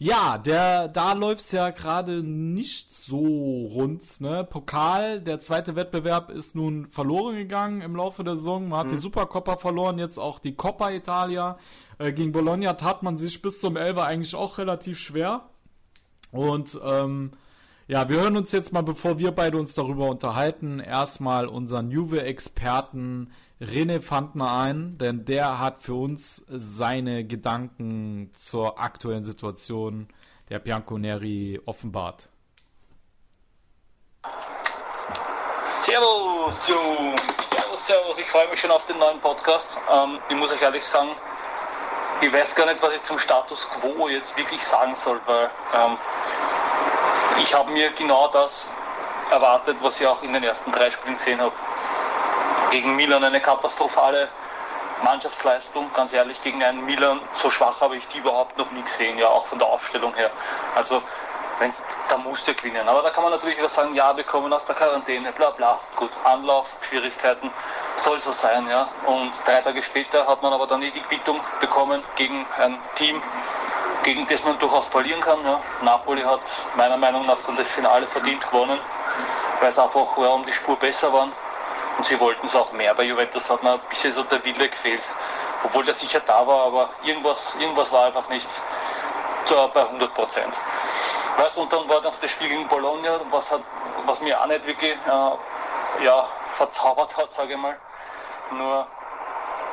ja, 0.00 0.38
der, 0.38 0.88
da 0.88 1.12
läuft's 1.12 1.52
ja 1.52 1.70
gerade 1.70 2.24
nicht 2.24 2.92
so 2.92 3.20
rund. 3.20 4.20
Ne? 4.20 4.42
Pokal, 4.42 5.20
der 5.20 5.38
zweite 5.38 5.76
Wettbewerb 5.76 6.30
ist 6.30 6.56
nun 6.56 6.88
verloren 6.88 7.36
gegangen 7.36 7.80
im 7.80 7.94
Laufe 7.94 8.24
der 8.24 8.34
Saison. 8.34 8.68
Man 8.68 8.80
hat 8.80 8.86
mhm. 8.88 8.96
die 8.96 8.96
Supercoppa 8.96 9.56
verloren, 9.56 10.00
jetzt 10.00 10.18
auch 10.18 10.40
die 10.40 10.56
Coppa 10.56 10.90
Italia. 10.90 11.58
Äh, 11.98 12.12
gegen 12.12 12.32
Bologna 12.32 12.72
tat 12.72 13.04
man 13.04 13.16
sich 13.16 13.40
bis 13.40 13.60
zum 13.60 13.76
Elfer 13.76 14.04
eigentlich 14.04 14.34
auch 14.34 14.58
relativ 14.58 14.98
schwer. 14.98 15.48
Und 16.32 16.78
ähm, 16.84 17.30
ja, 17.88 18.06
wir 18.10 18.20
hören 18.20 18.36
uns 18.36 18.52
jetzt 18.52 18.70
mal, 18.70 18.82
bevor 18.82 19.18
wir 19.18 19.32
beide 19.32 19.56
uns 19.56 19.74
darüber 19.74 20.08
unterhalten, 20.10 20.78
erstmal 20.78 21.46
unseren 21.46 21.90
Juve-Experten 21.90 23.32
René 23.62 24.02
Fandner 24.02 24.52
ein, 24.52 24.98
denn 24.98 25.24
der 25.24 25.58
hat 25.58 25.82
für 25.82 25.94
uns 25.94 26.44
seine 26.48 27.24
Gedanken 27.24 28.30
zur 28.34 28.78
aktuellen 28.78 29.24
Situation 29.24 30.08
der 30.50 30.58
Bianconeri 30.58 31.60
offenbart. 31.64 32.28
Servus, 35.64 36.68
Jungs. 36.68 37.22
Servus, 37.50 37.86
Servus. 37.86 38.18
Ich 38.18 38.26
freue 38.26 38.48
mich 38.50 38.60
schon 38.60 38.70
auf 38.70 38.84
den 38.84 38.98
neuen 38.98 39.20
Podcast. 39.20 39.78
Ähm, 39.90 40.18
ich 40.28 40.36
muss 40.36 40.52
euch 40.52 40.60
ehrlich 40.60 40.84
sagen, 40.84 41.08
ich 42.20 42.30
weiß 42.30 42.54
gar 42.54 42.66
nicht, 42.66 42.82
was 42.82 42.94
ich 42.94 43.02
zum 43.02 43.18
Status 43.18 43.66
quo 43.70 44.08
jetzt 44.08 44.36
wirklich 44.36 44.62
sagen 44.62 44.94
soll, 44.94 45.20
weil 45.26 45.50
ähm, 45.74 45.96
ich 47.40 47.54
habe 47.54 47.70
mir 47.70 47.90
genau 47.92 48.28
das 48.28 48.66
erwartet, 49.30 49.76
was 49.80 50.00
ich 50.00 50.06
auch 50.06 50.22
in 50.22 50.32
den 50.32 50.42
ersten 50.42 50.72
drei 50.72 50.90
Spielen 50.90 51.16
gesehen 51.16 51.40
habe. 51.40 51.54
Gegen 52.70 52.96
Milan 52.96 53.24
eine 53.24 53.40
katastrophale 53.40 54.28
Mannschaftsleistung, 55.02 55.90
ganz 55.94 56.12
ehrlich, 56.12 56.42
gegen 56.42 56.62
einen 56.62 56.84
Milan, 56.84 57.20
so 57.32 57.50
schwach 57.50 57.80
habe 57.80 57.96
ich 57.96 58.06
die 58.08 58.18
überhaupt 58.18 58.58
noch 58.58 58.70
nie 58.72 58.82
gesehen, 58.82 59.18
ja, 59.18 59.28
auch 59.28 59.46
von 59.46 59.58
der 59.58 59.68
Aufstellung 59.68 60.14
her. 60.14 60.30
Also, 60.74 61.02
da 62.08 62.18
musst 62.18 62.46
du 62.46 62.54
gewinnen. 62.54 62.88
Aber 62.88 63.02
da 63.02 63.10
kann 63.10 63.24
man 63.24 63.32
natürlich 63.32 63.58
wieder 63.58 63.68
sagen, 63.68 63.94
ja, 63.94 64.16
wir 64.16 64.24
kommen 64.24 64.52
aus 64.52 64.64
der 64.64 64.76
Quarantäne, 64.76 65.32
bla 65.32 65.50
bla. 65.50 65.80
Gut, 65.96 66.10
Anlauf, 66.24 66.76
Schwierigkeiten, 66.82 67.50
soll 67.96 68.20
so 68.20 68.32
sein, 68.32 68.68
ja. 68.68 68.88
Und 69.06 69.32
drei 69.44 69.60
Tage 69.60 69.82
später 69.82 70.26
hat 70.26 70.42
man 70.42 70.52
aber 70.52 70.66
dann 70.66 70.80
die 70.80 70.90
Quittung 70.90 71.40
bekommen 71.60 72.02
gegen 72.16 72.46
ein 72.58 72.78
Team, 72.94 73.20
gegen 74.04 74.26
das 74.26 74.44
man 74.44 74.58
durchaus 74.58 74.88
verlieren 74.88 75.20
kann. 75.20 75.44
Ja. 75.44 75.60
Napoli 75.82 76.22
hat 76.22 76.40
meiner 76.76 76.96
Meinung 76.96 77.26
nach 77.26 77.38
dann 77.46 77.56
das 77.56 77.68
Finale 77.68 78.06
verdient 78.06 78.48
gewonnen, 78.50 78.78
weil 79.60 79.68
es 79.68 79.78
einfach 79.78 80.16
ja, 80.18 80.28
um 80.28 80.44
die 80.46 80.52
Spur 80.52 80.76
besser 80.76 81.12
waren. 81.12 81.32
Und 81.98 82.06
sie 82.06 82.18
wollten 82.20 82.46
es 82.46 82.54
auch 82.54 82.72
mehr. 82.72 82.94
Bei 82.94 83.02
Juventus 83.02 83.50
hat 83.50 83.62
mir 83.62 83.72
ein 83.72 83.80
bisschen 83.88 84.14
so 84.14 84.22
der 84.22 84.44
Wille 84.44 84.68
gefehlt. 84.68 85.02
Obwohl 85.64 85.84
der 85.84 85.94
sicher 85.94 86.20
da 86.20 86.46
war, 86.46 86.66
aber 86.66 86.90
irgendwas, 87.02 87.56
irgendwas 87.58 87.90
war 87.90 88.06
einfach 88.06 88.28
nicht 88.28 88.48
bei 89.48 89.82
100 89.82 90.14
Prozent. 90.14 90.54
Weißt, 91.38 91.56
und 91.58 91.72
dann 91.72 91.88
war 91.88 92.00
noch 92.02 92.18
das 92.18 92.30
Spiel 92.30 92.48
gegen 92.48 92.68
Bologna, 92.68 93.20
was, 93.30 93.50
hat, 93.50 93.62
was 94.06 94.20
mir 94.20 94.40
auch 94.40 94.46
nicht 94.46 94.66
wirklich 94.66 94.92
äh, 94.92 96.04
ja, 96.04 96.26
verzaubert 96.52 97.16
hat, 97.16 97.32
sage 97.32 97.54
ich 97.54 97.58
mal. 97.58 97.76
Nur 98.50 98.86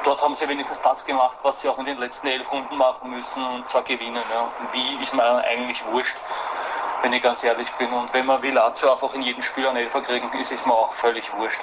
dort 0.06 0.22
haben 0.22 0.36
sie 0.36 0.48
wenigstens 0.48 0.82
das 0.82 1.06
gemacht, 1.06 1.40
was 1.44 1.62
sie 1.62 1.70
auch 1.70 1.78
in 1.80 1.86
den 1.86 1.98
letzten 1.98 2.28
elf 2.28 2.52
Runden 2.52 2.78
machen 2.78 3.10
müssen, 3.10 3.44
und 3.44 3.68
zwar 3.68 3.84
gewinnen. 3.84 4.16
Ja. 4.16 4.52
Wie 4.72 5.02
ist 5.02 5.14
mir 5.14 5.24
eigentlich 5.24 5.84
wurscht, 5.92 6.18
wenn 7.02 7.14
ich 7.14 7.22
ganz 7.22 7.44
ehrlich 7.44 7.70
bin. 7.78 7.92
Und 7.92 8.14
wenn 8.14 8.26
wir 8.26 8.42
Vilazio 8.42 8.92
einfach 8.92 9.14
in 9.14 9.22
jedem 9.22 9.44
Spiel 9.44 9.68
einen 9.68 9.78
Elfer 9.78 10.02
kriegen, 10.02 10.32
ist 10.40 10.52
es 10.52 10.66
mir 10.66 10.74
auch 10.74 10.94
völlig 10.94 11.32
wurscht. 11.38 11.62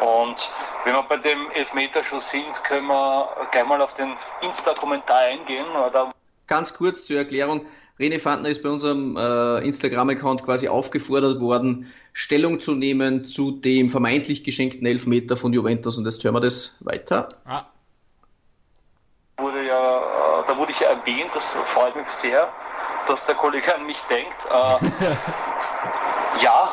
Und 0.00 0.50
wenn 0.84 0.94
wir 0.94 1.02
bei 1.04 1.16
dem 1.16 1.50
Elfmeterschuss 1.52 2.30
sind, 2.30 2.64
können 2.64 2.86
wir 2.88 3.28
gleich 3.50 3.66
mal 3.66 3.80
auf 3.80 3.94
den 3.94 4.14
Insta-Kommentar 4.40 5.18
eingehen. 5.18 5.66
Oder? 5.70 6.10
Ganz 6.46 6.74
kurz 6.74 7.06
zur 7.06 7.18
Erklärung. 7.18 7.66
René 7.98 8.18
Fandner 8.18 8.48
ist 8.48 8.62
bei 8.62 8.68
unserem 8.68 9.16
äh, 9.16 9.58
Instagram-Account 9.64 10.44
quasi 10.44 10.68
aufgefordert 10.68 11.40
worden, 11.40 11.92
Stellung 12.12 12.60
zu 12.60 12.74
nehmen 12.74 13.24
zu 13.24 13.52
dem 13.52 13.88
vermeintlich 13.88 14.44
geschenkten 14.44 14.86
Elfmeter 14.86 15.36
von 15.36 15.52
Juventus 15.52 15.96
und 15.96 16.04
jetzt 16.04 16.22
hören 16.24 16.34
wir 16.34 16.40
das 16.40 16.84
weiter. 16.84 17.28
Ah. 17.46 17.64
Wurde 19.38 19.66
ja, 19.66 19.98
äh, 19.98 20.46
da 20.46 20.56
wurde 20.58 20.72
ich 20.72 20.80
ja 20.80 20.88
erwähnt, 20.88 21.30
das 21.34 21.54
freut 21.54 21.96
mich 21.96 22.08
sehr, 22.08 22.52
dass 23.08 23.26
der 23.26 23.34
Kollege 23.34 23.74
an 23.74 23.86
mich 23.86 23.98
denkt. 24.02 24.46
Äh, 24.50 26.42
ja, 26.42 26.68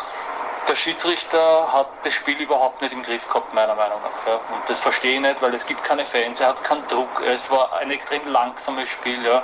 der 0.68 0.76
Schiedsrichter 0.76 1.74
hat 1.74 2.06
das 2.06 2.14
Spiel 2.14 2.38
überhaupt 2.38 2.82
nicht 2.82 2.94
im 2.94 3.02
Griff 3.02 3.28
gehabt, 3.28 3.54
meiner 3.54 3.76
Meinung 3.76 4.02
nach. 4.02 4.28
Ja. 4.28 4.36
Und 4.36 4.70
das 4.70 4.80
verstehe 4.80 5.16
ich 5.16 5.22
nicht, 5.22 5.42
weil 5.42 5.54
es 5.56 5.66
gibt 5.66 5.84
keine 5.84 6.06
Fans, 6.06 6.42
er 6.42 6.50
hat 6.50 6.64
keinen 6.64 6.86
Druck, 6.88 7.24
es 7.26 7.50
war 7.50 7.74
ein 7.78 7.90
extrem 7.90 8.28
langsames 8.28 8.90
Spiel. 8.90 9.26
Ja. 9.26 9.42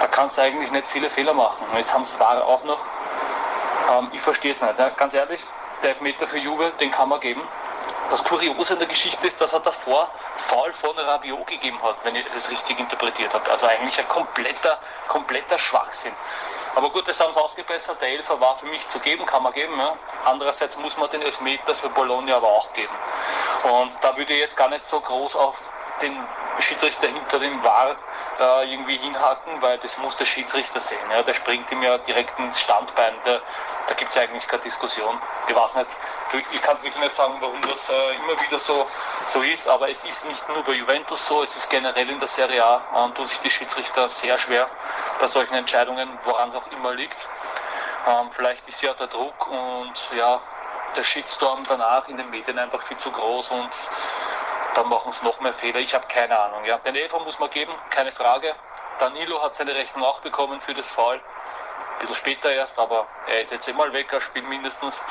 Da 0.00 0.06
kannst 0.06 0.38
du 0.38 0.42
eigentlich 0.42 0.72
nicht 0.72 0.88
viele 0.88 1.10
Fehler 1.10 1.34
machen. 1.34 1.66
Jetzt 1.76 1.94
haben 1.94 2.02
es 2.02 2.18
war 2.18 2.44
auch 2.44 2.64
noch. 2.64 2.78
Ähm, 3.90 4.08
ich 4.12 4.20
verstehe 4.20 4.52
es 4.52 4.62
nicht. 4.62 4.78
Ja. 4.78 4.90
Ganz 4.90 5.14
ehrlich, 5.14 5.40
der 5.82 5.90
Elfmeter 5.90 6.26
für 6.26 6.38
Juve, 6.38 6.72
den 6.80 6.90
kann 6.90 7.08
man 7.08 7.20
geben. 7.20 7.42
Das 8.10 8.24
Kuriose 8.24 8.72
in 8.72 8.78
der 8.80 8.88
Geschichte 8.88 9.26
ist, 9.26 9.40
dass 9.40 9.52
er 9.52 9.60
davor 9.60 10.10
Foul 10.36 10.72
von 10.72 10.98
Rabiot 10.98 11.46
gegeben 11.46 11.80
hat, 11.82 11.96
wenn 12.02 12.16
ich 12.16 12.24
das 12.34 12.50
richtig 12.50 12.80
interpretiert 12.80 13.32
habe. 13.34 13.48
Also 13.50 13.66
eigentlich 13.66 13.98
ein 13.98 14.08
kompletter, 14.08 14.78
kompletter 15.06 15.58
Schwachsinn. 15.58 16.12
Aber 16.74 16.90
gut, 16.90 17.06
das 17.06 17.20
haben 17.20 17.32
sie 17.32 17.40
ausgebessert. 17.40 18.00
Der 18.00 18.08
Elfer 18.10 18.40
war 18.40 18.56
für 18.56 18.66
mich 18.66 18.86
zu 18.88 18.98
geben, 19.00 19.26
kann 19.26 19.42
man 19.42 19.52
geben. 19.52 19.78
Ja. 19.78 19.96
Andererseits 20.24 20.76
muss 20.78 20.96
man 20.96 21.08
den 21.10 21.22
Elfmeter 21.22 21.74
für 21.74 21.88
Bologna 21.88 22.36
aber 22.36 22.48
auch 22.48 22.72
geben. 22.72 22.94
Und 23.62 23.92
da 24.00 24.16
würde 24.16 24.32
ich 24.32 24.40
jetzt 24.40 24.56
gar 24.56 24.68
nicht 24.68 24.84
so 24.84 25.00
groß 25.00 25.36
auf 25.36 25.70
den 26.02 26.16
Schiedsrichter 26.60 27.08
hinter 27.08 27.38
dem 27.38 27.62
War 27.62 27.96
äh, 28.40 28.72
irgendwie 28.72 28.96
hinhaken, 28.96 29.60
weil 29.60 29.78
das 29.78 29.98
muss 29.98 30.16
der 30.16 30.24
Schiedsrichter 30.24 30.80
sehen. 30.80 31.10
Ja. 31.10 31.22
Der 31.22 31.34
springt 31.34 31.70
ihm 31.70 31.82
ja 31.82 31.98
direkt 31.98 32.38
ins 32.38 32.58
Standbein. 32.58 33.14
Der, 33.24 33.40
da 33.86 33.94
gibt 33.94 34.10
es 34.10 34.16
eigentlich 34.16 34.48
keine 34.48 34.62
Diskussion. 34.62 35.20
Ich 35.46 35.54
weiß 35.54 35.76
nicht, 35.76 35.90
ich 36.52 36.62
kann 36.62 36.74
es 36.74 36.82
wirklich 36.82 37.02
nicht 37.02 37.14
sagen, 37.14 37.34
warum 37.40 37.60
das 37.62 37.90
äh, 37.90 38.14
immer 38.16 38.40
wieder 38.40 38.58
so, 38.58 38.86
so 39.26 39.42
ist, 39.42 39.68
aber 39.68 39.90
es 39.90 40.04
ist 40.04 40.26
nicht 40.26 40.48
nur 40.48 40.62
bei 40.64 40.72
Juventus 40.72 41.26
so, 41.26 41.42
es 41.42 41.56
ist 41.56 41.68
generell 41.70 42.08
in 42.08 42.18
der 42.18 42.28
Serie 42.28 42.64
A, 42.64 43.08
äh, 43.08 43.14
tun 43.14 43.26
sich 43.26 43.38
die 43.40 43.50
Schiedsrichter 43.50 44.08
sehr 44.08 44.38
schwer 44.38 44.68
bei 45.18 45.26
solchen 45.26 45.54
Entscheidungen, 45.54 46.08
woran 46.24 46.48
es 46.48 46.54
auch 46.54 46.70
immer 46.72 46.94
liegt. 46.94 47.26
Ähm, 48.06 48.30
vielleicht 48.30 48.66
ist 48.68 48.80
ja 48.80 48.94
der 48.94 49.08
Druck 49.08 49.46
und 49.48 49.92
ja, 50.16 50.40
der 50.96 51.02
Shitstorm 51.02 51.62
danach 51.68 52.08
in 52.08 52.16
den 52.16 52.30
Medien 52.30 52.58
einfach 52.58 52.82
viel 52.82 52.96
zu 52.96 53.10
groß 53.10 53.50
und 53.50 53.70
dann 54.74 54.88
machen 54.88 55.10
es 55.10 55.22
noch 55.22 55.40
mehr 55.40 55.52
Fehler. 55.52 55.80
Ich 55.80 55.94
habe 55.94 56.06
keine 56.06 56.38
Ahnung. 56.38 56.64
Ja. 56.64 56.78
Den 56.78 56.96
Elfer 56.96 57.18
muss 57.20 57.38
man 57.38 57.50
geben, 57.50 57.72
keine 57.90 58.12
Frage. 58.12 58.54
Danilo 58.98 59.42
hat 59.42 59.54
seine 59.54 59.74
Rechnung 59.74 60.04
auch 60.04 60.20
bekommen 60.20 60.60
für 60.60 60.74
das 60.74 60.90
Foul. 60.90 61.14
Ein 61.14 61.20
bisschen 62.00 62.14
später 62.16 62.50
erst, 62.52 62.78
aber 62.78 63.06
er 63.26 63.40
ist 63.42 63.52
jetzt 63.52 63.68
immer 63.68 63.92
weg, 63.92 64.12
er 64.12 64.20
spielt 64.20 64.48
mindestens. 64.48 65.02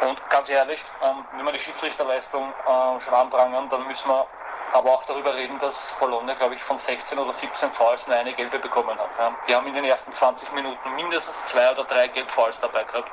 Und 0.00 0.30
ganz 0.30 0.48
ehrlich, 0.48 0.82
ähm, 1.02 1.24
wenn 1.36 1.44
wir 1.44 1.52
die 1.52 1.58
Schiedsrichterleistung 1.58 2.52
äh, 2.52 3.00
schon 3.00 3.14
anprangern, 3.14 3.68
dann 3.68 3.86
müssen 3.86 4.08
wir 4.08 4.26
aber 4.72 4.92
auch 4.92 5.04
darüber 5.04 5.34
reden, 5.34 5.58
dass 5.58 5.96
Bologna, 5.98 6.34
glaube 6.34 6.54
ich, 6.54 6.62
von 6.62 6.78
16 6.78 7.18
oder 7.18 7.32
17 7.32 7.70
Fouls 7.70 8.06
nur 8.06 8.16
eine 8.16 8.32
gelbe 8.32 8.58
bekommen 8.58 8.96
hat. 8.98 9.10
Die 9.48 9.54
haben 9.54 9.66
in 9.66 9.74
den 9.74 9.84
ersten 9.84 10.14
20 10.14 10.52
Minuten 10.52 10.94
mindestens 10.94 11.44
zwei 11.46 11.70
oder 11.72 11.84
drei 11.84 12.08
Gelb-Fouls 12.08 12.60
dabei 12.60 12.84
gehabt. 12.84 13.10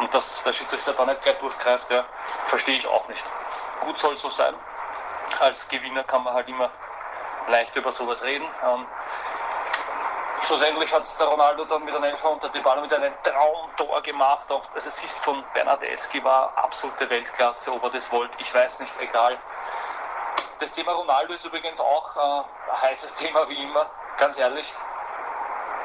Und 0.00 0.12
dass 0.12 0.42
der 0.44 0.52
Schiedsrichter 0.52 0.92
da 0.92 1.06
nicht 1.06 1.22
gleich 1.22 1.38
durchgreift, 1.38 1.90
ja, 1.90 2.04
verstehe 2.44 2.76
ich 2.76 2.86
auch 2.86 3.08
nicht. 3.08 3.24
Gut 3.80 3.98
soll 3.98 4.16
so 4.16 4.28
sein. 4.28 4.54
Als 5.40 5.68
Gewinner 5.68 6.04
kann 6.04 6.22
man 6.22 6.34
halt 6.34 6.48
immer 6.48 6.70
leicht 7.48 7.74
über 7.76 7.90
sowas 7.90 8.22
reden. 8.24 8.46
Ähm, 8.64 8.86
Schlussendlich 10.44 10.92
hat 10.92 11.02
es 11.04 11.16
der 11.18 11.28
Ronaldo 11.28 11.64
dann 11.66 11.84
mit 11.84 11.94
einem 11.94 12.02
Elfer 12.02 12.30
unter 12.30 12.48
die 12.48 12.58
Ball 12.58 12.80
mit 12.80 12.92
einem 12.92 13.14
Traumtor 13.22 14.02
gemacht. 14.02 14.50
Auch 14.50 14.66
das 14.74 14.88
Assist 14.88 15.22
von 15.24 15.42
Bernardeschi 15.54 16.22
war 16.24 16.52
absolute 16.56 17.08
Weltklasse. 17.08 17.72
Ob 17.72 17.84
er 17.84 17.90
das 17.90 18.10
wollte, 18.10 18.40
ich 18.40 18.52
weiß 18.52 18.80
nicht, 18.80 18.92
egal. 19.00 19.38
Das 20.58 20.72
Thema 20.72 20.92
Ronaldo 20.92 21.32
ist 21.32 21.44
übrigens 21.44 21.78
auch 21.78 22.16
äh, 22.16 22.70
ein 22.70 22.82
heißes 22.82 23.14
Thema 23.14 23.48
wie 23.48 23.62
immer. 23.62 23.86
Ganz 24.16 24.36
ehrlich, 24.36 24.74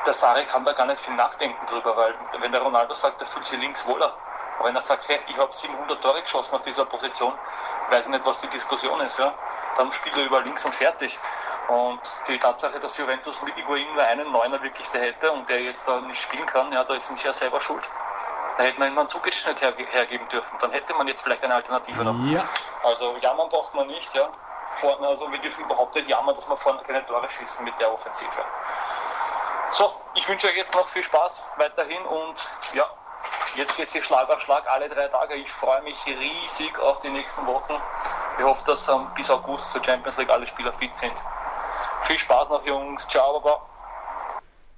der 0.07 0.13
Sari 0.13 0.45
kann 0.45 0.65
da 0.65 0.73
gar 0.73 0.87
nicht 0.87 1.01
viel 1.01 1.13
nachdenken 1.13 1.63
drüber, 1.67 1.95
weil 1.95 2.15
wenn 2.39 2.51
der 2.51 2.61
Ronaldo 2.61 2.95
sagt, 2.95 3.21
er 3.21 3.27
fühlt 3.27 3.45
sich 3.45 3.59
links 3.59 3.85
wohler. 3.85 4.11
Aber 4.57 4.69
wenn 4.69 4.75
er 4.75 4.81
sagt, 4.81 5.07
hey, 5.07 5.19
ich 5.27 5.37
habe 5.37 5.53
700 5.53 6.01
Tore 6.01 6.23
geschossen 6.23 6.55
auf 6.55 6.63
dieser 6.63 6.85
Position, 6.85 7.33
weiß 7.89 8.05
ich 8.05 8.11
nicht, 8.11 8.25
was 8.25 8.41
die 8.41 8.47
Diskussion 8.47 8.99
ist, 9.01 9.19
ja, 9.19 9.33
dann 9.77 9.91
spielt 9.91 10.17
er 10.17 10.25
über 10.25 10.41
links 10.41 10.65
und 10.65 10.73
fertig. 10.73 11.17
Und 11.67 11.99
die 12.27 12.39
Tatsache, 12.39 12.79
dass 12.79 12.97
Juventus 12.97 13.41
mit 13.41 13.55
Higuain 13.55 13.93
nur 13.93 14.03
einen 14.03 14.31
Neuner 14.31 14.61
wirklich 14.63 14.87
da 14.89 14.99
hätte 14.99 15.31
und 15.31 15.49
der 15.49 15.61
jetzt 15.61 15.87
da 15.87 15.99
nicht 16.01 16.21
spielen 16.21 16.45
kann, 16.45 16.71
ja, 16.71 16.83
da 16.83 16.97
sind 16.99 17.17
sie 17.17 17.27
ja 17.27 17.33
selber 17.33 17.59
schuld. 17.59 17.87
Da 18.57 18.63
hätte 18.63 18.79
man 18.79 18.91
ihm 18.91 18.97
einen 18.97 19.09
Zugeschnitt 19.09 19.61
her 19.61 19.73
hergeben 19.75 20.27
dürfen. 20.29 20.57
Dann 20.59 20.71
hätte 20.71 20.93
man 20.95 21.07
jetzt 21.07 21.21
vielleicht 21.21 21.43
eine 21.43 21.53
Alternative 21.53 22.03
noch. 22.03 22.15
Ja. 22.31 22.43
Also 22.83 23.17
jammern 23.17 23.49
braucht 23.49 23.73
man 23.75 23.87
nicht, 23.87 24.13
ja. 24.15 24.29
Vorne, 24.73 25.07
also 25.07 25.31
wir 25.31 25.39
dürfen 25.39 25.63
überhaupt 25.65 25.95
nicht 25.95 26.07
jammern, 26.07 26.35
dass 26.35 26.47
wir 26.49 26.57
vorne 26.57 26.81
keine 26.83 27.05
Tore 27.05 27.29
schießen 27.29 27.63
mit 27.65 27.77
der 27.79 27.91
Offensive. 27.91 28.45
So, 29.71 29.91
ich 30.15 30.27
wünsche 30.27 30.47
euch 30.47 30.55
jetzt 30.55 30.73
noch 30.73 30.87
viel 30.87 31.03
Spaß 31.03 31.51
weiterhin 31.57 32.03
und 32.05 32.35
ja, 32.73 32.89
jetzt 33.55 33.77
geht 33.77 33.87
es 33.87 33.93
hier 33.93 34.03
Schlag 34.03 34.29
auf 34.29 34.41
Schlag 34.41 34.67
alle 34.67 34.89
drei 34.89 35.07
Tage. 35.07 35.35
Ich 35.35 35.49
freue 35.49 35.81
mich 35.83 35.97
riesig 36.05 36.77
auf 36.79 36.99
die 36.99 37.09
nächsten 37.09 37.45
Wochen. 37.45 37.73
Ich 38.37 38.43
hoffe, 38.43 38.63
dass 38.65 38.87
ähm, 38.87 39.07
bis 39.15 39.29
August 39.29 39.71
zur 39.71 39.83
Champions 39.83 40.17
League 40.17 40.29
alle 40.29 40.45
Spieler 40.45 40.73
fit 40.73 40.95
sind. 40.95 41.13
Viel 42.03 42.17
Spaß 42.17 42.49
noch, 42.49 42.65
Jungs. 42.65 43.07
Ciao, 43.07 43.39
Baba. 43.39 43.61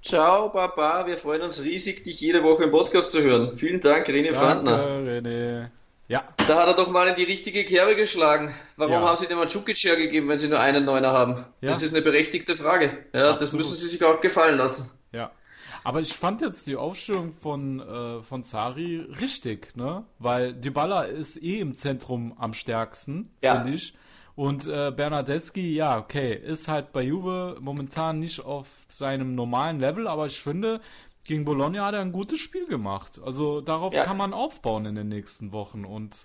Ciao, 0.02 0.50
Baba. 0.50 1.06
Wir 1.06 1.18
freuen 1.18 1.42
uns 1.42 1.62
riesig, 1.62 2.04
dich 2.04 2.22
jede 2.22 2.44
Woche 2.44 2.64
im 2.64 2.72
Podcast 2.72 3.12
zu 3.12 3.22
hören. 3.22 3.58
Vielen 3.58 3.82
Dank, 3.82 4.08
René 4.08 4.34
Fandner. 4.34 4.80
René. 4.80 5.70
Ja. 6.08 6.24
Da 6.48 6.62
hat 6.62 6.68
er 6.68 6.74
doch 6.74 6.90
mal 6.90 7.08
in 7.08 7.16
die 7.16 7.24
richtige 7.24 7.64
Kerbe 7.66 7.96
geschlagen. 7.96 8.56
Warum 8.78 8.94
ja. 8.94 9.02
haben 9.02 9.18
Sie 9.18 9.28
dem 9.28 9.38
Mandzukic 9.38 9.78
hergegeben, 9.78 10.28
wenn 10.28 10.40
Sie 10.40 10.48
nur 10.48 10.60
einen 10.60 10.84
Neuner 10.86 11.12
haben? 11.12 11.46
Ja. 11.62 11.70
Das 11.70 11.84
ist 11.84 11.94
eine 11.94 12.02
berechtigte 12.02 12.56
Frage. 12.56 13.06
Ja, 13.14 13.34
das 13.34 13.54
müssen 13.54 13.76
Sie 13.76 13.88
sich 13.88 14.04
auch 14.04 14.20
gefallen 14.20 14.58
lassen. 14.58 14.90
Ja. 15.12 15.32
Aber 15.90 16.02
ich 16.02 16.14
fand 16.14 16.42
jetzt 16.42 16.68
die 16.68 16.76
Aufstellung 16.76 17.34
von, 17.34 17.80
äh, 17.80 18.22
von 18.22 18.44
Zari 18.44 18.98
richtig, 19.20 19.76
ne? 19.76 20.06
Weil 20.20 20.54
Dybala 20.54 21.02
ist 21.02 21.42
eh 21.42 21.62
im 21.62 21.74
Zentrum 21.74 22.36
am 22.38 22.54
stärksten, 22.54 23.32
ja. 23.44 23.56
finde 23.56 23.76
ich. 23.76 23.96
Und 24.36 24.68
äh, 24.68 24.92
Bernardeschi, 24.96 25.74
ja, 25.74 25.98
okay, 25.98 26.36
ist 26.36 26.68
halt 26.68 26.92
bei 26.92 27.02
Juve 27.02 27.58
momentan 27.60 28.20
nicht 28.20 28.46
auf 28.46 28.68
seinem 28.88 29.34
normalen 29.34 29.80
Level, 29.80 30.08
aber 30.08 30.28
ich 30.28 30.40
finde, 30.40 30.80
gegen 31.24 31.44
Bologna 31.44 31.88
hat 31.88 31.96
er 31.96 32.02
ein 32.02 32.12
gutes 32.12 32.40
Spiel 32.40 32.68
gemacht. 32.68 33.20
Also 33.26 33.60
darauf 33.60 33.92
ja. 33.92 34.04
kann 34.04 34.16
man 34.16 34.32
aufbauen 34.32 34.86
in 34.86 34.94
den 34.94 35.08
nächsten 35.08 35.52
Wochen 35.54 35.86
und 35.86 36.16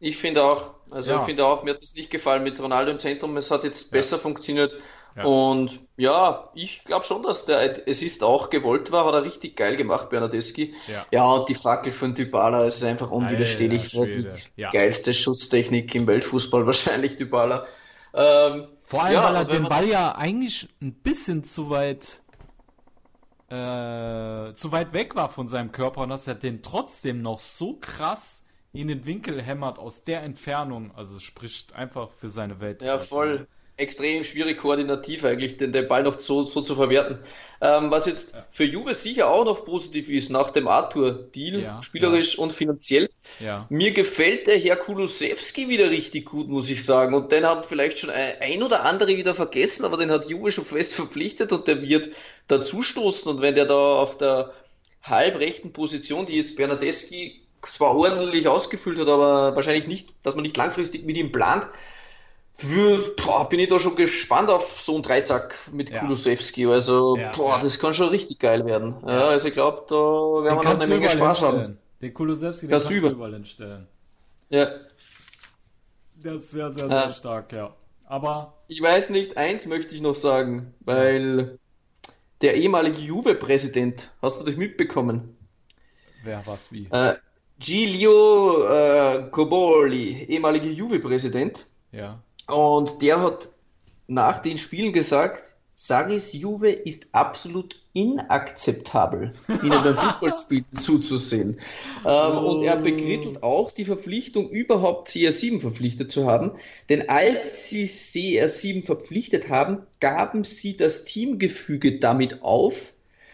ich 0.00 0.16
finde 0.16 0.42
auch, 0.42 0.74
also 0.90 1.12
ja. 1.12 1.20
ich 1.20 1.26
finde 1.26 1.46
auch, 1.46 1.62
mir 1.62 1.74
hat 1.74 1.80
es 1.80 1.94
nicht 1.94 2.10
gefallen 2.10 2.42
mit 2.42 2.58
Ronaldo 2.58 2.90
im 2.90 2.98
Zentrum, 2.98 3.36
es 3.36 3.52
hat 3.52 3.62
jetzt 3.62 3.92
besser 3.92 4.18
funktioniert. 4.18 4.76
Ja. 5.16 5.24
Und 5.24 5.80
ja, 5.96 6.44
ich 6.54 6.84
glaube 6.84 7.04
schon, 7.04 7.22
dass 7.22 7.44
der 7.44 7.86
es 7.86 8.02
ist 8.02 8.24
auch 8.24 8.48
gewollt 8.48 8.92
war, 8.92 9.04
hat 9.04 9.14
er 9.14 9.24
richtig 9.24 9.56
geil 9.56 9.76
gemacht, 9.76 10.08
Bernardeschi. 10.08 10.74
Ja, 10.88 11.06
ja 11.10 11.24
und 11.24 11.48
die 11.48 11.54
Fackel 11.54 11.92
von 11.92 12.14
Dybala 12.14 12.64
ist 12.64 12.82
einfach 12.82 13.10
unwiderstehlich. 13.10 13.96
Alter, 13.96 14.36
die 14.56 14.62
geilste 14.72 15.12
Schusstechnik 15.12 15.94
im 15.94 16.06
Weltfußball 16.06 16.66
wahrscheinlich, 16.66 17.16
Dybala. 17.16 17.66
Ähm, 18.14 18.68
Vor 18.84 19.02
allem, 19.04 19.14
ja, 19.14 19.24
weil 19.24 19.36
er 19.36 19.44
den 19.44 19.68
Ball 19.68 19.86
ja 19.86 20.14
eigentlich 20.14 20.68
ein 20.80 20.94
bisschen 20.94 21.44
zu 21.44 21.70
weit 21.70 22.20
äh, 23.48 24.54
zu 24.54 24.72
weit 24.72 24.94
weg 24.94 25.14
war 25.14 25.28
von 25.28 25.46
seinem 25.46 25.72
Körper 25.72 26.02
und 26.02 26.08
dass 26.08 26.26
er 26.26 26.34
den 26.34 26.62
trotzdem 26.62 27.20
noch 27.20 27.38
so 27.38 27.76
krass 27.78 28.44
in 28.72 28.88
den 28.88 29.04
Winkel 29.04 29.42
hämmert 29.42 29.78
aus 29.78 30.04
der 30.04 30.22
Entfernung. 30.22 30.90
Also 30.96 31.20
spricht 31.20 31.74
einfach 31.74 32.10
für 32.12 32.30
seine 32.30 32.60
Welt. 32.60 32.80
Ja, 32.80 32.98
voll 32.98 33.46
extrem 33.76 34.24
schwierig 34.24 34.58
koordinativ 34.58 35.24
eigentlich, 35.24 35.56
den, 35.56 35.72
den 35.72 35.88
Ball 35.88 36.02
noch 36.02 36.20
so, 36.20 36.44
so 36.44 36.60
zu 36.60 36.74
verwerten. 36.74 37.18
Ähm, 37.60 37.90
was 37.90 38.06
jetzt 38.06 38.34
ja. 38.34 38.44
für 38.50 38.64
Juve 38.64 38.94
sicher 38.94 39.28
auch 39.28 39.44
noch 39.44 39.64
positiv 39.64 40.10
ist, 40.10 40.30
nach 40.30 40.50
dem 40.50 40.68
Arthur-Deal, 40.68 41.60
ja, 41.60 41.82
spielerisch 41.82 42.34
ja. 42.36 42.42
und 42.42 42.52
finanziell. 42.52 43.08
Mir 43.70 43.92
gefällt 43.92 44.46
der 44.46 44.58
Herr 44.58 44.76
Kulusewski 44.76 45.68
wieder 45.68 45.90
richtig 45.90 46.26
gut, 46.26 46.48
muss 46.48 46.68
ich 46.70 46.84
sagen. 46.84 47.14
Und 47.14 47.32
den 47.32 47.44
haben 47.44 47.62
vielleicht 47.64 47.98
schon 47.98 48.10
ein 48.10 48.62
oder 48.62 48.84
andere 48.84 49.16
wieder 49.16 49.34
vergessen, 49.34 49.84
aber 49.84 49.96
den 49.96 50.10
hat 50.10 50.28
Juve 50.28 50.52
schon 50.52 50.64
fest 50.64 50.94
verpflichtet 50.94 51.52
und 51.52 51.66
der 51.66 51.82
wird 51.82 52.10
dazustoßen. 52.48 53.30
Und 53.30 53.40
wenn 53.40 53.54
der 53.54 53.66
da 53.66 53.96
auf 53.96 54.18
der 54.18 54.52
halbrechten 55.02 55.72
Position, 55.72 56.26
die 56.26 56.36
jetzt 56.36 56.56
Bernadeschi 56.56 57.42
zwar 57.62 57.94
ordentlich 57.94 58.48
ausgefüllt 58.48 58.98
hat, 58.98 59.08
aber 59.08 59.54
wahrscheinlich 59.54 59.86
nicht, 59.86 60.10
dass 60.22 60.34
man 60.34 60.42
nicht 60.42 60.56
langfristig 60.56 61.04
mit 61.04 61.16
ihm 61.16 61.32
plant, 61.32 61.66
boah, 63.16 63.48
bin 63.48 63.60
ich 63.60 63.68
da 63.68 63.78
schon 63.78 63.96
gespannt 63.96 64.50
auf 64.50 64.80
so 64.80 64.94
einen 64.94 65.02
Dreizack 65.02 65.56
mit 65.72 65.90
ja. 65.90 66.00
Kulusewski. 66.00 66.66
Also, 66.66 67.16
ja, 67.16 67.32
boah, 67.32 67.56
ja. 67.56 67.62
das 67.62 67.78
kann 67.78 67.94
schon 67.94 68.08
richtig 68.08 68.38
geil 68.38 68.64
werden. 68.66 68.96
Ja, 69.06 69.28
also 69.28 69.48
ich 69.48 69.54
glaube, 69.54 69.84
da 69.88 69.94
werden 69.94 70.58
wir 70.58 70.64
noch 70.64 70.80
eine 70.80 70.86
Menge 70.86 71.10
Spaß 71.10 71.42
haben. 71.42 71.78
Den 72.00 72.14
Kulusewski, 72.14 72.66
den 72.66 72.70
kannst 72.70 72.90
du 72.90 72.94
überall 72.94 73.32
hinstellen. 73.34 73.86
Ja. 74.50 74.68
Der 76.16 76.34
ist 76.34 76.50
sehr, 76.50 76.70
sehr, 76.70 76.88
sehr 76.88 77.10
stark, 77.12 77.52
ja. 77.52 77.74
Aber. 78.04 78.54
Ich 78.68 78.80
weiß 78.80 79.10
nicht, 79.10 79.36
eins 79.36 79.66
möchte 79.66 79.94
ich 79.94 80.00
noch 80.00 80.16
sagen, 80.16 80.74
weil 80.80 81.58
der 82.42 82.56
ehemalige 82.56 82.98
Juve-Präsident, 82.98 84.10
hast 84.20 84.40
du 84.40 84.44
das 84.44 84.56
mitbekommen? 84.56 85.36
Wer, 86.24 86.42
was, 86.46 86.70
wie? 86.70 86.88
Äh, 86.90 87.14
Giulio 87.58 88.66
äh, 88.68 89.28
Coboli, 89.30 90.24
ehemaliger 90.24 90.66
Juve-Präsident. 90.66 91.66
Ja. 91.92 92.20
Und 92.46 93.02
der 93.02 93.20
hat 93.20 93.48
nach 94.06 94.38
den 94.38 94.58
Spielen 94.58 94.92
gesagt, 94.92 95.52
Saris 95.74 96.32
Juve 96.32 96.70
ist 96.70 97.08
absolut 97.12 97.80
inakzeptabel, 97.92 99.32
ihnen 99.48 99.82
beim 99.82 99.96
Fußballspielen 99.96 100.66
zuzusehen. 100.80 101.60
Ähm, 102.06 102.38
oh. 102.38 102.52
Und 102.52 102.64
er 102.64 102.76
bekrittelt 102.76 103.42
auch 103.42 103.72
die 103.72 103.84
Verpflichtung, 103.84 104.48
überhaupt 104.48 105.08
CR7 105.08 105.60
verpflichtet 105.60 106.12
zu 106.12 106.26
haben. 106.26 106.52
Denn 106.88 107.08
als 107.08 107.68
sie 107.68 107.86
CR7 107.86 108.84
verpflichtet 108.84 109.48
haben, 109.48 109.82
gaben 110.00 110.44
sie 110.44 110.76
das 110.76 111.04
Teamgefüge 111.04 111.98
damit 111.98 112.42
auf 112.42 112.92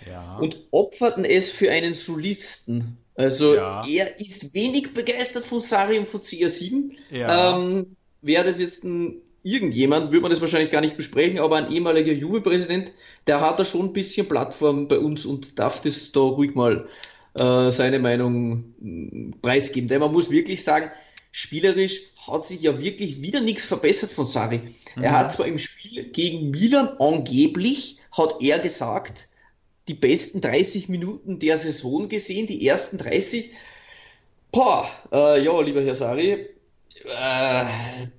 ja. 0.08 0.38
und 0.38 0.60
opferten 0.70 1.24
es 1.24 1.50
für 1.50 1.70
einen 1.70 1.94
Solisten. 1.94 2.96
Also 3.14 3.56
ja. 3.56 3.84
er 3.86 4.20
ist 4.20 4.54
wenig 4.54 4.94
begeistert 4.94 5.44
von 5.44 5.60
Sari 5.60 5.98
und 5.98 6.08
von 6.08 6.20
CR7. 6.20 6.92
Ja. 7.10 7.58
Ähm, 7.58 7.96
wäre 8.22 8.44
das 8.44 8.58
jetzt 8.58 8.84
ein 8.84 9.22
irgendjemand, 9.42 10.10
würde 10.10 10.22
man 10.22 10.30
das 10.30 10.40
wahrscheinlich 10.40 10.70
gar 10.70 10.80
nicht 10.80 10.96
besprechen, 10.96 11.38
aber 11.38 11.56
ein 11.56 11.72
ehemaliger 11.72 12.12
Juve-Präsident, 12.12 12.92
der 13.26 13.40
hat 13.40 13.58
da 13.58 13.64
schon 13.64 13.86
ein 13.86 13.92
bisschen 13.92 14.28
Plattform 14.28 14.88
bei 14.88 14.98
uns 14.98 15.24
und 15.24 15.58
darf 15.58 15.80
das 15.80 16.12
da 16.12 16.20
ruhig 16.20 16.54
mal 16.54 16.88
äh, 17.38 17.70
seine 17.70 17.98
Meinung 17.98 18.74
mm, 18.80 19.40
preisgeben. 19.40 19.88
Denn 19.88 20.00
man 20.00 20.12
muss 20.12 20.30
wirklich 20.30 20.64
sagen, 20.64 20.90
spielerisch 21.30 22.00
hat 22.26 22.46
sich 22.46 22.62
ja 22.62 22.80
wirklich 22.82 23.22
wieder 23.22 23.40
nichts 23.40 23.64
verbessert 23.64 24.10
von 24.10 24.26
Sari. 24.26 24.74
Mhm. 24.96 25.02
Er 25.02 25.12
hat 25.12 25.32
zwar 25.32 25.46
im 25.46 25.58
Spiel 25.58 26.04
gegen 26.04 26.50
Milan 26.50 26.88
angeblich, 26.98 27.98
hat 28.12 28.36
er 28.40 28.58
gesagt, 28.58 29.28
die 29.86 29.94
besten 29.94 30.40
30 30.40 30.88
Minuten 30.88 31.38
der 31.38 31.56
Saison 31.56 32.08
gesehen, 32.08 32.46
die 32.46 32.66
ersten 32.66 32.98
30. 32.98 33.52
Boah, 34.52 34.90
äh, 35.12 35.42
ja, 35.42 35.60
lieber 35.60 35.82
Herr 35.82 35.94
Sari, 35.94 36.48
äh, 37.04 37.64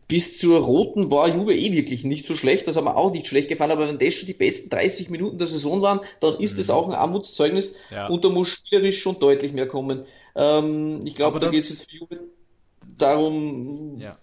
bis 0.07 0.39
zur 0.39 0.59
roten 0.59 1.11
war 1.11 1.27
Juve 1.27 1.55
eh 1.55 1.71
wirklich 1.73 2.03
nicht 2.03 2.25
so 2.25 2.35
schlecht, 2.35 2.67
das 2.67 2.75
hat 2.75 2.83
mir 2.83 2.95
auch 2.95 3.11
nicht 3.11 3.27
schlecht 3.27 3.49
gefallen, 3.49 3.71
aber 3.71 3.87
wenn 3.87 3.99
das 3.99 4.13
schon 4.13 4.27
die 4.27 4.33
besten 4.33 4.69
30 4.69 5.09
Minuten 5.09 5.37
der 5.37 5.47
Saison 5.47 5.81
waren, 5.81 6.01
dann 6.19 6.39
ist 6.39 6.53
mhm. 6.53 6.57
das 6.57 6.69
auch 6.69 6.87
ein 6.87 6.95
Armutszeugnis 6.95 7.75
ja. 7.91 8.07
und 8.07 8.23
da 8.23 8.29
muss 8.29 8.49
spielerisch 8.49 9.01
schon 9.01 9.19
deutlich 9.19 9.53
mehr 9.53 9.67
kommen. 9.67 10.05
Ähm, 10.35 11.01
ich 11.05 11.15
glaube, 11.15 11.39
da 11.39 11.49
geht 11.49 11.63
es 11.63 11.69
jetzt 11.69 11.89
für 11.89 11.97
Juve 11.97 12.19
darum, 12.97 13.97
ja. 13.99 14.17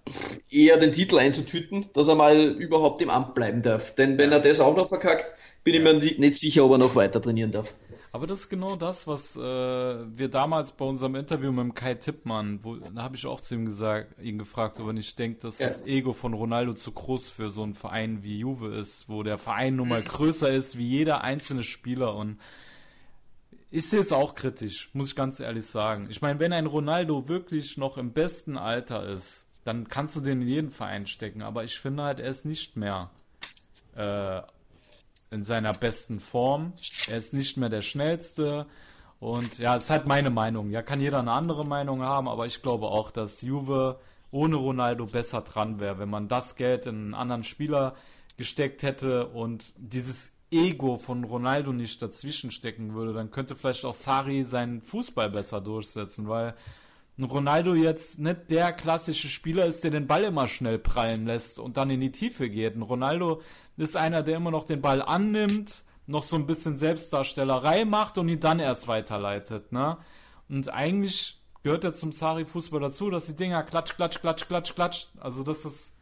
eher 0.51 0.79
den 0.79 0.93
Titel 0.93 1.19
einzutüten, 1.19 1.87
dass 1.93 2.09
er 2.09 2.15
mal 2.15 2.51
überhaupt 2.53 3.03
im 3.03 3.11
Amt 3.11 3.35
bleiben 3.35 3.63
darf. 3.63 3.95
Denn 3.95 4.19
wenn 4.19 4.31
ja. 4.31 4.37
er 4.37 4.43
das 4.43 4.61
auch 4.61 4.77
noch 4.77 4.89
verkackt, 4.89 5.35
bin 5.65 5.75
ich 5.75 5.83
mir 5.83 5.95
nicht 5.95 6.37
sicher, 6.37 6.65
ob 6.65 6.73
er 6.73 6.79
noch 6.79 6.95
weiter 6.95 7.21
trainieren 7.21 7.51
darf. 7.51 7.75
Aber 8.17 8.27
das 8.27 8.41
ist 8.41 8.49
genau 8.49 8.77
das, 8.77 9.07
was 9.07 9.37
äh, 9.37 9.41
wir 9.41 10.29
damals 10.31 10.73
bei 10.73 10.87
unserem 10.87 11.17
Interview 11.17 11.53
mit 11.53 11.65
dem 11.65 11.75
Kai 11.75 11.97
Tippmann, 11.97 12.61
wo, 12.63 12.77
da 12.77 13.03
habe 13.03 13.15
ich 13.15 13.27
auch 13.27 13.43
zu 13.43 13.57
ihm 13.57 13.67
gesagt, 13.67 14.19
ihn 14.23 14.39
gefragt, 14.39 14.81
ob 14.81 14.87
er 14.87 14.95
nicht 14.95 15.19
denkt, 15.19 15.45
dass 15.45 15.59
ja. 15.59 15.67
das 15.67 15.85
Ego 15.85 16.15
von 16.15 16.33
Ronaldo 16.33 16.73
zu 16.73 16.93
groß 16.93 17.29
für 17.29 17.51
so 17.51 17.63
einen 17.63 17.75
Verein 17.75 18.23
wie 18.23 18.39
Juve 18.39 18.75
ist, 18.75 19.11
wo 19.11 19.23
der 19.23 19.37
Verein 19.37 19.77
nun 19.77 19.91
mal 19.91 20.03
größer 20.03 20.51
ist 20.51 20.79
wie 20.79 20.89
jeder 20.89 21.25
einzelne 21.25 21.63
Spieler 21.63 22.15
und 22.15 22.41
ich 23.71 23.87
sehe 23.87 24.01
es 24.01 24.13
auch 24.13 24.35
kritisch, 24.35 24.89
muss 24.95 25.11
ich 25.11 25.15
ganz 25.15 25.39
ehrlich 25.39 25.67
sagen. 25.67 26.07
Ich 26.09 26.23
meine, 26.23 26.41
wenn 26.41 26.55
ein 26.55 26.65
Ronaldo 26.65 27.29
wirklich 27.29 27.77
noch 27.77 27.99
im 27.99 28.15
besten 28.15 28.57
Alter 28.57 29.07
ist, 29.07 29.47
dann 29.63 29.89
kannst 29.89 30.17
du 30.17 30.23
den 30.23 30.41
in 30.41 30.49
jeden 30.49 30.71
Verein 30.71 31.07
stecken, 31.07 31.43
aber 31.43 31.65
ich 31.65 31.79
finde 31.79 32.05
halt, 32.05 32.21
er 32.21 32.31
ist 32.31 32.47
nicht 32.47 32.79
mehr 32.79 33.11
äh, 33.95 34.41
in 35.31 35.45
seiner 35.45 35.73
besten 35.73 36.21
Form. 36.21 36.73
Er 37.09 37.19
ist 37.19 37.35
nicht 37.35 37.57
mehr 37.57 37.69
der 37.69 37.83
schnellste. 37.83 38.67
Und 39.19 39.59
ja, 39.59 39.77
ist 39.77 39.91
halt 39.91 40.07
meine 40.07 40.31
Meinung. 40.31 40.71
Ja, 40.71 40.83
kann 40.83 41.01
jeder 41.01 41.21
eine 41.21 41.33
andere 41.33 41.67
Meinung 41.67 42.03
haben, 42.03 42.29
aber 42.29 42.47
ich 42.47 42.63
glaube 42.63 42.87
auch, 42.87 43.11
dass 43.11 43.43
Juve 43.43 43.99
ohne 44.31 44.57
Ronaldo 44.57 45.07
besser 45.07 45.41
dran 45.41 45.81
wäre, 45.81 45.99
wenn 45.99 46.11
man 46.11 46.29
das 46.29 46.57
Geld 46.57 46.87
in 46.87 46.97
einen 46.97 47.15
anderen 47.15 47.45
Spieler 47.45 47.95
gesteckt 48.37 48.83
hätte 48.83 49.29
und 49.29 49.73
dieses 49.77 50.33
Ego 50.51 50.97
von 50.97 51.25
Ronaldo 51.25 51.73
nicht 51.73 52.01
dazwischen 52.03 52.51
stecken 52.51 52.95
würde, 52.95 53.13
dann 53.13 53.31
könnte 53.31 53.57
vielleicht 53.57 53.85
auch 53.85 53.95
Sari 53.95 54.45
seinen 54.45 54.83
Fußball 54.83 55.31
besser 55.31 55.61
durchsetzen, 55.61 56.29
weil 56.29 56.55
Ronaldo 57.19 57.75
jetzt 57.75 58.19
nicht 58.19 58.51
der 58.51 58.73
klassische 58.75 59.29
Spieler 59.29 59.65
ist, 59.65 59.83
der 59.83 59.91
den 59.91 60.07
Ball 60.07 60.25
immer 60.25 60.49
schnell 60.49 60.79
prallen 60.79 61.25
lässt 61.25 61.59
und 61.59 61.79
dann 61.79 61.89
in 61.89 62.01
die 62.01 62.13
Tiefe 62.13 62.51
geht. 62.51 62.77
Ein 62.77 62.83
Ronaldo 62.83 63.41
ist 63.77 63.97
einer, 63.97 64.23
der 64.23 64.37
immer 64.37 64.51
noch 64.51 64.65
den 64.65 64.81
Ball 64.81 65.03
annimmt, 65.03 65.83
noch 66.07 66.23
so 66.23 66.37
ein 66.37 66.47
bisschen 66.47 66.77
Selbstdarstellerei 66.77 67.85
macht 67.85 68.19
und 68.19 68.29
ihn 68.29 68.41
dann 68.41 68.61
erst 68.61 68.89
weiterleitet. 68.89 69.73
Ne? 69.73 69.99
Und 70.49 70.69
eigentlich 70.73 71.43
gehört 71.63 71.85
ja 71.85 71.93
zum 71.93 72.13
Sari-Fußball 72.13 72.81
dazu, 72.81 73.11
dass 73.11 73.27
die 73.27 73.37
Dinger 73.37 73.63
klatsch, 73.65 73.97
klatsch, 73.97 74.21
klatsch, 74.21 74.47
klatsch, 74.47 74.75
klatsch. 74.75 75.07
Also, 75.19 75.43
dass 75.43 75.63
das 75.63 75.93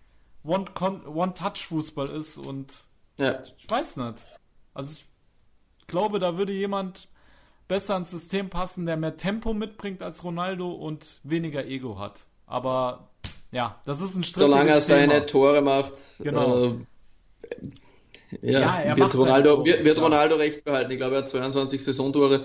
One-Touch-Fußball 0.45 2.11
ist 2.11 2.37
und 2.37 2.73
ja. 3.17 3.43
ich 3.57 3.69
weiß 3.69 3.97
nicht. 3.97 4.25
Also, 4.75 5.03
ich 5.79 5.87
glaube, 5.87 6.19
da 6.19 6.37
würde 6.37 6.53
jemand 6.53 7.09
besser 7.67 7.97
ins 7.97 8.11
System 8.11 8.51
passen, 8.51 8.87
der 8.87 8.97
mehr 8.97 9.17
Tempo 9.17 9.55
mitbringt 9.55 10.03
als 10.03 10.23
Ronaldo 10.23 10.71
und 10.71 11.21
weniger 11.23 11.65
Ego 11.65 11.99
hat. 11.99 12.27
Aber 12.47 13.09
ja, 13.51 13.81
das 13.87 14.01
ist 14.01 14.17
ein 14.17 14.23
Solange 14.23 14.71
er 14.71 14.81
seine 14.81 15.27
Tore 15.27 15.63
macht. 15.63 15.93
Genau. 16.19 16.65
Äh, 16.65 16.75
ja, 18.43 18.61
ja 18.61 18.81
er 18.81 18.97
wird, 18.97 19.15
Ronaldo, 19.15 19.65
wird, 19.65 19.85
wird 19.85 20.01
Ronaldo 20.01 20.37
recht 20.37 20.65
behalten. 20.65 20.91
Ich 20.91 20.99
glaube, 20.99 21.17
er 21.17 21.23
hat 21.23 21.29
22 21.29 21.85
Saisontore. 21.85 22.45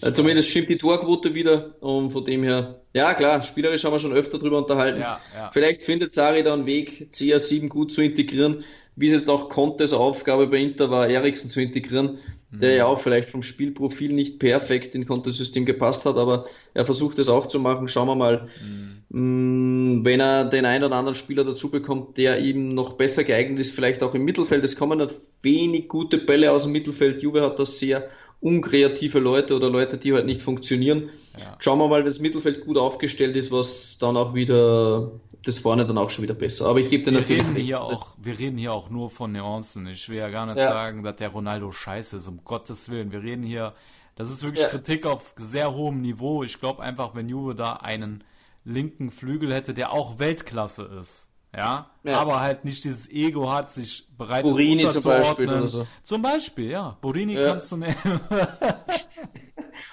Äh, 0.00 0.12
zumindest 0.12 0.48
stimmt 0.50 0.68
die 0.68 0.78
Torquote 0.78 1.34
wieder. 1.34 1.74
Und 1.80 2.10
von 2.10 2.24
dem 2.24 2.42
her, 2.42 2.80
ja 2.94 3.14
klar, 3.14 3.42
spielerisch 3.42 3.84
haben 3.84 3.92
wir 3.92 4.00
schon 4.00 4.12
öfter 4.12 4.38
drüber 4.38 4.58
unterhalten. 4.58 5.00
Ja, 5.00 5.20
ja. 5.34 5.50
Vielleicht 5.52 5.82
findet 5.82 6.12
Sari 6.12 6.42
da 6.42 6.54
einen 6.54 6.66
Weg, 6.66 7.08
CR7 7.12 7.68
gut 7.68 7.92
zu 7.92 8.02
integrieren. 8.02 8.64
Wie 8.96 9.06
es 9.06 9.12
jetzt 9.12 9.30
auch 9.30 9.48
Contes 9.48 9.92
Aufgabe 9.92 10.46
bei 10.46 10.58
Inter 10.58 10.90
war, 10.90 11.08
Eriksen 11.08 11.50
zu 11.50 11.60
integrieren, 11.60 12.18
mhm. 12.50 12.58
der 12.58 12.74
ja 12.74 12.86
auch 12.86 13.00
vielleicht 13.00 13.30
vom 13.30 13.42
Spielprofil 13.42 14.12
nicht 14.12 14.38
perfekt 14.38 14.94
in 14.94 15.06
Contes-System 15.06 15.64
gepasst 15.64 16.04
hat, 16.04 16.16
aber 16.16 16.46
er 16.74 16.84
versucht 16.84 17.18
es 17.18 17.28
auch 17.28 17.46
zu 17.46 17.60
machen. 17.60 17.88
Schauen 17.88 18.08
wir 18.08 18.16
mal. 18.16 18.48
Mhm 18.62 19.02
Mm, 19.14 20.06
wenn 20.06 20.20
er 20.20 20.46
den 20.46 20.64
einen 20.64 20.84
oder 20.84 20.96
anderen 20.96 21.14
Spieler 21.14 21.44
dazu 21.44 21.70
bekommt, 21.70 22.16
der 22.16 22.38
ihm 22.40 22.68
noch 22.70 22.94
besser 22.94 23.24
geeignet 23.24 23.58
ist, 23.58 23.74
vielleicht 23.74 24.02
auch 24.02 24.14
im 24.14 24.24
Mittelfeld. 24.24 24.64
Es 24.64 24.74
kommen 24.74 24.98
noch 24.98 25.12
wenig 25.42 25.88
gute 25.88 26.16
Bälle 26.16 26.50
aus 26.50 26.62
dem 26.62 26.72
Mittelfeld. 26.72 27.20
Juve 27.20 27.42
hat 27.42 27.58
da 27.58 27.66
sehr 27.66 28.08
unkreative 28.42 29.20
Leute 29.20 29.54
oder 29.54 29.70
Leute, 29.70 29.96
die 29.96 30.12
halt 30.12 30.26
nicht 30.26 30.42
funktionieren. 30.42 31.10
Ja. 31.38 31.56
Schauen 31.60 31.78
wir 31.78 31.88
mal, 31.88 32.00
wenn 32.00 32.06
das 32.06 32.20
Mittelfeld 32.20 32.66
gut 32.66 32.76
aufgestellt 32.76 33.36
ist, 33.36 33.52
was 33.52 33.98
dann 33.98 34.16
auch 34.16 34.34
wieder 34.34 35.12
das 35.44 35.58
vorne 35.58 35.86
dann 35.86 35.98
auch 35.98 36.10
schon 36.10 36.24
wieder 36.24 36.34
besser. 36.34 36.66
Aber 36.66 36.80
ich 36.80 36.90
gebe 36.90 37.04
dir 37.04 37.12
natürlich 37.12 37.42
reden 37.42 37.56
hier 37.56 37.82
auch, 37.82 38.08
wir 38.20 38.38
reden 38.38 38.58
hier 38.58 38.72
auch 38.72 38.90
nur 38.90 39.10
von 39.10 39.32
Nuancen. 39.32 39.86
Ich 39.86 40.08
will 40.08 40.18
ja 40.18 40.28
gar 40.28 40.46
nicht 40.46 40.58
ja. 40.58 40.68
sagen, 40.68 41.02
dass 41.02 41.16
der 41.16 41.30
Ronaldo 41.30 41.70
scheiße 41.70 42.16
ist, 42.16 42.28
um 42.28 42.40
Gottes 42.44 42.90
Willen. 42.90 43.12
Wir 43.12 43.22
reden 43.22 43.42
hier, 43.44 43.74
das 44.16 44.30
ist 44.30 44.42
wirklich 44.42 44.64
ja. 44.64 44.70
Kritik 44.70 45.06
auf 45.06 45.34
sehr 45.36 45.72
hohem 45.74 46.00
Niveau. 46.00 46.42
Ich 46.42 46.60
glaube 46.60 46.82
einfach, 46.82 47.14
wenn 47.14 47.28
Juve 47.28 47.54
da 47.54 47.74
einen 47.74 48.24
linken 48.64 49.10
Flügel 49.10 49.52
hätte, 49.52 49.72
der 49.72 49.92
auch 49.92 50.18
Weltklasse 50.18 50.84
ist. 51.00 51.28
Ja, 51.56 51.90
Ja. 52.04 52.18
aber 52.20 52.40
halt 52.40 52.64
nicht 52.64 52.84
dieses 52.84 53.10
Ego 53.10 53.50
hat, 53.52 53.70
sich 53.70 54.08
bereit 54.16 54.42
Borini 54.44 54.82
ist 54.82 54.94
zum 55.02 55.10
Beispiel 55.10 55.48
oder 55.48 55.68
so. 55.68 55.86
Zum 56.02 56.22
Beispiel, 56.22 56.70
ja. 56.70 56.96
Borini 57.00 57.34
Ja. 57.34 57.48
kannst 57.48 57.70
du 57.72 57.76
nehmen. 57.76 57.94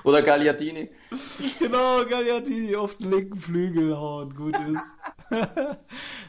Oder 0.03 0.21
Gagliardini. 0.21 0.89
genau, 1.59 2.05
Gagliardini 2.05 2.75
auf 2.75 2.95
den 2.97 3.11
linken 3.11 3.39
Flügel 3.39 3.97
hauen, 3.97 4.33
gut 4.33 4.55
ist. 4.57 4.83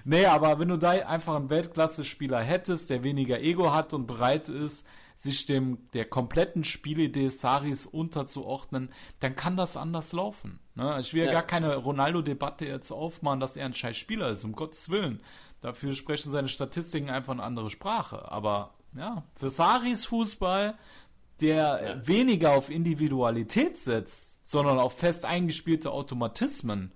nee, 0.05 0.27
aber 0.27 0.59
wenn 0.59 0.69
du 0.69 0.77
da 0.77 0.91
einfach 0.91 1.37
einen 1.37 1.51
Weltklasse-Spieler 1.51 2.41
hättest, 2.41 2.91
der 2.91 3.03
weniger 3.05 3.41
Ego 3.41 3.73
hat 3.73 3.95
und 3.95 4.07
bereit 4.07 4.49
ist, 4.49 4.85
sich 5.21 5.45
dem 5.45 5.79
der 5.93 6.07
kompletten 6.07 6.65
Spielidee 6.65 7.29
Saris 7.29 7.85
unterzuordnen, 7.85 8.89
dann 9.21 9.37
kann 9.37 9.55
das 9.55 9.77
anders 9.77 10.15
laufen. 10.15 10.61
Ne? 10.75 10.97
Ich 10.99 11.13
will 11.13 11.21
ja. 11.21 11.27
Ja. 11.27 11.33
gar 11.35 11.43
keine 11.43 11.77
Ronaldo-Debatte 11.77 12.65
jetzt 12.65 12.91
aufmachen, 12.91 13.39
dass 13.39 13.55
er 13.55 13.67
ein 13.67 13.75
scheiß 13.75 13.99
Spieler 13.99 14.31
ist, 14.31 14.45
um 14.45 14.53
Gottes 14.53 14.89
Willen. 14.89 15.21
Dafür 15.61 15.93
sprechen 15.93 16.33
seine 16.33 16.49
Statistiken 16.49 17.11
einfach 17.11 17.35
eine 17.35 17.43
andere 17.43 17.69
Sprache. 17.69 18.33
Aber 18.33 18.73
ja, 18.97 19.23
für 19.39 19.51
Saris 19.51 20.07
Fußball, 20.07 20.79
der 21.43 22.01
weniger 22.07 22.53
auf 22.53 22.71
Individualität 22.71 23.77
setzt, 23.77 24.39
sondern 24.43 24.79
auf 24.79 24.97
fest 24.97 25.27
eingespielte 25.27 25.91
Automatismen, 25.91 26.93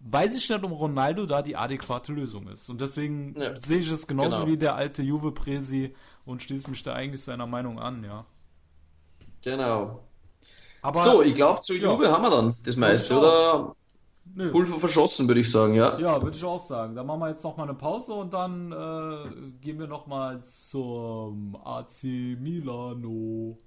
weiß 0.00 0.36
ich 0.36 0.50
nicht, 0.50 0.64
ob 0.64 0.72
Ronaldo 0.72 1.24
da 1.26 1.40
die 1.40 1.56
adäquate 1.56 2.12
Lösung 2.12 2.48
ist. 2.48 2.68
Und 2.68 2.80
deswegen 2.80 3.36
Ja, 3.40 3.56
sehe 3.56 3.78
ich 3.78 3.90
es 3.92 4.08
genauso 4.08 4.38
genau. 4.38 4.48
wie 4.48 4.58
der 4.58 4.74
alte 4.74 5.04
Juve-Presi 5.04 5.94
und 6.24 6.42
schließe 6.42 6.68
mich 6.70 6.82
da 6.82 6.94
eigentlich 6.94 7.22
seiner 7.22 7.46
Meinung 7.46 7.78
an, 7.78 8.04
ja. 8.04 8.24
Genau. 9.42 10.00
Aber 10.82 11.00
so, 11.02 11.22
ich 11.22 11.34
glaube, 11.34 11.60
zu 11.60 11.74
Ja. 11.74 11.92
Juve 11.92 12.10
haben 12.10 12.22
wir 12.22 12.30
dann 12.30 12.54
das 12.64 12.76
meiste, 12.76 13.14
Ja. 13.14 13.20
oder? 13.20 13.76
nö. 14.34 14.50
Pulver 14.50 14.78
verschossen, 14.78 15.28
würde 15.28 15.40
ich 15.40 15.50
sagen, 15.50 15.74
ja. 15.74 15.98
Ja, 15.98 16.20
würde 16.22 16.36
ich 16.36 16.44
auch 16.44 16.60
sagen. 16.60 16.94
Dann 16.94 17.06
machen 17.06 17.20
wir 17.20 17.28
jetzt 17.30 17.44
noch 17.44 17.56
mal 17.56 17.64
eine 17.64 17.74
Pause 17.74 18.14
und 18.14 18.32
dann 18.32 18.72
äh, 18.72 19.50
gehen 19.60 19.78
wir 19.78 19.86
noch 19.86 20.06
mal 20.06 20.42
zum 20.44 21.56
AC 21.64 22.04
Milano. 22.04 23.58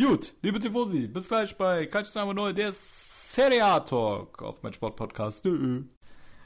Gut, 0.00 0.32
liebe 0.42 0.58
Tifosi, 0.60 1.08
bis 1.08 1.28
gleich 1.28 1.56
bei 1.56 1.86
Calcio 1.86 2.32
Neu, 2.32 2.52
der 2.54 2.70
Serie 2.72 3.64
A 3.64 3.80
Talk 3.80 4.42
auf 4.42 4.62
mein 4.62 4.72
Sportpodcast.de. 4.72 5.82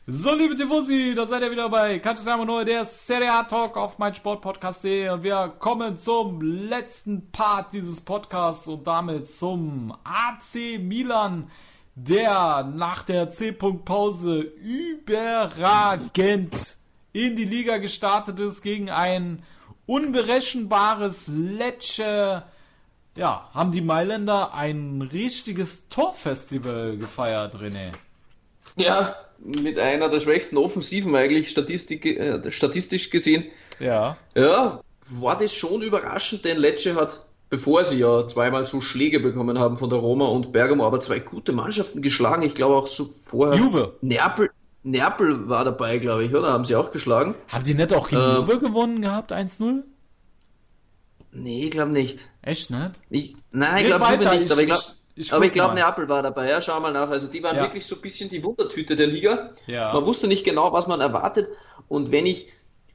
So, 0.07 0.35
liebe 0.35 0.55
Tifosi, 0.55 1.15
da 1.17 1.27
seid 1.27 1.41
ihr 1.41 1.51
wieder 1.51 1.71
bei 1.71 1.99
Calcio 1.99 2.45
Neu, 2.45 2.67
der 2.67 2.85
Serie 2.85 3.33
A 3.33 3.45
Talk 3.45 3.79
auf 3.79 3.97
mein 3.97 4.15
Sportpodcast.de 4.15 5.09
und 5.09 5.23
wir 5.23 5.55
kommen 5.59 5.97
zum 5.97 6.43
letzten 6.43 7.31
Part 7.31 7.73
dieses 7.73 8.03
Podcasts 8.03 8.69
und 8.69 8.87
damit 8.87 9.31
zum 9.31 9.97
AC 10.05 10.79
Milan, 10.79 11.51
der 11.95 12.65
nach 12.65 13.03
der 13.05 13.31
C-Punkt-Pause 13.31 14.41
überragend 14.41 15.57
in 17.15 17.37
die 17.37 17.47
Liga 17.47 17.79
gestartet 17.79 18.41
ist 18.41 18.61
gegen 18.61 18.91
ein 18.91 19.43
unberechenbares 19.87 21.29
Lecce. 21.29 22.43
Ja, 23.17 23.49
haben 23.55 23.73
die 23.73 23.81
Mailänder 23.81 24.53
ein 24.53 25.01
richtiges 25.01 25.89
Torfestival 25.89 26.99
gefeiert, 26.99 27.55
René. 27.55 27.91
Ja, 28.77 29.15
mit 29.45 29.79
einer 29.79 30.09
der 30.09 30.21
schwächsten 30.21 30.57
Offensiven 30.57 31.15
eigentlich 31.15 31.51
Statistik, 31.51 32.07
äh, 32.07 32.51
statistisch 32.51 33.11
gesehen. 33.11 33.45
Ja. 33.79 34.17
Ja, 34.35 34.81
war 35.11 35.39
das 35.39 35.55
schon 35.55 35.83
überraschend, 35.83 36.45
denn 36.45 36.59
Lecce 36.59 36.95
hat, 36.95 37.27
bevor 37.51 37.85
sie 37.85 37.99
ja 37.99 38.27
zweimal 38.27 38.67
so 38.67 38.81
Schläge 38.81 39.21
bekommen 39.21 39.59
haben 39.59 39.77
von 39.77 39.91
der 39.91 39.99
Roma 39.99 40.27
und 40.29 40.53
Bergamo, 40.53 40.87
aber 40.87 41.01
zwei 41.01 41.19
gute 41.19 41.53
Mannschaften 41.53 42.01
geschlagen. 42.03 42.43
Ich 42.43 42.55
glaube 42.55 42.75
auch 42.77 42.87
so 42.87 43.07
vorher. 43.25 43.59
Juve. 43.59 43.97
Neapel, 44.01 44.51
Neapel 44.83 45.49
war 45.49 45.65
dabei, 45.65 45.99
glaube 45.99 46.25
ich, 46.25 46.35
oder? 46.35 46.53
Haben 46.53 46.65
sie 46.65 46.77
auch 46.77 46.91
geschlagen? 46.91 47.35
Haben 47.49 47.65
die 47.65 47.75
nicht 47.75 47.93
auch 47.93 48.09
gegen 48.09 48.23
Ähm. 48.23 48.37
Juve 48.37 48.59
gewonnen 48.59 49.03
gehabt, 49.03 49.33
1-0? 49.33 49.83
Nee, 51.33 51.65
ich 51.65 51.71
glaube 51.71 51.93
nicht. 51.93 52.21
Echt 52.43 52.71
nicht? 52.71 53.01
Ich, 53.11 53.37
nein, 53.51 53.79
ich 53.83 53.87
glaube 53.87 54.07
nicht, 54.39 54.51
aber 54.53 54.61
ich- 54.61 54.67
glaube. 54.67 54.83
Ich 55.17 55.33
aber 55.33 55.45
ich 55.45 55.53
glaube. 55.53 55.75
Neapel 55.75 56.09
war 56.09 56.23
dabei, 56.23 56.49
ja, 56.51 56.61
schau 56.61 56.81
mal 56.81 56.93
nach. 56.93 57.11
Also 57.11 57.27
die 57.27 57.43
waren 57.43 57.57
Ja. 57.57 57.63
wirklich 57.63 57.87
so 57.87 57.97
ein 57.97 58.01
bisschen 58.01 58.31
die 58.31 58.43
Wundertüte 58.43 58.97
der 58.97 59.07
Liga. 59.07 59.51
Ja. 59.67 59.93
Man 59.93 60.05
wusste 60.07 60.27
nicht 60.27 60.45
genau, 60.45 60.73
was 60.73 60.87
man 60.87 61.01
erwartet. 61.01 61.49
Und 61.89 62.11
wenn 62.13 62.27
ich 62.27 62.49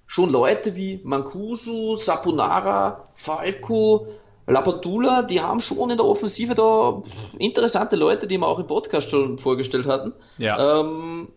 schon 0.06 0.30
Leute 0.32 0.76
wie 0.76 1.00
Mancuso, 1.04 1.96
Saponara, 1.96 3.08
Falco, 3.16 4.08
Lapadula, 4.48 5.22
die 5.22 5.42
haben 5.42 5.62
schon 5.62 5.92
in 5.92 5.98
der 5.98 6.06
Offensive 6.06 6.56
da 6.56 7.04
interessante 7.38 7.96
Leute, 7.96 8.26
die 8.26 8.38
wir 8.40 8.48
auch 8.48 8.58
im 8.60 8.68
Podcast 8.68 9.10
schon 9.12 9.38
vorgestellt 9.38 9.86
hatten. 9.86 10.14
Ja. 10.40 10.80
Ähm, 10.82 11.30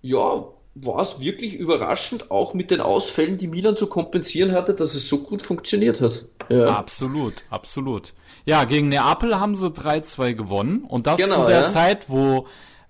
ja, 0.00 0.44
war 0.74 1.02
es 1.02 1.20
wirklich 1.20 1.54
überraschend, 1.54 2.30
auch 2.30 2.54
mit 2.54 2.70
den 2.70 2.80
Ausfällen, 2.80 3.36
die 3.36 3.48
Milan 3.48 3.76
zu 3.76 3.86
kompensieren 3.86 4.52
hatte, 4.52 4.72
dass 4.72 4.94
es 4.94 5.06
so 5.06 5.18
gut 5.18 5.42
funktioniert 5.42 6.00
hat. 6.00 6.24
Ja. 6.48 6.68
Absolut, 6.68 7.34
absolut. 7.50 8.14
Ja, 8.44 8.64
gegen 8.64 8.88
Neapel 8.88 9.38
haben 9.38 9.54
sie 9.54 9.68
3-2 9.70 10.34
gewonnen 10.34 10.84
und 10.84 11.06
das 11.06 11.16
Genau, 11.16 11.42
zu 11.42 11.46
der 11.46 11.60
ja. 11.62 11.68
Zeit, 11.68 12.08
wo 12.10 12.46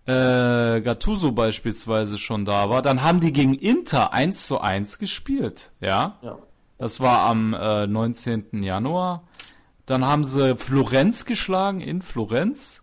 äh, 0.06 0.80
Gattuso 0.80 1.32
beispielsweise 1.32 2.18
schon 2.18 2.44
da 2.44 2.70
war. 2.70 2.82
Dann 2.82 3.02
haben 3.02 3.20
die 3.20 3.32
gegen 3.32 3.54
Inter 3.54 4.12
1 4.12 4.46
zu 4.46 4.60
1 4.60 4.98
gespielt, 4.98 5.70
ja. 5.80 6.18
Ja. 6.22 6.38
Das 6.78 6.98
war 7.00 7.20
am 7.20 7.54
äh, 7.54 7.86
19. 7.86 8.62
Januar. 8.62 9.22
Dann 9.86 10.04
haben 10.06 10.24
sie 10.24 10.56
Florenz 10.56 11.24
geschlagen 11.26 11.80
in 11.80 12.02
Florenz. 12.02 12.82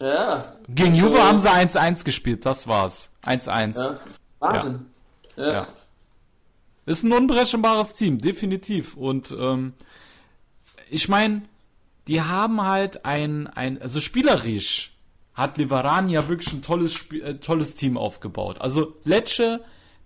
ja. 0.00 0.56
Gegen 0.68 0.94
Also- 0.94 1.06
Juve 1.08 1.22
haben 1.22 1.38
sie 1.38 1.48
1-1 1.50 2.04
gespielt, 2.04 2.46
das 2.46 2.66
war's. 2.66 3.10
1-1. 3.24 3.76
ja. 3.78 3.98
Wahnsinn. 4.40 4.86
Ja. 5.36 5.52
Ja. 5.52 5.66
Ist 6.86 7.04
ein 7.04 7.12
unberechenbares 7.12 7.94
Team, 7.94 8.20
definitiv. 8.20 8.96
Und 8.96 9.30
ähm, 9.38 9.74
ich 10.92 11.08
meine, 11.08 11.42
die 12.08 12.20
haben 12.20 12.62
halt 12.62 13.04
ein, 13.04 13.46
ein, 13.46 13.80
also 13.80 14.00
spielerisch 14.00 14.92
hat 15.34 15.56
Livarani 15.56 16.12
ja 16.12 16.28
wirklich 16.28 16.52
ein 16.52 16.62
tolles, 16.62 16.92
Spiel, 16.92 17.22
äh, 17.22 17.34
tolles 17.38 17.74
Team 17.74 17.96
aufgebaut. 17.96 18.60
Also 18.60 18.94
Lecce 19.04 19.60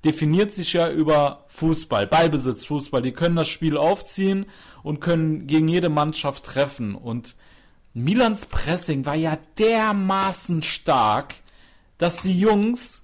definiert 0.05 0.53
sich 0.53 0.75
ja 0.75 0.91
über 0.91 1.45
Fußball, 1.49 2.07
Ballbesitz, 2.07 2.65
Fußball. 2.67 3.03
Die 3.03 3.13
können 3.13 3.35
das 3.35 3.49
Spiel 3.49 3.77
aufziehen 3.77 4.47
und 4.85 5.01
können 5.01 5.49
gegen 5.49 5.67
jede 5.67 5.89
Mannschaft 5.89 6.45
treffen. 6.45 6.95
Und 6.95 7.35
Milans 7.93 8.47
Pressing 8.47 9.05
war 9.05 9.17
ja 9.17 9.37
dermaßen 9.59 10.63
stark, 10.63 11.35
dass 11.99 12.23
die 12.23 12.39
Jungs 12.39 13.03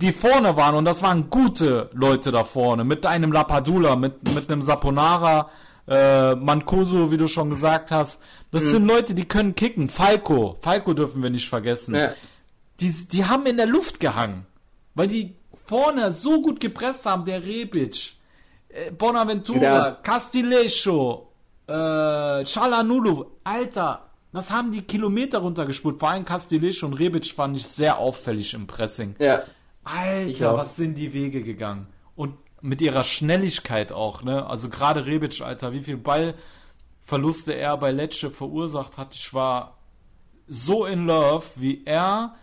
die 0.00 0.12
vorne 0.12 0.54
waren 0.56 0.74
und 0.74 0.84
das 0.84 1.02
waren 1.02 1.30
gute 1.30 1.88
Leute 1.94 2.30
da 2.30 2.44
vorne, 2.44 2.84
mit 2.84 3.06
einem 3.06 3.32
Lapadula, 3.32 3.96
mit, 3.96 4.34
mit 4.34 4.50
einem 4.50 4.60
Saponara, 4.60 5.50
äh, 5.88 6.34
Mancoso, 6.34 7.10
wie 7.10 7.16
du 7.16 7.26
schon 7.26 7.50
gesagt 7.50 7.90
hast. 7.90 8.20
Das 8.50 8.62
sind 8.62 8.86
Leute, 8.86 9.14
die 9.14 9.24
können 9.26 9.54
kicken. 9.54 9.88
Falco, 9.88 10.56
Falco 10.60 10.94
dürfen 10.94 11.22
wir 11.22 11.30
nicht 11.30 11.48
vergessen. 11.48 11.94
Ja. 11.94 12.12
Die, 12.80 12.90
die 13.08 13.24
haben 13.24 13.44
in 13.46 13.56
der 13.56 13.66
Luft 13.66 13.98
gehangen, 14.00 14.46
weil 14.94 15.08
die 15.08 15.34
vorne 15.66 16.12
so 16.12 16.40
gut 16.40 16.60
gepresst 16.60 17.04
haben, 17.06 17.24
der 17.24 17.44
Rebic, 17.44 18.12
äh, 18.68 18.90
Bonaventura, 18.90 19.62
Ja. 19.62 19.90
Castillejo, 20.02 21.28
äh, 21.66 22.44
Chalanulu, 22.44 23.26
Alter, 23.44 24.04
was 24.32 24.50
haben 24.50 24.70
die 24.70 24.82
Kilometer 24.82 25.38
runtergespult? 25.38 25.98
Vor 25.98 26.10
allem 26.10 26.24
Castillejo 26.24 26.86
und 26.86 26.94
Rebic 26.94 27.26
fand 27.32 27.56
ich 27.56 27.66
sehr 27.66 27.98
auffällig 27.98 28.54
im 28.54 28.66
Pressing. 28.66 29.14
ja. 29.18 29.42
Alter, 29.84 30.54
was 30.54 30.76
sind 30.76 30.98
die 30.98 31.14
Wege 31.14 31.42
gegangen? 31.42 31.86
Und 32.14 32.34
mit 32.60 32.80
ihrer 32.80 33.04
Schnelligkeit 33.04 33.92
auch, 33.92 34.22
ne? 34.22 34.46
Also 34.46 34.68
gerade 34.68 35.06
Rebic, 35.06 35.40
Alter, 35.40 35.72
wie 35.72 35.82
viel 35.82 35.96
Ballverluste 35.96 37.54
er 37.54 37.76
bei 37.76 37.92
Lecce 37.92 38.30
verursacht 38.30 38.98
hat. 38.98 39.14
Ich 39.14 39.32
war 39.34 39.78
so 40.46 40.86
in 40.86 41.06
love, 41.06 41.44
wie 41.56 41.84
er 41.84 42.34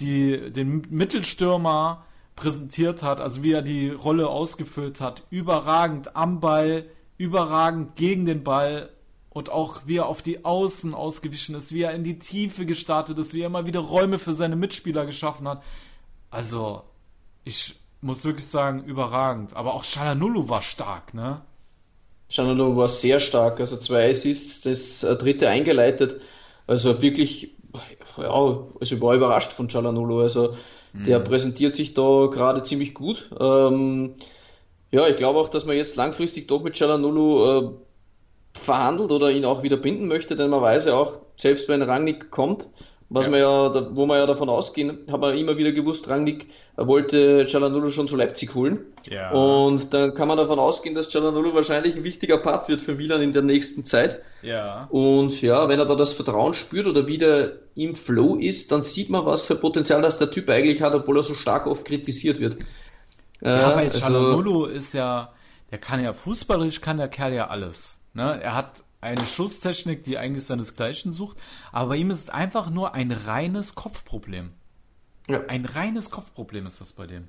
die, 0.00 0.50
den 0.52 0.86
Mittelstürmer 0.90 2.04
präsentiert 2.36 3.02
hat, 3.02 3.20
also 3.20 3.42
wie 3.42 3.52
er 3.52 3.62
die 3.62 3.90
Rolle 3.90 4.28
ausgefüllt 4.28 5.00
hat. 5.00 5.24
Überragend 5.30 6.16
am 6.16 6.40
Ball, 6.40 6.86
überragend 7.18 7.96
gegen 7.96 8.24
den 8.24 8.42
Ball 8.42 8.90
und 9.28 9.50
auch 9.50 9.82
wie 9.86 9.98
er 9.98 10.06
auf 10.06 10.22
die 10.22 10.44
Außen 10.44 10.94
ausgewichen 10.94 11.54
ist, 11.54 11.72
wie 11.72 11.82
er 11.82 11.94
in 11.94 12.04
die 12.04 12.18
Tiefe 12.18 12.66
gestartet 12.66 13.18
ist, 13.18 13.34
wie 13.34 13.42
er 13.42 13.46
immer 13.46 13.66
wieder 13.66 13.80
Räume 13.80 14.18
für 14.18 14.34
seine 14.34 14.56
Mitspieler 14.56 15.06
geschaffen 15.06 15.46
hat. 15.48 15.62
Also, 16.30 16.84
ich 17.44 17.81
muss 18.02 18.24
wirklich 18.24 18.46
sagen, 18.46 18.84
überragend. 18.84 19.54
Aber 19.54 19.74
auch 19.74 19.84
Shalanulu 19.84 20.48
war 20.48 20.62
stark, 20.62 21.14
ne? 21.14 21.40
Chanolo 22.28 22.76
war 22.76 22.88
sehr 22.88 23.20
stark, 23.20 23.60
also 23.60 23.76
zwei 23.76 24.10
Assists, 24.10 24.62
das 24.62 25.04
äh, 25.04 25.16
dritte 25.16 25.48
eingeleitet. 25.48 26.20
Also 26.66 27.02
wirklich, 27.02 27.56
ja, 28.16 28.24
also 28.24 28.72
ich 28.80 29.00
war 29.00 29.14
überrascht 29.14 29.52
von 29.52 29.68
Chalanolo. 29.68 30.20
Also 30.20 30.56
der 30.94 31.20
präsentiert 31.20 31.72
sich 31.72 31.94
da 31.94 32.26
gerade 32.30 32.62
ziemlich 32.62 32.92
gut. 32.92 33.30
Ähm, 33.40 34.14
ja, 34.90 35.06
ich 35.08 35.16
glaube 35.16 35.38
auch, 35.38 35.48
dass 35.48 35.64
man 35.64 35.76
jetzt 35.76 35.96
langfristig 35.96 36.48
doch 36.48 36.62
mit 36.62 36.76
Chalanolo 36.76 37.60
äh, 37.60 37.70
verhandelt 38.52 39.10
oder 39.10 39.30
ihn 39.30 39.46
auch 39.46 39.62
wieder 39.62 39.78
binden 39.78 40.06
möchte, 40.06 40.36
denn 40.36 40.50
man 40.50 40.60
weiß 40.60 40.86
ja 40.86 40.94
auch, 40.94 41.16
selbst 41.36 41.68
wenn 41.68 41.80
Rangnick 41.80 42.30
kommt, 42.30 42.66
was 43.12 43.26
ja. 43.26 43.30
man 43.30 43.40
ja, 43.40 43.94
wo 43.94 44.06
man 44.06 44.18
ja 44.18 44.26
davon 44.26 44.48
ausgehen, 44.48 44.98
haben 45.10 45.22
wir 45.22 45.34
immer 45.34 45.58
wieder 45.58 45.72
gewusst, 45.72 46.08
Rangnick 46.08 46.46
wollte 46.76 47.46
Cialanolo 47.46 47.90
schon 47.90 48.08
zu 48.08 48.16
Leipzig 48.16 48.54
holen. 48.54 48.78
Ja. 49.08 49.30
Und 49.32 49.92
dann 49.92 50.14
kann 50.14 50.28
man 50.28 50.38
davon 50.38 50.58
ausgehen, 50.58 50.94
dass 50.94 51.10
Cialanolo 51.10 51.54
wahrscheinlich 51.54 51.96
ein 51.96 52.04
wichtiger 52.04 52.38
Part 52.38 52.68
wird 52.68 52.80
für 52.80 52.94
Milan 52.94 53.20
in 53.20 53.32
der 53.32 53.42
nächsten 53.42 53.84
Zeit. 53.84 54.22
Ja. 54.40 54.86
Und 54.90 55.42
ja, 55.42 55.68
wenn 55.68 55.78
er 55.78 55.86
da 55.86 55.94
das 55.94 56.14
Vertrauen 56.14 56.54
spürt 56.54 56.86
oder 56.86 57.06
wieder 57.06 57.52
im 57.74 57.94
Flow 57.94 58.36
ist, 58.36 58.72
dann 58.72 58.82
sieht 58.82 59.10
man, 59.10 59.26
was 59.26 59.46
für 59.46 59.56
Potenzial 59.56 60.00
das 60.00 60.18
der 60.18 60.30
Typ 60.30 60.48
eigentlich 60.48 60.80
hat, 60.80 60.94
obwohl 60.94 61.18
er 61.18 61.22
so 61.22 61.34
stark 61.34 61.66
oft 61.66 61.84
kritisiert 61.84 62.40
wird. 62.40 62.56
Ja, 63.42 63.76
weil 63.76 63.90
also, 63.90 64.66
ist 64.66 64.94
ja, 64.94 65.32
der 65.70 65.78
kann 65.78 66.02
ja 66.02 66.12
fußballerisch 66.12 66.80
kann 66.80 66.96
der 66.96 67.08
Kerl 67.08 67.32
ja 67.34 67.48
alles. 67.48 67.98
Ne? 68.14 68.40
Er 68.40 68.54
hat 68.54 68.84
eine 69.02 69.26
Schusstechnik, 69.26 70.04
die 70.04 70.16
eigentlich 70.16 70.44
seinesgleichen 70.44 71.12
sucht, 71.12 71.36
aber 71.72 71.90
bei 71.90 71.96
ihm 71.96 72.10
ist 72.10 72.20
es 72.20 72.30
einfach 72.30 72.70
nur 72.70 72.94
ein 72.94 73.12
reines 73.12 73.74
Kopfproblem. 73.74 74.50
Ja. 75.28 75.42
Ein 75.48 75.66
reines 75.66 76.10
Kopfproblem 76.10 76.66
ist 76.66 76.80
das 76.80 76.92
bei 76.92 77.06
dem. 77.06 77.28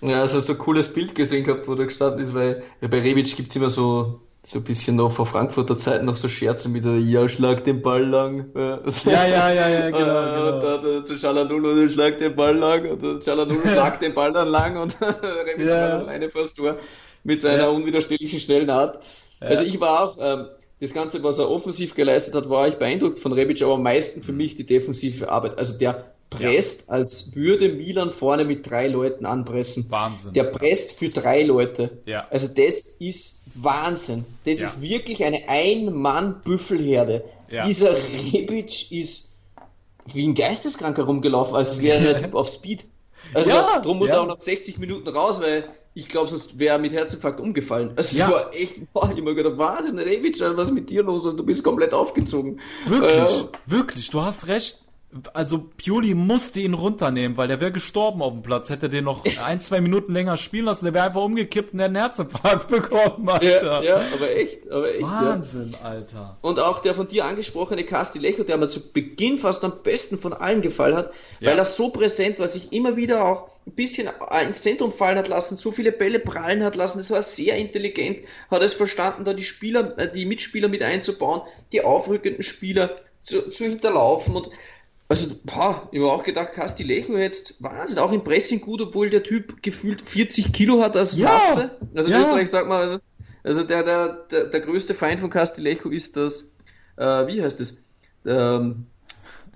Ja, 0.00 0.20
also 0.20 0.40
so 0.40 0.52
ein 0.52 0.58
cooles 0.58 0.94
Bild 0.94 1.14
gesehen 1.14 1.44
gehabt, 1.44 1.68
wo 1.68 1.74
der 1.74 1.86
gestanden 1.86 2.20
ist, 2.20 2.34
weil 2.34 2.62
ja, 2.80 2.88
bei 2.88 3.00
Rebic 3.00 3.36
gibt 3.36 3.50
es 3.50 3.56
immer 3.56 3.70
so 3.70 4.20
so 4.42 4.58
ein 4.58 4.64
bisschen 4.64 4.96
noch 4.96 5.12
vor 5.12 5.26
Frankfurter 5.26 5.78
Zeit 5.78 6.02
noch 6.02 6.16
so 6.16 6.28
Scherze 6.28 6.70
mit 6.70 6.84
der 6.84 6.98
Ja, 6.98 7.28
schlag 7.28 7.62
den 7.64 7.82
Ball 7.82 8.04
lang. 8.04 8.46
Ja, 8.54 8.80
ja, 9.04 9.52
ja, 9.52 9.68
ja, 9.68 9.90
genau. 9.90 9.98
genau. 9.98 10.60
Da, 10.60 10.76
da, 10.78 11.04
zu 11.04 11.18
Schalanulo, 11.18 11.88
schlag 11.88 12.18
den 12.18 12.34
Ball 12.34 12.56
lang. 12.56 12.90
Und 12.90 13.22
Schalanulo 13.22 13.60
schlag 13.66 14.00
den 14.00 14.14
Ball 14.14 14.32
dann 14.32 14.48
lang 14.48 14.78
und 14.78 14.96
Rebic 15.00 15.68
ja. 15.68 15.74
war 15.74 15.98
alleine 16.00 16.30
vor 16.30 16.40
das 16.42 16.54
Tor 16.54 16.78
mit 17.22 17.42
seiner 17.42 17.64
ja. 17.64 17.68
unwiderstehlichen 17.68 18.40
schnellen 18.40 18.70
Art. 18.70 19.02
Ja. 19.40 19.48
Also 19.48 19.64
ich 19.64 19.80
war 19.80 20.02
auch, 20.02 20.16
ähm, 20.20 20.46
das 20.80 20.94
Ganze, 20.94 21.22
was 21.22 21.38
er 21.38 21.50
offensiv 21.50 21.94
geleistet 21.94 22.34
hat, 22.34 22.48
war 22.48 22.66
ich 22.66 22.76
beeindruckt 22.76 23.18
von 23.18 23.32
Rebic, 23.32 23.62
aber 23.62 23.74
am 23.74 23.82
meisten 23.82 24.22
für 24.22 24.32
mich 24.32 24.56
die 24.56 24.64
defensive 24.64 25.28
Arbeit. 25.28 25.58
Also 25.58 25.78
der 25.78 26.06
presst, 26.30 26.88
ja. 26.88 26.94
als 26.94 27.34
würde 27.34 27.68
Milan 27.68 28.10
vorne 28.10 28.44
mit 28.44 28.68
drei 28.68 28.88
Leuten 28.88 29.26
anpressen. 29.26 29.86
Wahnsinn. 29.90 30.32
Der 30.32 30.44
presst 30.44 30.98
für 30.98 31.10
drei 31.10 31.42
Leute. 31.42 31.98
Ja. 32.06 32.26
Also 32.30 32.48
das 32.54 32.84
ist 32.98 33.42
Wahnsinn. 33.54 34.24
Das 34.44 34.60
ja. 34.60 34.66
ist 34.66 34.80
wirklich 34.80 35.24
eine 35.24 35.48
Ein-Mann-Büffelherde. 35.48 37.24
Ja. 37.50 37.66
Dieser 37.66 37.94
Rebic 38.32 38.90
ist 38.90 39.38
wie 40.06 40.26
ein 40.26 40.34
Geisteskrank 40.34 40.96
herumgelaufen, 40.96 41.56
als 41.56 41.80
wäre 41.80 42.02
der 42.14 42.22
Typ 42.22 42.34
auf 42.34 42.48
Speed. 42.48 42.84
Also 43.34 43.50
ja, 43.50 43.80
darum 43.80 43.98
muss 43.98 44.08
er 44.08 44.22
auch 44.22 44.26
nach 44.26 44.38
60 44.38 44.78
Minuten 44.78 45.08
raus, 45.08 45.40
weil 45.40 45.64
ich 46.00 46.08
glaube, 46.08 46.30
sonst 46.30 46.58
wäre 46.58 46.76
er 46.76 46.80
mit 46.80 46.92
Herzinfarkt 46.92 47.40
umgefallen. 47.40 47.92
Also 47.94 48.16
ja. 48.16 48.26
es 48.26 48.32
war 48.32 48.54
echt, 48.54 48.92
boah, 48.92 49.10
ich 49.12 49.18
immer 49.18 49.34
gedacht, 49.34 49.58
Wahnsinn, 49.58 49.98
Rebic, 49.98 50.40
was 50.40 50.68
ist 50.68 50.74
mit 50.74 50.88
dir 50.88 51.02
los? 51.02 51.26
Und 51.26 51.38
du 51.38 51.44
bist 51.44 51.62
komplett 51.62 51.92
aufgezogen. 51.92 52.58
Wirklich, 52.86 53.12
äh, 53.12 53.44
wirklich, 53.66 54.10
du 54.10 54.20
hast 54.22 54.46
recht 54.46 54.82
also 55.32 55.70
Pioli 55.76 56.14
musste 56.14 56.60
ihn 56.60 56.74
runternehmen, 56.74 57.36
weil 57.36 57.48
der 57.48 57.60
wäre 57.60 57.72
gestorben 57.72 58.22
auf 58.22 58.32
dem 58.32 58.42
Platz. 58.42 58.70
Hätte 58.70 58.88
den 58.88 59.04
noch 59.04 59.24
ein, 59.44 59.58
zwei 59.58 59.80
Minuten 59.80 60.12
länger 60.12 60.36
spielen 60.36 60.66
lassen, 60.66 60.84
der 60.84 60.94
wäre 60.94 61.06
einfach 61.06 61.22
umgekippt 61.22 61.72
und 61.72 61.78
der 61.78 61.86
einen 61.86 61.96
Herzinfarkt 61.96 62.68
bekommen, 62.68 63.28
Alter. 63.28 63.82
Ja, 63.82 64.02
ja 64.02 64.04
aber 64.14 64.30
echt, 64.30 64.70
aber 64.70 64.94
echt. 64.94 65.02
Wahnsinn, 65.02 65.72
ja. 65.72 65.88
Alter. 65.88 66.38
Und 66.42 66.60
auch 66.60 66.78
der 66.78 66.94
von 66.94 67.08
dir 67.08 67.24
angesprochene 67.24 67.84
Castilejo, 67.84 68.44
der 68.44 68.56
mir 68.56 68.68
zu 68.68 68.92
Beginn 68.92 69.38
fast 69.38 69.64
am 69.64 69.82
besten 69.82 70.16
von 70.16 70.32
allen 70.32 70.62
gefallen 70.62 70.96
hat, 70.96 71.12
ja. 71.40 71.50
weil 71.50 71.58
er 71.58 71.64
so 71.64 71.90
präsent 71.90 72.38
war, 72.38 72.46
sich 72.46 72.72
immer 72.72 72.94
wieder 72.96 73.24
auch 73.24 73.48
ein 73.66 73.72
bisschen 73.72 74.08
ins 74.46 74.62
Zentrum 74.62 74.92
fallen 74.92 75.18
hat 75.18 75.28
lassen, 75.28 75.56
so 75.56 75.72
viele 75.72 75.90
Bälle 75.90 76.20
prallen 76.20 76.62
hat 76.62 76.76
lassen. 76.76 76.98
Das 76.98 77.10
war 77.10 77.22
sehr 77.22 77.56
intelligent, 77.56 78.18
hat 78.48 78.62
es 78.62 78.74
verstanden, 78.74 79.24
da 79.24 79.32
die 79.32 79.44
Spieler, 79.44 79.98
äh, 79.98 80.12
die 80.12 80.24
Mitspieler 80.24 80.68
mit 80.68 80.82
einzubauen, 80.82 81.42
die 81.72 81.82
aufrückenden 81.82 82.44
Spieler 82.44 82.94
zu, 83.22 83.50
zu 83.50 83.64
hinterlaufen 83.64 84.34
und 84.36 84.50
also, 85.10 85.34
boah, 85.42 85.88
ich 85.90 85.98
habe 85.98 86.12
auch 86.12 86.22
gedacht, 86.22 86.52
Castilejo 86.52 87.16
jetzt 87.18 87.60
Wahnsinn, 87.60 87.98
auch 87.98 88.12
im 88.12 88.22
Pressing 88.22 88.60
gut, 88.60 88.80
obwohl 88.80 89.10
der 89.10 89.24
Typ 89.24 89.60
gefühlt 89.60 90.00
40 90.00 90.52
Kilo 90.52 90.80
hat 90.80 90.96
als 90.96 91.16
ja, 91.16 91.32
Masse. 91.32 91.76
Also 91.96 92.10
ja. 92.10 92.18
in 92.18 92.22
Österreich 92.22 92.48
sagt 92.48 92.68
man, 92.68 92.80
also, 92.80 92.98
also 93.42 93.64
der, 93.64 93.82
der, 93.82 94.08
der, 94.30 94.44
der 94.46 94.60
größte 94.60 94.94
Feind 94.94 95.18
von 95.18 95.28
Castilejo 95.28 95.88
ist 95.88 96.16
das, 96.16 96.54
äh, 96.96 97.26
wie 97.26 97.42
heißt 97.42 97.58
das? 97.58 97.78
Ähm, 98.24 98.86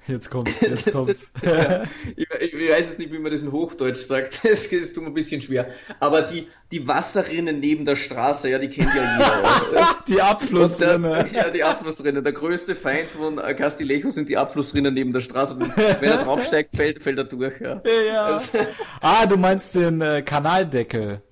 Jetzt 0.06 0.30
kommt's, 0.30 0.60
jetzt 0.60 0.92
kommt's. 0.92 1.30
ja, 1.42 1.84
ich, 2.16 2.28
ich, 2.30 2.70
weiß 2.70 2.92
es 2.92 2.98
nicht, 2.98 3.12
wie 3.12 3.18
man 3.18 3.32
das 3.32 3.42
in 3.42 3.52
Hochdeutsch 3.52 4.00
sagt. 4.00 4.40
Das, 4.54 4.68
das 4.68 4.92
tut 4.92 5.02
mir 5.02 5.10
ein 5.10 5.14
bisschen 5.14 5.40
schwer. 5.40 5.68
Aber 6.00 6.22
die, 6.22 6.48
die 6.70 6.86
Wasserrinnen 6.86 7.60
neben 7.60 7.84
der 7.84 7.96
Straße, 7.96 8.50
ja, 8.50 8.58
die 8.58 8.68
kennt 8.68 8.90
ja 8.94 9.18
jeder. 9.18 9.96
die 10.08 10.20
Abflussrinne. 10.20 11.26
ja, 11.32 11.50
die 11.50 11.64
Abflussrinne. 11.64 12.22
Der 12.22 12.32
größte 12.32 12.74
Feind 12.74 13.08
von 13.08 13.36
Castilejo 13.36 14.10
sind 14.10 14.28
die 14.28 14.36
Abflussrinnen 14.36 14.92
neben 14.92 15.12
der 15.12 15.20
Straße. 15.20 15.58
Wenn 15.58 16.10
er 16.10 16.24
draufsteigt, 16.24 16.70
fällt, 16.76 17.02
fällt 17.02 17.18
er 17.18 17.24
durch. 17.24 17.60
Ja. 17.60 17.82
ja. 18.06 18.26
Also, 18.26 18.58
ah, 19.00 19.26
du 19.26 19.36
meinst 19.36 19.74
den 19.74 20.00
äh, 20.00 20.22
Kanaldeckel. 20.22 21.22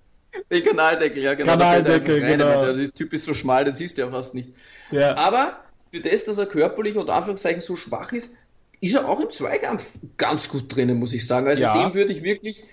Den 0.50 0.64
Kanaldeckel, 0.64 1.22
ja, 1.22 1.34
genau. 1.34 1.52
Kanaldeckel, 1.52 2.20
genau. 2.20 2.72
Der 2.72 2.90
Typ 2.92 3.12
ist 3.12 3.26
so 3.26 3.34
schmal, 3.34 3.64
den 3.64 3.74
siehst 3.74 3.98
du 3.98 4.02
ja 4.02 4.08
fast 4.08 4.34
nicht. 4.34 4.54
Ja. 4.90 5.14
Aber 5.16 5.58
für 5.92 6.00
das, 6.00 6.24
dass 6.24 6.38
er 6.38 6.46
körperlich 6.46 6.96
und 6.96 7.10
Anführungszeichen 7.10 7.60
so 7.60 7.76
schwach 7.76 8.12
ist, 8.12 8.36
ist 8.82 8.96
er 8.96 9.09
auch 9.09 9.20
im 9.20 9.30
Zweikampf 9.30 9.86
ganz 10.16 10.48
gut 10.48 10.74
drinnen, 10.74 10.98
muss 10.98 11.12
ich 11.12 11.24
sagen. 11.26 11.46
Also 11.46 11.62
ja. 11.62 11.80
dem 11.80 11.94
würde 11.94 12.12
ich 12.12 12.24
wirklich, 12.24 12.64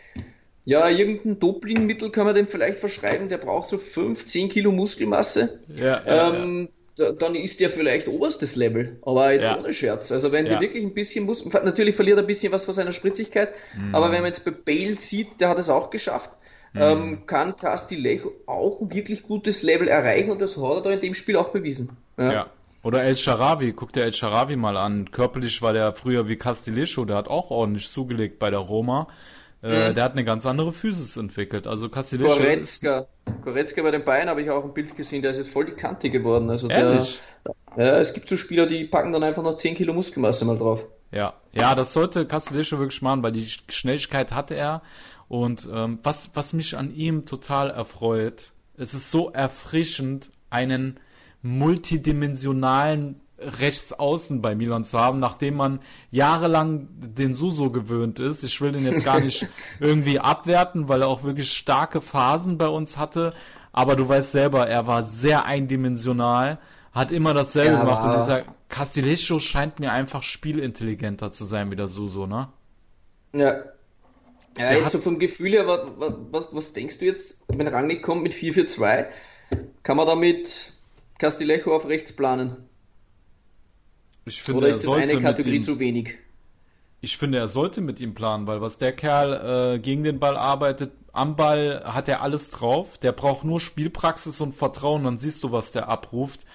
ja, 0.66 0.90
irgendein 0.90 1.40
Dopingmittel 1.40 2.10
kann 2.10 2.26
man 2.26 2.36
dem 2.36 2.48
vielleicht 2.48 2.80
verschreiben, 2.80 3.30
der 3.30 3.38
braucht 3.38 3.70
so 3.70 3.78
5, 3.78 4.26
10 4.26 4.50
Kilo 4.50 4.72
Muskelmasse. 4.72 5.60
Ja, 5.78 6.04
ja, 6.06 6.34
ähm, 6.34 6.70
ja. 6.98 7.12
Dann 7.12 7.36
ist 7.36 7.60
der 7.60 7.70
vielleicht 7.70 8.08
oberstes 8.08 8.56
Level, 8.56 8.98
aber 9.04 9.32
jetzt 9.32 9.56
ohne 9.58 9.72
Scherz. 9.72 10.12
Also 10.12 10.34
wenn 10.34 10.46
der 10.46 10.60
wirklich 10.60 10.84
ein 10.84 10.96
bisschen 10.96 11.26
muss, 11.26 11.46
natürlich 11.46 11.96
verliert 11.96 12.18
er 12.18 12.24
ein 12.24 12.28
bisschen 12.28 12.52
was 12.52 12.66
von 12.66 12.74
seiner 12.74 12.92
Spritzigkeit, 12.92 13.54
mhm. 13.78 13.96
aber 13.96 14.12
wenn 14.12 14.22
man 14.22 14.26
jetzt 14.26 14.44
bei 14.44 14.52
Bale 14.52 14.96
sieht, 14.96 15.40
der 15.40 15.50
hat 15.50 15.60
es 15.60 15.70
auch 15.70 15.92
geschafft, 15.92 16.32
mhm. 16.74 16.82
ähm, 16.82 17.26
kann 17.28 17.56
Castilejo 17.56 18.34
auch 18.48 18.82
ein 18.82 18.92
wirklich 18.92 19.24
gutes 19.24 19.62
Level 19.62 19.88
erreichen 19.88 20.32
und 20.32 20.42
das 20.42 20.58
hat 20.58 20.76
er 20.76 20.82
da 20.82 20.92
in 20.92 21.02
dem 21.02 21.14
Spiel 21.14 21.38
auch 21.38 21.50
bewiesen. 21.50 21.96
ja. 22.18 22.50
Oder 22.82 23.04
El 23.04 23.18
Sharawi, 23.18 23.74
guck 23.74 23.92
dir 23.92 24.04
El 24.04 24.14
Sharawi 24.14 24.56
mal 24.56 24.78
an. 24.78 25.12
Körperlich 25.12 25.62
war 25.62 25.74
der 25.74 25.94
früher 25.94 26.28
wie 26.28 26.38
Castillejo, 26.38 27.06
der 27.06 27.18
hat 27.18 27.28
auch 27.28 27.52
ordentlich 27.52 27.92
zugelegt 27.92 28.40
bei 28.40 28.50
der 28.50 28.60
Roma. 28.60 29.08
Äh, 29.62 29.90
mhm. 29.90 29.96
Der 29.96 30.04
hat 30.06 30.14
eine 30.14 30.24
ganz 30.24 30.46
andere 30.46 30.72
Physis 30.72 31.18
entwickelt. 31.18 31.68
Also 31.68 31.90
Castillejo. 31.90 32.34
Goretzka. 32.34 33.08
Goretzka 33.44 33.82
bei 33.82 33.92
den 33.92 34.06
Beinen 34.06 34.30
habe 34.30 34.42
ich 34.42 34.50
auch 34.50 34.64
ein 34.64 34.74
Bild 34.74 34.96
gesehen, 34.96 35.22
der 35.22 35.32
ist 35.32 35.38
jetzt 35.38 35.50
voll 35.50 35.66
die 35.66 35.74
Kante 35.74 36.10
geworden. 36.10 36.50
Also 36.50 36.70
der, 36.70 37.06
ja, 37.76 38.00
es 38.00 38.14
gibt 38.14 38.30
so 38.30 38.38
Spieler, 38.38 38.66
die 38.66 38.86
packen 38.86 39.12
dann 39.12 39.24
einfach 39.24 39.44
noch 39.44 39.56
10 39.56 39.76
Kilo 39.76 39.94
Muskelmasse 39.94 40.46
mal 40.46 40.58
drauf. 40.58 40.86
Ja, 41.12 41.34
ja, 41.52 41.76
das 41.76 41.94
sollte 41.94 42.26
Castillejo 42.26 42.80
wirklich 42.80 43.02
machen, 43.02 43.24
weil 43.24 43.32
die 43.32 43.48
Schnelligkeit 43.70 44.32
hatte 44.32 44.56
er. 44.56 44.82
Und 45.28 45.68
ähm, 45.72 46.00
was, 46.04 46.32
was 46.34 46.54
mich 46.54 46.78
an 46.78 46.94
ihm 46.94 47.26
total 47.26 47.70
erfreut, 47.70 48.54
es 48.78 48.94
ist 48.94 49.12
so 49.12 49.30
erfrischend, 49.30 50.32
einen 50.50 51.00
multidimensionalen 51.42 53.22
Rechtsaußen 53.42 54.42
bei 54.42 54.54
Milan 54.56 54.84
zu 54.84 55.00
haben, 55.00 55.20
nachdem 55.20 55.56
man 55.56 55.80
jahrelang 56.12 56.90
den 56.92 57.34
Suso 57.34 57.70
gewöhnt 57.70 58.20
ist. 58.20 58.44
Ich 58.44 58.60
will 58.60 58.74
den 58.74 58.86
jetzt 58.86 59.06
gar 59.06 59.20
nicht 59.20 59.48
irgendwie 59.80 60.20
abwerten, 60.20 60.90
weil 60.90 61.02
er 61.04 61.08
auch 61.08 61.24
wirklich 61.24 61.52
starke 61.52 62.02
Phasen 62.02 62.58
bei 62.58 62.68
uns 62.68 62.98
hatte. 62.98 63.32
Aber 63.72 63.96
du 63.96 64.08
weißt 64.08 64.32
selber, 64.32 64.68
er 64.68 64.88
war 64.88 65.04
sehr 65.04 65.46
eindimensional, 65.46 66.60
hat 66.92 67.12
immer 67.12 67.34
dasselbe 67.34 67.74
ja, 67.74 67.82
gemacht. 67.82 68.06
Und 68.06 68.22
dieser 68.22 68.44
Castillejo 68.68 69.40
scheint 69.40 69.80
mir 69.80 69.92
einfach 69.92 70.24
spielintelligenter 70.24 71.32
zu 71.32 71.46
sein 71.46 71.72
wie 71.72 71.76
der 71.76 71.88
Suso, 71.88 72.28
ne? 72.28 72.50
Ja. 73.34 73.64
Ja, 74.58 74.74
jetzt 74.74 74.92
so 74.92 74.98
vom 74.98 75.20
Gefühl 75.20 75.52
her, 75.52 75.68
was, 75.68 76.14
was, 76.32 76.54
was 76.54 76.74
denkst 76.74 77.00
du 77.00 77.06
jetzt, 77.06 77.46
wenn 77.48 77.68
Rangnick 77.68 78.04
kommt 78.04 78.24
mit 78.24 78.34
4-4-2? 78.34 79.06
Kann 79.84 79.96
man 79.96 80.08
damit 80.08 80.74
Castillejo 81.20 81.76
auf 81.76 81.88
rechts 81.88 82.16
planen? 82.16 82.58
Ich 84.26 84.42
finde, 84.42 84.60
Oder 84.60 84.68
ist 84.70 84.86
das 84.86 84.94
eine 84.94 85.20
Kategorie 85.20 85.58
ihm, 85.58 85.64
zu 85.64 85.80
wenig? 85.80 86.16
Ich 87.02 87.18
finde, 87.18 87.38
er 87.38 87.48
sollte 87.48 87.82
mit 87.82 88.00
ihm 88.00 88.16
planen, 88.16 88.48
weil 88.48 88.62
was 88.62 88.78
der 88.78 88.94
Kerl 88.94 89.76
äh, 89.76 89.80
gegen 89.80 90.04
den 90.04 90.20
Ball 90.20 90.38
arbeitet, 90.38 90.92
am 91.14 91.36
Ball 91.36 91.84
hat 91.86 92.08
er 92.08 92.22
alles 92.22 92.52
drauf. 92.52 92.98
Der 92.98 93.12
braucht 93.12 93.44
nur 93.44 93.60
Spielpraxis 93.60 94.42
und 94.42 94.54
Vertrauen, 94.56 95.04
dann 95.04 95.18
siehst 95.18 95.44
du, 95.44 95.52
was 95.52 95.72
der 95.72 95.90
abruft. 95.90 96.46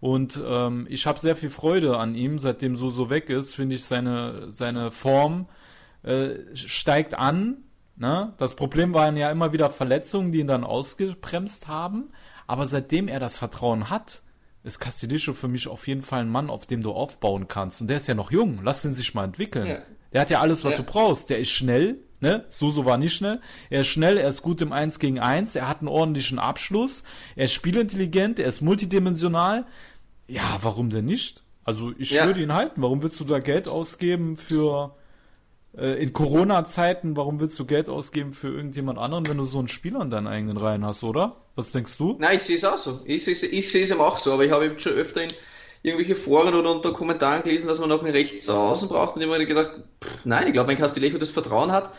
Und 0.00 0.40
ähm, 0.46 0.86
ich 0.90 1.06
habe 1.06 1.18
sehr 1.18 1.36
viel 1.36 1.50
Freude 1.50 1.98
an 1.98 2.14
ihm, 2.14 2.38
seitdem 2.38 2.76
so 2.76 2.90
so 2.90 3.10
weg 3.10 3.30
ist, 3.30 3.54
finde 3.54 3.76
ich 3.76 3.84
seine, 3.84 4.50
seine 4.50 4.90
Form 4.90 5.46
äh, 6.02 6.36
steigt 6.54 7.14
an. 7.14 7.64
Ne? 7.96 8.34
Das 8.38 8.54
Problem 8.54 8.92
waren 8.92 9.16
ja 9.16 9.30
immer 9.30 9.52
wieder 9.52 9.70
Verletzungen, 9.70 10.32
die 10.32 10.40
ihn 10.40 10.46
dann 10.46 10.64
ausgebremst 10.64 11.68
haben. 11.68 12.10
Aber 12.46 12.66
seitdem 12.66 13.08
er 13.08 13.20
das 13.20 13.38
Vertrauen 13.38 13.90
hat, 13.90 14.22
ist 14.62 14.78
Castillejo 14.78 15.34
für 15.34 15.48
mich 15.48 15.68
auf 15.68 15.86
jeden 15.86 16.02
Fall 16.02 16.20
ein 16.20 16.30
Mann, 16.30 16.50
auf 16.50 16.66
dem 16.66 16.82
du 16.82 16.92
aufbauen 16.92 17.48
kannst. 17.48 17.80
Und 17.80 17.88
der 17.88 17.98
ist 17.98 18.06
ja 18.06 18.14
noch 18.14 18.30
jung. 18.30 18.60
Lass 18.62 18.84
ihn 18.84 18.94
sich 18.94 19.14
mal 19.14 19.24
entwickeln. 19.24 19.66
Ja. 19.66 19.78
Der 20.12 20.20
hat 20.22 20.30
ja 20.30 20.40
alles, 20.40 20.64
was 20.64 20.72
ja. 20.72 20.78
du 20.78 20.84
brauchst. 20.84 21.28
Der 21.28 21.38
ist 21.38 21.50
schnell, 21.50 21.98
ne? 22.20 22.44
Suso 22.48 22.84
war 22.84 22.96
nicht 22.96 23.14
schnell. 23.14 23.40
Er 23.68 23.80
ist 23.80 23.88
schnell, 23.88 24.16
er 24.16 24.28
ist 24.28 24.42
gut 24.42 24.62
im 24.62 24.72
1 24.72 25.00
gegen 25.00 25.18
1, 25.18 25.54
er 25.56 25.68
hat 25.68 25.80
einen 25.80 25.88
ordentlichen 25.88 26.38
Abschluss, 26.38 27.02
er 27.36 27.46
ist 27.46 27.52
spielintelligent, 27.52 28.38
er 28.38 28.46
ist 28.46 28.60
multidimensional. 28.62 29.66
Ja, 30.28 30.58
warum 30.62 30.88
denn 30.90 31.04
nicht? 31.04 31.42
Also 31.64 31.92
ich 31.98 32.12
Ja. 32.12 32.26
würde 32.26 32.42
ihn 32.42 32.52
halten. 32.52 32.80
Warum 32.80 33.02
willst 33.02 33.18
du 33.20 33.24
da 33.24 33.40
Geld 33.40 33.68
ausgeben 33.68 34.36
für 34.36 34.94
äh, 35.76 36.02
in 36.02 36.12
Corona-Zeiten, 36.12 37.16
warum 37.16 37.40
willst 37.40 37.58
du 37.58 37.64
Geld 37.66 37.88
ausgeben 37.88 38.32
für 38.32 38.48
irgendjemand 38.48 38.98
anderen, 38.98 39.26
wenn 39.28 39.38
du 39.38 39.44
so 39.44 39.58
einen 39.58 39.68
Spieler 39.68 40.00
in 40.02 40.10
deinen 40.10 40.26
eigenen 40.26 40.56
Reihen 40.56 40.84
hast, 40.84 41.02
oder? 41.04 41.36
Was 41.56 41.72
denkst 41.72 41.96
du? 41.98 42.16
Nein, 42.18 42.38
ich 42.38 42.42
sehe 42.44 42.56
es 42.56 42.64
auch 42.64 42.78
so. 42.78 43.00
Ich 43.04 43.24
sehe 43.24 43.32
es 43.34 43.42
ich 43.42 43.70
sehe 43.70 43.84
es 43.84 43.90
eben 43.90 44.00
auch 44.00 44.18
so, 44.18 44.32
aber 44.32 44.44
ich 44.44 44.50
habe 44.52 44.64
eben 44.66 44.78
schon 44.78 44.92
öfter 44.94 45.22
in 45.22 45.28
irgendwelche 45.82 46.16
Foren 46.16 46.54
oder 46.54 46.70
unter 46.70 46.92
Kommentaren 46.92 47.42
gelesen, 47.42 47.68
dass 47.68 47.78
man 47.78 47.88
noch 47.88 48.02
einen 48.02 48.12
Rechtsaußen 48.12 48.88
braucht 48.88 49.16
und 49.16 49.22
ich 49.22 49.28
habe 49.28 49.38
mir 49.38 49.46
gedacht, 49.46 49.72
pff, 50.02 50.24
nein, 50.24 50.46
ich 50.46 50.52
glaube, 50.52 50.68
wenn 50.70 50.78
Castillejo 50.78 51.18
das 51.18 51.30
Vertrauen 51.30 51.70
hat, 51.72 51.90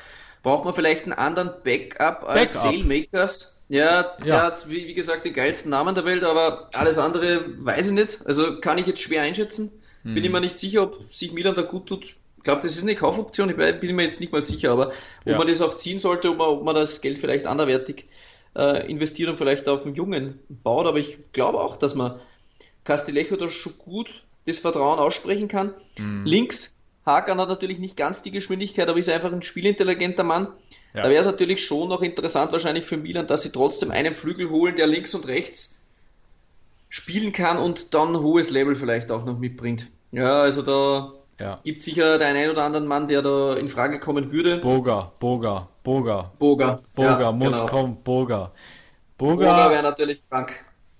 braucht 0.43 0.65
man 0.65 0.73
vielleicht 0.73 1.03
einen 1.03 1.13
anderen 1.13 1.51
Backup 1.63 2.23
als 2.27 2.53
Backup. 2.53 2.71
Sailmakers. 2.73 3.63
Ja, 3.67 4.03
der 4.03 4.27
Ja. 4.27 4.43
hat, 4.43 4.69
wie, 4.69 4.87
wie 4.87 4.93
gesagt, 4.93 5.25
den 5.25 5.33
geilsten 5.33 5.71
Namen 5.71 5.95
der 5.95 6.05
Welt, 6.05 6.23
aber 6.23 6.69
alles 6.73 6.97
andere 6.99 7.45
weiß 7.57 7.87
ich 7.87 7.93
nicht. 7.93 8.19
Also 8.25 8.59
kann 8.59 8.77
ich 8.77 8.85
jetzt 8.85 9.01
schwer 9.01 9.21
einschätzen. 9.23 9.71
Bin 10.03 10.23
ich 10.23 10.29
mir 10.29 10.39
nicht 10.39 10.59
sicher, 10.59 10.83
ob 10.83 11.11
sich 11.11 11.31
Milan 11.33 11.55
da 11.55 11.63
gut 11.63 11.87
tut. 11.87 12.15
Ich 12.45 12.47
glaube, 12.47 12.61
das 12.61 12.75
ist 12.75 12.83
eine 12.83 12.93
Kaufoption, 12.93 13.49
ich 13.49 13.55
bin 13.55 13.95
mir 13.95 14.03
jetzt 14.03 14.19
nicht 14.19 14.31
mal 14.31 14.43
sicher, 14.43 14.71
aber 14.71 14.89
ob 14.89 14.93
Ja. 15.25 15.37
man 15.39 15.47
das 15.47 15.63
auch 15.63 15.77
ziehen 15.77 15.97
sollte, 15.97 16.29
ob 16.29 16.37
man, 16.37 16.47
ob 16.49 16.63
man 16.63 16.75
das 16.75 17.01
Geld 17.01 17.17
vielleicht 17.17 17.47
anderwertig 17.47 18.05
äh, 18.55 18.87
investiert 18.87 19.31
und 19.31 19.39
vielleicht 19.39 19.67
auf 19.67 19.83
einen 19.83 19.95
Jungen 19.95 20.37
baut. 20.47 20.85
Aber 20.85 20.99
ich 20.99 21.17
glaube 21.33 21.59
auch, 21.59 21.77
dass 21.77 21.95
man 21.95 22.19
Castillejo 22.83 23.35
da 23.35 23.49
schon 23.49 23.73
gut 23.79 24.25
das 24.45 24.59
Vertrauen 24.59 24.99
aussprechen 24.99 25.47
kann. 25.47 25.73
Mhm. 25.97 26.23
Links, 26.23 26.83
Hakan 27.03 27.39
hat 27.41 27.49
natürlich 27.49 27.79
nicht 27.79 27.97
ganz 27.97 28.21
die 28.21 28.29
Geschwindigkeit, 28.29 28.87
aber 28.89 28.99
ist 28.99 29.09
einfach 29.09 29.33
ein 29.33 29.41
spielintelligenter 29.41 30.23
Mann. 30.23 30.49
Ja. 30.93 31.01
Da 31.01 31.09
wäre 31.09 31.21
es 31.21 31.25
natürlich 31.25 31.65
schon 31.65 31.89
noch 31.89 32.03
interessant 32.03 32.51
wahrscheinlich 32.51 32.85
für 32.85 32.97
Milan, 32.97 33.25
dass 33.25 33.41
sie 33.41 33.51
trotzdem 33.51 33.89
einen 33.89 34.13
Flügel 34.13 34.51
holen, 34.51 34.75
der 34.75 34.85
links 34.85 35.15
und 35.15 35.25
rechts 35.27 35.79
spielen 36.89 37.33
kann 37.33 37.57
und 37.57 37.95
dann 37.95 38.09
ein 38.09 38.21
hohes 38.21 38.51
Level 38.51 38.75
vielleicht 38.75 39.11
auch 39.11 39.25
noch 39.25 39.39
mitbringt. 39.39 39.87
Ja, 40.11 40.41
also 40.41 40.61
da 40.61 41.14
Ja. 41.39 41.59
gibt 41.63 41.83
sicher 41.83 42.17
den 42.17 42.35
einen 42.35 42.51
oder 42.51 42.63
anderen 42.63 42.87
Mann, 42.87 43.07
der 43.07 43.21
da 43.21 43.55
in 43.55 43.67
Frage 43.67 43.99
kommen 43.99 44.31
würde. 44.31 44.57
Boga, 44.57 45.11
Boga, 45.19 45.67
Boga. 45.83 46.31
Boga. 46.39 46.81
Boga 46.93 47.21
ja, 47.21 47.31
muss 47.31 47.55
genau. 47.55 47.65
kommen, 47.67 48.03
Boga. 48.03 48.51
Boga 49.17 49.35
Boga, 49.35 49.71
wäre 49.71 49.83
natürlich 49.83 50.21
krank. 50.29 50.53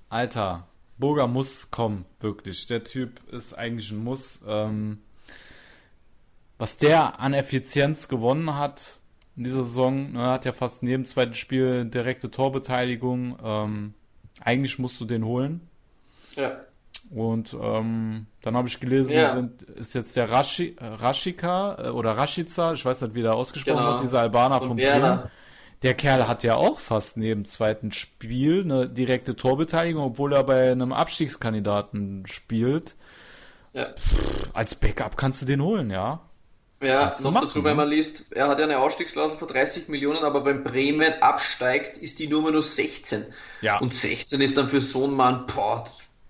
Alter, 0.09 0.67
Boga 0.97 1.27
muss 1.27 1.71
kommen, 1.71 2.05
wirklich. 2.19 2.65
Der 2.67 2.83
Typ 2.83 3.21
ist 3.31 3.53
eigentlich 3.53 3.91
ein 3.91 4.03
Muss. 4.03 4.41
Ähm, 4.47 4.99
was 6.57 6.77
der 6.77 7.19
an 7.19 7.33
Effizienz 7.33 8.07
gewonnen 8.07 8.57
hat 8.57 8.99
in 9.35 9.43
dieser 9.43 9.63
Saison, 9.63 10.13
ne, 10.13 10.23
hat 10.23 10.45
ja 10.45 10.53
fast 10.53 10.83
neben 10.83 11.03
dem 11.03 11.05
zweiten 11.05 11.33
Spiel 11.33 11.85
direkte 11.85 12.31
Torbeteiligung. 12.31 13.37
Ähm, 13.43 13.93
eigentlich 14.41 14.79
musst 14.79 14.99
du 15.01 15.05
den 15.05 15.25
holen. 15.25 15.67
Ja. 16.35 16.57
Und 17.11 17.55
ähm, 17.59 18.27
dann 18.41 18.55
habe 18.57 18.67
ich 18.67 18.79
gelesen, 18.79 19.13
Ja. 19.13 19.31
sind, 19.33 19.61
ist 19.63 19.93
jetzt 19.95 20.15
der 20.15 20.31
Rashi, 20.31 20.75
äh, 20.79 20.85
Rashika 20.85 21.85
äh, 21.85 21.89
oder 21.89 22.17
Rashica, 22.17 22.73
ich 22.73 22.83
weiß 22.85 23.01
nicht, 23.01 23.15
wie 23.15 23.21
der 23.21 23.35
ausgesprochen 23.35 23.77
Genau. 23.77 23.91
wird, 23.93 24.01
dieser 24.03 24.21
Albaner 24.21 24.59
Von 24.59 24.69
von 24.69 24.77
Werder. 24.77 25.15
Bremen. 25.17 25.31
Der 25.83 25.93
Kerl 25.93 26.27
hat 26.27 26.43
ja 26.43 26.55
auch 26.55 26.79
fast 26.79 27.17
neben 27.17 27.41
dem 27.41 27.45
zweiten 27.45 27.91
Spiel 27.91 28.61
eine 28.63 28.89
direkte 28.89 29.35
Torbeteiligung, 29.35 30.03
obwohl 30.03 30.33
er 30.33 30.43
bei 30.43 30.71
einem 30.71 30.93
Abstiegskandidaten 30.93 32.25
spielt. 32.27 32.95
Ja. 33.73 33.87
Als 34.53 34.75
Backup 34.75 35.17
kannst 35.17 35.41
du 35.41 35.45
den 35.45 35.61
holen, 35.61 35.91
ja. 35.91 36.21
Ja, 36.81 37.11
noch 37.21 37.31
machen, 37.31 37.45
dazu, 37.47 37.63
wenn 37.63 37.71
ne? 37.71 37.77
man 37.77 37.89
liest, 37.89 38.31
er 38.33 38.47
hat 38.47 38.59
ja 38.59 38.65
eine 38.65 38.79
Ausstiegsklausel 38.79 39.37
von 39.37 39.47
30 39.47 39.87
Millionen, 39.89 40.23
aber 40.23 40.43
wenn 40.45 40.63
Bremen 40.63 41.13
absteigt, 41.21 41.97
ist 41.97 42.19
die 42.19 42.27
Nummer 42.27 42.51
nur 42.51 42.63
16. 42.63 43.25
Ja. 43.61 43.79
Und 43.79 43.93
16 43.93 44.41
ist 44.41 44.57
dann 44.57 44.69
für 44.69 44.81
so 44.81 45.03
einen 45.05 45.13
Mann, 45.15 45.45
boah, 45.53 45.85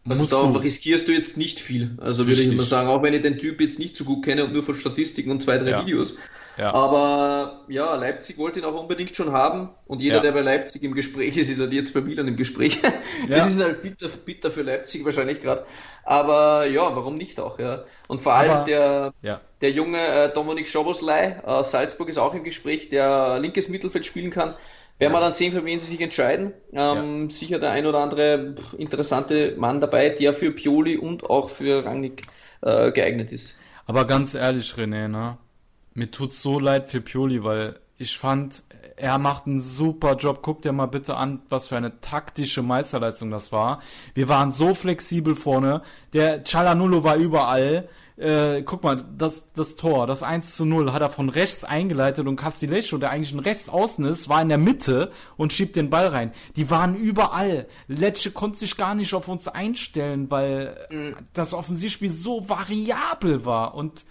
also 0.08 0.26
da 0.26 0.52
du. 0.52 0.60
riskierst 0.60 1.08
du 1.08 1.12
jetzt 1.12 1.38
nicht 1.38 1.60
viel. 1.60 1.92
Also 2.00 2.28
würde 2.28 2.42
ich 2.42 2.52
immer 2.52 2.64
sagen, 2.64 2.88
auch 2.90 3.02
wenn 3.04 3.14
ich 3.14 3.22
den 3.22 3.38
Typ 3.40 3.60
jetzt 3.62 3.80
nicht 3.80 3.96
so 3.98 4.04
gut 4.06 4.24
kenne 4.26 4.44
und 4.46 4.54
nur 4.54 4.64
von 4.64 4.76
Statistiken 4.76 5.32
und 5.32 5.42
zwei, 5.44 5.58
drei 5.58 5.72
Ja. 5.72 5.82
Videos. 5.82 6.18
Ja. 6.58 6.74
Aber 6.74 7.66
ja, 7.68 7.96
Leipzig 7.96 8.38
wollte 8.38 8.60
ihn 8.60 8.66
auch 8.66 8.80
unbedingt 8.80 9.14
schon 9.14 9.34
haben 9.34 9.70
und 9.88 10.00
jeder, 10.02 10.18
Ja. 10.18 10.22
der 10.22 10.32
bei 10.32 10.40
Leipzig 10.40 10.84
im 10.84 10.94
Gespräch 10.94 11.36
ist, 11.36 11.50
ist 11.50 11.60
halt 11.60 11.74
jetzt 11.74 11.94
bei 11.94 12.00
Milan 12.00 12.28
im 12.30 12.38
Gespräch. 12.38 12.80
Ja. 13.30 13.38
Das 13.40 13.52
ist 13.52 13.62
halt 13.62 13.82
bitter, 13.82 14.08
bitter 14.08 14.52
für 14.52 14.62
Leipzig 14.62 15.04
wahrscheinlich 15.04 15.42
gerade. 15.42 15.66
Aber 16.04 16.68
ja, 16.68 16.96
warum 16.96 17.18
nicht 17.18 17.40
auch, 17.40 17.58
ja. 17.60 17.84
Und 18.08 18.22
vor 18.22 18.36
allem 18.36 18.52
Aber- 18.52 18.64
der, 18.66 19.14
der 19.62 19.72
junge 19.72 19.98
äh, 20.00 20.32
Dominik 20.34 20.70
Schoboslei 20.70 21.44
aus 21.44 21.72
Salzburg 21.72 22.08
ist 22.08 22.20
auch 22.20 22.36
im 22.36 22.44
Gespräch, 22.44 22.90
der 22.90 23.40
linkes 23.40 23.68
Mittelfeld 23.70 24.06
spielen 24.06 24.30
kann. 24.32 24.54
Werden 24.98 25.12
wir 25.12 25.20
dann 25.20 25.34
sehen, 25.34 25.52
für 25.52 25.66
wen 25.66 25.80
sie 25.80 25.88
sich 25.88 26.02
entscheiden. 26.02 26.54
Ähm, 26.72 27.30
Sicher 27.30 27.60
der 27.60 27.72
ein 27.72 27.86
oder 27.86 28.00
andere 28.00 28.56
interessante 28.78 29.56
Mann 29.58 29.82
dabei, 29.82 30.10
der 30.10 30.34
für 30.34 30.52
Pioli 30.52 30.98
und 30.98 31.30
auch 31.30 31.50
für 31.50 31.84
Rangnick 31.84 32.24
äh, 32.62 32.92
geeignet 32.92 33.34
ist. 33.34 33.58
Aber 33.86 34.06
ganz 34.06 34.34
ehrlich, 34.36 34.74
René, 34.74 35.08
ne? 35.08 35.38
Mir 35.94 36.12
tut's 36.12 36.42
so 36.42 36.60
leid 36.60 36.90
für 36.90 37.02
Pioli, 37.02 37.44
weil 37.44 37.80
ich 37.98 38.18
fand, 38.18 38.64
er 38.98 39.18
macht 39.18 39.48
einen 39.48 39.60
super 39.60 40.16
Job. 40.16 40.40
Guck 40.42 40.62
dir 40.62 40.72
mal 40.72 40.88
bitte 40.88 41.16
an, 41.16 41.42
was 41.50 41.68
für 41.68 41.78
eine 41.78 42.02
taktische 42.02 42.62
Meisterleistung 42.62 43.32
das 43.32 43.52
war. 43.52 43.82
Wir 44.14 44.28
waren 44.30 44.52
so 44.52 44.74
flexibel 44.74 45.36
vorne. 45.36 45.82
Der 46.14 46.44
Cialanullo 46.44 47.04
war 47.04 47.16
überall. 47.16 47.88
Äh, 48.18 48.64
guck 48.64 48.84
mal, 48.84 49.04
das, 49.18 49.52
das 49.54 49.76
Tor, 49.76 50.08
das 50.08 50.24
1 50.24 50.56
zu 50.56 50.66
0, 50.66 50.94
hat 50.94 51.02
er 51.02 51.10
von 51.10 51.28
rechts 51.28 51.66
eingeleitet 51.66 52.28
und 52.28 52.38
Castillejo, 52.38 52.98
der 52.98 53.12
eigentlich 53.12 53.34
ein 53.34 53.40
Rechtsaußen 53.40 54.06
ist, 54.06 54.30
war 54.30 54.42
in 54.42 54.48
der 54.50 54.58
Mitte 54.58 55.12
und 55.36 55.52
schiebt 55.52 55.76
den 55.76 55.90
Ball 55.90 56.08
rein. 56.08 56.32
Die 56.56 56.70
waren 56.70 56.96
überall. 56.96 57.68
Lecce 57.88 58.32
konnte 58.32 58.60
sich 58.60 58.78
gar 58.78 58.96
nicht 58.96 59.14
auf 59.14 59.28
uns 59.28 59.50
einstellen, 59.50 60.32
weil 60.32 60.88
das 61.34 61.54
Offensivspiel 61.54 62.10
so 62.10 62.48
variabel 62.48 63.44
war 63.44 63.76
und 63.76 64.06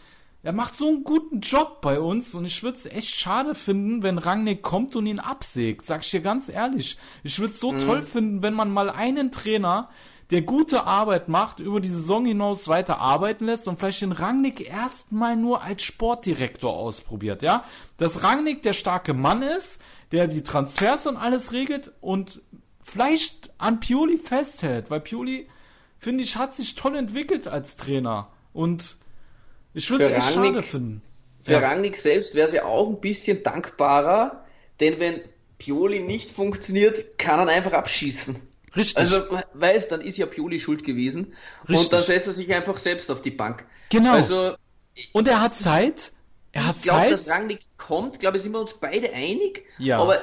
er 0.44 0.52
macht 0.52 0.76
so 0.76 0.88
einen 0.88 1.04
guten 1.04 1.40
Job 1.40 1.80
bei 1.80 1.98
uns 1.98 2.34
und 2.34 2.44
ich 2.44 2.62
würde 2.62 2.76
es 2.76 2.84
echt 2.84 3.14
schade 3.14 3.54
finden, 3.54 4.02
wenn 4.02 4.18
Rangnick 4.18 4.60
kommt 4.60 4.94
und 4.94 5.06
ihn 5.06 5.18
absägt. 5.18 5.86
Sag 5.86 6.04
ich 6.04 6.10
dir 6.10 6.20
ganz 6.20 6.50
ehrlich. 6.50 6.98
Ich 7.22 7.38
würde 7.38 7.54
es 7.54 7.60
so 7.60 7.72
toll 7.72 8.02
finden, 8.02 8.42
wenn 8.42 8.52
man 8.52 8.70
mal 8.70 8.90
einen 8.90 9.32
Trainer, 9.32 9.88
der 10.30 10.42
gute 10.42 10.84
Arbeit 10.84 11.28
macht, 11.28 11.60
über 11.60 11.80
die 11.80 11.88
Saison 11.88 12.24
hinaus 12.24 12.68
weiter 12.68 12.98
arbeiten 12.98 13.44
lässt 13.46 13.68
und 13.68 13.78
vielleicht 13.78 14.02
den 14.02 14.12
Rangnick 14.12 14.68
erstmal 14.68 15.36
nur 15.36 15.62
als 15.62 15.82
Sportdirektor 15.82 16.72
ausprobiert, 16.72 17.42
ja? 17.42 17.64
Dass 17.98 18.22
Rangnick 18.22 18.62
der 18.62 18.72
starke 18.72 19.12
Mann 19.12 19.42
ist, 19.42 19.80
der 20.12 20.26
die 20.26 20.42
Transfers 20.42 21.06
und 21.06 21.16
alles 21.16 21.52
regelt 21.52 21.92
und 22.00 22.40
vielleicht 22.82 23.50
an 23.58 23.80
Pioli 23.80 24.16
festhält, 24.16 24.90
weil 24.90 25.00
Pioli, 25.00 25.48
finde 25.98 26.24
ich, 26.24 26.36
hat 26.36 26.54
sich 26.54 26.74
toll 26.74 26.96
entwickelt 26.96 27.48
als 27.48 27.76
Trainer 27.76 28.28
und 28.52 28.96
ich 29.74 29.90
würde 29.90 30.04
es 30.04 30.10
echt 30.12 30.36
Rangnick- 30.36 30.52
schade 30.52 30.62
finden. 30.62 31.02
Für 31.42 31.52
Ja. 31.52 31.58
Rangnick 31.58 31.96
selbst 31.96 32.34
wäre 32.34 32.46
es 32.46 32.54
ja 32.54 32.64
auch 32.64 32.88
ein 32.88 33.00
bisschen 33.00 33.42
dankbarer, 33.42 34.44
denn 34.80 34.98
wenn 35.00 35.20
Pioli 35.58 36.00
nicht 36.00 36.30
funktioniert, 36.30 37.18
kann 37.18 37.46
er 37.46 37.54
einfach 37.54 37.72
abschießen. 37.72 38.36
Richtig. 38.76 38.98
Also, 38.98 39.22
weiß, 39.54 39.88
dann 39.88 40.00
ist 40.00 40.18
ja 40.18 40.26
Pioli 40.26 40.58
schuld 40.60 40.84
gewesen. 40.84 41.34
Richtig. 41.68 41.84
Und 41.84 41.92
dann 41.92 42.02
setzt 42.02 42.26
er 42.26 42.32
sich 42.32 42.52
einfach 42.52 42.78
selbst 42.78 43.10
auf 43.10 43.22
die 43.22 43.30
Bank. 43.30 43.66
Genau. 43.90 44.12
Also, 44.12 44.54
und 45.12 45.28
er 45.28 45.40
hat 45.40 45.54
Zeit. 45.54 46.12
Er 46.52 46.68
hat 46.68 46.76
ich 46.76 46.82
glaube, 46.82 47.00
Zeit. 47.02 47.12
dass 47.12 47.28
Rangnick 47.28 47.60
kommt, 47.76 48.20
glaube 48.20 48.36
ich, 48.36 48.42
sind 48.42 48.52
wir 48.52 48.60
uns 48.60 48.74
beide 48.74 49.12
einig. 49.12 49.64
Ja. 49.78 49.98
Aber 49.98 50.22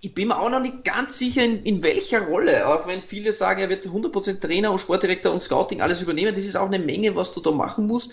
ich 0.00 0.14
bin 0.14 0.28
mir 0.28 0.38
auch 0.38 0.50
noch 0.50 0.60
nicht 0.60 0.84
ganz 0.84 1.18
sicher, 1.18 1.44
in, 1.44 1.62
in 1.64 1.82
welcher 1.82 2.22
Rolle. 2.22 2.66
Auch 2.66 2.86
wenn 2.86 3.02
viele 3.02 3.32
sagen, 3.32 3.60
er 3.60 3.68
wird 3.68 3.86
100% 3.86 4.40
Trainer 4.40 4.72
und 4.72 4.80
Sportdirektor 4.80 5.32
und 5.32 5.42
Scouting 5.42 5.80
alles 5.80 6.00
übernehmen. 6.00 6.34
Das 6.34 6.44
ist 6.44 6.56
auch 6.56 6.66
eine 6.66 6.78
Menge, 6.78 7.14
was 7.16 7.34
du 7.34 7.40
da 7.40 7.50
machen 7.50 7.86
musst. 7.86 8.12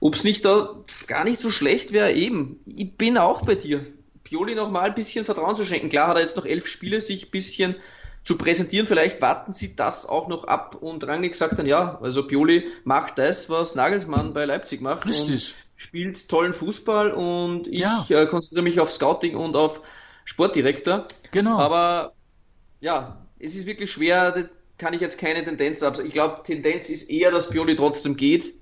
Ob 0.00 0.14
es 0.14 0.24
nicht 0.24 0.44
da 0.44 0.82
gar 1.06 1.24
nicht 1.24 1.40
so 1.40 1.50
schlecht 1.50 1.92
wäre, 1.92 2.12
eben. 2.12 2.60
Ich 2.66 2.96
bin 2.96 3.18
auch 3.18 3.42
bei 3.42 3.54
dir. 3.54 3.84
Pioli 4.24 4.54
noch 4.54 4.70
mal 4.70 4.88
ein 4.88 4.94
bisschen 4.94 5.24
Vertrauen 5.24 5.56
zu 5.56 5.66
schenken. 5.66 5.90
Klar 5.90 6.08
hat 6.08 6.16
er 6.16 6.22
jetzt 6.22 6.36
noch 6.36 6.46
elf 6.46 6.66
Spiele, 6.66 7.00
sich 7.00 7.26
ein 7.26 7.30
bisschen 7.30 7.76
zu 8.24 8.36
präsentieren. 8.38 8.86
Vielleicht 8.86 9.20
warten 9.20 9.52
sie 9.52 9.76
das 9.76 10.06
auch 10.06 10.28
noch 10.28 10.44
ab. 10.44 10.76
Und 10.80 11.06
Rangnick 11.06 11.34
sagt 11.34 11.58
dann, 11.58 11.66
ja, 11.66 11.98
also 12.02 12.26
Pioli 12.26 12.64
macht 12.84 13.18
das, 13.18 13.48
was 13.50 13.74
Nagelsmann 13.74 14.34
bei 14.34 14.44
Leipzig 14.44 14.80
macht. 14.80 15.06
Richtig. 15.06 15.54
Und 15.54 15.80
spielt 15.80 16.28
tollen 16.28 16.52
Fußball 16.52 17.12
und 17.12 17.66
ich 17.68 17.80
Ja. 17.80 18.04
äh, 18.10 18.26
konzentriere 18.26 18.62
mich 18.64 18.80
auf 18.80 18.92
Scouting 18.92 19.34
und 19.36 19.56
auf 19.56 19.80
Sportdirektor. 20.26 21.06
Genau. 21.30 21.58
Aber 21.58 22.12
ja, 22.80 23.16
es 23.38 23.54
ist 23.54 23.66
wirklich 23.66 23.90
schwer, 23.90 24.32
da 24.32 24.42
kann 24.76 24.92
ich 24.94 25.00
jetzt 25.00 25.18
keine 25.18 25.42
Tendenz 25.44 25.82
ab. 25.82 25.98
Ich 26.04 26.12
glaube, 26.12 26.42
Tendenz 26.44 26.90
ist 26.90 27.10
eher, 27.10 27.30
dass 27.30 27.48
Pioli 27.48 27.76
trotzdem 27.76 28.16
geht, 28.16 28.54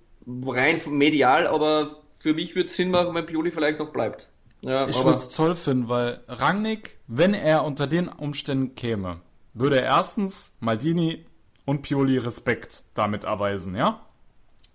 rein 0.47 0.81
medial, 0.87 1.47
aber 1.47 1.97
für 2.15 2.35
mich 2.35 2.55
würde 2.55 2.67
es 2.69 2.77
Sinn 2.77 2.91
machen, 2.91 3.15
wenn 3.15 3.27
Pioli 3.27 3.51
vielleicht 3.51 3.79
noch 3.79 3.91
bleibt. 3.93 4.29
Ja, 4.61 4.89
Ich 4.89 4.97
würde 5.05 5.17
es 5.17 5.29
toll 5.29 5.55
finden, 5.55 5.89
weil 5.89 6.21
Rangnick, 6.27 6.99
wenn 7.07 7.35
er 7.35 7.65
unter 7.65 7.87
den 7.87 8.09
Umständen 8.09 8.75
käme, 8.75 9.21
würde 9.59 9.81
er 9.81 9.87
erstens 9.87 10.57
Maldini 10.61 11.27
und 11.65 11.83
Pioli 11.83 12.19
Respekt 12.19 12.83
damit 12.95 13.25
erweisen, 13.25 13.75
ja? 13.75 14.01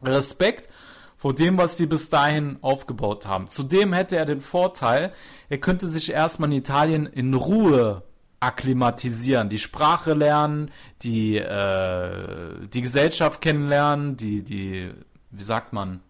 Respekt 0.01 0.69
vor 1.17 1.33
dem, 1.33 1.57
was 1.57 1.77
sie 1.77 1.85
bis 1.85 2.09
dahin 2.09 2.57
aufgebaut 2.61 3.25
haben. 3.25 3.47
Zudem 3.47 3.93
hätte 3.93 4.17
er 4.17 4.25
den 4.25 4.41
Vorteil, 4.41 5.13
er 5.49 5.57
könnte 5.57 5.87
sich 5.87 6.11
erstmal 6.11 6.51
in 6.51 6.57
Italien 6.57 7.05
in 7.05 7.33
Ruhe 7.33 8.03
akklimatisieren, 8.41 9.47
die 9.47 9.57
Sprache 9.57 10.13
lernen, 10.13 10.69
die, 11.01 11.37
äh, 11.37 12.67
die 12.67 12.81
Gesellschaft 12.81 13.41
kennenlernen, 13.41 14.17
die, 14.17 14.43
die, 14.43 14.91
wie 15.31 15.43
sagt 15.43 15.71
man? 15.71 16.01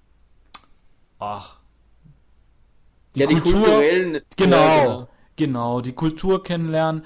Ach. 1.19 1.59
Die 3.15 3.19
ja, 3.19 3.27
die 3.27 3.35
Kultur, 3.35 3.61
kulturellen. 3.61 4.21
Genau, 4.35 4.57
ja, 4.57 4.83
genau, 4.83 5.07
genau, 5.35 5.81
die 5.81 5.93
Kultur 5.93 6.43
kennenlernen, 6.43 7.05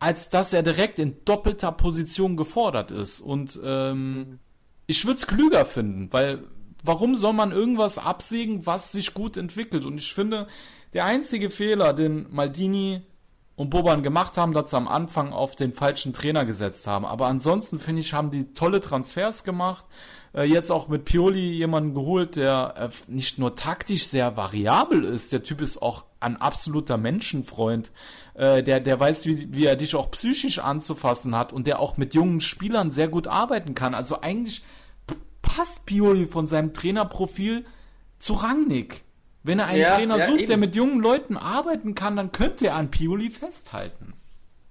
als 0.00 0.30
dass 0.30 0.52
er 0.52 0.62
direkt 0.62 0.98
in 0.98 1.24
doppelter 1.24 1.70
Position 1.70 2.36
gefordert 2.36 2.90
ist. 2.90 3.20
Und 3.20 3.60
ähm, 3.62 4.12
mhm. 4.12 4.38
ich 4.86 5.04
würde 5.04 5.18
es 5.18 5.26
klüger 5.26 5.64
finden, 5.66 6.08
weil 6.10 6.44
warum 6.82 7.14
soll 7.14 7.34
man 7.34 7.52
irgendwas 7.52 7.98
absägen, 7.98 8.66
was 8.66 8.92
sich 8.92 9.14
gut 9.14 9.36
entwickelt? 9.36 9.84
Und 9.84 9.98
ich 9.98 10.12
finde, 10.12 10.48
der 10.94 11.04
einzige 11.04 11.50
Fehler, 11.50 11.92
den 11.92 12.26
Maldini 12.30 13.02
und 13.56 13.68
Boban 13.68 14.02
gemacht 14.02 14.38
haben, 14.38 14.54
dass 14.54 14.70
sie 14.70 14.76
am 14.78 14.88
Anfang 14.88 15.34
auf 15.34 15.54
den 15.54 15.74
falschen 15.74 16.14
Trainer 16.14 16.46
gesetzt 16.46 16.86
haben. 16.86 17.04
Aber 17.04 17.26
ansonsten 17.26 17.78
finde 17.78 18.00
ich, 18.00 18.14
haben 18.14 18.30
die 18.30 18.54
tolle 18.54 18.80
Transfers 18.80 19.44
gemacht. 19.44 19.84
Äh, 20.34 20.44
jetzt 20.44 20.70
auch 20.70 20.88
mit 20.88 21.04
Pioli 21.04 21.52
jemanden 21.52 21.94
geholt, 21.94 22.36
der 22.36 22.74
äh, 22.76 22.88
nicht 23.10 23.38
nur 23.38 23.56
taktisch 23.56 24.06
sehr 24.06 24.36
variabel 24.36 25.04
ist, 25.04 25.32
der 25.32 25.42
Typ 25.42 25.60
ist 25.60 25.82
auch 25.82 26.04
ein 26.20 26.36
absoluter 26.36 26.96
Menschenfreund, 26.98 27.90
äh, 28.34 28.62
der, 28.62 28.80
der 28.80 29.00
weiß, 29.00 29.26
wie, 29.26 29.52
wie 29.52 29.64
er 29.64 29.76
dich 29.76 29.96
auch 29.96 30.10
psychisch 30.12 30.58
anzufassen 30.58 31.36
hat 31.36 31.52
und 31.52 31.66
der 31.66 31.80
auch 31.80 31.96
mit 31.96 32.14
jungen 32.14 32.40
Spielern 32.40 32.90
sehr 32.90 33.08
gut 33.08 33.26
arbeiten 33.26 33.74
kann. 33.74 33.94
Also 33.94 34.20
eigentlich 34.20 34.62
passt 35.42 35.86
Pioli 35.86 36.26
von 36.26 36.46
seinem 36.46 36.74
Trainerprofil 36.74 37.64
zu 38.18 38.34
Rangnick. 38.34 39.02
Wenn 39.42 39.58
er 39.58 39.66
einen 39.66 39.80
ja, 39.80 39.96
Trainer 39.96 40.18
ja, 40.18 40.26
sucht, 40.26 40.40
eben. 40.40 40.48
der 40.48 40.56
mit 40.58 40.76
jungen 40.76 41.00
Leuten 41.00 41.36
arbeiten 41.36 41.94
kann, 41.94 42.16
dann 42.16 42.30
könnte 42.30 42.68
er 42.68 42.76
an 42.76 42.90
Pioli 42.90 43.30
festhalten. 43.30 44.12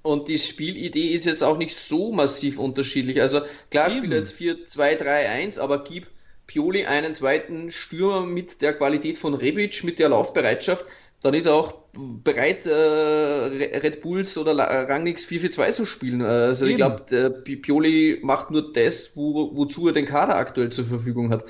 Und 0.02 0.28
die 0.28 0.40
Spielidee 0.40 1.14
ist 1.14 1.26
jetzt 1.26 1.44
auch 1.44 1.58
nicht 1.58 1.78
so 1.78 2.12
massiv 2.12 2.58
unterschiedlich. 2.58 3.22
Also 3.22 3.42
klar 3.70 3.90
spielt 3.90 4.14
jetzt 4.14 4.36
4-2-3-1, 4.40 5.60
aber 5.60 5.84
gib 5.84 6.08
Pioli 6.48 6.86
einen 6.86 7.14
zweiten 7.14 7.70
Stürmer 7.70 8.26
mit 8.26 8.62
der 8.62 8.74
Qualität 8.74 9.18
von 9.18 9.34
Rebic, 9.34 9.84
mit 9.84 10.00
der 10.00 10.10
Laufbereitschaft, 10.10 10.86
dann 11.22 11.34
ist 11.34 11.46
er 11.46 11.54
auch 11.54 11.74
bereit, 11.94 12.66
äh, 12.66 12.72
Red 12.72 14.02
Bulls 14.02 14.38
oder 14.38 14.58
Rangnicks 14.58 15.26
4-4-2 15.26 15.72
zu 15.74 15.86
spielen. 15.86 16.22
Also 16.22 16.66
Eben. 16.66 16.72
ich 16.72 16.78
glaube, 16.78 17.44
Pioli 17.44 18.20
macht 18.24 18.52
nur 18.52 18.72
das, 18.72 19.16
wo, 19.16 19.56
wozu 19.56 19.88
er 19.88 19.94
den 19.94 20.06
Kader 20.06 20.38
aktuell 20.38 20.72
zur 20.72 20.86
Verfügung 20.86 21.32
hat. 21.32 21.44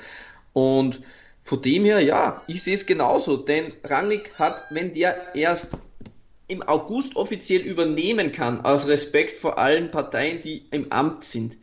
Und 0.52 1.00
von 1.44 1.62
dem 1.62 1.84
her, 1.84 2.00
ja, 2.00 2.42
ich 2.46 2.62
sehe 2.62 2.74
es 2.74 2.84
genauso, 2.84 3.36
denn 3.36 3.72
Rangnick 3.84 4.34
hat, 4.38 4.64
wenn 4.70 4.92
der 4.92 5.34
erst 5.34 5.78
im 6.50 6.62
August 6.62 7.16
offiziell 7.16 7.60
übernehmen 7.60 8.32
kann, 8.32 8.64
aus 8.64 8.88
Respekt 8.88 9.38
vor 9.38 9.58
allen 9.58 9.90
Parteien, 9.90 10.42
die 10.42 10.66
im 10.70 10.90
Amt 10.90 11.24
sind, 11.24 11.56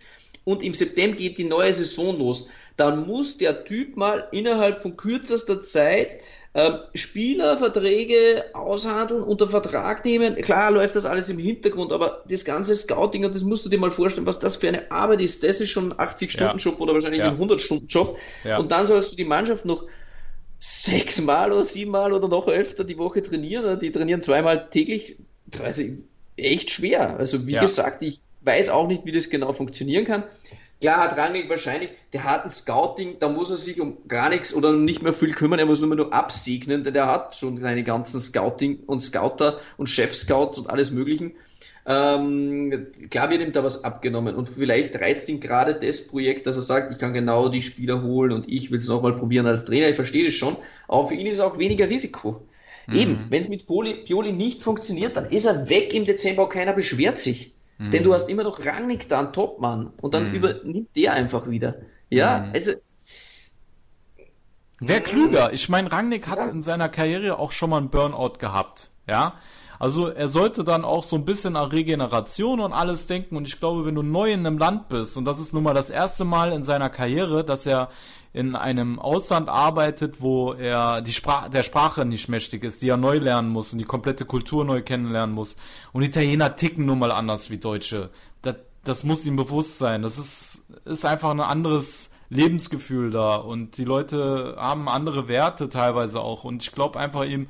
und 0.44 0.64
im 0.64 0.74
September 0.74 1.18
geht 1.18 1.38
die 1.38 1.44
neue 1.44 1.74
Saison 1.74 2.18
los, 2.18 2.48
dann 2.78 3.06
muss 3.06 3.38
der 3.38 3.66
Typ 3.66 3.98
mal 3.98 4.28
innerhalb 4.32 4.82
von 4.82 4.96
kürzester 4.96 5.62
Zeit 5.62 6.22
äh, 6.54 6.72
Spielerverträge 6.96 8.46
aushandeln, 8.54 9.24
unter 9.24 9.50
Vertrag 9.50 10.06
nehmen. 10.06 10.36
Klar 10.36 10.72
läuft 10.72 10.96
das 10.96 11.06
alles 11.06 11.30
im 11.30 11.38
Hintergrund, 11.38 11.92
aber 11.92 12.24
das 12.30 12.46
ganze 12.46 12.76
Scouting, 12.76 13.26
und 13.26 13.36
das 13.36 13.44
musst 13.44 13.66
du 13.66 13.70
dir 13.70 13.78
mal 13.78 13.92
vorstellen, 13.92 14.26
was 14.26 14.40
das 14.40 14.56
für 14.56 14.70
eine 14.70 14.90
Arbeit 14.90 15.22
ist. 15.22 15.44
Das 15.44 15.60
ist 15.60 15.70
schon 15.70 15.92
ein 15.92 16.08
80-Stunden-Job 16.08 16.76
ja. 16.76 16.80
oder 16.80 16.94
wahrscheinlich 16.94 17.20
ja. 17.20 17.28
ein 17.28 17.38
100-Stunden-Job. 17.38 18.18
Ja. 18.44 18.58
Und 18.58 18.72
dann 18.72 18.88
sollst 18.88 19.12
du 19.12 19.16
die 19.18 19.26
Mannschaft 19.26 19.66
noch 19.66 19.86
sechsmal 20.60 21.52
oder 21.52 21.64
siebenmal 21.64 22.14
oder 22.14 22.28
noch 22.28 22.48
öfter 22.48 22.84
die 22.84 22.98
Woche 22.98 23.22
trainieren. 23.22 23.80
Die 23.80 23.92
trainieren 23.92 24.22
zweimal 24.22 24.70
täglich. 24.70 25.18
Also 25.64 25.84
echt 26.36 26.72
schwer. 26.72 27.18
Also 27.18 27.48
wie 27.48 27.54
gesagt, 27.54 28.04
ich 28.04 28.22
weiß 28.42 28.70
auch 28.70 28.88
nicht, 28.88 29.06
wie 29.06 29.12
das 29.12 29.30
genau 29.30 29.54
funktionieren 29.54 30.06
kann. 30.06 30.24
Klar 30.80 30.98
hat 30.98 31.18
Rangnick 31.18 31.50
wahrscheinlich, 31.50 31.90
der 32.14 32.24
hat 32.24 32.44
ein 32.44 32.52
Scouting, 32.52 33.18
da 33.20 33.30
muss 33.30 33.50
er 33.50 33.58
sich 33.58 33.82
um 33.82 33.98
gar 34.08 34.30
nichts 34.30 34.54
oder 34.54 34.74
nicht 34.74 35.02
mehr 35.02 35.14
viel 35.14 35.34
kümmern, 35.34 35.58
er 35.58 35.66
muss 35.66 35.80
nur, 35.80 35.96
nur 35.96 36.14
absegnen, 36.14 36.84
denn 36.84 36.94
der 36.94 37.08
hat 37.08 37.36
schon 37.36 37.58
seine 37.58 37.84
ganzen 37.84 38.22
Scouting 38.22 38.82
und 38.86 39.00
Scouter 39.00 39.60
und 39.78 39.90
Chef-Scouts 39.90 40.60
und 40.60 40.70
alles 40.70 40.92
möglichen. 40.92 41.34
Ähm, 41.90 42.88
klar 43.10 43.30
wird 43.30 43.42
ihm 43.42 43.54
da 43.54 43.64
was 43.64 43.86
abgenommen 43.86 44.36
und 44.36 44.50
vielleicht 44.50 45.00
reizt 45.00 45.30
ihn 45.30 45.40
gerade 45.40 45.74
das 45.74 46.08
Projekt, 46.08 46.46
dass 46.46 46.58
er 46.58 46.62
sagt, 46.62 46.92
ich 46.92 46.98
kann 46.98 47.14
genau 47.14 47.48
die 47.48 47.62
Spieler 47.62 48.04
holen 48.04 48.34
und 48.34 48.50
ich 48.50 48.72
will 48.72 48.80
es 48.80 48.90
nochmal 48.90 49.16
probieren 49.16 49.48
als 49.48 49.64
Trainer, 49.64 49.88
ich 49.88 49.96
verstehe 49.96 50.26
das 50.26 50.34
schon, 50.34 50.58
aber 50.90 51.08
für 51.08 51.14
ihn 51.14 51.28
ist 51.28 51.36
es 51.36 51.40
auch 51.40 51.58
weniger 51.58 51.90
Risiko. 51.90 52.46
Mhm. 52.88 52.96
Eben, 52.96 53.26
wenn 53.30 53.42
es 53.42 53.48
mit 53.48 53.68
Pioli, 53.68 54.04
Pioli 54.06 54.34
nicht 54.34 54.64
funktioniert, 54.64 55.16
dann 55.16 55.30
ist 55.30 55.46
er 55.46 55.70
weg 55.70 55.94
im 55.94 56.06
Dezember, 56.06 56.50
keiner 56.50 56.74
beschwert 56.74 57.20
sich. 57.20 57.54
Mhm. 57.78 57.92
Denn 57.92 58.04
du 58.04 58.14
hast 58.14 58.30
immer 58.30 58.44
noch 58.44 58.66
Rangnick 58.66 59.08
da, 59.10 59.20
einen 59.20 59.34
Topmann. 59.34 59.94
Und 60.02 60.14
dann 60.14 60.30
mhm. 60.30 60.36
übernimmt 60.36 60.96
der 60.96 61.14
einfach 61.14 61.50
wieder. 61.50 61.76
Ja, 62.10 62.40
mhm. 62.40 62.54
also. 62.54 62.72
Wäre 64.80 65.02
klüger. 65.02 65.54
Ich 65.54 65.70
meine, 65.70 65.92
Rangnick 65.92 66.28
hat 66.28 66.38
ja. 66.38 66.48
in 66.48 66.62
seiner 66.62 66.90
Karriere 66.90 67.40
auch 67.40 67.52
schon 67.52 67.70
mal 67.70 67.78
einen 67.78 67.90
Burnout 67.90 68.38
gehabt. 68.40 68.90
Ja. 69.08 69.40
Also 69.80 70.08
er 70.08 70.28
sollte 70.28 70.64
dann 70.64 70.84
auch 70.84 71.04
so 71.04 71.16
ein 71.16 71.26
bisschen 71.26 71.56
an 71.56 71.70
Regeneration 71.70 72.60
und 72.60 72.74
alles 72.74 73.06
denken. 73.06 73.38
Und 73.38 73.48
ich 73.48 73.60
glaube, 73.60 73.86
wenn 73.86 73.96
du 73.96 74.02
neu 74.02 74.32
in 74.32 74.46
einem 74.46 74.58
Land 74.58 74.90
bist, 74.90 75.18
und 75.18 75.26
das 75.26 75.40
ist 75.40 75.54
nun 75.54 75.64
mal 75.64 75.74
das 75.74 75.90
erste 75.90 76.26
Mal 76.26 76.52
in 76.52 76.64
seiner 76.64 76.90
Karriere, 76.90 77.44
dass 77.44 77.66
er 77.66 77.90
in 78.34 78.56
einem 78.56 79.00
Ausland 79.00 79.50
arbeitet, 79.50 80.22
wo 80.22 80.54
er 80.54 81.02
die 81.02 81.14
Sprache, 81.14 81.50
der 81.50 81.64
Sprache 81.64 82.06
nicht 82.06 82.30
mächtig 82.30 82.64
ist, 82.64 82.82
die 82.82 82.90
er 82.90 82.98
neu 82.98 83.18
lernen 83.18 83.50
muss 83.50 83.74
und 83.74 83.80
die 83.80 83.86
komplette 83.86 84.26
Kultur 84.26 84.66
neu 84.66 84.82
kennenlernen 84.82 85.34
muss. 85.34 85.58
Und 85.92 86.04
Italiener 86.04 86.56
ticken 86.56 86.86
nun 86.86 87.00
mal 87.00 87.12
anders 87.12 87.50
wie 87.50 87.58
Deutsche. 87.58 88.10
Das, 88.42 88.56
das 88.84 89.04
muss 89.04 89.26
ihm 89.26 89.36
bewusst 89.38 89.78
sein. 89.78 90.02
Das 90.02 90.18
ist, 90.18 90.64
ist 90.86 91.06
einfach 91.06 91.32
ein 91.32 91.40
anderes 91.40 92.12
Lebensgefühl 92.30 93.10
da 93.10 93.36
und 93.36 93.78
die 93.78 93.86
Leute 93.86 94.56
haben 94.58 94.90
andere 94.90 95.28
Werte 95.28 95.70
teilweise 95.70 96.20
auch. 96.20 96.44
Und 96.44 96.64
ich 96.64 96.74
glaube 96.74 97.00
einfach 97.00 97.24
ihm, 97.24 97.48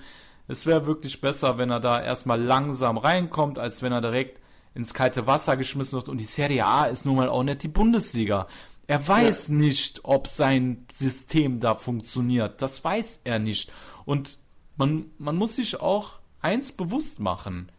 es 0.48 0.66
wäre 0.66 0.86
wirklich 0.86 1.22
besser, 1.22 1.58
wenn 1.58 1.70
er 1.70 1.80
da 1.80 2.02
erstmal 2.02 2.42
langsam 2.42 2.98
reinkommt, 2.98 3.60
als 3.60 3.82
wenn 3.82 3.92
er 3.92 4.02
direkt 4.02 4.40
ins 4.74 4.94
kalte 4.94 5.28
Wasser 5.28 5.58
geschmissen 5.58 5.98
wird. 5.98 6.10
Und 6.10 6.20
die 6.20 6.26
Serie 6.26 6.66
A 6.66 6.86
ist 6.86 7.06
nun 7.06 7.18
mal 7.18 7.30
auch 7.30 7.44
nicht 7.44 7.64
die 7.64 7.68
Bundesliga. 7.68 8.48
Er 8.86 9.06
weiß 9.06 9.50
ja. 9.50 9.56
nicht, 9.56 10.02
ob 10.04 10.28
sein 10.28 10.86
System 10.92 11.60
da 11.60 11.76
funktioniert. 11.76 12.62
Das 12.62 12.84
weiß 12.84 13.20
er 13.26 13.40
nicht. 13.40 13.72
Und 14.06 14.38
man, 14.78 15.08
man 15.18 15.36
muss 15.36 15.58
sich 15.58 15.82
auch 15.82 16.20
eins 16.42 16.72
bewusst 16.72 17.20
machen. 17.20 17.70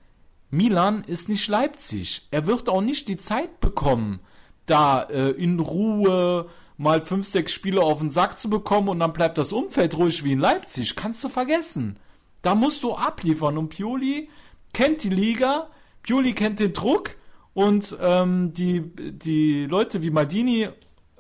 Milan 0.51 1.05
ist 1.05 1.28
nicht 1.28 1.49
Leipzig. 1.49 2.27
Er 2.31 2.47
wird 2.47 2.69
auch 2.69 2.81
nicht 2.81 3.09
die 3.09 3.16
Zeit 3.16 3.61
bekommen, 3.61 4.20
da 4.66 5.03
äh, 5.05 5.31
in 5.31 5.61
Ruhe 5.61 6.49
mal 6.77 7.01
fünf, 7.01 7.27
sechs 7.27 7.53
Spiele 7.53 7.82
auf 7.82 8.01
den 8.01 8.11
Sack 8.11 8.39
zu 8.39 8.51
bekommen 8.51 8.89
und 8.89 9.01
dann 9.01 9.12
bleibt 9.12 9.39
das 9.39 9.53
Umfeld 9.53 9.97
ruhig 9.97 10.24
wie 10.24 10.32
in 10.32 10.39
Leipzig. 10.39 10.97
Kannst 10.97 11.23
du 11.24 11.28
vergessen. 11.28 11.99
Da 12.43 12.55
musst 12.55 12.82
du 12.82 12.94
abliefern. 12.94 13.59
Und 13.59 13.70
Pioli 13.70 14.28
kennt 14.73 15.02
die 15.02 15.10
Liga, 15.10 15.69
Pioli 16.02 16.32
kennt 16.32 16.60
den 16.60 16.73
Druck 16.73 17.16
und 17.55 17.97
ähm, 18.01 18.52
die, 18.52 18.82
die 18.94 19.66
Leute 19.66 20.02
wie 20.02 20.10
Maldini 20.10 20.69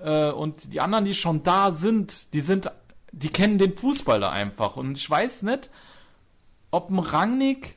äh, 0.00 0.30
und 0.30 0.72
die 0.72 0.80
anderen, 0.80 1.04
die 1.04 1.14
schon 1.14 1.42
da 1.42 1.70
sind, 1.70 2.32
die 2.34 2.40
sind, 2.40 2.70
die 3.12 3.30
kennen 3.30 3.58
den 3.58 3.76
Fußball 3.76 4.20
da 4.20 4.30
einfach. 4.30 4.76
Und 4.76 4.96
ich 4.96 5.08
weiß 5.08 5.42
nicht, 5.42 5.70
ob 6.70 6.90
ein 6.90 6.98
Rangnick 6.98 7.76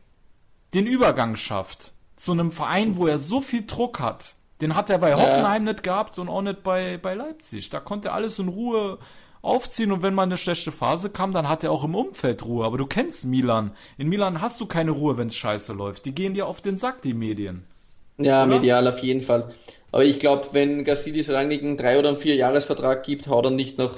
den 0.73 0.85
Übergang 0.85 1.35
schafft 1.35 1.93
zu 2.15 2.31
einem 2.31 2.51
Verein, 2.51 2.97
wo 2.97 3.07
er 3.07 3.17
so 3.17 3.41
viel 3.41 3.65
Druck 3.65 3.99
hat. 3.99 4.35
Den 4.61 4.75
hat 4.75 4.91
er 4.91 4.99
bei 4.99 5.15
Hoffenheim 5.15 5.65
ja. 5.65 5.73
nicht 5.73 5.83
gehabt 5.83 6.19
und 6.19 6.29
auch 6.29 6.43
nicht 6.43 6.61
bei, 6.61 6.97
bei 6.97 7.15
Leipzig. 7.15 7.71
Da 7.71 7.79
konnte 7.79 8.09
er 8.09 8.13
alles 8.13 8.37
in 8.37 8.47
Ruhe 8.47 8.99
aufziehen 9.41 9.91
und 9.91 10.03
wenn 10.03 10.13
mal 10.13 10.23
eine 10.23 10.37
schlechte 10.37 10.71
Phase 10.71 11.09
kam, 11.09 11.33
dann 11.33 11.49
hat 11.49 11.63
er 11.63 11.71
auch 11.71 11.83
im 11.83 11.95
Umfeld 11.95 12.45
Ruhe. 12.45 12.65
Aber 12.65 12.77
du 12.77 12.85
kennst 12.85 13.25
Milan. 13.25 13.71
In 13.97 14.09
Milan 14.09 14.41
hast 14.41 14.61
du 14.61 14.65
keine 14.65 14.91
Ruhe, 14.91 15.17
wenn 15.17 15.27
es 15.27 15.35
scheiße 15.35 15.73
läuft. 15.73 16.05
Die 16.05 16.13
gehen 16.13 16.33
dir 16.33 16.47
auf 16.47 16.61
den 16.61 16.77
Sack, 16.77 17.01
die 17.01 17.13
Medien. 17.13 17.65
Ja, 18.17 18.43
Oder? 18.43 18.55
medial 18.55 18.87
auf 18.87 18.99
jeden 18.99 19.23
Fall. 19.23 19.51
Aber 19.91 20.05
ich 20.05 20.19
glaube, 20.19 20.49
wenn 20.51 20.83
Gassidis 20.83 21.29
Rangnick 21.31 21.63
einen 21.63 21.77
drei 21.77 21.99
oder 21.99 22.09
einen 22.09 22.17
vier 22.17 22.35
Jahresvertrag 22.35 23.03
gibt, 23.03 23.27
haut 23.27 23.45
er 23.45 23.51
nicht 23.51 23.77
nach 23.77 23.97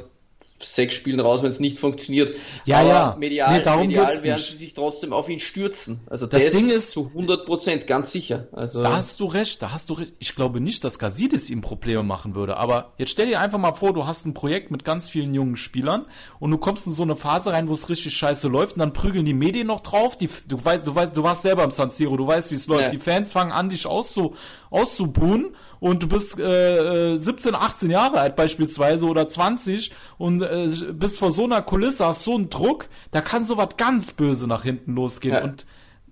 sechs 0.59 0.95
Spielen 0.95 1.19
raus, 1.19 1.43
wenn 1.43 1.49
es 1.49 1.59
nicht 1.59 1.77
funktioniert. 1.77 2.33
Ja, 2.65 2.79
Aber 2.79 2.89
ja. 2.89 3.15
Medial, 3.19 3.51
nee, 3.59 3.87
medial 3.87 4.21
werden 4.23 4.41
sie 4.41 4.55
sich 4.55 4.73
trotzdem 4.73 5.13
auf 5.13 5.29
ihn 5.29 5.39
stürzen. 5.39 6.01
Also 6.09 6.25
das, 6.25 6.43
das 6.43 6.53
Ding 6.53 6.69
ist 6.69 6.91
zu 6.91 7.07
100 7.07 7.45
Prozent 7.45 7.87
ganz 7.87 8.11
sicher. 8.11 8.47
Also 8.51 8.81
da 8.81 8.95
hast 8.97 9.19
du 9.19 9.25
recht, 9.25 9.61
da 9.61 9.71
hast 9.71 9.89
du 9.89 9.93
recht. 9.93 10.13
Ich 10.19 10.35
glaube 10.35 10.61
nicht, 10.61 10.83
dass 10.83 10.99
Gasidis 10.99 11.49
ihm 11.49 11.61
Probleme 11.61 12.03
machen 12.03 12.35
würde. 12.35 12.57
Aber 12.57 12.93
jetzt 12.97 13.11
stell 13.11 13.27
dir 13.27 13.39
einfach 13.39 13.57
mal 13.57 13.73
vor, 13.73 13.93
du 13.93 14.05
hast 14.05 14.25
ein 14.25 14.33
Projekt 14.33 14.71
mit 14.71 14.83
ganz 14.83 15.09
vielen 15.09 15.33
jungen 15.33 15.57
Spielern 15.57 16.05
und 16.39 16.51
du 16.51 16.57
kommst 16.57 16.87
in 16.87 16.93
so 16.93 17.03
eine 17.03 17.15
Phase 17.15 17.51
rein, 17.51 17.67
wo 17.67 17.73
es 17.73 17.89
richtig 17.89 18.15
scheiße 18.15 18.47
läuft 18.47 18.73
und 18.73 18.79
dann 18.79 18.93
prügeln 18.93 19.25
die 19.25 19.33
Medien 19.33 19.67
noch 19.67 19.81
drauf. 19.81 20.17
Die, 20.17 20.29
du 20.47 20.63
weißt, 20.63 20.87
du 20.87 20.95
weißt, 20.95 21.15
du 21.15 21.23
warst 21.23 21.41
selber 21.41 21.63
im 21.63 21.71
San 21.71 21.91
Siro, 21.91 22.17
du 22.17 22.27
weißt, 22.27 22.51
wie 22.51 22.55
es 22.55 22.67
läuft. 22.67 22.83
Ja. 22.83 22.89
Die 22.89 22.99
Fans 22.99 23.33
fangen 23.33 23.51
an, 23.51 23.69
dich 23.69 23.85
auszu, 23.85 24.35
auszubuhen 24.73 25.55
und 25.79 26.03
du 26.03 26.07
bist 26.07 26.39
äh, 26.39 27.15
17, 27.15 27.53
äh, 27.53 27.57
18 27.57 27.91
Jahre 27.91 28.19
alt 28.19 28.35
beispielsweise 28.35 29.05
oder 29.05 29.27
20 29.27 29.91
und 30.17 30.41
äh, 30.41 30.69
bist 30.93 31.19
vor 31.19 31.31
so 31.31 31.43
einer 31.43 31.61
Kulisse, 31.61 32.05
hast 32.05 32.23
so 32.23 32.35
einen 32.35 32.49
Druck, 32.49 32.89
da 33.11 33.21
kann 33.21 33.45
sowas 33.45 33.77
ganz 33.77 34.11
böse 34.11 34.47
nach 34.47 34.63
hinten 34.63 34.95
losgehen. 34.95 35.35
Ja. 35.35 35.43
Und 35.43 35.65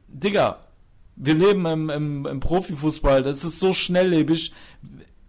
Digga, 0.07 0.59
wir 1.15 1.33
leben 1.33 1.65
im, 1.65 1.89
im, 1.89 2.25
im 2.25 2.39
Profifußball, 2.39 3.23
das 3.23 3.43
ist 3.43 3.59
so 3.59 3.73
schnelllebig. 3.73 4.53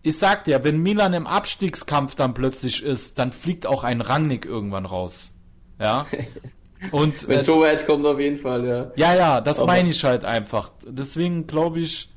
Ich 0.03 0.19
sag 0.19 0.45
dir, 0.45 0.63
wenn 0.65 0.83
Milan 0.83 1.15
im 1.15 1.27
Abstiegskampf 1.27 2.15
dann 2.15 2.35
plötzlich 2.35 2.83
ist, 2.83 3.19
dann 3.19 3.33
fliegt 3.33 3.67
auch 3.67 3.85
ein 3.85 4.01
Rangnick 4.01 4.45
irgendwann 4.45 4.87
raus. 4.87 5.35
Ja. 5.81 6.07
Und 6.91 7.29
wenn 7.29 7.39
äh, 7.39 7.43
so 7.43 7.61
weit 7.61 7.87
kommt, 7.87 8.05
auf 8.05 8.19
jeden 8.19 8.39
Fall, 8.39 8.67
ja. 8.67 8.91
Ja, 8.97 9.15
ja, 9.15 9.41
das 9.41 9.65
meine 9.65 9.91
ich 9.91 10.03
halt 10.03 10.25
einfach. 10.25 10.73
Deswegen 10.85 11.47
glaube 11.47 11.79
ich, 11.79 12.12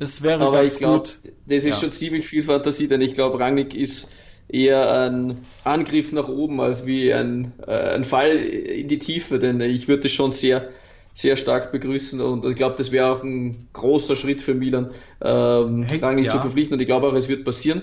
es 0.00 0.22
wäre 0.22 0.44
aber 0.44 0.62
ganz 0.62 0.74
ich 0.74 0.78
glaub, 0.78 1.04
gut. 1.04 1.18
Das 1.46 1.58
ist 1.58 1.66
ja. 1.66 1.74
schon 1.76 1.92
ziemlich 1.92 2.26
viel 2.26 2.42
Fantasie, 2.42 2.88
denn 2.88 3.00
ich 3.00 3.14
glaube, 3.14 3.38
Rangnick 3.38 3.74
ist 3.74 4.10
eher 4.48 5.08
ein 5.08 5.40
Angriff 5.62 6.10
nach 6.12 6.28
oben 6.28 6.60
als 6.60 6.86
wie 6.86 7.12
ein, 7.14 7.52
äh, 7.66 7.94
ein 7.94 8.04
Fall 8.04 8.30
in 8.32 8.88
die 8.88 8.98
Tiefe, 8.98 9.38
denn 9.38 9.60
ich 9.60 9.86
würde 9.86 10.04
das 10.04 10.12
schon 10.12 10.32
sehr 10.32 10.68
sehr 11.14 11.36
stark 11.36 11.72
begrüßen 11.72 12.20
und 12.20 12.44
ich 12.46 12.56
glaube, 12.56 12.76
das 12.78 12.92
wäre 12.92 13.12
auch 13.12 13.22
ein 13.22 13.68
großer 13.72 14.16
Schritt 14.16 14.40
für 14.40 14.54
Milan, 14.54 14.90
ähm, 15.20 15.82
Hängt, 15.82 16.02
Rangnick 16.02 16.26
ja. 16.26 16.32
zu 16.32 16.38
verpflichten 16.38 16.74
und 16.74 16.80
ich 16.80 16.86
glaube 16.86 17.08
auch, 17.08 17.12
es 17.12 17.28
wird 17.28 17.44
passieren. 17.44 17.82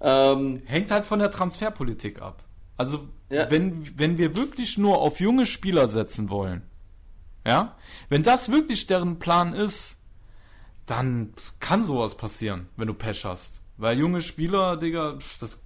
Ähm, 0.00 0.62
Hängt 0.64 0.90
halt 0.90 1.04
von 1.04 1.18
der 1.18 1.30
Transferpolitik 1.30 2.22
ab. 2.22 2.42
Also 2.76 3.00
ja. 3.28 3.50
wenn, 3.50 3.98
wenn 3.98 4.16
wir 4.16 4.36
wirklich 4.36 4.78
nur 4.78 4.98
auf 4.98 5.20
junge 5.20 5.46
Spieler 5.46 5.88
setzen 5.88 6.30
wollen, 6.30 6.62
ja, 7.46 7.76
wenn 8.08 8.22
das 8.22 8.50
wirklich 8.50 8.86
deren 8.86 9.18
Plan 9.18 9.52
ist, 9.52 9.98
dann 10.90 11.34
kann 11.60 11.84
sowas 11.84 12.16
passieren, 12.16 12.68
wenn 12.76 12.88
du 12.88 12.94
Pech 12.94 13.24
hast. 13.24 13.62
Weil 13.76 13.98
junge 13.98 14.20
Spieler, 14.20 14.76
Digga, 14.76 15.18
das 15.40 15.64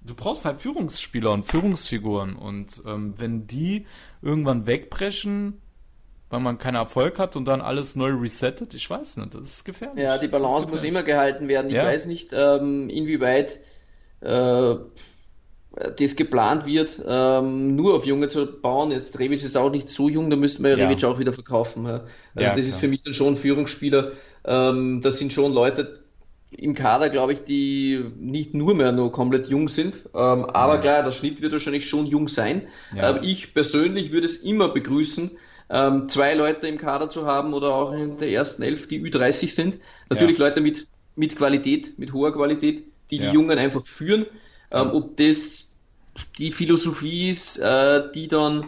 du 0.00 0.14
brauchst 0.14 0.44
halt 0.44 0.60
Führungsspieler 0.60 1.32
und 1.32 1.44
Führungsfiguren 1.44 2.36
und 2.36 2.82
ähm, 2.86 3.14
wenn 3.18 3.46
die 3.46 3.86
irgendwann 4.22 4.66
wegbrechen, 4.66 5.60
weil 6.30 6.40
man 6.40 6.58
keinen 6.58 6.76
Erfolg 6.76 7.18
hat 7.18 7.36
und 7.36 7.46
dann 7.46 7.60
alles 7.60 7.96
neu 7.96 8.10
resettet, 8.10 8.74
ich 8.74 8.88
weiß 8.88 9.18
nicht, 9.18 9.34
das 9.34 9.42
ist 9.42 9.64
gefährlich. 9.64 10.02
Ja, 10.02 10.18
die 10.18 10.28
Balance 10.28 10.68
muss 10.68 10.84
immer 10.84 11.02
gehalten 11.02 11.48
werden. 11.48 11.68
Ich 11.68 11.76
ja. 11.76 11.84
weiß 11.84 12.06
nicht, 12.06 12.30
ähm, 12.32 12.88
inwieweit 12.88 13.60
äh, 14.20 14.74
das 15.96 16.16
geplant 16.16 16.66
wird, 16.66 17.00
ähm, 17.06 17.76
nur 17.76 17.94
auf 17.94 18.04
Junge 18.04 18.28
zu 18.28 18.46
bauen. 18.46 18.90
Jetzt 18.90 19.18
Rebic 19.18 19.42
ist 19.42 19.56
auch 19.56 19.70
nicht 19.70 19.88
so 19.88 20.08
jung, 20.08 20.30
da 20.30 20.36
müssten 20.36 20.64
wir 20.64 20.76
ja. 20.76 20.88
Rebic 20.88 21.04
auch 21.04 21.18
wieder 21.18 21.32
verkaufen. 21.32 21.86
Also 21.86 22.04
ja, 22.36 22.54
das 22.54 22.66
ist 22.66 22.76
für 22.76 22.88
mich 22.88 23.02
dann 23.02 23.14
schon 23.14 23.36
Führungsspieler. 23.36 24.12
Ähm, 24.44 25.00
das 25.02 25.18
sind 25.18 25.32
schon 25.32 25.52
Leute 25.52 26.00
im 26.50 26.74
Kader, 26.74 27.10
glaube 27.10 27.34
ich, 27.34 27.44
die 27.44 28.04
nicht 28.18 28.54
nur 28.54 28.74
mehr 28.74 28.92
nur 28.92 29.12
komplett 29.12 29.48
jung 29.48 29.68
sind. 29.68 29.94
Ähm, 30.14 30.46
aber 30.46 30.78
klar, 30.78 31.02
der 31.02 31.12
Schnitt 31.12 31.42
wird 31.42 31.52
wahrscheinlich 31.52 31.88
schon 31.88 32.06
jung 32.06 32.28
sein. 32.28 32.66
Ja. 32.96 33.16
Ähm, 33.16 33.22
ich 33.22 33.54
persönlich 33.54 34.10
würde 34.10 34.26
es 34.26 34.36
immer 34.36 34.68
begrüßen, 34.68 35.30
ähm, 35.70 36.08
zwei 36.08 36.34
Leute 36.34 36.66
im 36.66 36.78
Kader 36.78 37.10
zu 37.10 37.26
haben 37.26 37.52
oder 37.52 37.74
auch 37.74 37.92
in 37.92 38.18
der 38.18 38.30
ersten 38.30 38.62
Elf, 38.62 38.88
die 38.88 39.00
Ü30 39.00 39.54
sind. 39.54 39.78
Natürlich 40.08 40.38
Leute 40.38 40.60
mit, 40.60 40.86
mit 41.14 41.36
Qualität, 41.36 41.98
mit 41.98 42.12
hoher 42.14 42.32
Qualität, 42.32 42.84
die 43.10 43.18
die 43.18 43.26
Jungen 43.26 43.58
einfach 43.58 43.84
führen. 43.84 44.26
Ähm, 44.70 44.90
ob 44.92 45.16
das 45.16 45.67
die 46.38 46.52
Philosophie 46.52 47.30
ist, 47.30 47.58
äh, 47.58 48.10
die 48.14 48.28
dann 48.28 48.66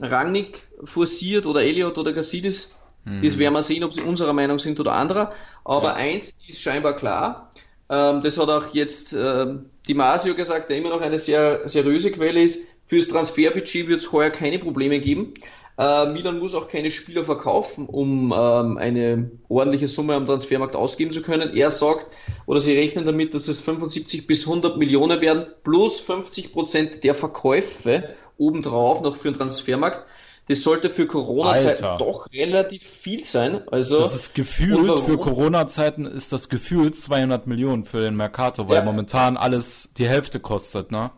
Rangnick 0.00 0.66
forciert 0.84 1.46
oder 1.46 1.62
Elliot 1.62 1.98
oder 1.98 2.12
Gassidis, 2.12 2.76
mhm. 3.04 3.22
das 3.22 3.38
werden 3.38 3.54
wir 3.54 3.62
sehen, 3.62 3.84
ob 3.84 3.92
sie 3.92 4.02
unserer 4.02 4.32
Meinung 4.32 4.58
sind 4.58 4.78
oder 4.80 4.92
anderer. 4.92 5.32
Aber 5.64 5.88
ja. 5.88 5.94
eins 5.94 6.40
ist 6.46 6.60
scheinbar 6.60 6.96
klar, 6.96 7.52
ähm, 7.90 8.22
das 8.22 8.38
hat 8.38 8.48
auch 8.48 8.74
jetzt 8.74 9.12
ähm, 9.12 9.70
die 9.86 9.94
Masio 9.94 10.34
gesagt, 10.34 10.70
der 10.70 10.76
immer 10.76 10.90
noch 10.90 11.00
eine 11.00 11.18
sehr 11.18 11.66
seriöse 11.66 12.12
Quelle 12.12 12.42
ist, 12.42 12.68
fürs 12.86 13.08
Transferbudget 13.08 13.88
wird 13.88 14.00
es 14.00 14.12
heuer 14.12 14.30
keine 14.30 14.58
Probleme 14.58 14.98
geben. 14.98 15.34
Äh, 15.78 16.06
Milan 16.06 16.40
muss 16.40 16.56
auch 16.56 16.68
keine 16.68 16.90
Spieler 16.90 17.24
verkaufen, 17.24 17.86
um 17.86 18.34
ähm, 18.36 18.78
eine 18.78 19.30
ordentliche 19.48 19.86
Summe 19.86 20.16
am 20.16 20.26
Transfermarkt 20.26 20.74
ausgeben 20.74 21.12
zu 21.12 21.22
können. 21.22 21.56
Er 21.56 21.70
sagt, 21.70 22.08
oder 22.46 22.58
sie 22.58 22.76
rechnen 22.76 23.06
damit, 23.06 23.32
dass 23.32 23.46
es 23.46 23.60
75 23.60 24.26
bis 24.26 24.48
100 24.48 24.76
Millionen 24.76 25.20
werden, 25.20 25.46
plus 25.62 26.00
50 26.00 26.52
Prozent 26.52 27.04
der 27.04 27.14
Verkäufe 27.14 28.08
obendrauf 28.38 29.02
noch 29.02 29.14
für 29.14 29.30
den 29.30 29.38
Transfermarkt. 29.38 30.04
Das 30.48 30.62
sollte 30.62 30.90
für 30.90 31.06
Corona-Zeiten 31.06 31.98
doch 31.98 32.26
relativ 32.32 32.82
viel 32.82 33.22
sein. 33.22 33.60
Also, 33.70 34.00
das 34.00 34.14
ist 34.14 34.34
gefühlt, 34.34 34.98
für 35.00 35.18
Corona-Zeiten 35.18 36.06
ist 36.06 36.32
das 36.32 36.48
gefühlt 36.48 36.96
200 36.96 37.46
Millionen 37.46 37.84
für 37.84 38.00
den 38.00 38.16
Mercato, 38.16 38.68
weil 38.68 38.78
ja. 38.78 38.82
momentan 38.82 39.36
alles 39.36 39.90
die 39.96 40.08
Hälfte 40.08 40.40
kostet, 40.40 40.90
ne? 40.90 41.12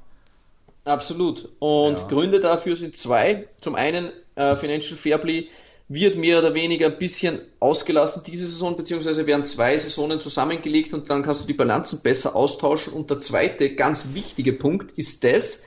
Absolut. 0.85 1.49
Und 1.61 2.01
ja. 2.01 2.07
Gründe 2.09 2.41
dafür 2.41 2.75
sind 2.75 2.97
zwei. 2.97 3.47
Zum 3.61 3.77
einen 3.77 4.11
äh, 4.41 4.57
Financial 4.57 4.97
Fairplay 4.97 5.49
wird 5.89 6.17
mehr 6.17 6.39
oder 6.39 6.55
weniger 6.55 6.87
ein 6.87 6.99
bisschen 6.99 7.41
ausgelassen 7.59 8.23
diese 8.25 8.47
Saison, 8.47 8.77
beziehungsweise 8.77 9.27
werden 9.27 9.45
zwei 9.45 9.77
Saisonen 9.77 10.21
zusammengelegt 10.21 10.95
und 10.95 11.11
dann 11.11 11.23
kannst 11.23 11.43
du 11.43 11.47
die 11.49 11.55
Bilanzen 11.55 12.01
besser 12.03 12.37
austauschen. 12.37 12.93
Und 12.93 13.11
der 13.11 13.19
zweite 13.19 13.75
ganz 13.75 14.15
wichtige 14.15 14.53
Punkt 14.53 14.93
ist 14.97 15.25
das, 15.25 15.65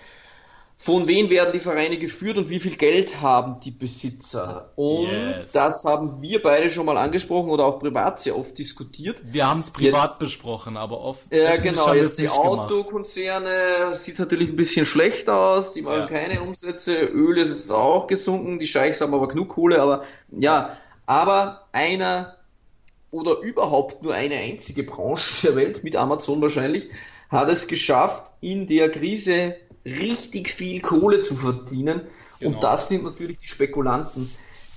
von 0.84 1.08
wem 1.08 1.30
werden 1.30 1.54
die 1.54 1.62
Vereine 1.62 1.98
geführt 1.98 2.36
und 2.36 2.50
wie 2.50 2.60
viel 2.60 2.76
Geld 2.76 3.22
haben 3.22 3.62
die 3.62 3.72
Besitzer? 3.72 4.74
Und 4.76 5.10
yes. 5.10 5.54
das 5.54 5.86
haben 5.86 6.22
wir 6.22 6.44
beide 6.44 6.70
schon 6.70 6.86
mal 6.86 6.98
angesprochen 6.98 7.52
oder 7.52 7.64
auch 7.64 7.80
privat 7.80 8.20
sehr 8.20 8.38
oft 8.38 8.58
diskutiert. 8.58 9.22
Wir 9.24 9.48
haben 9.48 9.62
es 9.62 9.72
privat 9.72 10.10
jetzt, 10.10 10.20
besprochen, 10.20 10.76
aber 10.76 11.00
oft. 11.00 11.22
Ja, 11.32 11.56
genau. 11.56 11.94
Jetzt 11.94 12.20
die 12.20 12.28
Autokonzerne 12.28 13.96
sieht 13.96 14.20
natürlich 14.20 14.50
ein 14.50 14.58
bisschen 14.58 14.86
schlecht 14.86 15.30
aus. 15.30 15.72
Die 15.72 15.84
machen 15.84 16.00
ja. 16.00 16.08
keine 16.08 16.42
Umsätze. 16.42 17.06
Öl 17.06 17.38
ist 17.38 17.72
auch 17.72 18.08
gesunken. 18.08 18.60
Die 18.60 18.68
Scheichs 18.68 19.00
haben 19.00 19.14
aber 19.14 19.30
genug 19.30 19.48
Kohle. 19.48 19.82
Aber 19.82 20.04
ja, 20.38 20.76
aber 21.06 21.66
einer 21.72 22.36
oder 23.10 23.40
überhaupt 23.40 24.04
nur 24.04 24.14
eine 24.14 24.36
einzige 24.36 24.84
Branche 24.84 25.48
der 25.48 25.56
Welt 25.56 25.86
mit 25.86 25.96
Amazon 25.96 26.42
wahrscheinlich 26.42 26.90
hat 27.34 27.50
es 27.50 27.68
geschafft, 27.68 28.32
in 28.42 28.68
der 28.68 28.92
Krise 28.92 29.56
richtig 29.86 30.52
viel 30.52 30.82
Kohle 30.82 31.22
zu 31.22 31.36
verdienen. 31.36 32.02
Genau. 32.40 32.56
Und 32.56 32.64
das 32.64 32.90
sind 32.90 33.04
natürlich 33.04 33.38
die 33.40 33.48
Spekulanten, 33.48 34.34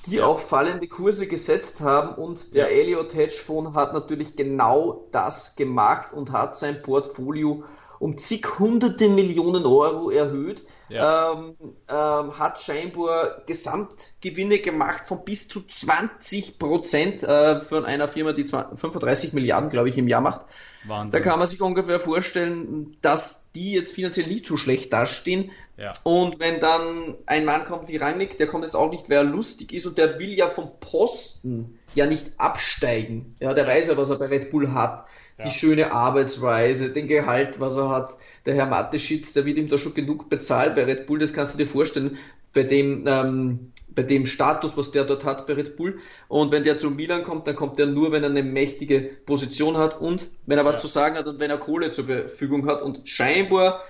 die 0.06 0.16
ja. 0.16 0.26
auch 0.26 0.38
fallende 0.38 0.88
Kurse 0.88 1.26
gesetzt 1.26 1.80
haben. 1.80 2.14
Und 2.14 2.54
der 2.54 2.70
ja. 2.70 2.78
Elliott 2.78 3.14
Hedgefonds 3.14 3.74
hat 3.74 3.92
natürlich 3.92 4.36
genau 4.36 5.06
das 5.12 5.56
gemacht 5.56 6.12
und 6.12 6.32
hat 6.32 6.58
sein 6.58 6.82
Portfolio 6.82 7.64
um 7.98 8.18
zig 8.18 8.58
hunderte 8.58 9.08
Millionen 9.08 9.64
Euro 9.66 10.10
erhöht, 10.10 10.64
ja. 10.88 11.32
ähm, 11.32 11.56
ähm, 11.88 12.38
hat 12.38 12.60
scheinbar 12.60 13.42
Gesamtgewinne 13.46 14.58
gemacht 14.58 15.06
von 15.06 15.24
bis 15.24 15.48
zu 15.48 15.62
20 15.66 16.58
Prozent 16.58 17.22
äh, 17.22 17.60
von 17.60 17.84
einer 17.84 18.08
Firma, 18.08 18.32
die 18.32 18.44
20, 18.44 18.78
35 18.78 19.32
Milliarden, 19.32 19.70
glaube 19.70 19.88
ich, 19.88 19.98
im 19.98 20.08
Jahr 20.08 20.20
macht. 20.20 20.42
Wahnsinn. 20.84 21.12
Da 21.12 21.20
kann 21.20 21.38
man 21.38 21.48
sich 21.48 21.60
ungefähr 21.60 22.00
vorstellen, 22.00 22.96
dass 23.02 23.50
die 23.52 23.72
jetzt 23.72 23.92
finanziell 23.92 24.26
nicht 24.26 24.46
so 24.46 24.56
schlecht 24.56 24.92
dastehen. 24.92 25.50
Ja. 25.76 25.92
Und 26.04 26.38
wenn 26.38 26.60
dann 26.60 27.16
ein 27.26 27.44
Mann 27.44 27.66
kommt 27.66 27.88
wie 27.88 27.96
Rangnick, 27.96 28.38
der 28.38 28.46
kommt 28.46 28.64
jetzt 28.64 28.74
auch 28.74 28.90
nicht, 28.90 29.08
wer 29.08 29.24
lustig 29.24 29.72
ist 29.72 29.86
und 29.86 29.98
der 29.98 30.18
will 30.18 30.32
ja 30.32 30.48
vom 30.48 30.70
Posten 30.80 31.78
ja 31.94 32.06
nicht 32.06 32.32
absteigen. 32.38 33.34
Ja, 33.40 33.52
der 33.52 33.66
weiß 33.66 33.88
ja, 33.88 33.96
was 33.96 34.08
er 34.08 34.18
bei 34.18 34.26
Red 34.26 34.50
Bull 34.50 34.72
hat. 34.72 35.06
Ja. 35.38 35.44
Die 35.44 35.50
schöne 35.50 35.92
Arbeitsweise, 35.92 36.92
den 36.92 37.08
Gehalt, 37.08 37.60
was 37.60 37.76
er 37.76 37.90
hat. 37.90 38.10
Der 38.46 38.54
Herr 38.54 38.66
Mateschitz, 38.66 39.32
der 39.32 39.44
wird 39.44 39.58
ihm 39.58 39.68
da 39.68 39.76
schon 39.76 39.94
genug 39.94 40.30
bezahlt 40.30 40.74
bei 40.74 40.84
Red 40.84 41.06
Bull, 41.06 41.18
das 41.18 41.34
kannst 41.34 41.54
du 41.54 41.58
dir 41.58 41.66
vorstellen, 41.66 42.16
bei 42.54 42.62
dem 42.62 43.04
ähm, 43.06 43.72
bei 43.96 44.02
dem 44.02 44.26
Status, 44.26 44.76
was 44.76 44.92
der 44.92 45.04
dort 45.04 45.24
hat 45.24 45.46
bei 45.46 45.54
Red 45.54 45.76
Bull. 45.76 45.98
Und 46.28 46.52
wenn 46.52 46.62
der 46.62 46.78
zu 46.78 46.90
Milan 46.90 47.24
kommt, 47.24 47.46
dann 47.46 47.56
kommt 47.56 47.80
er 47.80 47.86
nur, 47.86 48.12
wenn 48.12 48.22
er 48.22 48.30
eine 48.30 48.44
mächtige 48.44 49.00
Position 49.00 49.78
hat 49.78 50.00
und 50.00 50.28
wenn 50.44 50.58
er 50.58 50.64
was 50.64 50.76
ja. 50.76 50.80
zu 50.82 50.86
sagen 50.86 51.16
hat 51.16 51.26
und 51.26 51.40
wenn 51.40 51.50
er 51.50 51.58
Kohle 51.58 51.90
zur 51.90 52.04
Verfügung 52.04 52.66
hat. 52.66 52.82
Und 52.82 53.08
scheinbar 53.08 53.82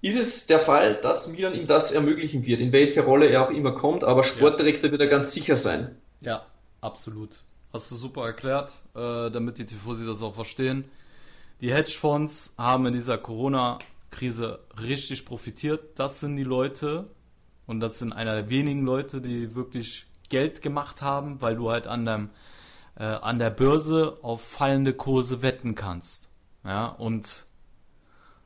ist 0.00 0.18
es 0.18 0.46
der 0.46 0.60
Fall, 0.60 0.94
dass 0.94 1.28
Milan 1.28 1.54
ihm 1.54 1.66
das 1.66 1.90
ermöglichen 1.90 2.46
wird, 2.46 2.60
in 2.60 2.72
welcher 2.72 3.02
Rolle 3.02 3.26
er 3.26 3.42
auch 3.42 3.50
immer 3.50 3.72
kommt, 3.72 4.04
aber 4.04 4.24
Sportdirektor 4.24 4.86
ja. 4.86 4.92
wird 4.92 5.00
er 5.00 5.08
ganz 5.08 5.34
sicher 5.34 5.56
sein. 5.56 5.96
Ja, 6.20 6.46
absolut. 6.80 7.40
Hast 7.76 7.90
du 7.90 7.96
super 7.96 8.24
erklärt, 8.24 8.72
äh, 8.94 9.30
damit 9.30 9.58
die 9.58 9.66
Tifosi 9.66 10.06
das 10.06 10.22
auch 10.22 10.34
verstehen. 10.34 10.86
Die 11.60 11.74
Hedgefonds 11.74 12.54
haben 12.56 12.86
in 12.86 12.94
dieser 12.94 13.18
Corona-Krise 13.18 14.60
richtig 14.80 15.26
profitiert. 15.26 15.98
Das 15.98 16.20
sind 16.20 16.36
die 16.36 16.42
Leute, 16.42 17.04
und 17.66 17.80
das 17.80 17.98
sind 17.98 18.14
einer 18.14 18.34
der 18.34 18.48
wenigen 18.48 18.86
Leute, 18.86 19.20
die 19.20 19.54
wirklich 19.54 20.06
Geld 20.30 20.62
gemacht 20.62 21.02
haben, 21.02 21.42
weil 21.42 21.56
du 21.56 21.70
halt 21.70 21.86
an, 21.86 22.06
deinem, 22.06 22.30
äh, 22.94 23.04
an 23.04 23.38
der 23.38 23.50
Börse 23.50 24.16
auf 24.22 24.40
fallende 24.40 24.94
Kurse 24.94 25.42
wetten 25.42 25.74
kannst. 25.74 26.30
Ja, 26.64 26.86
und 26.86 27.44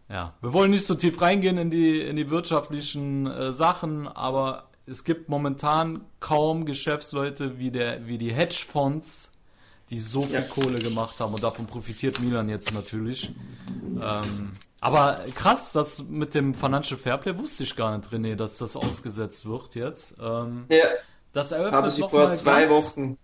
ja, 0.09 0.35
wir 0.41 0.53
wollen 0.53 0.73
nicht 0.73 0.87
so 0.87 0.97
tief 0.97 1.23
reingehen 1.23 1.57
in 1.57 1.71
die, 1.71 2.01
in 2.01 2.17
die 2.17 2.31
wirtschaftlichen 2.31 3.29
äh, 3.29 3.53
Sachen, 3.53 4.09
aber 4.09 4.70
es 4.91 5.05
gibt 5.05 5.29
momentan 5.29 6.05
kaum 6.19 6.67
Geschäftsleute 6.67 7.59
wie, 7.59 7.71
der, 7.71 8.07
wie 8.07 8.19
die 8.19 8.33
Hedgefonds, 8.33 9.31
die 9.89 9.99
so 9.99 10.23
viel 10.23 10.35
ja. 10.35 10.43
Kohle 10.43 10.81
gemacht 10.81 11.21
haben 11.21 11.35
und 11.35 11.43
davon 11.43 11.67
profitiert 11.67 12.21
Milan 12.21 12.49
jetzt 12.49 12.73
natürlich. 12.73 13.33
Ähm, 14.01 14.53
aber 14.81 15.21
krass, 15.35 15.73
das 15.73 16.03
mit 16.03 16.35
dem 16.35 16.55
Financial 16.55 16.99
Fairplay 16.99 17.37
wusste 17.39 17.65
ich 17.65 17.77
gar 17.77 17.97
nicht, 17.97 18.11
René, 18.11 18.35
dass 18.35 18.59
das 18.59 18.77
ausgesetzt 18.77 19.47
wird 19.47 19.75
jetzt. 19.75 20.17
Ähm, 20.21 20.67
ja. 20.69 20.85
Das 21.33 21.53
eröffnet 21.53 21.75
Haben 21.75 21.91
sie 21.91 22.03
vor 22.03 22.33
zwei 22.35 22.69
Wochen 22.71 23.17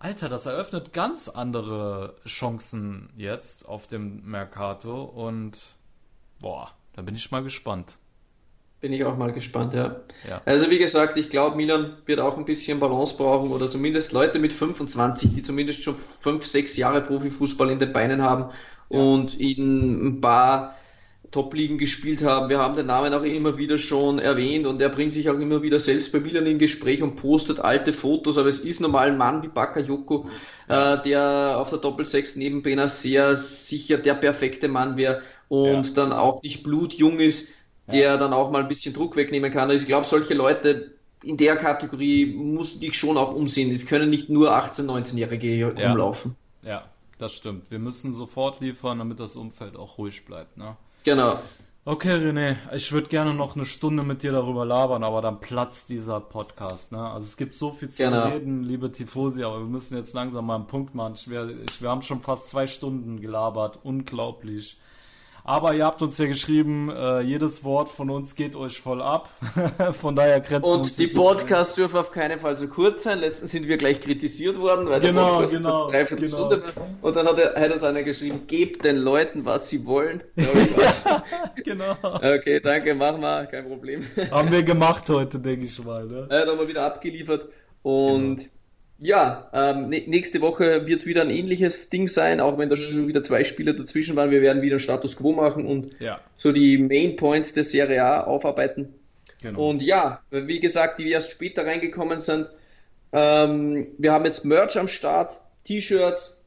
Alter, 0.00 0.28
das 0.28 0.46
eröffnet 0.46 0.92
ganz 0.92 1.28
andere 1.28 2.14
Chancen 2.24 3.10
jetzt 3.16 3.66
auf 3.68 3.88
dem 3.88 4.24
Mercato 4.24 5.02
und 5.02 5.74
boah, 6.38 6.70
da 6.92 7.02
bin 7.02 7.16
ich 7.16 7.32
mal 7.32 7.42
gespannt. 7.42 7.98
Bin 8.80 8.92
ich 8.92 9.02
auch 9.04 9.16
mal 9.16 9.32
gespannt, 9.32 9.74
ja. 9.74 9.96
Ja. 10.28 10.40
Also 10.44 10.70
wie 10.70 10.78
gesagt, 10.78 11.16
ich 11.16 11.30
glaube, 11.30 11.56
Milan 11.56 11.96
wird 12.06 12.20
auch 12.20 12.36
ein 12.38 12.44
bisschen 12.44 12.78
Balance 12.78 13.16
brauchen 13.16 13.50
oder 13.50 13.68
zumindest 13.68 14.12
Leute 14.12 14.38
mit 14.38 14.52
25, 14.52 15.32
die 15.34 15.42
zumindest 15.42 15.82
schon 15.82 15.96
fünf, 16.20 16.46
sechs 16.46 16.76
Jahre 16.76 17.00
Profifußball 17.00 17.70
in 17.70 17.80
den 17.80 17.92
Beinen 17.92 18.22
haben 18.22 18.52
und 18.88 19.38
in 19.40 20.06
ein 20.06 20.20
paar 20.20 20.76
Top-Ligen 21.32 21.76
gespielt 21.76 22.22
haben. 22.22 22.48
Wir 22.48 22.58
haben 22.58 22.76
den 22.76 22.86
Namen 22.86 23.12
auch 23.12 23.24
immer 23.24 23.58
wieder 23.58 23.78
schon 23.78 24.18
erwähnt 24.20 24.66
und 24.66 24.80
er 24.80 24.88
bringt 24.88 25.12
sich 25.12 25.28
auch 25.28 25.38
immer 25.38 25.60
wieder 25.62 25.78
selbst 25.80 26.12
bei 26.12 26.20
Milan 26.20 26.46
in 26.46 26.58
Gespräch 26.58 27.02
und 27.02 27.16
postet 27.16 27.58
alte 27.60 27.92
Fotos, 27.92 28.38
aber 28.38 28.48
es 28.48 28.60
ist 28.60 28.80
normal 28.80 29.08
ein 29.08 29.18
Mann 29.18 29.42
wie 29.42 29.48
Bakayoko, 29.48 30.26
äh, 30.68 30.96
der 31.02 31.56
auf 31.58 31.70
der 31.70 31.80
Doppelsechs 31.80 32.36
neben 32.36 32.62
Benacer 32.62 33.36
sicher 33.36 33.98
der 33.98 34.14
perfekte 34.14 34.68
Mann 34.68 34.96
wäre 34.96 35.22
und 35.48 35.86
Ja. 35.88 35.94
dann 35.94 36.12
auch 36.12 36.42
nicht 36.42 36.62
blutjung 36.62 37.18
ist, 37.20 37.50
der 37.92 38.16
dann 38.18 38.32
auch 38.32 38.50
mal 38.50 38.62
ein 38.62 38.68
bisschen 38.68 38.94
Druck 38.94 39.16
wegnehmen 39.16 39.52
kann. 39.52 39.70
Also 39.70 39.82
ich 39.82 39.86
glaube, 39.88 40.06
solche 40.06 40.34
Leute 40.34 40.92
in 41.22 41.36
der 41.36 41.56
Kategorie 41.56 42.26
musst 42.26 42.76
du 42.76 42.80
dich 42.80 42.96
schon 42.98 43.16
auch 43.16 43.34
umsehen. 43.34 43.74
Es 43.74 43.86
können 43.86 44.10
nicht 44.10 44.28
nur 44.30 44.52
18-, 44.52 44.86
19-Jährige 44.86 45.48
hier 45.48 45.74
Ja. 45.76 45.88
rumlaufen. 45.90 46.36
Ja, 46.62 46.84
das 47.18 47.34
stimmt. 47.34 47.70
Wir 47.70 47.78
müssen 47.78 48.14
sofort 48.14 48.60
liefern, 48.60 48.98
damit 48.98 49.18
das 49.18 49.34
Umfeld 49.36 49.76
auch 49.76 49.98
ruhig 49.98 50.24
bleibt, 50.24 50.56
ne? 50.56 50.76
Genau. 51.04 51.38
Okay, 51.84 52.16
René, 52.16 52.56
ich 52.74 52.92
würde 52.92 53.08
gerne 53.08 53.32
noch 53.32 53.56
eine 53.56 53.64
Stunde 53.64 54.02
mit 54.02 54.22
dir 54.22 54.30
darüber 54.32 54.66
labern, 54.66 55.02
aber 55.02 55.22
dann 55.22 55.40
platzt 55.40 55.88
dieser 55.88 56.20
Podcast. 56.20 56.92
Ne? 56.92 56.98
Also 57.02 57.24
es 57.26 57.38
gibt 57.38 57.54
so 57.54 57.70
viel 57.70 57.88
zu 57.88 58.02
Genau. 58.02 58.28
reden, 58.28 58.62
liebe 58.62 58.92
Tifosi, 58.92 59.42
aber 59.42 59.60
wir 59.60 59.66
müssen 59.66 59.96
jetzt 59.96 60.12
langsam 60.12 60.44
mal 60.46 60.56
einen 60.56 60.66
Punkt 60.66 60.94
machen. 60.94 61.14
Ich, 61.14 61.30
wir, 61.30 61.48
ich, 61.66 61.80
wir 61.80 61.88
haben 61.88 62.02
schon 62.02 62.20
fast 62.20 62.50
zwei 62.50 62.66
Stunden 62.66 63.22
gelabert, 63.22 63.78
unglaublich. 63.84 64.78
Aber 65.48 65.72
ihr 65.72 65.86
habt 65.86 66.02
uns 66.02 66.18
ja 66.18 66.26
geschrieben, 66.26 66.90
äh, 66.90 67.22
jedes 67.22 67.64
Wort 67.64 67.88
von 67.88 68.10
uns 68.10 68.34
geht 68.34 68.54
euch 68.54 68.78
voll 68.82 69.00
ab. 69.00 69.30
von 69.98 70.14
daher 70.14 70.40
grenzen 70.40 70.68
wir 70.68 70.78
uns 70.78 70.90
Und 70.90 70.98
die 70.98 71.06
Podcasts 71.06 71.74
dürfen 71.74 71.96
auf 71.96 72.12
keinen 72.12 72.38
Fall 72.38 72.58
zu 72.58 72.68
kurz 72.68 73.04
sein. 73.04 73.20
Letztens 73.20 73.52
sind 73.52 73.66
wir 73.66 73.78
gleich 73.78 74.02
kritisiert 74.02 74.58
worden, 74.58 74.90
weil 74.90 75.00
Genau, 75.00 75.22
der 75.22 75.30
Podcast 75.30 75.52
genau, 75.54 75.90
Dreiviertelstunde 75.90 76.60
genau. 76.60 76.76
war. 76.76 76.88
Und 77.00 77.16
dann 77.16 77.26
hat, 77.26 77.38
er, 77.38 77.58
hat 77.58 77.72
uns 77.72 77.82
einer 77.82 78.02
geschrieben, 78.02 78.42
gebt 78.46 78.84
den 78.84 78.98
Leuten, 78.98 79.46
was 79.46 79.70
sie 79.70 79.86
wollen. 79.86 80.22
Da 80.36 80.42
ein. 80.42 81.22
genau. 81.64 81.96
okay, 82.02 82.60
danke, 82.60 82.94
machen 82.94 83.22
wir, 83.22 83.46
kein 83.46 83.66
Problem. 83.66 84.06
Haben 84.30 84.52
wir 84.52 84.62
gemacht 84.62 85.08
heute, 85.08 85.38
denke 85.38 85.64
ich 85.64 85.82
mal. 85.82 86.04
Ne? 86.04 86.26
Er 86.28 86.42
hat 86.42 86.48
aber 86.50 86.68
wieder 86.68 86.84
abgeliefert. 86.84 87.48
Und 87.80 88.50
ja, 89.00 89.48
ähm, 89.52 89.88
nä- 89.90 90.04
nächste 90.08 90.40
Woche 90.40 90.86
wird 90.86 91.06
wieder 91.06 91.22
ein 91.22 91.30
ähnliches 91.30 91.88
Ding 91.90 92.08
sein, 92.08 92.40
auch 92.40 92.58
wenn 92.58 92.68
da 92.68 92.76
schon 92.76 93.06
wieder 93.08 93.22
zwei 93.22 93.44
Spieler 93.44 93.72
dazwischen 93.72 94.16
waren. 94.16 94.30
Wir 94.30 94.42
werden 94.42 94.62
wieder 94.62 94.74
einen 94.74 94.80
Status 94.80 95.16
Quo 95.16 95.32
machen 95.32 95.66
und 95.66 95.90
Ja, 96.00 96.20
so 96.36 96.52
die 96.52 96.78
Main 96.78 97.16
Points 97.16 97.52
der 97.52 97.64
Serie 97.64 98.04
A 98.04 98.24
aufarbeiten. 98.24 98.94
genau. 99.40 99.68
Und 99.70 99.82
ja, 99.82 100.20
wie 100.30 100.60
gesagt, 100.60 100.98
die 100.98 101.10
erst 101.10 101.30
später 101.30 101.64
reingekommen 101.64 102.20
sind. 102.20 102.48
Ähm, 103.12 103.86
wir 103.98 104.12
haben 104.12 104.24
jetzt 104.24 104.44
Merch 104.44 104.76
am 104.78 104.88
Start, 104.88 105.40
T-Shirts, 105.64 106.44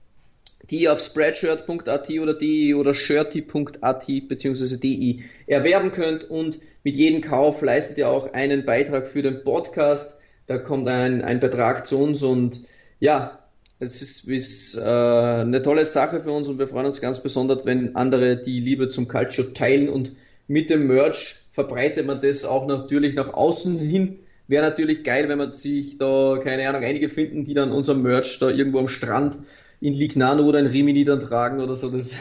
die 0.70 0.84
ihr 0.84 0.94
auf 0.94 1.00
spreadshirt.at 1.02 2.10
oder 2.12 2.34
de 2.36 2.74
oder 2.76 2.94
shirty.at 2.94 4.06
bzw. 4.28 4.78
de 4.78 5.20
erwerben 5.48 5.92
könnt 5.92 6.30
und 6.30 6.60
mit 6.84 6.96
jedem 6.96 7.22
Kauf 7.22 7.62
leistet 7.62 7.98
ihr 7.98 8.10
auch 8.10 8.34
einen 8.34 8.66
Beitrag 8.66 9.08
für 9.08 9.22
den 9.24 9.44
Podcast. 9.44 10.21
Da 10.52 10.58
kommt 10.58 10.88
ein, 10.90 11.22
ein 11.24 11.40
Betrag 11.40 11.88
zu 11.88 11.98
uns 11.98 12.22
und 12.24 12.60
ja, 13.00 13.40
es 13.80 14.02
ist, 14.02 14.28
ist 14.28 14.76
äh, 14.78 14.82
eine 14.82 15.62
tolle 15.62 15.86
Sache 15.86 16.22
für 16.22 16.32
uns 16.32 16.50
und 16.50 16.60
wir 16.60 16.68
freuen 16.68 16.88
uns 16.88 17.00
ganz 17.00 17.22
besonders, 17.24 17.66
wenn 17.66 17.96
andere 17.96 18.36
die 18.36 18.60
Liebe 18.60 18.90
zum 18.90 19.08
Calcio 19.08 19.46
teilen 19.54 19.88
und 19.88 20.12
mit 20.48 20.70
dem 20.70 20.88
Merch 20.88 21.46
verbreitet 21.54 22.06
man 22.06 22.20
das 22.22 22.44
auch 22.44 22.68
natürlich 22.68 23.16
nach 23.16 23.34
außen 23.34 23.80
hin. 23.80 24.20
Wäre 24.50 24.68
natürlich 24.68 25.06
geil, 25.06 25.30
wenn 25.30 25.38
man 25.38 25.54
sich 25.54 25.98
da, 25.98 26.38
keine 26.44 26.68
Ahnung, 26.68 26.84
einige 26.84 27.08
finden, 27.08 27.46
die 27.46 27.54
dann 27.54 27.72
unser 27.72 27.94
Merch 27.96 28.38
da 28.40 28.50
irgendwo 28.50 28.80
am 28.80 28.90
Strand 28.90 29.40
in 29.80 29.94
Lignano 29.94 30.44
oder 30.44 30.60
in 30.60 30.68
Rimini 30.68 31.06
dann 31.06 31.22
tragen 31.22 31.62
oder 31.62 31.76
so. 31.76 31.90
Das 31.90 32.12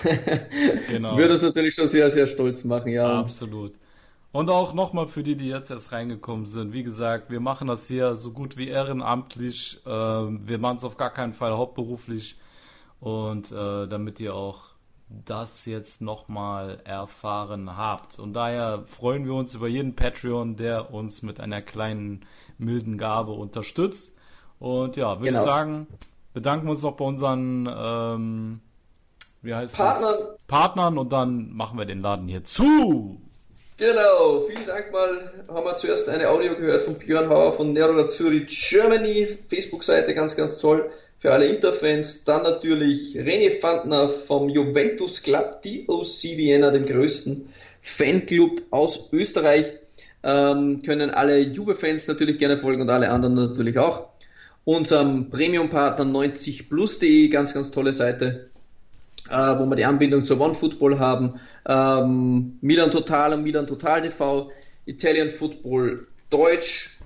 Genau. 0.87 1.17
würde 1.17 1.33
uns 1.35 1.43
natürlich 1.43 1.75
schon 1.75 1.89
sehr, 1.89 2.11
sehr 2.11 2.27
stolz 2.29 2.65
machen, 2.65 2.93
ja. 2.93 3.09
Absolut. 3.19 3.73
Und 3.75 3.81
auch 4.33 4.75
nochmal 4.75 5.07
für 5.09 5.23
die, 5.23 5.37
die 5.37 5.49
jetzt 5.49 5.71
erst 5.71 5.93
reingekommen 5.93 6.47
sind. 6.47 6.73
Wie 6.73 6.83
gesagt, 6.83 7.31
wir 7.31 7.41
machen 7.41 7.67
das 7.69 7.89
hier 7.89 8.15
so 8.17 8.33
gut 8.33 8.57
wie 8.57 8.69
ehrenamtlich. 8.69 9.81
Ähm, 9.87 10.47
wir 10.47 10.59
machen 10.59 10.77
es 10.77 10.85
auf 10.85 10.97
gar 10.97 11.11
keinen 11.11 11.33
Fall 11.33 11.57
hauptberuflich. 11.57 12.39
Und 13.01 13.51
äh, 13.51 13.89
damit 13.89 14.21
ihr 14.21 14.35
auch 14.35 14.61
das 15.09 15.67
jetzt 15.67 16.01
nochmal 16.01 16.81
erfahren 16.85 17.77
habt. 17.77 18.19
Und 18.21 18.35
daher 18.35 18.85
freuen 18.87 19.25
wir 19.25 19.35
uns 19.35 19.55
über 19.55 19.67
jeden 19.67 19.97
Patreon, 19.97 20.55
der 20.57 20.95
uns 20.95 21.23
mit 21.23 21.41
einer 21.41 21.63
kleinen 21.63 22.25
milden 22.59 22.99
Gabe 22.99 23.33
unterstützt. 23.33 24.15
Und 24.61 24.97
ja, 24.97 25.17
würde 25.19 25.27
Genau. 25.27 25.41
ich 25.41 25.45
sagen, 25.45 25.87
bedanken 26.35 26.67
wir 26.67 26.73
uns 26.73 26.83
noch 26.83 26.97
bei 26.97 27.05
unseren 27.05 27.69
ähm, 27.75 28.61
wie 29.43 29.55
heißt 29.55 29.77
Partnern. 29.77 30.15
Das? 30.21 30.39
Partnern 30.47 30.99
und 30.99 31.13
dann 31.13 31.53
machen 31.55 31.79
wir 31.79 31.87
den 31.87 32.03
Laden 32.03 32.29
hier 32.29 32.45
zu. 32.45 33.21
Genau, 33.81 34.43
vielen 34.43 34.67
Dank 34.67 34.93
mal. 34.93 35.33
Haben 35.49 35.65
wir 35.65 35.75
zuerst 35.79 36.07
eine 36.11 36.29
Audio 36.29 36.55
gehört 36.55 36.83
von 36.83 36.97
Björn 36.97 37.31
Hauer 37.31 37.55
von 37.55 37.73
Nero 37.73 38.07
Zürich 38.09 38.69
Germany. 38.69 39.39
Facebook-Seite 39.49 40.13
ganz, 40.13 40.37
ganz 40.37 40.59
toll 40.59 40.91
für 41.19 41.33
alle 41.33 41.47
Interfans. 41.47 42.25
Dann 42.25 42.43
natürlich 42.43 43.17
René 43.17 43.59
Fandner 43.59 44.11
vom 44.11 44.51
Juventus 44.51 45.23
Club 45.23 45.63
DOC 45.63 46.37
Vienna, 46.37 46.71
dem 46.73 46.85
größten 46.85 47.49
Fanclub 47.81 48.61
aus 48.69 49.09
Österreich. 49.15 49.73
Ähm, 50.23 50.83
können 50.83 51.09
alle 51.09 51.39
Juve-Fans 51.39 52.07
natürlich 52.07 52.39
gerne 52.39 52.59
folgen 52.59 52.83
und 52.83 52.91
alle 52.91 53.11
anderen 53.11 53.35
natürlich 53.35 53.79
auch. 53.79 54.11
Unserem 54.67 55.31
Premium-Partner 55.31 56.05
90plus.de, 56.05 57.29
ganz, 57.29 57.55
ganz 57.55 57.71
tolle 57.71 57.95
Seite 57.95 58.50
äh, 59.31 59.59
wo 59.59 59.67
wir 59.67 59.77
die 59.77 59.85
Anbindung 59.85 60.25
zur 60.25 60.41
OneFootball 60.41 60.99
haben, 60.99 61.41
ähm, 61.67 62.59
Milan 62.61 62.91
Total 62.91 63.33
und 63.35 63.43
Milan 63.43 63.67
Total 63.67 64.03
TV, 64.03 64.51
Italian 64.87 65.31
Football 65.31 66.07
Deutsch. 66.31 66.99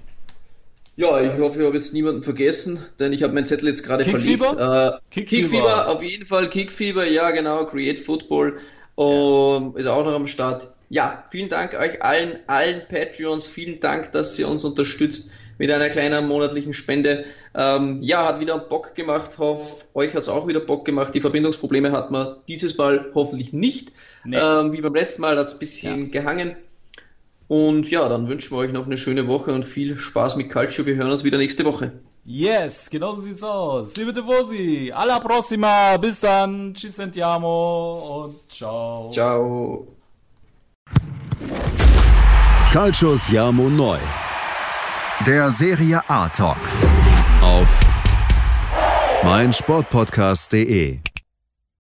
Ja, 0.97 1.21
ich 1.21 1.39
hoffe, 1.39 1.61
ich 1.61 1.67
habe 1.67 1.77
jetzt 1.77 1.93
niemanden 1.93 2.23
vergessen, 2.23 2.79
denn 3.01 3.13
ich 3.13 3.23
habe 3.25 3.33
meinen 3.33 3.47
Zettel 3.47 3.69
jetzt 3.69 3.83
gerade 3.83 4.05
verlegt. 4.05 4.43
Äh, 4.43 4.93
Kickfieber. 5.11 5.89
Auf 5.89 6.03
jeden 6.03 6.25
Fall 6.25 6.49
Kickfieber, 6.49 7.05
ja 7.05 7.31
genau, 7.33 7.67
Create 7.67 7.99
Football 7.99 8.59
ähm, 8.97 9.77
ist 9.77 9.87
auch 9.87 10.05
noch 10.05 10.15
am 10.15 10.27
Start. 10.27 10.71
Ja, 10.91 11.25
vielen 11.31 11.49
Dank 11.49 11.75
euch 11.75 12.03
allen, 12.03 12.39
allen 12.47 12.83
Patreons, 12.89 13.49
vielen 13.49 13.81
Dank, 13.81 14.13
dass 14.13 14.39
ihr 14.39 14.49
uns 14.49 14.65
unterstützt 14.65 15.31
mit 15.59 15.70
einer 15.70 15.89
kleinen 15.89 16.26
monatlichen 16.26 16.72
Spende. 16.72 17.24
Ähm, 17.55 18.02
ja, 18.02 18.26
hat 18.26 18.40
wieder 18.40 18.59
Bock 18.59 18.94
gemacht, 18.94 19.39
hoff, 19.39 19.86
euch 19.94 20.14
hat's 20.14 20.28
auch 20.28 20.47
wieder 20.48 20.60
Bock 20.60 20.85
gemacht. 20.85 21.14
Die 21.14 21.20
Verbindungsprobleme 21.20 21.93
hat 21.93 22.10
man 22.10 22.36
dieses 22.48 22.76
Mal 22.76 23.10
hoffentlich 23.14 23.52
nicht. 23.52 23.93
Nee. 24.24 24.39
Ähm, 24.40 24.72
wie 24.72 24.81
beim 24.81 24.94
letzten 24.94 25.22
Mal 25.22 25.39
hat's 25.39 25.52
ein 25.52 25.59
bisschen 25.59 26.10
gehangen. 26.10 26.56
Und 27.47 27.90
ja, 27.90 28.09
dann 28.09 28.28
wünschen 28.28 28.52
wir 28.52 28.59
euch 28.59 28.72
noch 28.72 28.86
eine 28.86 28.97
schöne 28.97 29.28
Woche 29.28 29.52
und 29.52 29.64
viel 29.64 29.97
Spaß 29.97 30.36
mit 30.36 30.51
Calcio. 30.51 30.86
Wir 30.86 30.97
hören 30.97 31.10
uns 31.10 31.24
wieder 31.24 31.39
nächste 31.39 31.64
Woche. 31.64 31.93
Yes, 32.24 32.89
genau 32.89 33.14
so 33.14 33.20
sieht's 33.20 33.43
aus. 33.43 33.94
Liebe 33.97 34.10
Tifosi, 34.10 34.90
alla 34.94 35.20
prossima, 35.20 35.98
bis 35.98 36.20
dann, 36.20 36.74
ci 36.74 36.89
sentiamo 36.89 38.24
und 38.24 38.51
ciao. 38.51 39.10
Ciao. 39.10 39.86
Calcio 42.72 43.14
Siamo 43.16 43.68
Neu. 43.68 43.98
Der 45.20 45.51
Serie 45.53 46.03
A 46.09 46.28
Talk. 46.28 46.59
Auf 47.41 47.81
meinsportpodcast.de 49.23 50.99